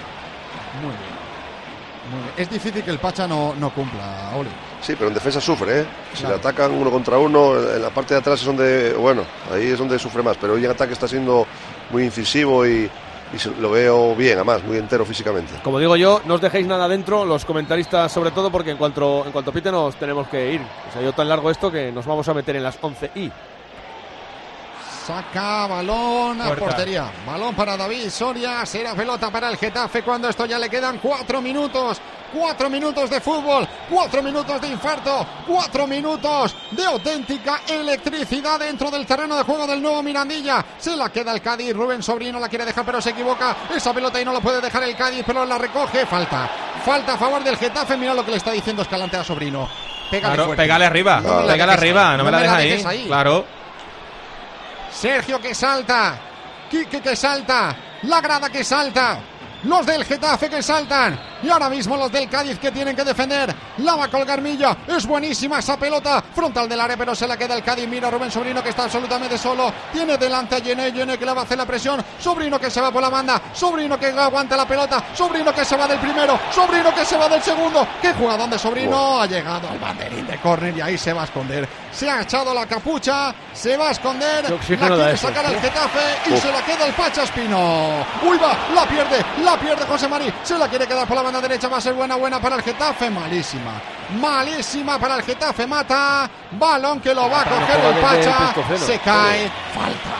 Muy 0.80 0.90
bien. 0.90 1.14
Muy 2.12 2.20
bien. 2.22 2.34
Es 2.36 2.50
difícil 2.50 2.82
que 2.82 2.90
el 2.90 2.98
Pacha 2.98 3.26
no, 3.26 3.54
no 3.58 3.70
cumpla, 3.70 4.30
Oli. 4.36 4.50
Sí, 4.80 4.94
pero 4.96 5.08
en 5.08 5.14
defensa 5.14 5.40
sufre, 5.40 5.80
¿eh? 5.80 5.86
Si 6.12 6.20
Claro. 6.20 6.34
le 6.34 6.40
atacan 6.40 6.70
uno 6.72 6.90
contra 6.90 7.16
uno, 7.18 7.56
en 7.58 7.80
la 7.82 7.90
parte 7.90 8.14
de 8.14 8.20
atrás 8.20 8.40
es 8.40 8.46
donde, 8.46 8.92
bueno, 8.92 9.22
ahí 9.52 9.68
es 9.70 9.78
donde 9.78 9.98
sufre 9.98 10.22
más. 10.22 10.36
Pero 10.36 10.52
hoy 10.54 10.64
en 10.64 10.70
ataque 10.70 10.92
está 10.92 11.08
siendo 11.08 11.46
muy 11.90 12.04
incisivo 12.04 12.66
y, 12.66 12.90
y 13.32 13.60
lo 13.60 13.70
veo 13.70 14.14
bien, 14.14 14.34
además, 14.34 14.62
muy 14.62 14.76
entero 14.76 15.04
físicamente. 15.06 15.54
Como 15.62 15.78
digo 15.78 15.96
yo, 15.96 16.20
no 16.26 16.34
os 16.34 16.40
dejéis 16.42 16.66
nada 16.66 16.86
dentro, 16.86 17.24
los 17.24 17.44
comentaristas 17.46 18.12
sobre 18.12 18.30
todo, 18.30 18.50
porque 18.50 18.72
en 18.72 18.76
cuanto, 18.76 19.24
en 19.24 19.32
cuanto 19.32 19.50
pite 19.52 19.72
nos 19.72 19.96
tenemos 19.96 20.28
que 20.28 20.52
ir. 20.52 20.60
O 20.60 20.92
sea, 20.92 21.00
yo 21.00 21.12
tan 21.14 21.28
largo 21.28 21.50
esto 21.50 21.70
que 21.72 21.90
nos 21.90 22.04
vamos 22.04 22.28
a 22.28 22.34
meter 22.34 22.54
en 22.56 22.62
las 22.62 22.76
11 22.80 23.10
y. 23.14 23.32
Saca 25.06 25.66
balón 25.66 26.40
a 26.40 26.54
portería. 26.54 27.10
Balón 27.26 27.54
para 27.54 27.76
David 27.76 28.08
Soria. 28.08 28.64
Será 28.64 28.94
pelota 28.94 29.30
para 29.30 29.50
el 29.50 29.58
Getafe 29.58 30.02
cuando 30.02 30.30
esto 30.30 30.46
ya 30.46 30.58
le 30.58 30.70
quedan 30.70 30.98
cuatro 30.98 31.42
minutos. 31.42 32.00
Cuatro 32.32 32.70
minutos 32.70 33.10
de 33.10 33.20
fútbol. 33.20 33.68
Cuatro 33.90 34.22
minutos 34.22 34.58
de 34.62 34.68
infarto. 34.68 35.26
Cuatro 35.46 35.86
minutos 35.86 36.56
de 36.70 36.86
auténtica 36.86 37.60
electricidad 37.68 38.58
dentro 38.58 38.90
del 38.90 39.04
terreno 39.04 39.36
de 39.36 39.42
juego 39.42 39.66
del 39.66 39.82
nuevo 39.82 40.02
Mirandilla. 40.02 40.64
Se 40.78 40.96
la 40.96 41.10
queda 41.10 41.32
el 41.32 41.42
Cádiz. 41.42 41.74
Rubén 41.74 42.02
Sobrino 42.02 42.40
la 42.40 42.48
quiere 42.48 42.64
dejar, 42.64 42.86
pero 42.86 43.02
se 43.02 43.10
equivoca. 43.10 43.54
Esa 43.76 43.92
pelota 43.92 44.18
y 44.18 44.24
no 44.24 44.32
la 44.32 44.40
puede 44.40 44.62
dejar 44.62 44.84
el 44.84 44.96
Cádiz, 44.96 45.22
pero 45.26 45.44
la 45.44 45.58
recoge. 45.58 46.06
Falta. 46.06 46.50
Falta 46.82 47.12
a 47.12 47.18
favor 47.18 47.44
del 47.44 47.58
Getafe. 47.58 47.98
Mira 47.98 48.14
lo 48.14 48.24
que 48.24 48.30
le 48.30 48.38
está 48.38 48.52
diciendo 48.52 48.80
Escalante 48.80 49.18
a 49.18 49.24
Sobrino. 49.24 49.68
Pégale 50.10 50.34
Claro, 50.34 50.56
pégale 50.56 50.86
arriba. 50.86 51.20
No 51.20 51.46
Pégale 51.46 51.72
arriba, 51.72 52.16
no 52.16 52.24
me 52.24 52.30
la 52.30 52.38
dejes 52.38 52.58
dejes 52.58 52.86
ahí. 52.86 53.04
Claro. 53.06 53.63
Sergio 54.94 55.40
que 55.40 55.54
salta. 55.54 56.18
Quique 56.70 57.00
que 57.00 57.16
salta. 57.16 57.76
La 58.02 58.20
grada 58.20 58.48
que 58.48 58.62
salta. 58.62 59.18
Los 59.64 59.84
del 59.84 60.04
Getafe 60.04 60.48
que 60.48 60.62
saltan. 60.62 61.33
Y 61.44 61.50
ahora 61.50 61.68
mismo 61.68 61.94
los 61.96 62.10
del 62.10 62.26
Cádiz 62.26 62.58
que 62.58 62.70
tienen 62.72 62.96
que 62.96 63.04
defender. 63.04 63.54
La 63.78 63.96
va 63.96 64.04
a 64.04 64.08
colgar 64.08 64.40
Milla. 64.40 64.74
Es 64.88 65.04
buenísima 65.06 65.58
esa 65.58 65.76
pelota. 65.76 66.24
Frontal 66.34 66.66
del 66.66 66.80
área, 66.80 66.96
pero 66.96 67.14
se 67.14 67.26
la 67.26 67.36
queda 67.36 67.54
el 67.54 67.62
Cádiz. 67.62 67.86
Mira 67.86 68.10
Rubén 68.10 68.30
Sobrino 68.30 68.62
que 68.62 68.70
está 68.70 68.84
absolutamente 68.84 69.36
solo. 69.36 69.70
Tiene 69.92 70.16
delante 70.16 70.54
a 70.54 70.58
Yene. 70.60 70.90
Yene 70.90 71.18
que 71.18 71.26
le 71.26 71.34
va 71.34 71.42
a 71.42 71.44
hacer 71.44 71.58
la 71.58 71.66
presión. 71.66 72.02
Sobrino 72.18 72.58
que 72.58 72.70
se 72.70 72.80
va 72.80 72.90
por 72.90 73.02
la 73.02 73.10
banda. 73.10 73.42
Sobrino 73.52 73.98
que 74.00 74.06
aguanta 74.06 74.56
la 74.56 74.66
pelota. 74.66 75.04
Sobrino 75.14 75.52
que 75.52 75.66
se 75.66 75.76
va 75.76 75.86
del 75.86 75.98
primero. 75.98 76.38
Sobrino 76.50 76.94
que 76.94 77.04
se 77.04 77.18
va 77.18 77.28
del 77.28 77.42
segundo. 77.42 77.86
Qué 78.00 78.14
jugadón 78.14 78.48
de 78.48 78.58
Sobrino. 78.58 79.20
Ha 79.20 79.26
llegado 79.26 79.68
al 79.68 79.78
banderín 79.78 80.26
de 80.26 80.38
córner 80.38 80.74
y 80.78 80.80
ahí 80.80 80.96
se 80.96 81.12
va 81.12 81.22
a 81.22 81.24
esconder. 81.24 81.68
Se 81.92 82.08
ha 82.08 82.22
echado 82.22 82.54
la 82.54 82.64
capucha. 82.66 83.34
Se 83.52 83.76
va 83.76 83.88
a 83.88 83.90
esconder. 83.90 84.50
La 84.50 84.58
quiere 84.58 85.16
sacar 85.18 85.44
al 85.44 85.60
Getafe 85.60 86.30
y 86.30 86.32
Uf. 86.32 86.40
se 86.42 86.50
la 86.50 86.64
queda 86.64 86.86
el 86.86 86.94
Pacha 86.94 87.24
Espino. 87.24 88.04
Uy, 88.22 88.38
va, 88.38 88.56
la 88.74 88.86
pierde, 88.86 89.24
la 89.44 89.58
pierde 89.58 89.84
José 89.84 90.08
Mari. 90.08 90.32
Se 90.42 90.56
la 90.58 90.68
quiere 90.68 90.86
quedar 90.86 91.06
por 91.06 91.16
la 91.16 91.22
banda 91.22 91.33
derecha. 91.40 91.68
Va 91.68 91.78
a 91.78 91.80
ser 91.80 91.94
buena, 91.94 92.16
buena 92.16 92.40
para 92.40 92.56
el 92.56 92.62
Getafe. 92.62 93.10
Malísima. 93.10 93.72
Malísima 94.20 94.98
para 94.98 95.16
el 95.16 95.22
Getafe. 95.22 95.66
Mata. 95.66 96.28
Balón 96.52 97.00
que 97.00 97.14
lo 97.14 97.28
va 97.30 97.40
a 97.42 97.44
coger 97.44 97.80
el 97.84 98.00
Pacha. 98.00 98.54
Se 98.78 98.98
cae. 98.98 99.50
Falta. 99.74 100.14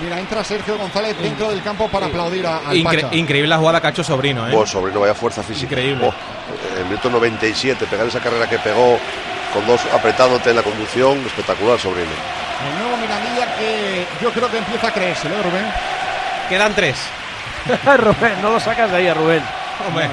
Mira, 0.00 0.20
entra 0.20 0.44
Sergio 0.44 0.78
González 0.78 1.16
dentro 1.20 1.50
del 1.50 1.60
campo 1.60 1.88
para 1.88 2.06
aplaudir 2.06 2.46
a- 2.46 2.58
al 2.68 2.76
Incre- 2.76 3.02
Pacha. 3.02 3.16
increíble 3.16 3.48
la 3.48 3.58
jugada 3.58 3.80
que 3.80 3.86
ha 3.88 3.90
hecho 3.90 4.04
Sobrino, 4.04 4.48
¿eh? 4.48 4.52
Oh, 4.54 4.64
sobrino, 4.64 5.00
vaya 5.00 5.12
fuerza 5.14 5.42
física. 5.42 5.72
Increíble. 5.74 6.06
Oh, 6.06 6.78
el 6.78 6.84
minuto 6.84 7.10
97, 7.10 7.84
pegar 7.86 8.06
esa 8.06 8.20
carrera 8.20 8.48
que 8.48 8.58
pegó 8.60 8.96
con 9.52 9.66
dos 9.66 9.80
apretándote 9.92 10.50
en 10.50 10.56
la 10.56 10.62
conducción, 10.62 11.18
espectacular, 11.26 11.80
sobrino. 11.80 12.10
El 12.64 12.78
nuevo 12.80 12.96
Mirandilla 12.96 13.56
que 13.56 14.06
yo 14.22 14.30
creo 14.32 14.48
que 14.48 14.58
empieza 14.58 14.86
a 14.86 14.92
creérselo, 14.92 15.34
¿eh, 15.34 15.42
Rubén? 15.42 15.66
Quedan 16.48 16.74
tres. 16.76 16.96
Rubén, 17.96 18.40
no 18.40 18.50
lo 18.50 18.60
sacas 18.60 18.92
de 18.92 18.96
ahí 18.98 19.08
a 19.08 19.14
Rubén. 19.14 19.42
Hombre, 19.88 20.08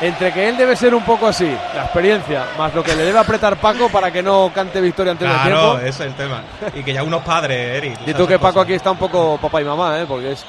Entre 0.00 0.32
que 0.32 0.48
él 0.48 0.56
debe 0.56 0.74
ser 0.76 0.94
un 0.94 1.04
poco 1.04 1.26
así, 1.26 1.46
la 1.74 1.82
experiencia, 1.84 2.46
más 2.56 2.74
lo 2.74 2.82
que 2.82 2.94
le 2.94 3.02
debe 3.04 3.18
apretar 3.18 3.56
Paco 3.60 3.88
para 3.90 4.10
que 4.10 4.22
no 4.22 4.50
cante 4.54 4.80
victoria 4.80 5.12
antes 5.12 5.28
del 5.28 5.36
Claro, 5.36 5.60
tiempo. 5.60 5.78
ese 5.78 5.88
es 5.88 6.00
el 6.00 6.14
tema. 6.14 6.42
Y 6.74 6.82
que 6.82 6.92
ya 6.92 7.02
unos 7.02 7.22
padres, 7.22 7.76
Eric. 7.76 7.98
Y 8.06 8.14
tú 8.14 8.26
que 8.26 8.38
Paco 8.38 8.60
aquí 8.60 8.72
está 8.74 8.90
un 8.90 8.98
poco 8.98 9.36
papá 9.38 9.60
y 9.60 9.64
mamá, 9.64 9.98
¿eh? 10.00 10.04
porque 10.08 10.32
es 10.32 10.44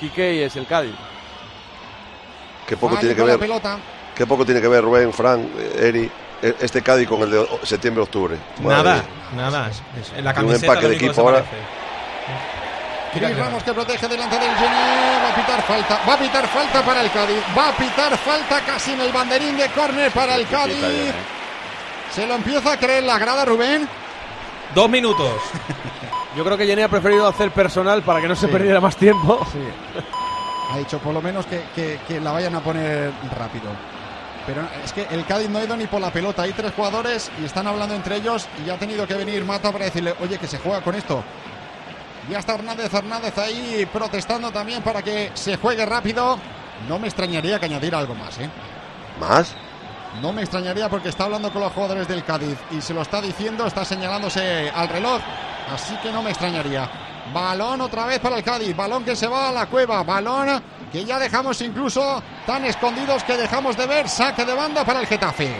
Quique 0.00 0.34
y 0.34 0.42
es 0.42 0.56
el 0.56 0.66
Cádiz. 0.66 0.94
Qué 2.66 2.76
poco 2.76 2.96
Fali 2.96 3.06
tiene 3.06 3.14
que 3.14 3.22
ver. 3.22 3.38
pelota. 3.38 3.78
Qué 4.14 4.26
poco 4.26 4.44
tiene 4.44 4.60
que 4.60 4.68
ver 4.68 4.82
Rubén, 4.82 5.12
Fran, 5.12 5.40
eh, 5.58 5.88
Eri, 5.88 6.10
eh, 6.42 6.54
este 6.60 6.82
Cádiz 6.82 7.06
con 7.08 7.20
el 7.22 7.30
de 7.30 7.46
septiembre-octubre. 7.62 8.36
Nada, 8.60 9.02
nada. 9.36 9.70
En 10.16 10.24
la 10.24 10.32
un 10.32 10.52
empaque 10.54 10.88
de 10.88 10.96
equipo 10.96 11.20
ahora. 11.20 11.44
parece. 11.44 11.85
Chris 13.18 13.36
Ramos 13.38 13.62
que 13.62 13.72
protege 13.72 14.08
delante 14.08 14.38
del 14.38 14.54
Geni. 14.54 15.22
Va 15.24 15.28
a 15.30 15.34
pitar 15.34 15.62
falta. 15.62 16.00
Va 16.08 16.14
a 16.14 16.18
pitar 16.18 16.46
falta 16.48 16.82
para 16.84 17.00
el 17.02 17.10
Cádiz. 17.10 17.38
Va 17.56 17.68
a 17.68 17.72
pitar 17.76 18.16
falta 18.18 18.60
casi 18.60 18.92
en 18.92 19.00
el 19.00 19.12
banderín 19.12 19.56
de 19.56 19.68
córner 19.70 20.10
para 20.12 20.34
el 20.36 20.46
Cádiz. 20.46 20.76
¿eh? 20.82 21.12
Se 22.12 22.26
lo 22.26 22.34
empieza 22.34 22.72
a 22.72 22.76
creer 22.76 23.04
la 23.04 23.18
grada, 23.18 23.44
Rubén. 23.44 23.88
Dos 24.74 24.88
minutos. 24.88 25.32
Yo 26.36 26.44
creo 26.44 26.56
que 26.58 26.66
Jenny 26.66 26.82
ha 26.82 26.88
preferido 26.88 27.26
hacer 27.26 27.50
personal 27.50 28.02
para 28.02 28.20
que 28.20 28.28
no 28.28 28.36
se 28.36 28.48
perdiera 28.48 28.80
más 28.80 28.96
tiempo. 28.96 29.40
Ha 30.72 30.78
dicho 30.78 30.98
por 30.98 31.14
lo 31.14 31.22
menos 31.22 31.46
que, 31.46 31.62
que- 31.74 31.98
que 32.06 32.20
la 32.20 32.32
vayan 32.32 32.54
a 32.54 32.60
poner 32.60 33.10
rápido. 33.38 33.70
Pero 34.46 34.62
es 34.84 34.92
que 34.92 35.06
el 35.10 35.24
Cádiz 35.24 35.48
no 35.48 35.58
ha 35.58 35.64
ido 35.64 35.76
ni 35.76 35.86
por 35.86 36.00
la 36.00 36.10
pelota. 36.12 36.42
Hay 36.42 36.52
tres 36.52 36.72
jugadores 36.76 37.30
y 37.40 37.44
están 37.46 37.66
hablando 37.66 37.94
entre 37.94 38.16
ellos 38.16 38.46
y 38.64 38.70
ha 38.70 38.76
tenido 38.78 39.06
que 39.06 39.14
venir 39.14 39.44
Mata 39.44 39.72
para 39.72 39.86
decirle, 39.86 40.14
oye, 40.20 40.38
que 40.38 40.46
se 40.46 40.58
juega 40.58 40.82
con 40.82 40.94
esto. 40.94 41.22
Ya 42.28 42.40
está 42.40 42.54
Hernández 42.54 42.92
Hernández 42.92 43.38
ahí 43.38 43.88
protestando 43.92 44.50
también 44.50 44.82
para 44.82 45.02
que 45.02 45.30
se 45.34 45.56
juegue 45.56 45.86
rápido. 45.86 46.38
No 46.88 46.98
me 46.98 47.06
extrañaría 47.06 47.58
que 47.58 47.66
añadiera 47.66 47.98
algo 47.98 48.14
más, 48.14 48.38
¿eh? 48.38 48.50
¿Más? 49.20 49.54
No 50.20 50.32
me 50.32 50.42
extrañaría 50.42 50.88
porque 50.88 51.10
está 51.10 51.24
hablando 51.24 51.52
con 51.52 51.62
los 51.62 51.72
jugadores 51.72 52.08
del 52.08 52.24
Cádiz 52.24 52.58
y 52.70 52.80
se 52.80 52.94
lo 52.94 53.02
está 53.02 53.20
diciendo, 53.20 53.66
está 53.66 53.84
señalándose 53.84 54.70
al 54.74 54.88
reloj. 54.88 55.20
Así 55.72 55.96
que 55.98 56.10
no 56.10 56.22
me 56.22 56.30
extrañaría. 56.30 56.88
Balón 57.32 57.80
otra 57.80 58.06
vez 58.06 58.18
para 58.18 58.36
el 58.36 58.44
Cádiz. 58.44 58.74
Balón 58.74 59.04
que 59.04 59.14
se 59.14 59.26
va 59.26 59.50
a 59.50 59.52
la 59.52 59.66
cueva. 59.66 60.02
Balón 60.02 60.62
que 60.90 61.04
ya 61.04 61.18
dejamos 61.18 61.60
incluso 61.62 62.22
tan 62.46 62.64
escondidos 62.64 63.22
que 63.24 63.36
dejamos 63.36 63.76
de 63.76 63.86
ver. 63.86 64.08
Saque 64.08 64.44
de 64.44 64.54
banda 64.54 64.84
para 64.84 65.00
el 65.00 65.06
Getafe. 65.06 65.54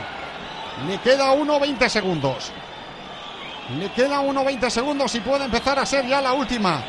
Le 0.86 0.98
queda 0.98 1.32
1.20 1.34 1.88
segundos. 1.88 2.52
Le 3.74 3.90
queda 3.90 4.20
1.20 4.20 4.70
segundos 4.70 5.14
y 5.16 5.20
puede 5.20 5.44
empezar 5.44 5.78
a 5.78 5.84
ser 5.84 6.06
ya 6.06 6.20
la 6.20 6.32
última. 6.32 6.82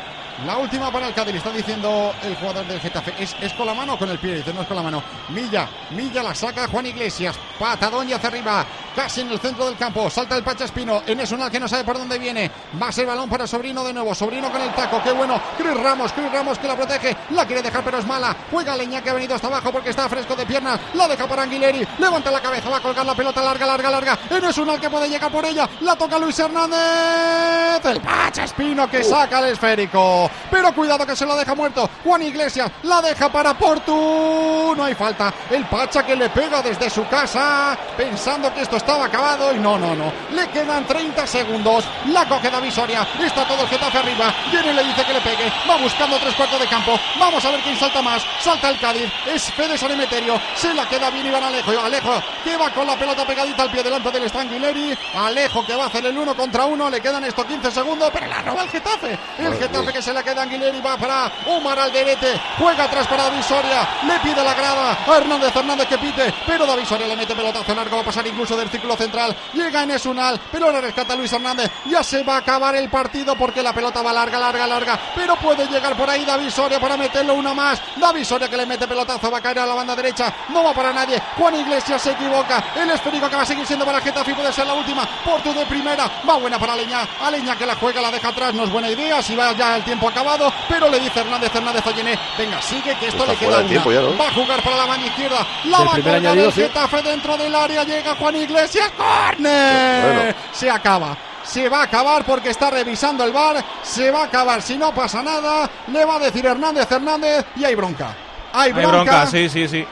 La 0.46 0.56
última 0.58 0.92
para 0.92 1.08
el 1.08 1.14
Cádiz, 1.14 1.34
está 1.34 1.50
diciendo 1.50 2.14
el 2.22 2.36
jugador 2.36 2.64
del 2.68 2.78
Getafe. 2.78 3.12
¿Es, 3.18 3.34
¿Es 3.40 3.52
con 3.54 3.66
la 3.66 3.74
mano 3.74 3.94
o 3.94 3.98
con 3.98 4.08
el 4.08 4.20
pie? 4.20 4.36
Dice, 4.36 4.54
no 4.54 4.62
es 4.62 4.68
con 4.68 4.76
la 4.76 4.84
mano. 4.84 5.02
Milla, 5.30 5.68
Milla 5.90 6.22
la 6.22 6.32
saca 6.32 6.68
Juan 6.68 6.86
Iglesias. 6.86 7.36
Patadón 7.58 8.08
y 8.08 8.12
hacia 8.12 8.28
arriba. 8.28 8.64
Casi 8.98 9.20
en 9.20 9.30
el 9.30 9.38
centro 9.38 9.64
del 9.64 9.76
campo. 9.76 10.10
Salta 10.10 10.36
el 10.36 10.42
Pacha 10.42 10.64
Espino. 10.64 11.04
En 11.06 11.20
una 11.32 11.48
que 11.48 11.60
no 11.60 11.68
sabe 11.68 11.84
por 11.84 11.96
dónde 11.96 12.18
viene. 12.18 12.50
Va 12.82 12.88
a 12.88 12.92
ser 12.92 13.06
balón 13.06 13.30
para 13.30 13.46
Sobrino 13.46 13.84
de 13.84 13.92
nuevo. 13.92 14.12
Sobrino 14.12 14.50
con 14.50 14.60
el 14.60 14.74
taco. 14.74 15.00
Qué 15.04 15.12
bueno. 15.12 15.40
Chris 15.56 15.72
Ramos, 15.80 16.12
Chris 16.12 16.32
Ramos 16.32 16.58
que 16.58 16.66
la 16.66 16.74
protege. 16.74 17.16
La 17.30 17.46
quiere 17.46 17.62
dejar, 17.62 17.84
pero 17.84 17.98
es 17.98 18.06
mala. 18.08 18.34
Juega 18.50 18.76
Leña 18.76 19.00
que 19.00 19.10
ha 19.10 19.12
venido 19.12 19.36
hasta 19.36 19.46
abajo 19.46 19.70
porque 19.70 19.90
está 19.90 20.08
fresco 20.08 20.34
de 20.34 20.44
piernas. 20.44 20.80
La 20.94 21.06
deja 21.06 21.28
para 21.28 21.42
Anguileri. 21.42 21.86
Levanta 21.96 22.32
la 22.32 22.40
cabeza. 22.40 22.70
Va 22.70 22.78
a 22.78 22.80
colgar 22.80 23.06
la 23.06 23.14
pelota 23.14 23.40
larga, 23.40 23.66
larga, 23.66 23.88
larga. 23.88 24.18
En 24.30 24.60
una 24.60 24.80
que 24.80 24.90
puede 24.90 25.08
llegar 25.08 25.30
por 25.30 25.44
ella. 25.44 25.68
La 25.82 25.94
toca 25.94 26.18
Luis 26.18 26.36
Hernández. 26.36 27.84
El 27.84 28.00
Pacha 28.00 28.42
Espino 28.42 28.90
que 28.90 29.04
saca 29.04 29.38
el 29.38 29.52
esférico. 29.52 30.28
Pero 30.50 30.74
cuidado 30.74 31.06
que 31.06 31.14
se 31.14 31.24
lo 31.24 31.36
deja 31.36 31.54
muerto. 31.54 31.88
Juan 32.02 32.22
Iglesias 32.22 32.68
la 32.82 33.00
deja 33.00 33.28
para 33.28 33.56
Portu. 33.56 34.74
No 34.76 34.82
hay 34.82 34.96
falta. 34.96 35.32
El 35.52 35.64
Pacha 35.66 36.04
que 36.04 36.16
le 36.16 36.28
pega 36.30 36.60
desde 36.62 36.90
su 36.90 37.06
casa. 37.06 37.78
Pensando 37.96 38.52
que 38.52 38.62
esto 38.62 38.76
estaba 38.88 39.04
acabado. 39.04 39.52
Y 39.54 39.58
no, 39.58 39.78
no, 39.78 39.94
no. 39.94 40.10
Le 40.32 40.48
quedan 40.48 40.86
30 40.86 41.26
segundos. 41.26 41.84
La 42.06 42.26
coge 42.26 42.50
David 42.50 42.70
Soria. 42.70 43.06
Está 43.20 43.46
todo 43.46 43.62
el 43.62 43.68
Getafe 43.68 43.98
arriba. 43.98 44.32
Viene 44.50 44.70
y 44.70 44.74
le 44.74 44.84
dice 44.84 45.04
que 45.04 45.12
le 45.12 45.20
pegue. 45.20 45.52
Va 45.68 45.76
buscando 45.76 46.16
tres 46.18 46.34
cuartos 46.34 46.58
de 46.58 46.66
campo. 46.66 46.98
Vamos 47.20 47.44
a 47.44 47.50
ver 47.50 47.60
quién 47.60 47.76
salta 47.76 48.00
más. 48.00 48.24
Salta 48.40 48.70
el 48.70 48.80
Cádiz. 48.80 49.12
Es 49.26 49.52
Fede 49.52 49.76
Sanemeterio. 49.76 50.40
Se 50.56 50.72
la 50.72 50.88
queda 50.88 51.10
bien 51.10 51.26
Iván 51.26 51.44
Alejo. 51.44 51.72
Alejo 51.78 52.22
que 52.42 52.56
va 52.56 52.70
con 52.70 52.86
la 52.86 52.96
pelota 52.96 53.26
pegadita 53.26 53.64
al 53.64 53.70
pie 53.70 53.82
delante 53.82 54.10
del 54.10 54.26
Stranguileri. 54.26 54.96
Alejo 55.14 55.66
que 55.66 55.76
va 55.76 55.84
a 55.84 55.86
hacer 55.88 56.06
el 56.06 56.16
uno 56.16 56.34
contra 56.34 56.64
uno. 56.64 56.88
Le 56.88 57.02
quedan 57.02 57.22
estos 57.24 57.44
15 57.44 57.70
segundos. 57.70 58.08
Pero 58.10 58.26
la 58.26 58.40
roba 58.40 58.62
el 58.62 58.70
Getafe. 58.70 59.18
El 59.38 59.54
Getafe 59.58 59.92
que 59.92 60.00
se 60.00 60.14
la 60.14 60.22
queda 60.22 60.40
a 60.40 60.44
Anguileri. 60.44 60.80
Va 60.80 60.96
para 60.96 61.30
Omar 61.46 61.78
Alderete. 61.78 62.40
Juega 62.58 62.84
atrás 62.84 63.06
para 63.06 63.24
David 63.24 63.42
Soria. 63.42 63.86
Le 64.06 64.18
pide 64.20 64.42
la 64.42 64.54
grada 64.54 64.96
a 65.06 65.16
Hernández 65.18 65.54
Hernández 65.54 65.88
que 65.88 65.98
pite. 65.98 66.32
Pero 66.46 66.64
David 66.64 66.84
Soria 66.84 67.06
le 67.06 67.16
mete 67.16 67.34
pelotazo 67.34 67.74
largo. 67.74 67.96
Va 67.96 68.02
a 68.02 68.06
pasar 68.06 68.26
incluso 68.26 68.56
del 68.56 68.70
círculo 68.78 68.96
central. 68.96 69.36
Llega 69.54 69.82
en 69.82 69.90
Esunal. 69.90 70.40
Pero 70.52 70.66
ahora 70.66 70.80
rescata 70.80 71.14
Luis 71.16 71.32
Hernández. 71.32 71.70
Ya 71.86 72.02
se 72.02 72.22
va 72.22 72.36
a 72.36 72.38
acabar 72.38 72.76
el 72.76 72.88
partido 72.88 73.34
porque 73.36 73.62
la 73.62 73.72
pelota 73.72 74.02
va 74.02 74.12
larga, 74.12 74.38
larga, 74.38 74.66
larga. 74.66 74.98
Pero 75.14 75.34
puede 75.36 75.66
llegar 75.66 75.96
por 75.96 76.08
ahí 76.08 76.24
David 76.24 76.50
Soria 76.50 76.78
para 76.80 76.96
meterlo 76.96 77.34
una 77.34 77.52
más. 77.54 77.80
David 77.96 78.24
Soria 78.24 78.48
que 78.48 78.56
le 78.56 78.66
mete 78.66 78.86
pelotazo. 78.86 79.30
Va 79.30 79.38
a 79.38 79.40
caer 79.40 79.58
a 79.60 79.66
la 79.66 79.74
banda 79.74 79.96
derecha. 79.96 80.32
No 80.50 80.62
va 80.62 80.72
para 80.72 80.92
nadie. 80.92 81.20
Juan 81.36 81.54
Iglesias 81.56 82.00
se 82.00 82.12
equivoca. 82.12 82.62
El 82.76 82.90
esférico 82.90 83.28
que 83.28 83.36
va 83.36 83.42
a 83.42 83.46
seguir 83.46 83.66
siendo 83.66 83.84
para 83.84 84.00
Getafe 84.00 84.34
puede 84.34 84.52
ser 84.52 84.66
la 84.66 84.74
última. 84.74 85.04
Porto 85.24 85.52
de 85.52 85.66
primera. 85.66 86.08
Va 86.28 86.36
buena 86.36 86.58
para 86.58 86.76
Leña. 86.76 87.00
A 87.20 87.30
Leña 87.30 87.56
que 87.56 87.66
la 87.66 87.74
juega, 87.74 88.00
la 88.00 88.10
deja 88.12 88.28
atrás. 88.28 88.54
No 88.54 88.64
es 88.64 88.70
buena 88.70 88.88
idea. 88.90 89.20
Si 89.22 89.34
va 89.34 89.52
ya 89.52 89.76
el 89.76 89.82
tiempo 89.84 90.08
acabado. 90.08 90.52
Pero 90.68 90.88
le 90.88 91.00
dice 91.00 91.20
Hernández 91.20 91.54
Hernández 91.54 91.84
Oyené. 91.86 92.18
Venga, 92.38 92.62
sigue 92.62 92.94
que 92.96 93.08
esto 93.08 93.24
Está 93.24 93.32
le 93.32 93.38
queda 93.38 93.58
una. 93.58 93.94
ya, 93.94 94.00
¿no? 94.02 94.16
Va 94.18 94.28
a 94.28 94.32
jugar 94.32 94.62
para 94.62 94.76
la 94.76 94.86
mano 94.86 95.06
izquierda. 95.06 95.46
La 95.64 95.78
Del 95.78 95.88
va 95.88 95.92
a 95.92 95.94
colgar 95.96 96.38
el. 96.38 96.52
Getafe 96.52 97.02
dentro 97.02 97.36
del 97.36 97.54
área. 97.54 97.84
Llega 97.84 98.14
Juan 98.14 98.36
Iglesias. 98.36 98.57
¡Corner! 98.96 100.14
Bueno. 100.16 100.34
Se 100.52 100.70
acaba. 100.70 101.16
Se 101.44 101.68
va 101.68 101.80
a 101.80 101.84
acabar 101.84 102.24
porque 102.24 102.50
está 102.50 102.70
revisando 102.70 103.24
el 103.24 103.32
bar. 103.32 103.64
Se 103.82 104.10
va 104.10 104.22
a 104.22 104.24
acabar 104.24 104.60
si 104.62 104.76
no 104.76 104.92
pasa 104.94 105.22
nada. 105.22 105.68
Le 105.88 106.04
va 106.04 106.16
a 106.16 106.18
decir 106.18 106.44
Hernández 106.44 106.90
Hernández 106.90 107.46
y 107.56 107.64
hay 107.64 107.74
bronca. 107.74 108.14
Hay 108.52 108.72
Hay 108.74 108.84
bronca, 108.86 109.26
sí, 109.26 109.48
sí, 109.48 109.66
sí. 109.68 109.86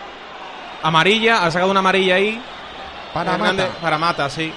Amarilla, 0.83 1.45
ha 1.45 1.51
sacado 1.51 1.71
una 1.71 1.81
amarilla 1.81 2.17
ahí. 2.17 2.41
para 3.15 3.33
Hernández- 3.37 3.69
Mata. 3.69 3.81
Para 3.81 3.99
Mata, 3.99 4.31
sí. 4.31 4.53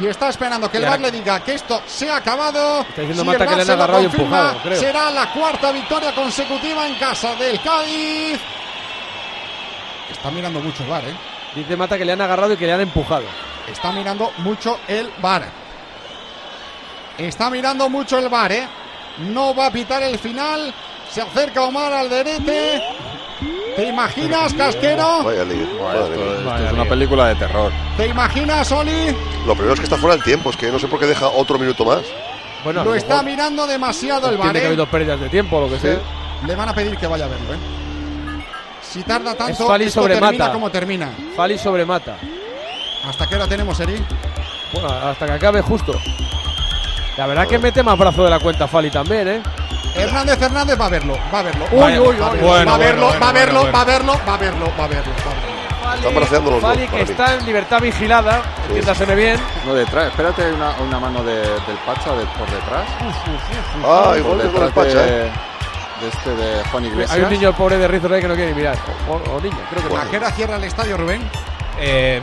Y 0.00 0.06
está 0.06 0.28
esperando 0.30 0.68
que 0.70 0.78
el 0.78 0.86
ahora- 0.86 0.96
le 0.98 1.10
diga 1.12 1.38
que 1.40 1.54
esto 1.54 1.82
se 1.86 2.10
ha 2.10 2.16
acabado. 2.16 2.80
Está 2.80 3.02
diciendo 3.02 3.22
Si 3.22 3.26
Mata 3.26 3.44
el 3.44 3.48
que 3.50 3.54
VAR 3.54 3.56
le 3.56 3.62
han 3.72 3.78
agarrado 3.78 4.02
y 4.02 4.04
empujado, 4.06 4.58
creo. 4.62 4.80
Será 4.80 5.10
la 5.10 5.30
cuarta 5.32 5.70
victoria 5.72 6.14
consecutiva 6.14 6.86
en 6.88 6.94
casa 6.96 7.34
del 7.36 7.60
Cádiz. 7.60 8.40
Está 10.10 10.30
mirando 10.30 10.60
mucho 10.60 10.82
el 10.82 10.88
bar, 10.88 11.04
¿eh? 11.04 11.14
Dice 11.54 11.76
Mata 11.76 11.96
que 11.96 12.04
le 12.04 12.12
han 12.12 12.20
agarrado 12.20 12.52
y 12.52 12.56
que 12.56 12.66
le 12.66 12.72
han 12.72 12.80
empujado. 12.80 13.24
Está 13.70 13.92
mirando 13.92 14.30
mucho 14.38 14.78
el 14.88 15.10
bar. 15.22 15.44
Está 17.16 17.48
mirando 17.48 17.88
mucho 17.88 18.18
el 18.18 18.28
bar, 18.28 18.50
¿eh? 18.52 18.66
No 19.18 19.54
va 19.54 19.66
a 19.66 19.70
pitar 19.70 20.02
el 20.02 20.18
final. 20.18 20.74
Se 21.10 21.22
acerca 21.22 21.62
Omar 21.62 21.92
al 21.92 22.10
derete. 22.10 22.82
¿Te 23.76 23.86
imaginas, 23.86 24.52
Casquero? 24.54 25.22
Vaya 25.22 25.44
lío. 25.44 25.62
Esto, 25.64 26.12
esto 26.12 26.64
es 26.66 26.72
una 26.72 26.84
película 26.84 27.28
de 27.28 27.34
terror. 27.36 27.72
¿Te 27.96 28.06
imaginas, 28.08 28.70
Oli? 28.72 29.14
Lo 29.46 29.54
primero 29.54 29.74
es 29.74 29.80
que 29.80 29.84
está 29.84 29.96
fuera 29.96 30.16
del 30.16 30.24
tiempo, 30.24 30.50
es 30.50 30.56
que 30.56 30.70
no 30.70 30.78
sé 30.78 30.88
por 30.88 30.98
qué 30.98 31.06
deja 31.06 31.28
otro 31.28 31.58
minuto 31.58 31.84
más. 31.84 32.02
Bueno, 32.64 32.82
Lo 32.82 32.90
lo 32.90 32.96
está 32.96 33.22
mirando 33.22 33.66
demasiado 33.66 34.30
el 34.30 34.38
bar, 34.38 34.46
entiende 34.48 34.60
que 34.60 34.64
ha 34.64 34.68
¿eh? 34.68 34.72
habido 34.72 34.86
pérdidas 34.86 35.20
de 35.20 35.28
tiempo 35.28 35.56
o 35.58 35.60
lo 35.62 35.68
que 35.68 35.78
sea. 35.78 35.98
Le 36.46 36.54
van 36.56 36.68
a 36.68 36.74
pedir 36.74 36.96
que 36.96 37.06
vaya 37.06 37.26
a 37.26 37.28
verlo, 37.28 37.52
¿eh? 37.52 37.83
Si 38.94 39.02
tarda 39.02 39.34
tanto, 39.34 39.52
Es 39.64 39.68
Fali 39.68 39.84
esto 39.86 40.00
sobre 40.02 40.14
termina 40.14 40.44
Mata. 40.44 40.52
como 40.52 40.70
termina. 40.70 41.10
Fali 41.36 41.58
sobre 41.58 41.84
Mata. 41.84 42.16
¿Hasta 43.08 43.26
qué 43.26 43.34
hora 43.34 43.48
tenemos, 43.48 43.78
Eri? 43.80 44.00
Bueno, 44.72 44.88
hasta 44.88 45.26
que 45.26 45.32
acabe 45.32 45.60
justo. 45.62 45.92
La 47.16 47.26
verdad 47.26 47.48
que 47.48 47.58
mete 47.58 47.82
más 47.82 47.98
brazo 47.98 48.22
de 48.22 48.30
la 48.30 48.38
cuenta 48.38 48.68
Fali 48.68 48.90
también, 48.92 49.26
¿eh? 49.26 49.42
Hernández 49.96 50.40
Hernández 50.40 50.80
va 50.80 50.86
a 50.86 50.88
verlo, 50.90 51.18
va 51.32 51.38
a 51.40 51.42
verlo. 51.42 51.64
Uy, 51.72 51.98
uy, 51.98 52.06
uy, 52.08 52.16
va 52.20 52.28
a 52.28 52.78
verlo, 52.78 53.06
va 53.20 53.28
a 53.28 53.32
verlo, 53.32 53.62
va 53.72 53.80
a 53.80 53.84
verlo, 53.84 54.12
va 54.26 54.34
a 54.34 54.36
verlo, 54.38 54.72
va 54.78 54.84
a 54.84 54.88
verlo. 54.88 55.12
Están 55.96 56.14
braceando 56.14 56.50
los 56.52 56.60
Fali 56.60 56.86
que 56.88 57.02
está 57.02 57.34
en 57.34 57.46
libertad 57.46 57.80
vigilada, 57.80 58.42
entiéndaseme 58.68 59.14
bien. 59.16 59.40
No, 59.66 59.74
detrás. 59.74 60.06
Espérate, 60.08 60.44
hay 60.44 60.52
una, 60.52 60.70
una 60.80 60.98
mano 61.00 61.22
de- 61.24 61.40
del 61.42 61.76
Pacha 61.84 62.12
de- 62.14 62.26
por 62.26 62.48
detrás. 62.50 62.84
Ah, 63.84 64.02
por 64.06 64.18
igual 64.18 64.40
que 64.42 64.48
con 64.48 64.62
el 64.64 64.70
Pacha, 64.72 65.02
de, 65.02 65.26
¿eh? 65.26 65.30
De 66.04 66.08
este 66.10 66.30
de 66.30 66.64
Juan 66.70 66.84
Iglesias. 66.84 67.10
Hay 67.12 67.22
un 67.22 67.30
niño 67.30 67.52
pobre 67.56 67.78
de 67.78 67.88
Rizzo 67.88 68.08
Rey 68.08 68.20
que 68.20 68.28
no 68.28 68.34
quiere 68.34 68.54
mirar. 68.54 68.76
O, 69.08 69.14
o 69.14 69.40
niño, 69.40 69.56
creo 69.70 69.88
que 69.88 69.94
¿A 69.96 70.04
no. 70.04 70.10
qué 70.10 70.16
hora 70.18 70.30
cierra 70.32 70.56
el 70.56 70.64
estadio, 70.64 70.96
Rubén? 70.96 71.22
Eh, 71.80 72.20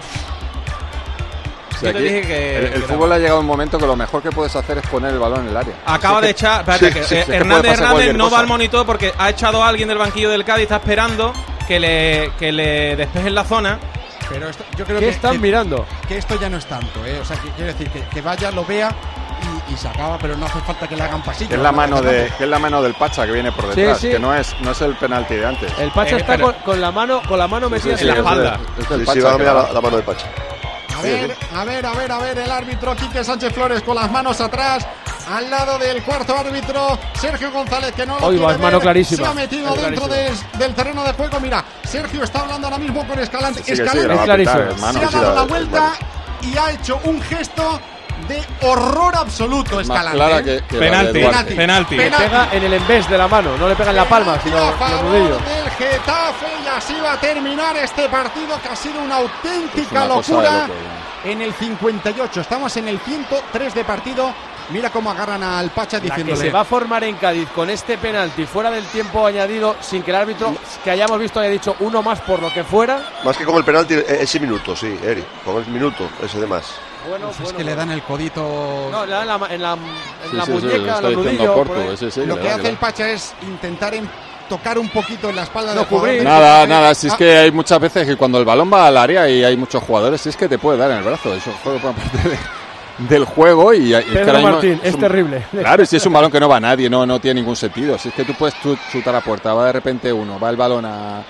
Sí, 1.80 1.88
aquí 1.88 1.98
dije 2.00 2.22
que. 2.22 2.58
el, 2.58 2.66
el 2.66 2.72
que 2.74 2.80
fútbol 2.82 3.08
era- 3.08 3.16
ha 3.16 3.20
llegado 3.20 3.40
un 3.40 3.46
momento 3.48 3.80
que 3.80 3.88
lo 3.88 3.96
mejor 3.96 4.22
que 4.22 4.30
puedes 4.30 4.56
hacer 4.56 4.78
es 4.78 4.86
poner 4.88 5.14
el 5.14 5.20
balón 5.20 5.42
en 5.42 5.48
el 5.50 5.58
área. 5.58 5.74
Acaba 5.88 6.22
de 6.22 6.30
echar. 6.30 6.60
Espérate, 6.60 6.88
sí, 6.92 6.94
que, 6.94 7.04
sí, 7.06 7.16
eh, 7.16 7.26
Hernández 7.38 7.74
Hernández 7.80 8.14
no 8.14 8.26
va 8.26 8.30
cosa. 8.30 8.42
al 8.42 8.48
monitor 8.48 8.86
porque 8.86 9.12
ha 9.18 9.30
echado 9.32 9.64
a 9.64 9.68
alguien 9.68 9.90
del 9.90 9.98
banquillo 9.98 10.30
del 10.30 10.46
Cádiz, 10.46 10.64
está 10.64 10.76
esperando 10.76 11.34
que 11.68 11.80
le, 11.80 12.32
que 12.38 12.52
le 12.52 12.96
despejen 12.98 13.34
la 13.34 13.44
zona. 13.46 13.80
Pero 14.30 14.48
esto, 14.50 14.64
yo 14.78 14.86
creo 14.86 15.00
¿Qué 15.00 15.06
que, 15.08 15.12
están 15.12 15.32
que- 15.34 15.40
mirando? 15.40 15.88
que 16.08 16.18
esto 16.20 16.40
ya 16.40 16.50
no 16.50 16.58
es 16.58 16.66
tanto, 16.68 17.04
¿eh? 17.04 17.20
O 17.20 17.26
sea, 17.26 17.36
que 17.38 17.50
quiero 17.50 17.72
decir 17.74 17.90
que, 17.90 18.02
que 18.04 18.22
vaya, 18.22 18.52
lo 18.52 18.64
vea 18.64 18.94
y, 19.74 19.78
se 19.78 19.88
acaba, 19.88 20.18
pero 20.18 20.36
no 20.38 20.46
hace 20.46 20.60
falta 20.62 20.88
que 20.88 20.96
le 20.96 21.04
hagan 21.04 21.22
pasillo. 21.24 21.56
Es 21.56 21.62
la 21.62 21.72
mano 21.72 22.02
de, 22.02 22.32
que 22.38 22.44
es 22.44 22.50
la 22.50 22.60
mano 22.60 22.82
del 22.82 22.94
Pacha 22.94 23.26
que 23.26 23.32
viene 23.32 23.52
por 23.52 23.74
Sí, 23.74 23.82
detrás, 23.82 24.00
sí. 24.00 24.10
que 24.10 24.20
no 24.20 24.34
es, 24.36 24.56
no 24.62 24.72
es 24.72 24.82
el 24.82 24.96
penalti 24.96 25.36
de 25.36 25.46
antes. 25.46 25.72
El 25.80 25.92
Pacha 25.92 26.16
Eh, 26.16 26.20
está 26.20 26.38
con, 26.40 26.54
con 26.66 26.80
la 26.82 26.92
mano 26.92 27.22
con 27.28 27.38
la 27.40 27.48
mano 27.48 27.70
metida 27.70 27.98
Sí, 27.98 28.04
en 28.04 28.08
la 28.10 28.14
sí, 28.14 28.20
espalda. 28.20 28.60
Es 28.80 28.90
del 28.90 29.00
Sí, 29.00 29.06
Pacha 29.06 29.14
sí, 29.14 29.20
va 29.22 29.30
a 29.30 29.34
que 29.34 29.40
mirar 29.40 29.56
va. 29.58 29.64
la, 29.64 29.74
la 29.74 29.82
mano 29.82 29.98
de 29.98 30.04
Pacha. 30.04 30.26
A 30.98 31.02
ver, 31.04 31.36
a 31.56 31.64
ver, 31.66 31.86
a 31.86 31.94
ver, 31.94 32.12
a 32.12 32.18
ver, 32.20 32.38
el 32.38 32.52
árbitro 32.52 32.96
Quique 32.96 33.24
Sánchez 33.24 33.54
Flores 33.54 33.82
con 33.82 33.96
las 33.96 34.12
manos 34.12 34.40
atrás, 34.40 34.86
al 35.34 35.50
lado 35.50 35.80
del 35.80 36.04
cuarto 36.04 36.38
árbitro 36.38 37.00
Sergio 37.20 37.52
González, 37.52 37.92
que 37.94 38.06
no 38.06 38.20
lo 38.20 38.28
Hoy 38.28 38.38
quiere 38.38 38.54
es 38.54 38.60
mano 38.60 38.78
ver, 38.78 38.82
clarísima. 38.82 39.26
se 39.26 39.32
ha 39.32 39.34
metido 39.34 39.74
Es 39.74 39.82
dentro 39.82 40.08
de- 40.08 40.32
del 40.60 40.76
terreno 40.76 41.04
de 41.04 41.14
juego. 41.14 41.40
Mira, 41.40 41.64
Sergio 41.86 42.24
está 42.24 42.42
hablando 42.42 42.68
ahora 42.68 42.78
mismo 42.78 43.08
con 43.08 43.18
Escalante. 43.18 43.64
Sí, 43.64 43.76
sí, 43.76 43.82
Escalante 43.82 44.08
la 44.10 44.16
va 44.16 44.22
a 44.22 44.26
clarísimo. 44.26 44.58
pitar, 44.60 44.74
hermano. 44.74 45.00
se 45.00 45.06
ha 45.06 45.08
sí, 45.10 45.16
dado 45.16 45.28
la- 45.30 45.34
la 45.36 45.42
es 45.42 45.48
vuelta 45.50 45.94
y 46.44 46.58
ha 46.58 46.72
hecho 46.72 47.00
un 47.06 47.22
gesto 47.24 47.80
de 48.28 48.44
horror 48.62 49.16
absoluto, 49.16 49.80
Escalante. 49.80 50.18
clara 50.18 50.44
que, 50.44 50.64
que 50.68 50.78
Penalti, 50.78 51.56
penalti. 51.56 51.96
Le 51.98 52.12
pega 52.12 52.50
en 52.52 52.64
el 52.64 52.74
embés 52.74 53.10
de 53.10 53.18
la 53.18 53.28
mano, 53.28 53.58
no 53.58 53.68
le 53.68 53.76
pega 53.76 53.90
en 53.92 53.96
la 53.98 54.06
palma, 54.06 54.38
Penalti 54.38 54.50
sino 54.50 54.58
a 54.58 55.00
en 55.00 55.28
del 55.46 55.70
Getafe 55.72 56.46
y 56.64 56.68
así 56.68 56.96
va 57.04 57.14
a 57.14 57.20
terminar 57.20 57.76
este 57.78 58.08
partido 58.10 58.60
que 58.62 58.70
ha 58.70 58.76
sido 58.76 59.02
una 59.02 59.16
auténtica 59.18 60.06
una 60.06 60.16
locura. 60.16 60.62
loco, 60.68 60.74
en 61.24 61.42
el 61.42 61.54
58, 61.54 62.42
estamos 62.42 62.76
en 62.78 62.88
el 62.88 63.00
103 63.00 63.74
de 63.76 63.84
partido. 63.84 64.34
Mira 64.70 64.90
cómo 64.90 65.12
agarran 65.12 65.44
al 65.44 65.70
Pacha 65.72 65.98
La 65.98 66.02
que 66.02 66.08
diciéndole 66.10 66.38
se 66.38 66.50
va 66.50 66.62
a 66.62 66.66
formar 66.66 67.04
en 67.04 67.16
Cádiz 67.18 67.50
con 67.54 67.70
este 67.70 67.98
penalti 67.98 68.46
fuera 68.46 68.72
del 68.72 68.86
tiempo 68.86 69.26
añadido, 69.26 69.76
sin 69.82 70.02
que 70.02 70.12
el 70.12 70.18
árbitro 70.18 70.56
que 70.84 70.92
hayamos 70.92 71.20
visto 71.20 71.40
haya 71.42 71.50
dicho 71.50 71.76
uno 71.82 72.02
más 72.02 72.22
por 72.22 72.42
lo 72.42 72.54
que 72.54 72.64
fuera. 72.64 73.02
Más 73.26 73.36
que 73.36 73.44
con 73.44 73.56
el 73.56 73.66
penalti, 73.66 73.96
e- 73.96 74.06
ese 74.22 74.40
minuto, 74.40 74.76
sí, 74.76 74.98
Eri. 75.04 75.24
Con 75.44 75.58
el 75.58 75.66
minuto, 75.68 76.08
ese 76.24 76.40
de 76.40 76.48
más. 76.48 76.72
Bueno, 77.10 77.26
Pues 77.28 77.38
es 77.38 77.44
bueno, 77.44 77.58
que 77.58 77.64
le 77.64 77.76
dan 77.76 77.92
el 77.92 78.02
codito. 78.04 78.90
No, 78.92 79.06
le 79.06 79.12
dan 79.12 79.22
en 79.24 79.28
la, 79.28 79.48
en 79.54 79.62
la, 79.62 79.74
en 79.74 79.80
Sí, 80.30 80.36
la 80.38 80.46
sí, 80.46 80.52
sí, 80.52 80.62
lo 80.62 80.76
muñeca, 80.78 81.02
Lo 82.26 82.40
que 82.42 82.50
hace 82.50 82.70
el. 82.70 82.76
Pacha 82.78 83.10
es 83.10 83.34
intentar 83.42 83.94
en- 83.96 84.10
tocar 84.48 84.78
un 84.78 84.90
poquito 84.90 85.30
en 85.30 85.36
la 85.38 85.44
espalda 85.44 85.74
No, 85.74 85.80
del 85.82 85.90
jugador 85.90 86.24
Nada, 86.24 86.68
nada, 86.68 86.94
si 86.94 87.08
es 87.08 87.14
Ah, 87.14 87.18
que 87.18 87.38
hay 87.38 87.52
muchas 87.52 87.80
veces 87.80 88.06
que 88.06 88.18
cuando 88.18 88.38
el 88.38 88.44
balón 88.46 88.70
va 88.72 88.88
al 88.88 88.98
área 88.98 89.28
y 89.30 89.44
hay 89.44 89.56
muchos 89.56 89.82
jugadores, 89.82 90.20
si 90.22 90.30
es 90.30 90.36
que 90.36 90.50
te 90.50 90.58
puede 90.60 90.78
dar 90.78 90.92
en 90.92 90.98
el 90.98 91.04
brazo. 91.04 91.34
Eso 91.34 91.52
forma 91.64 91.92
parte 91.94 92.18
de- 92.30 92.38
del 93.08 93.26
juego 93.26 93.74
y, 93.74 93.92
y 93.92 93.94
es 93.94 94.04
Pedro 94.04 94.42
Martín, 94.42 94.80
un- 94.84 95.00
terrible. 95.00 95.44
Claro, 95.52 95.82
y 95.84 95.86
si 95.88 95.96
es 95.98 96.06
un 96.06 96.14
balón 96.14 96.30
que 96.32 96.40
no 96.40 96.48
va 96.50 96.58
a 96.58 96.60
nadie, 96.60 96.90
no, 96.90 97.06
no 97.06 97.20
tiene 97.20 97.40
ningún 97.42 97.56
sentido. 97.56 97.98
Si 97.98 98.10
es 98.10 98.14
que 98.14 98.26
tú 98.26 98.34
puedes 98.34 98.54
chu- 98.62 98.78
chutar 98.92 99.16
a 99.16 99.22
puerta, 99.22 99.54
va 99.54 99.66
de 99.68 99.72
repente 99.74 100.12
uno, 100.14 100.38
va 100.40 100.50
el 100.50 100.58
balón 100.58 100.86
a, 100.86 101.20
a, 101.20 101.24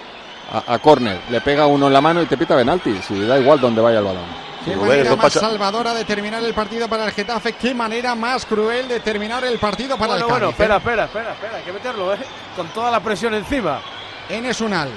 a 0.73 0.79
córner, 0.79 1.19
le 1.29 1.39
pega 1.41 1.67
uno 1.67 1.87
en 1.87 1.93
la 1.93 2.01
mano 2.01 2.21
y 2.23 2.25
te 2.25 2.35
pita 2.37 2.55
penalti. 2.57 2.99
Si 3.07 3.17
da 3.25 3.39
igual 3.39 3.61
dónde 3.61 3.79
vaya 3.81 3.99
el 3.99 4.05
balón. 4.05 4.50
Qué 4.65 4.75
Rubén, 4.75 4.89
manera 4.89 5.15
más 5.15 5.25
pasa- 5.25 5.39
salvadora 5.39 5.93
de 5.93 6.05
terminar 6.05 6.43
el 6.43 6.53
partido 6.53 6.87
para 6.87 7.05
el 7.05 7.11
Getafe. 7.11 7.53
Qué 7.53 7.73
manera 7.73 8.13
más 8.15 8.45
cruel 8.45 8.87
de 8.87 8.99
terminar 8.99 9.43
el 9.43 9.57
partido 9.57 9.97
para 9.97 10.13
Bueno, 10.13 10.25
el 10.25 10.31
bueno, 10.31 10.45
Cádiz. 10.47 10.59
¿eh? 10.59 10.63
espera, 10.63 10.77
espera, 10.77 11.05
espera, 11.05 11.31
espera, 11.33 11.57
hay 11.57 11.63
que 11.63 11.71
meterlo, 11.73 12.13
¿eh? 12.13 12.17
Con 12.55 12.67
toda 12.67 12.91
la 12.91 12.99
presión 12.99 13.33
encima. 13.33 13.79
Enes 14.29 14.61
Unal. 14.61 14.91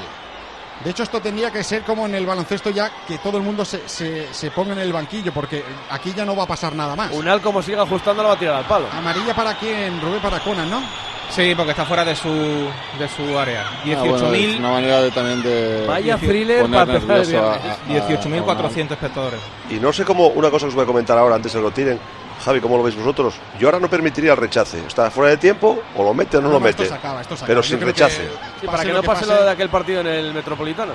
De 0.84 0.90
hecho, 0.90 1.02
esto 1.02 1.20
tendría 1.20 1.50
que 1.50 1.64
ser 1.64 1.82
como 1.82 2.04
en 2.06 2.14
el 2.14 2.26
baloncesto 2.26 2.68
ya 2.70 2.90
que 3.08 3.16
todo 3.18 3.38
el 3.38 3.42
mundo 3.42 3.64
se, 3.64 3.88
se- 3.88 4.28
se 4.32 4.50
ponga 4.50 4.72
en 4.74 4.80
el 4.80 4.92
banquillo, 4.92 5.32
porque 5.32 5.64
aquí 5.90 6.12
ya 6.14 6.24
no 6.26 6.36
va 6.36 6.44
a 6.44 6.46
pasar 6.46 6.74
nada 6.74 6.94
más. 6.94 7.10
Unal, 7.12 7.40
como 7.40 7.62
siga 7.62 7.82
ajustando, 7.82 8.22
lo 8.22 8.28
va 8.28 8.34
a 8.34 8.38
tirar 8.38 8.56
al 8.56 8.64
palo. 8.66 8.86
Amarilla 8.92 9.34
para 9.34 9.54
quién, 9.58 9.98
Rubén 10.00 10.20
para 10.20 10.40
Conan, 10.40 10.68
¿no? 10.70 10.82
Sí, 11.30 11.54
porque 11.56 11.70
está 11.70 11.86
fuera 11.86 12.04
de 12.04 12.14
su, 12.14 12.28
de 12.28 13.08
su 13.08 13.38
área. 13.38 13.64
Ah, 13.66 13.80
bueno, 14.04 14.14
es 14.16 14.22
18.000 14.22 14.58
una 14.58 14.68
manera 14.72 15.00
de, 15.00 15.10
también 15.10 15.42
de 15.42 15.86
Vaya 15.88 16.18
thriller 16.18 16.68
para 16.70 16.82
empezar 16.82 17.16
el 17.16 17.32
nervioso 17.32 17.38
a- 17.50 17.58
viernes. 17.86 18.02
a- 18.02 18.04
a- 18.04 18.08
18.400 18.08 18.90
espectadores. 18.92 19.40
Y 19.70 19.74
no 19.76 19.90
sé 19.92 20.04
cómo, 20.04 20.28
una 20.28 20.50
cosa 20.50 20.66
que 20.66 20.68
os 20.68 20.74
voy 20.74 20.84
a 20.84 20.86
comentar 20.86 21.16
ahora 21.16 21.36
antes 21.36 21.50
de 21.52 21.58
que 21.58 21.62
lo 21.62 21.70
tiren. 21.70 21.98
Javi, 22.44 22.60
¿cómo 22.60 22.76
lo 22.76 22.82
veis 22.82 22.94
vosotros? 22.96 23.34
Yo 23.58 23.68
ahora 23.68 23.80
no 23.80 23.88
permitiría 23.88 24.32
el 24.32 24.36
rechace. 24.36 24.78
Está 24.86 25.10
fuera 25.10 25.30
de 25.30 25.36
tiempo, 25.38 25.82
o 25.96 26.02
lo 26.04 26.12
mete 26.12 26.36
o 26.36 26.40
no, 26.42 26.50
lo 26.50 26.56
esto 26.56 26.82
mete. 26.82 26.86
se 26.86 26.94
acaba, 26.94 27.20
esto 27.22 27.36
se 27.36 27.46
pero 27.46 27.60
acaba. 27.60 27.66
sin 27.68 27.76
Yo 27.76 27.78
creo 27.80 27.92
rechace. 27.92 28.18
que 28.22 28.60
Sí, 28.60 28.66
para 28.66 28.82
que 28.84 28.92
no 28.92 29.02
pase 29.02 29.26
pase. 29.26 29.34
lo 29.34 29.44
de 29.44 29.50
aquel 29.50 29.68
partido 29.70 30.00
en 30.00 30.06
el 30.08 30.34
Metropolitano. 30.34 30.92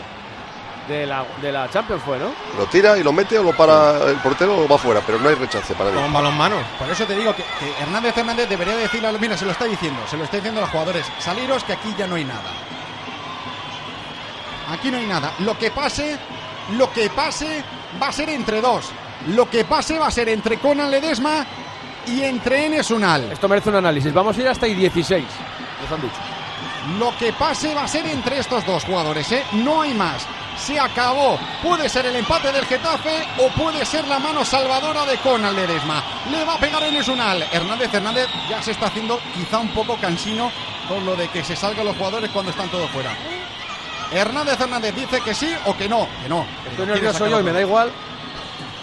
De 0.88 1.06
la, 1.06 1.24
de 1.40 1.52
la 1.52 1.70
Champions 1.70 2.02
fue, 2.04 2.18
¿no? 2.18 2.32
Lo 2.58 2.66
tira 2.66 2.98
y 2.98 3.04
lo 3.04 3.12
mete 3.14 3.38
o 3.38 3.44
lo 3.44 3.54
para 3.56 4.10
el 4.10 4.16
portero 4.18 4.58
o 4.58 4.68
va 4.68 4.76
fuera, 4.78 5.02
pero 5.06 5.20
no 5.20 5.30
hay 5.30 5.36
rechace 5.36 5.76
para 5.76 5.92
mí. 5.92 6.02
Con 6.02 6.12
balón 6.12 6.36
mano. 6.36 6.56
Por 6.80 6.90
eso 6.90 7.06
te 7.06 7.16
digo 7.16 7.36
que, 7.36 7.44
que 7.44 7.72
Hernández 7.84 8.18
Hernández 8.18 8.50
debería 8.50 8.76
decirle 8.76 9.08
a 9.08 9.12
los. 9.12 9.22
Mira, 9.22 9.38
se 9.38 9.46
lo 9.46 9.52
está 9.52 9.66
diciendo, 9.66 10.00
se 10.10 10.18
lo 10.18 10.24
está 10.24 10.38
diciendo 10.38 10.60
a 10.62 10.64
los 10.64 10.72
jugadores. 10.72 11.06
Saliros 11.20 11.64
que 11.64 11.74
aquí 11.74 11.94
ya 11.96 12.08
no 12.08 12.16
hay 12.16 12.26
nada. 12.26 12.50
Aquí 14.72 14.90
no 14.92 14.98
hay 14.98 15.06
nada. 15.06 15.32
Lo 15.40 15.58
que 15.58 15.70
pase, 15.72 16.18
lo 16.78 16.92
que 16.92 17.10
pase 17.12 17.64
va 18.02 18.08
a 18.08 18.12
ser 18.12 18.30
entre 18.30 18.60
dos. 18.62 18.86
Lo 19.28 19.50
que 19.50 19.66
pase 19.66 20.00
va 20.00 20.08
a 20.08 20.12
ser 20.12 20.30
entre 20.30 20.58
Conan 20.58 20.90
Ledesma 20.90 21.46
y 22.08 22.24
entre 22.24 22.66
Enes 22.66 22.90
Unal. 22.92 23.32
Esto 23.32 23.48
merece 23.48 23.70
un 23.70 23.76
análisis. 23.76 24.14
Vamos 24.14 24.38
a 24.38 24.42
ir 24.42 24.48
hasta 24.48 24.66
ahí 24.66 24.74
16. 24.74 25.26
Les 25.82 25.92
han 25.92 26.02
dicho. 26.02 26.16
Lo 26.98 27.16
que 27.18 27.34
pase 27.34 27.74
va 27.76 27.84
a 27.84 27.88
ser 27.88 28.06
entre 28.08 28.40
estos 28.40 28.66
dos 28.66 28.84
jugadores, 28.86 29.32
¿eh? 29.32 29.44
No 29.52 29.82
hay 29.82 29.94
más. 29.94 30.26
Se 30.58 30.80
acabó. 30.80 31.38
Puede 31.62 31.88
ser 31.90 32.06
el 32.06 32.16
empate 32.16 32.52
del 32.52 32.66
Getafe 32.66 33.28
o 33.38 33.50
puede 33.50 33.86
ser 33.86 34.08
la 34.08 34.20
mano 34.20 34.44
salvadora 34.44 35.06
de 35.06 35.18
Conal 35.18 35.56
Ledesma. 35.56 36.04
Le 36.32 36.44
va 36.46 36.56
a 36.56 36.60
pegar 36.60 36.84
en 36.84 37.10
Unal. 37.10 37.46
Hernández 37.52 37.94
Hernández 37.94 38.28
ya 38.50 38.62
se 38.62 38.72
está 38.72 38.88
haciendo 38.88 39.20
quizá 39.34 39.60
un 39.60 39.70
poco 39.70 39.98
cansino 39.98 40.52
con 40.88 41.06
lo 41.06 41.16
de 41.16 41.28
que 41.28 41.44
se 41.44 41.56
salgan 41.56 41.86
los 41.86 41.96
jugadores 41.96 42.32
cuando 42.32 42.52
están 42.52 42.70
todos 42.70 42.90
fuera. 42.90 43.12
Hernández 44.12 44.60
Hernández 44.60 44.96
dice 44.96 45.22
que 45.22 45.34
sí 45.34 45.54
o 45.66 45.78
que 45.78 45.88
no. 45.88 46.08
Que 46.24 46.30
no. 46.30 46.46
Estoy 46.70 46.88
nervioso 46.88 47.28
yo 47.28 47.40
y 47.40 47.44
me 47.44 47.52
da 47.52 47.62
igual. 47.62 47.92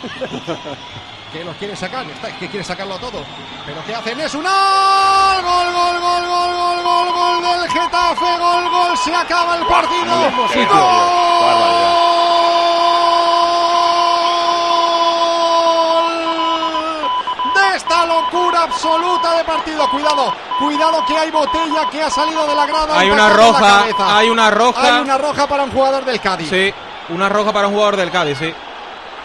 Que 1.32 1.44
lo 1.44 1.52
quiere 1.54 1.74
sacar, 1.74 2.06
está, 2.08 2.28
que 2.38 2.48
quiere 2.48 2.64
sacarlo 2.64 2.96
todo. 2.98 3.24
Pero 3.66 3.84
¿qué 3.84 3.94
hacen? 3.94 4.18
Es 4.20 4.34
Unal. 4.34 5.42
Gol, 5.42 5.72
gol, 5.72 6.00
gol, 6.00 6.26
gol, 6.28 6.54
gol, 6.54 6.82
gol, 6.82 7.12
gol 7.12 7.60
del 7.60 7.68
Getafe. 7.68 8.38
Gol, 8.38 8.70
gol. 8.70 8.96
Se 8.96 9.14
acaba 9.14 9.56
el 9.56 9.66
partido. 9.66 10.14
Gol 10.16 11.86
de 17.54 17.76
esta 17.76 18.06
locura 18.06 18.62
absoluta 18.62 19.36
de 19.36 19.44
partido. 19.44 19.90
Cuidado, 19.90 20.34
cuidado 20.58 21.04
que 21.06 21.18
hay 21.18 21.30
botella 21.30 21.90
que 21.90 22.02
ha 22.02 22.10
salido 22.10 22.46
de 22.46 22.54
la 22.54 22.66
grada. 22.66 22.98
Hay 22.98 23.10
una 23.10 23.30
roja, 23.30 23.84
hay 23.98 24.30
una 24.30 24.50
roja. 24.50 24.96
Hay 24.96 25.02
una 25.02 25.18
roja 25.18 25.46
para 25.46 25.64
un 25.64 25.70
jugador 25.72 26.04
del 26.04 26.20
Cádiz. 26.20 26.48
Sí, 26.48 26.72
una 27.08 27.28
roja 27.28 27.52
para 27.52 27.68
un 27.68 27.74
jugador 27.74 27.96
del 27.96 28.10
Cádiz, 28.10 28.38
sí. 28.38 28.54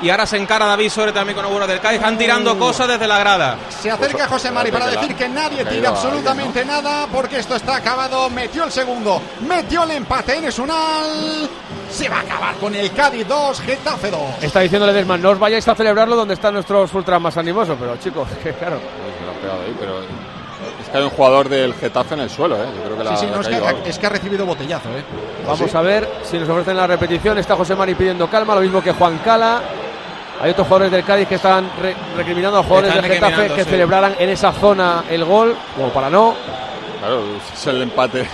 Y 0.02 0.10
ahora 0.10 0.26
se 0.26 0.38
encara 0.38 0.66
David 0.66 0.90
Suárez 0.90 1.14
también 1.14 1.36
con 1.36 1.46
un 1.46 1.52
jugador 1.52 1.70
del 1.70 1.80
Cádiz. 1.80 2.00
Están 2.00 2.18
tirando 2.18 2.58
cosas 2.58 2.88
desde 2.88 3.08
la 3.08 3.20
grada. 3.20 3.58
Se 3.70 3.92
acerca 3.92 4.28
José 4.28 4.50
Mari 4.52 4.72
para 4.72 4.88
decir 4.88 5.16
que 5.16 5.30
nadie 5.30 5.64
tira 5.66 5.90
absolutamente 5.90 6.66
nada 6.66 7.08
porque 7.12 7.38
esto 7.38 7.56
está 7.56 7.76
acabado. 7.76 8.30
Metió 8.30 8.64
el 8.64 8.72
segundo, 8.72 9.22
metió 9.48 9.84
el 9.84 9.92
empate 9.92 10.38
en 10.38 10.46
Esunal. 10.46 11.50
Se 11.92 12.10
va 12.10 12.18
a 12.18 12.22
acabar 12.22 12.56
con 12.56 12.74
el 12.74 12.92
Cádiz 12.94 13.28
2, 13.28 13.62
Getafe 13.62 14.10
2. 14.10 14.22
Está 14.42 14.62
diciéndole 14.62 14.94
Desman, 14.94 15.22
no 15.22 15.32
os 15.32 15.40
vayáis 15.40 15.68
a 15.68 15.76
celebrarlo 15.76 16.16
donde 16.16 16.34
están 16.34 16.54
nuestros 16.54 16.92
ultras 16.94 17.22
más 17.22 17.38
animosos. 17.38 17.78
Pero 17.80 17.98
chicos, 17.98 18.28
que 18.44 18.54
claro. 18.54 18.78
Ahí, 18.78 19.76
pero 19.80 20.00
es 20.00 20.90
que 20.90 20.98
hay 20.98 21.04
un 21.04 21.10
jugador 21.10 21.50
del 21.50 21.74
Getafe 21.74 22.14
en 22.14 22.22
el 22.22 22.30
suelo, 22.30 22.56
¿eh? 22.56 22.68
Yo 22.76 22.84
creo 22.84 22.98
que 22.98 23.04
la, 23.04 23.18
Sí, 23.18 23.26
sí, 23.26 23.32
no, 23.32 23.42
es, 23.42 23.48
que, 23.48 23.54
caído 23.54 23.68
algo. 23.68 23.86
es 23.86 24.00
que 24.00 24.06
ha 24.06 24.10
recibido 24.10 24.46
botellazo, 24.46 24.90
¿eh? 24.90 25.04
Vamos 25.46 25.76
a 25.76 25.82
ver 25.82 26.08
si 26.24 26.38
nos 26.38 26.50
ofrecen 26.50 26.78
la 26.78 26.88
repetición. 26.88 27.38
Está 27.38 27.56
José 27.56 27.76
Mari 27.76 27.96
pidiendo 27.96 28.30
calma, 28.30 28.56
lo 28.56 28.62
mismo 28.62 28.82
que 28.82 28.92
Juan 28.94 29.20
Cala. 29.20 29.62
Hay 30.42 30.52
otros 30.52 30.68
jugadores 30.68 30.92
del 30.92 31.04
Cádiz 31.04 31.28
que 31.28 31.36
están 31.36 31.70
re- 31.82 31.96
recriminando 32.18 32.58
a 32.60 32.64
jugadores 32.64 32.96
del 32.96 33.06
Getafe 33.06 33.48
que 33.50 33.64
sí. 33.64 33.70
celebraran 33.70 34.16
en 34.18 34.30
esa 34.30 34.52
zona 34.52 35.04
el 35.10 35.24
gol, 35.24 35.56
como 35.76 35.90
para 35.90 36.10
no. 36.10 36.34
Claro, 37.00 37.22
es 37.54 37.68
el 37.68 37.82
empate 37.82 38.28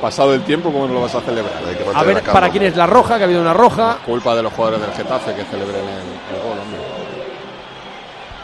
pasado 0.00 0.34
el 0.34 0.42
tiempo, 0.42 0.72
¿cómo 0.72 0.86
no 0.86 0.94
lo 0.94 1.00
vas 1.02 1.14
a 1.16 1.20
celebrar? 1.20 1.54
Hay 1.68 1.74
que 1.76 1.84
A 1.94 2.02
ver 2.04 2.22
para 2.22 2.48
quién 2.48 2.62
es 2.64 2.76
la 2.76 2.86
roja, 2.86 3.16
que 3.16 3.22
ha 3.22 3.26
habido 3.26 3.40
una 3.40 3.52
roja. 3.54 3.98
Culpa 4.06 4.34
de 4.36 4.42
los 4.42 4.52
jugadores 4.52 4.80
del 4.82 4.92
Getafe 4.92 5.34
que 5.34 5.44
celebren 5.44 5.76
el, 5.80 6.36
el 6.36 6.42
gol, 6.42 6.58
hombre. 6.60 6.80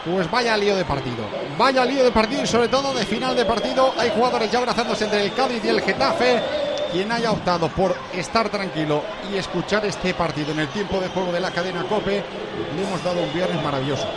Pues 0.05 0.31
vaya 0.31 0.55
lío 0.57 0.75
de 0.75 0.85
partido. 0.85 1.23
Vaya 1.57 1.85
lío 1.85 2.03
de 2.03 2.11
partido 2.11 2.43
y 2.43 2.47
sobre 2.47 2.67
todo 2.69 2.93
de 2.93 3.05
final 3.05 3.35
de 3.35 3.45
partido. 3.45 3.93
Hay 3.97 4.09
jugadores 4.15 4.49
ya 4.51 4.59
abrazándose 4.59 5.03
entre 5.05 5.23
el 5.25 5.33
Cádiz 5.33 5.63
y 5.63 5.67
el 5.69 5.81
Getafe. 5.81 6.39
Quien 6.91 7.11
haya 7.11 7.31
optado 7.31 7.67
por 7.69 7.95
estar 8.13 8.49
tranquilo 8.49 9.03
y 9.31 9.37
escuchar 9.37 9.85
este 9.85 10.13
partido 10.15 10.51
en 10.53 10.59
el 10.59 10.67
tiempo 10.69 10.99
de 10.99 11.07
juego 11.09 11.31
de 11.31 11.39
la 11.39 11.51
cadena 11.51 11.83
Cope, 11.83 12.23
le 12.75 12.81
hemos 12.83 13.03
dado 13.03 13.21
un 13.21 13.31
viernes 13.33 13.61
maravilloso. 13.63 14.07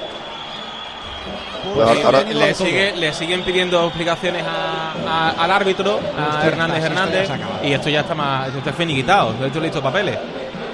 Ahora- 1.77 2.19
tenido 2.21 2.41
Le, 2.41 2.55
sigue, 2.55 3.13
siguen 3.13 3.43
pidiendo 3.45 3.85
explicaciones 3.87 4.43
a- 4.45 4.95
a- 5.07 5.31
al 5.45 5.51
árbitro, 5.51 5.97
a 5.97 5.99
Esto 5.99 6.41
ya 6.43 6.49
Hernández 6.49 6.77
está, 6.79 6.87
Hernández. 6.89 7.31
Y 7.63 7.73
esto 7.73 7.89
ya 7.91 8.01
está 8.01 8.15
más. 8.15 8.47
Esto 8.49 8.59
está 8.59 8.73
finiquitado. 8.73 9.35
Esto 9.45 9.61
listo 9.61 9.83
papeles. 9.83 10.19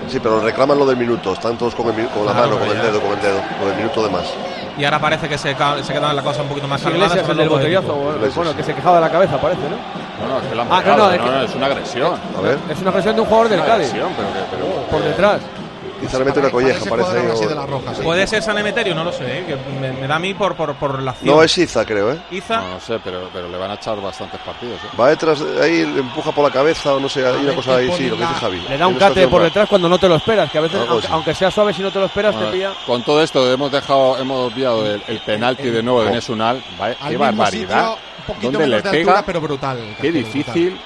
Sí, 0.08 0.18
pero 0.20 0.40
reclaman 0.40 0.78
lo 0.78 0.86
del 0.86 0.96
minuto. 0.96 1.32
Están 1.34 1.58
todos 1.58 1.74
con, 1.74 1.88
el, 1.88 1.94
mi- 1.94 2.08
con 2.08 2.24
la 2.24 2.32
Claro, 2.32 2.48
mano, 2.58 2.60
con 2.60 2.76
el 2.76 2.82
dedo, 2.82 3.00
con 3.00 3.12
el 3.12 3.20
dedo. 3.20 3.40
Con 3.60 3.68
el 3.68 3.76
minuto 3.76 4.04
de 4.04 4.10
más. 4.10 4.24
Y 4.78 4.84
ahora 4.84 5.00
parece 5.00 5.28
que 5.28 5.36
se, 5.36 5.54
se 5.82 5.92
quedan 5.92 6.14
las 6.14 6.24
cosas 6.24 6.42
un 6.42 6.48
poquito 6.48 6.68
más 6.68 6.80
calmadas. 6.80 7.08
Iglesias, 7.10 7.28
el 7.30 7.36
del 7.36 7.48
botellazo, 7.48 7.94
bueno, 7.94 8.18
bueno, 8.34 8.56
que 8.56 8.62
se 8.62 8.74
quejaba 8.74 8.96
de 8.96 9.00
la 9.02 9.10
cabeza, 9.10 9.36
parece, 9.40 9.62
¿no? 9.62 9.76
No, 10.26 10.34
no, 10.34 10.40
es 10.40 10.46
que 10.48 10.54
lo 10.54 10.62
han 10.62 10.68
Ah, 10.70 10.82
no, 10.86 10.96
no, 10.96 10.96
no, 11.06 11.10
es 11.12 11.20
que- 11.20 11.26
no, 11.30 11.42
es 11.42 11.54
una 11.54 11.66
agresión. 11.66 12.14
A 12.36 12.40
ver. 12.40 12.58
Es 12.70 12.80
una 12.80 12.92
presión 12.92 13.14
de 13.16 13.20
un 13.22 13.26
jugador 13.26 13.48
del 13.50 13.58
Una 13.60 13.68
Cádiz, 13.68 13.86
agresión, 13.88 14.12
pero 14.16 14.28
que, 14.28 14.38
pero, 14.50 14.66
por 14.90 15.02
detrás. 15.02 15.40
Quizá 16.00 16.18
le 16.18 16.24
mete 16.24 16.38
una 16.40 16.50
colleja, 16.50 16.84
Parece 16.88 17.08
parece. 17.12 17.44
o- 17.44 17.48
de 17.48 17.54
la 17.54 17.66
roja, 17.66 17.94
sí. 17.94 18.02
Puede 18.02 18.26
ser 18.26 18.42
San 18.42 18.56
Emeterio, 18.58 18.94
no 18.94 19.04
lo 19.04 19.12
sé, 19.12 19.38
¿eh? 19.40 19.44
que 19.46 19.56
me, 19.80 19.92
me 19.92 20.06
da 20.06 20.16
a 20.16 20.18
mí 20.18 20.32
por, 20.34 20.54
por, 20.54 20.74
por 20.74 21.02
la 21.02 21.10
acción. 21.10 21.34
No, 21.34 21.42
es 21.42 21.56
Iza, 21.58 21.84
creo, 21.84 22.12
¿eh? 22.12 22.18
Iza. 22.30 22.56
No, 22.60 22.68
no 22.74 22.80
sé, 22.80 22.98
pero, 23.02 23.28
pero 23.32 23.48
le 23.48 23.56
van 23.58 23.70
a 23.70 23.74
echar 23.74 24.00
bastantes 24.00 24.40
partidos. 24.40 24.76
¿eh? 24.84 24.88
Va 24.98 25.08
detrás, 25.08 25.40
de- 25.40 25.62
ahí 25.62 25.84
le 25.84 26.00
empuja 26.00 26.30
por 26.32 26.44
la 26.44 26.50
cabeza 26.50 26.94
o 26.94 27.00
no 27.00 27.08
sé, 27.08 27.26
hay 27.26 27.36
una 27.44 27.54
cosa 27.54 27.76
ahí, 27.76 27.90
sí, 27.96 28.08
lo 28.08 28.16
que 28.16 28.22
dice 28.22 28.34
Javi. 28.34 28.60
Le 28.68 28.78
da 28.78 28.86
un 28.86 28.94
cate 28.94 29.28
por 29.28 29.42
detrás 29.42 29.68
cuando 29.68 29.88
no 29.88 29.98
te 29.98 30.08
lo 30.08 30.16
esperas, 30.16 30.50
que 30.50 30.58
a 30.58 30.60
veces, 30.60 30.78
Algo 30.80 30.92
aunque, 30.92 31.06
así. 31.06 31.14
aunque 31.14 31.34
sea 31.34 31.50
suave, 31.50 31.72
si 31.74 31.82
no 31.82 31.90
te 31.90 31.98
lo 31.98 32.06
esperas, 32.06 32.32
te 32.32 32.38
Bueno, 32.38 32.52
pilla. 32.52 32.72
con 32.86 33.02
todo 33.02 33.22
esto 33.22 33.50
hemos 33.52 33.70
dejado, 33.72 34.18
hemos 34.18 34.52
obviado 34.52 34.86
el, 34.86 35.02
el 35.08 35.18
penalti 35.20 35.68
de 35.70 35.82
nuevo 35.82 36.02
de 36.04 36.10
Nesunal. 36.12 36.62
Vaya, 36.78 36.96
Al 37.00 37.10
qué 37.10 37.16
barbaridad. 37.16 37.78
sitio, 37.80 37.98
un 38.18 38.24
poquito 38.34 38.52
¿Dónde 38.52 38.66
le 38.66 38.76
menos 38.76 38.84
de 38.84 38.90
pega? 38.90 39.10
altura, 39.12 39.26
pero 39.26 39.40
brutal. 39.40 39.96
Qué 40.00 40.12
difícil. 40.12 40.78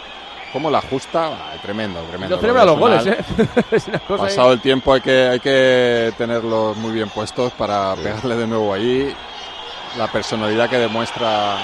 ¿Cómo 0.53 0.71
la 0.71 0.79
ajusta? 0.79 1.29
Ah, 1.29 1.53
tremendo, 1.63 2.01
tremendo. 2.03 2.37
Lo 2.37 2.41
celebra 2.41 2.65
Lo 2.65 2.73
los 2.73 2.79
goles. 2.81 3.07
¿eh? 3.07 3.17
es 3.71 3.89
una 3.89 3.99
cosa 4.01 4.25
ahí. 4.25 4.29
Pasado 4.31 4.53
el 4.53 4.61
tiempo 4.61 4.93
hay 4.93 5.01
que, 5.01 5.29
hay 5.29 5.41
que 5.41 6.13
tenerlos 6.19 6.77
muy 6.77 6.93
bien 6.93 7.09
puestos 7.09 7.53
para 7.53 7.95
pegarle 7.97 8.37
de 8.37 8.47
nuevo 8.47 8.73
ahí. 8.75 9.15
La 9.97 10.09
personalidad 10.09 10.69
que 10.69 10.79
demuestra 10.79 11.57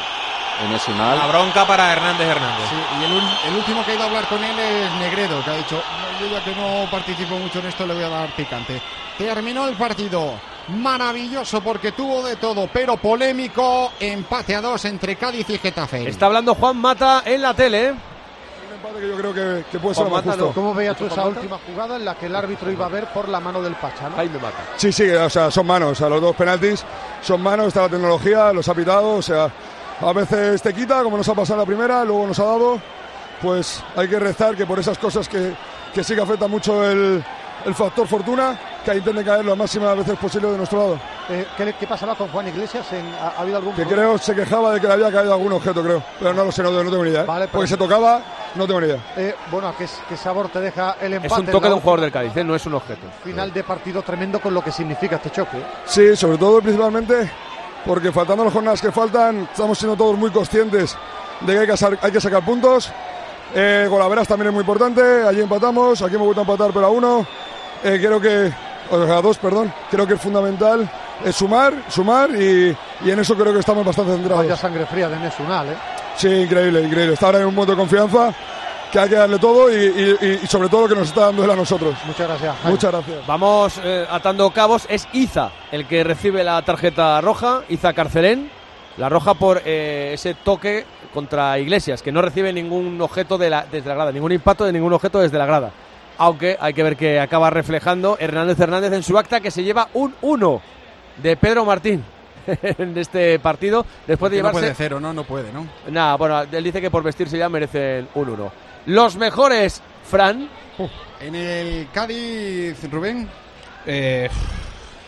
en 0.64 0.72
Nesunal. 0.72 1.18
La 1.18 1.26
bronca 1.26 1.66
para 1.66 1.92
Hernández 1.92 2.26
Hernández. 2.28 2.68
Sí, 2.68 2.76
y 3.00 3.04
el, 3.04 3.50
el 3.52 3.58
último 3.58 3.84
que 3.84 3.92
ha 3.92 3.94
ido 3.94 4.02
a 4.02 4.06
hablar 4.06 4.26
con 4.26 4.42
él 4.42 4.58
es 4.58 4.92
Negredo, 4.94 5.42
que 5.44 5.50
ha 5.50 5.56
dicho, 5.56 5.76
"No, 5.76 6.20
yo 6.26 6.32
ya 6.32 6.44
que 6.44 6.54
no 6.54 6.90
participo 6.90 7.36
mucho 7.38 7.58
en 7.60 7.66
esto 7.66 7.86
le 7.86 7.94
voy 7.94 8.02
a 8.04 8.08
dar 8.08 8.34
picante. 8.34 8.80
Terminó 9.16 9.68
el 9.68 9.74
partido. 9.76 10.32
Maravilloso 10.68 11.62
porque 11.62 11.92
tuvo 11.92 12.22
de 12.22 12.36
todo, 12.36 12.68
pero 12.72 12.96
polémico. 12.98 13.92
Empate 13.98 14.54
a 14.54 14.60
dos 14.60 14.84
entre 14.84 15.16
Cádiz 15.16 15.48
y 15.48 15.58
Getafe. 15.58 16.06
Está 16.08 16.26
hablando 16.26 16.54
Juan 16.54 16.76
Mata 16.76 17.22
en 17.24 17.40
la 17.42 17.54
tele. 17.54 17.94
Empate 18.78 19.00
que 19.00 19.08
yo 19.08 19.16
creo 19.16 19.34
que, 19.34 19.64
que 19.72 19.78
puede 19.80 19.94
Juan 19.94 20.06
ser 20.06 20.14
más 20.14 20.24
justo. 20.24 20.52
¿Cómo 20.54 20.72
veías 20.72 20.96
tú 20.96 21.06
esa 21.06 21.26
última 21.26 21.58
jugada 21.66 21.96
en 21.96 22.04
la 22.04 22.14
que 22.14 22.26
el 22.26 22.36
árbitro 22.36 22.70
iba 22.70 22.86
a 22.86 22.88
ver 22.88 23.06
por 23.12 23.28
la 23.28 23.40
mano 23.40 23.60
del 23.60 23.74
Pacha? 23.74 24.08
¿no? 24.08 24.16
Jaime 24.16 24.38
Mata. 24.38 24.58
Sí, 24.76 24.92
sí, 24.92 25.10
o 25.10 25.28
sea, 25.28 25.50
son 25.50 25.66
manos, 25.66 25.92
o 25.92 25.94
sea, 25.96 26.08
los 26.08 26.20
dos 26.20 26.36
penaltis 26.36 26.84
son 27.20 27.42
manos, 27.42 27.68
está 27.68 27.82
la 27.82 27.88
tecnología, 27.88 28.52
los 28.52 28.68
ha 28.68 28.74
pitado, 28.74 29.16
o 29.16 29.22
sea, 29.22 29.50
a 30.00 30.12
veces 30.12 30.62
te 30.62 30.72
quita, 30.72 31.02
como 31.02 31.16
nos 31.16 31.28
ha 31.28 31.34
pasado 31.34 31.54
en 31.54 31.60
la 31.60 31.66
primera, 31.66 32.04
luego 32.04 32.28
nos 32.28 32.38
ha 32.38 32.44
dado, 32.44 32.80
pues 33.42 33.82
hay 33.96 34.06
que 34.06 34.20
rezar 34.20 34.56
que 34.56 34.64
por 34.64 34.78
esas 34.78 34.96
cosas 34.96 35.28
que, 35.28 35.54
que 35.92 36.04
sí 36.04 36.14
que 36.14 36.20
afecta 36.20 36.46
mucho 36.46 36.88
el, 36.88 37.24
el 37.64 37.74
factor 37.74 38.06
fortuna, 38.06 38.58
que 38.84 38.94
intenten 38.96 39.24
caer 39.24 39.44
lo 39.44 39.54
máximas 39.56 39.96
veces 39.96 40.16
posible 40.18 40.48
de 40.50 40.56
nuestro 40.58 40.78
lado. 40.78 41.00
Eh, 41.28 41.46
¿qué, 41.56 41.74
qué 41.78 41.86
pasaba 41.86 42.14
con 42.14 42.28
Juan 42.28 42.48
Iglesias? 42.48 42.90
En- 42.92 43.12
ha, 43.20 43.28
ha 43.36 43.40
habido 43.42 43.58
algún 43.58 43.74
Que 43.74 43.84
creo 43.84 44.16
se 44.18 44.34
quejaba 44.34 44.72
de 44.74 44.80
que 44.80 44.86
le 44.86 44.92
había 44.94 45.10
caído 45.12 45.32
algún 45.34 45.52
objeto, 45.52 45.82
creo, 45.82 46.02
pero 46.18 46.32
no 46.32 46.44
lo 46.44 46.52
sé, 46.52 46.62
no, 46.62 46.70
no 46.70 46.90
tengo 46.90 47.04
ni 47.04 47.10
idea. 47.10 47.22
¿eh? 47.22 47.26
Vale, 47.26 47.48
Porque 47.48 47.66
se 47.68 47.76
tocaba, 47.76 48.20
no 48.54 48.66
tengo 48.66 48.80
ni 48.80 48.86
idea. 48.86 48.98
Eh, 49.16 49.34
bueno, 49.50 49.74
¿qué, 49.76 49.86
qué 50.08 50.16
sabor 50.16 50.48
te 50.48 50.60
deja 50.60 50.96
el 51.00 51.14
empate? 51.14 51.34
Es 51.34 51.38
un 51.40 51.46
toque 51.46 51.68
de 51.68 51.74
un 51.74 51.80
jugador 51.80 52.00
del 52.00 52.12
Cádiz, 52.12 52.36
¿eh? 52.36 52.44
no 52.44 52.54
es 52.54 52.64
un 52.64 52.74
objeto. 52.74 53.06
Final 53.24 53.52
de 53.52 53.64
partido 53.64 54.02
tremendo 54.02 54.40
con 54.40 54.54
lo 54.54 54.62
que 54.62 54.72
significa 54.72 55.16
este 55.16 55.30
choque. 55.30 55.58
Sí, 55.84 56.16
sobre 56.16 56.38
todo 56.38 56.58
y 56.58 56.62
principalmente 56.62 57.30
porque 57.84 58.10
faltando 58.12 58.44
las 58.44 58.52
jornadas 58.52 58.80
que 58.80 58.90
faltan, 58.92 59.48
estamos 59.50 59.78
siendo 59.78 59.96
todos 59.96 60.16
muy 60.16 60.30
conscientes 60.30 60.96
de 61.40 61.52
que 61.52 61.58
hay 61.60 61.66
que, 61.66 61.98
hay 62.02 62.12
que 62.12 62.20
sacar 62.20 62.42
puntos. 62.44 62.90
Eh, 63.54 63.86
Golaveras 63.88 64.28
también 64.28 64.48
es 64.48 64.52
muy 64.54 64.60
importante, 64.60 65.00
allí 65.26 65.40
empatamos, 65.40 66.00
aquí 66.02 66.14
hemos 66.14 66.26
vuelto 66.26 66.40
a 66.40 66.44
empatar 66.44 66.70
pero 66.72 66.86
a 66.86 66.90
uno. 66.90 67.26
Eh, 67.82 67.98
creo 68.00 68.20
que, 68.20 68.52
o 68.90 69.06
sea, 69.06 69.16
a 69.18 69.22
dos, 69.22 69.38
perdón, 69.38 69.72
creo 69.90 70.06
que 70.06 70.14
es 70.14 70.20
fundamental 70.20 70.88
es 71.24 71.34
sumar, 71.34 71.72
sumar 71.88 72.30
y, 72.30 72.76
y 73.04 73.10
en 73.10 73.18
eso 73.18 73.34
creo 73.34 73.52
que 73.52 73.58
estamos 73.58 73.84
bastante 73.84 74.12
centrados. 74.12 74.44
Vaya 74.44 74.56
sangre 74.56 74.86
fría 74.86 75.08
de 75.08 75.18
Nesunal, 75.18 75.66
¿eh? 75.68 75.76
Sí, 76.16 76.28
increíble, 76.28 76.82
increíble. 76.82 77.14
Está 77.14 77.26
ahora 77.26 77.40
en 77.40 77.46
un 77.46 77.54
momento 77.56 77.72
de 77.72 77.78
confianza 77.78 78.32
que 78.92 78.98
hay 79.00 79.08
que 79.08 79.16
darle 79.16 79.38
todo 79.38 79.68
y, 79.70 80.16
y- 80.20 80.40
y 80.44 80.46
sobre 80.46 80.68
todo 80.68 80.82
lo 80.82 80.88
que 80.88 80.94
nos 80.94 81.08
está 81.08 81.22
dando 81.26 81.42
él 81.44 81.50
a 81.50 81.56
nosotros. 81.56 81.94
Muchas 82.06 82.28
gracias. 82.28 82.54
Jaime. 82.56 82.70
Muchas 82.70 82.92
gracias. 82.92 83.26
Vamos 83.26 83.80
eh, 83.82 84.06
atando 84.08 84.48
cabos. 84.50 84.86
Es 84.88 85.08
Iza 85.12 85.50
el 85.72 85.86
que 85.88 86.04
recibe 86.04 86.44
la 86.44 86.62
tarjeta 86.62 87.20
roja, 87.20 87.62
Iza 87.68 87.92
Carcelén. 87.92 88.50
La 88.96 89.08
roja 89.08 89.34
por 89.34 89.60
eh, 89.64 90.10
ese 90.14 90.34
toque 90.34 90.84
contra 91.12 91.58
Iglesias, 91.58 92.02
que 92.02 92.12
no 92.12 92.22
recibe 92.22 92.52
ningún 92.52 93.00
objeto 93.00 93.38
de 93.38 93.50
la, 93.50 93.66
desde 93.70 93.88
la 93.88 93.94
grada, 93.94 94.12
ningún 94.12 94.32
impacto 94.32 94.64
de 94.64 94.72
ningún 94.72 94.92
objeto 94.92 95.20
desde 95.20 95.38
la 95.38 95.46
grada. 95.46 95.70
Aunque 96.18 96.56
hay 96.60 96.74
que 96.74 96.82
ver 96.82 96.96
que 96.96 97.20
acaba 97.20 97.50
reflejando 97.50 98.16
Hernández 98.18 98.58
Hernández 98.58 98.92
en 98.92 99.02
su 99.02 99.16
acta 99.18 99.40
que 99.40 99.50
se 99.50 99.62
lleva 99.62 99.88
un 99.94 100.14
1 100.20 100.60
de 101.22 101.36
Pedro 101.36 101.64
Martín 101.64 102.04
en 102.62 102.96
este 102.98 103.38
partido 103.38 103.86
después 104.06 104.30
de 104.30 104.38
Que 104.38 104.42
no 104.42 104.48
llevarse 104.48 104.60
puede 104.60 104.74
cero, 104.74 105.00
¿no? 105.00 105.12
No 105.12 105.24
puede, 105.24 105.52
¿no? 105.52 105.66
Nada, 105.90 106.16
bueno, 106.16 106.42
él 106.42 106.64
dice 106.64 106.80
que 106.80 106.90
por 106.90 107.02
vestirse 107.02 107.38
ya 107.38 107.48
merecen 107.48 108.08
un 108.14 108.28
1. 108.28 108.52
Los 108.86 109.16
mejores, 109.16 109.82
Fran. 110.04 110.48
En 111.20 111.34
el 111.34 111.88
Cádiz, 111.92 112.90
Rubén. 112.90 113.28
Eh, 113.86 114.28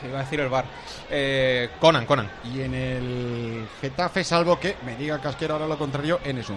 iba 0.06 0.18
a 0.18 0.22
decir 0.22 0.40
el 0.40 0.48
bar. 0.48 0.64
Eh, 1.10 1.70
Conan, 1.80 2.06
Conan. 2.06 2.30
Y 2.52 2.60
en 2.60 2.74
el 2.74 3.66
Getafe, 3.80 4.24
salvo 4.24 4.58
que 4.58 4.76
me 4.84 4.96
diga 4.96 5.20
Casquero 5.20 5.54
ahora 5.54 5.66
lo 5.66 5.78
contrario, 5.78 6.20
en 6.24 6.38
eso. 6.38 6.54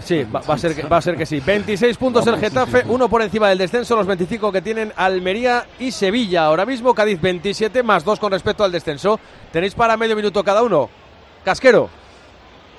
Sí, 0.00 0.24
va, 0.24 0.40
va 0.40 0.54
a 0.54 0.58
ser 0.58 0.74
que, 0.74 0.82
va 0.82 0.96
a 0.98 1.02
ser 1.02 1.16
que 1.16 1.26
sí. 1.26 1.40
26 1.40 1.96
puntos 1.96 2.26
el 2.26 2.38
Getafe, 2.38 2.84
uno 2.88 3.08
por 3.08 3.22
encima 3.22 3.48
del 3.48 3.58
descenso, 3.58 3.96
los 3.96 4.06
25 4.06 4.52
que 4.52 4.62
tienen 4.62 4.92
Almería 4.96 5.66
y 5.78 5.90
Sevilla. 5.90 6.44
Ahora 6.44 6.66
mismo 6.66 6.94
Cádiz 6.94 7.20
27 7.20 7.82
más 7.82 8.04
2 8.04 8.18
con 8.18 8.32
respecto 8.32 8.64
al 8.64 8.72
descenso. 8.72 9.18
Tenéis 9.50 9.74
para 9.74 9.96
medio 9.96 10.16
minuto 10.16 10.42
cada 10.44 10.62
uno. 10.62 10.88
Casquero. 11.44 12.01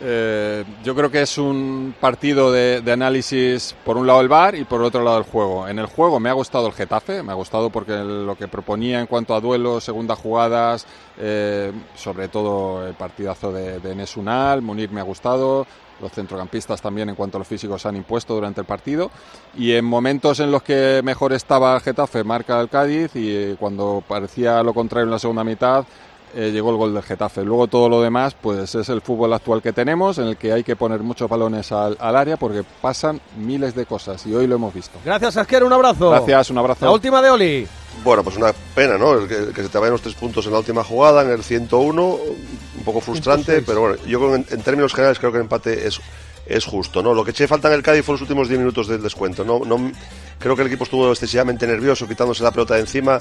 Eh, 0.02 0.64
yo 0.84 0.96
creo 0.96 1.10
que 1.10 1.22
es 1.22 1.38
un 1.38 1.96
partido 2.00 2.52
de, 2.52 2.84
análisis 2.92 3.76
por 3.86 3.98
un 3.98 4.06
lado 4.06 4.22
el 4.22 4.28
VAR 4.28 4.56
y 4.56 4.66
por 4.66 4.82
otro 4.82 5.04
lado 5.04 5.18
el 5.18 5.24
juego. 5.24 5.68
En 5.68 5.80
el 5.80 5.86
juego 5.86 6.20
me 6.20 6.30
ha 6.30 6.34
gustado 6.34 6.68
el 6.68 6.74
Getafe, 6.74 7.24
me 7.24 7.32
ha 7.32 7.36
gustado 7.36 7.70
porque 7.70 7.94
lo 7.94 8.36
que 8.36 8.48
proponía 8.48 9.00
en 9.00 9.08
cuanto 9.08 9.34
a 9.34 9.40
duelos, 9.40 9.84
segundas 9.84 10.20
jugadas, 10.20 10.86
eh, 11.18 11.72
sobre 11.96 12.28
todo 12.28 12.86
el 12.86 12.96
partidazo 12.96 13.52
de, 13.52 13.80
de 13.80 13.96
Nesunal, 13.96 14.62
Munir 14.62 14.92
me 14.92 15.00
ha 15.00 15.04
gustado, 15.04 15.66
los 16.02 16.12
centrocampistas 16.12 16.82
también 16.82 17.10
en 17.10 17.16
cuanto 17.16 17.38
a 17.38 17.40
los 17.40 17.48
físicos 17.48 17.82
se 17.82 17.88
han 17.88 17.96
impuesto 17.96 18.34
durante 18.34 18.62
el 18.62 18.68
partido 18.68 19.12
y 19.56 19.74
en 19.74 19.86
momentos 19.86 20.40
en 20.40 20.52
los 20.52 20.64
que 20.64 21.02
mejor 21.04 21.34
estaba 21.34 21.76
el 21.76 21.82
Getafe 21.82 22.24
marca 22.24 22.60
el 22.60 22.70
Cádiz 22.70 23.12
y 23.16 23.56
cuando 23.56 24.04
parecía 24.06 24.62
lo 24.64 24.74
contrario 24.74 25.06
en 25.06 25.12
la 25.12 25.20
segunda 25.20 25.44
mitad 25.44 25.86
eh, 26.36 26.52
llegó 26.52 26.72
el 26.72 26.78
gol 26.78 26.94
del 26.94 27.04
Getafe. 27.04 27.44
Luego 27.44 27.68
todo 27.68 27.90
lo 27.90 28.02
demás, 28.02 28.36
pues 28.40 28.76
es 28.76 28.90
el 28.90 29.02
fútbol 29.02 29.34
actual 29.34 29.62
que 29.62 29.74
tenemos, 29.74 30.18
en 30.18 30.26
el 30.26 30.38
que 30.38 30.52
hay 30.52 30.64
que 30.64 30.76
poner 30.76 31.00
muchos 31.02 31.30
balones 31.30 31.72
al, 31.72 31.98
al 32.00 32.16
área 32.16 32.38
porque 32.38 32.64
pasan 32.82 33.22
miles 33.38 33.76
de 33.76 33.86
cosas 33.86 34.26
y 34.26 34.34
hoy 34.34 34.48
lo 34.48 34.56
hemos 34.56 34.74
visto. 34.74 35.00
Gracias, 35.04 35.36
Casquero. 35.36 35.66
Un 35.66 35.74
abrazo. 35.74 36.10
Gracias, 36.10 36.50
un 36.50 36.58
abrazo. 36.58 36.86
La 36.86 36.92
última 36.92 37.22
de 37.22 37.30
Oli. 37.30 37.68
Bueno, 38.04 38.24
pues 38.24 38.38
una 38.38 38.52
pena, 38.74 38.98
¿no? 38.98 39.14
El 39.14 39.28
que, 39.28 39.36
el 39.36 39.54
que 39.54 39.64
se 39.64 39.70
te 39.70 39.78
vayan 39.78 39.94
los 39.94 40.02
tres 40.02 40.16
puntos 40.16 40.46
en 40.46 40.54
la 40.54 40.60
última 40.60 40.84
jugada, 40.84 41.22
en 41.22 41.30
el 41.30 41.44
101, 41.44 42.04
un 42.04 42.84
poco 42.84 43.00
frustrante, 43.00 43.62
106. 43.62 43.64
pero 43.66 43.82
bueno, 43.82 43.96
yo 44.06 44.20
creo 44.20 44.32
que 44.32 44.36
en, 44.36 44.46
en 44.50 44.64
términos 44.64 44.94
generales 44.94 45.20
creo 45.20 45.32
que 45.32 45.38
el 45.38 45.44
empate 45.44 45.88
es, 45.88 46.02
es 46.46 46.66
justo, 46.66 47.02
¿no? 47.02 47.14
Lo 47.14 47.24
que 47.24 47.32
eché 47.32 47.48
falta 47.48 47.68
en 47.68 47.76
el 47.76 47.84
Cádiz 47.84 48.04
fue 48.04 48.14
los 48.14 48.22
últimos 48.22 48.48
10 48.48 48.60
minutos 48.60 48.88
del 48.88 49.02
descuento, 49.02 49.44
¿no? 49.44 49.60
no 49.60 49.92
creo 50.40 50.56
que 50.56 50.62
el 50.62 50.68
equipo 50.68 50.84
estuvo 50.84 51.10
excesivamente 51.10 51.66
nervioso, 51.66 52.08
quitándose 52.08 52.44
la 52.44 52.52
pelota 52.52 52.76
de 52.76 52.82
encima, 52.82 53.20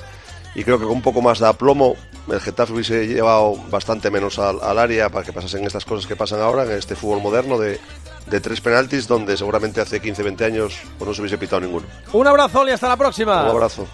y 0.55 0.65
creo 0.65 0.79
que 0.79 0.85
con 0.85 0.97
un 0.97 1.03
poco 1.03 1.23
más 1.23 1.39
de 1.39 1.47
aplomo 1.47 1.97
el 2.31 2.41
Getafe 2.41 2.73
hubiese 2.73 3.07
llevado 3.07 3.57
bastante 3.71 4.11
menos 4.11 4.39
al, 4.39 4.61
al 4.63 4.79
área 4.79 5.09
para 5.09 5.25
que 5.25 5.33
pasasen 5.33 5.65
estas 5.65 5.85
cosas 5.85 6.07
que 6.07 6.17
pasan 6.17 6.41
ahora 6.41 6.65
en 6.65 6.73
este 6.73 6.95
fútbol 6.95 7.21
moderno 7.23 7.59
de, 7.59 7.81
de 8.27 8.41
tres 8.41 8.61
penaltis, 8.61 9.09
donde 9.09 9.37
seguramente 9.37 9.81
hace 9.81 10.01
15-20 10.01 10.45
años 10.45 10.75
pues 10.99 11.09
no 11.09 11.15
se 11.15 11.21
hubiese 11.23 11.39
pitado 11.39 11.61
ninguno. 11.61 11.87
Un 12.13 12.27
abrazo, 12.27 12.61
Oli. 12.61 12.73
Hasta 12.73 12.89
la 12.89 12.97
próxima. 12.97 13.43
Un 13.43 13.51
abrazo. 13.51 13.87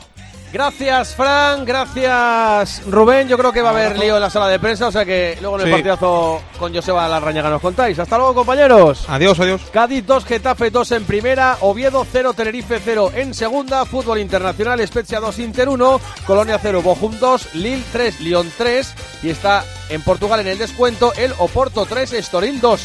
Gracias, 0.51 1.15
Fran. 1.15 1.65
Gracias, 1.67 2.83
Rubén. 2.87 3.29
Yo 3.29 3.37
creo 3.37 3.53
que 3.53 3.61
va 3.61 3.69
a 3.69 3.73
haber 3.73 3.99
lío 3.99 4.15
en 4.17 4.23
la 4.23 4.31
sala 4.31 4.49
de 4.49 4.59
prensa, 4.59 4.87
o 4.87 4.93
sea 4.93 5.05
que 5.05 5.37
luego 5.43 5.57
en 5.57 5.63
el 5.63 5.67
Sí. 5.69 5.73
partidazo 5.73 6.41
con 6.59 6.75
Joseba 6.75 7.07
Larrañaga 7.07 7.51
nos 7.51 7.61
contáis. 7.61 7.99
Hasta 7.99 8.17
luego, 8.17 8.35
compañeros. 8.35 9.05
Adiós, 9.09 9.39
adiós. 9.41 9.61
Cádiz 9.71 10.07
2, 10.07 10.25
Getafe 10.25 10.71
2 10.71 10.93
en 10.93 11.05
primera, 11.05 11.59
Oviedo 11.61 12.07
0, 12.11 12.33
Tenerife 12.33 12.81
0 12.83 13.13
en 13.15 13.35
segunda, 13.35 13.85
Fútbol 13.85 14.19
Internacional, 14.21 14.81
Spezia 14.87 15.21
2, 15.21 15.39
Inter 15.41 15.69
1, 15.69 16.01
Colonia 16.27 16.59
0, 16.61 16.81
Bochum 16.81 17.19
2, 17.19 17.55
Lille 17.55 17.85
3, 17.93 18.21
Lyon 18.21 18.51
3 18.57 18.95
y 19.23 19.29
está 19.31 19.65
en 19.91 20.03
Portugal 20.03 20.41
en 20.41 20.47
el 20.49 20.59
descuento 20.59 21.13
el 21.19 21.35
Oporto 21.39 21.85
3, 21.85 22.15
Estoril 22.15 22.59
2. 22.61 22.81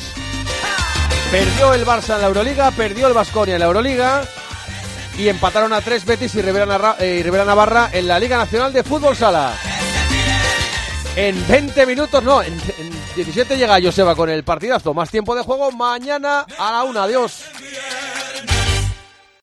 Perdió 1.32 1.74
el 1.74 1.86
Barça 1.86 2.16
en 2.16 2.22
la 2.22 2.28
Euroliga, 2.28 2.72
perdió 2.72 3.08
el 3.08 3.14
Vasconia 3.14 3.56
en 3.56 3.60
la 3.62 3.66
Euroliga 3.68 4.22
y 5.18 5.28
empataron 5.30 5.74
a 5.74 5.82
3 5.82 6.06
Betis 6.06 6.36
y 6.36 6.42
Rivera, 6.42 6.66
Narra- 6.66 6.96
eh, 7.00 7.18
y 7.20 7.24
Rivera 7.24 7.46
Navarra 7.46 7.90
en 7.94 8.08
la 8.08 8.20
Liga 8.20 8.38
Nacional 8.38 8.74
de 8.74 8.84
Fútbol 8.84 9.16
Sala. 9.16 9.54
En 11.16 11.48
20 11.48 11.86
minutos, 11.86 12.24
no, 12.24 12.42
en, 12.42 12.54
en 12.54 12.92
17 13.16 13.56
llega 13.56 13.80
Joseba 13.82 14.16
con 14.16 14.30
el 14.30 14.44
partidazo. 14.44 14.94
Más 14.96 15.12
tiempo 15.12 15.36
de 15.36 15.44
juego 15.44 15.72
mañana 15.72 16.46
a 16.58 16.72
la 16.72 16.84
una. 16.84 17.04
Adiós. 17.04 17.44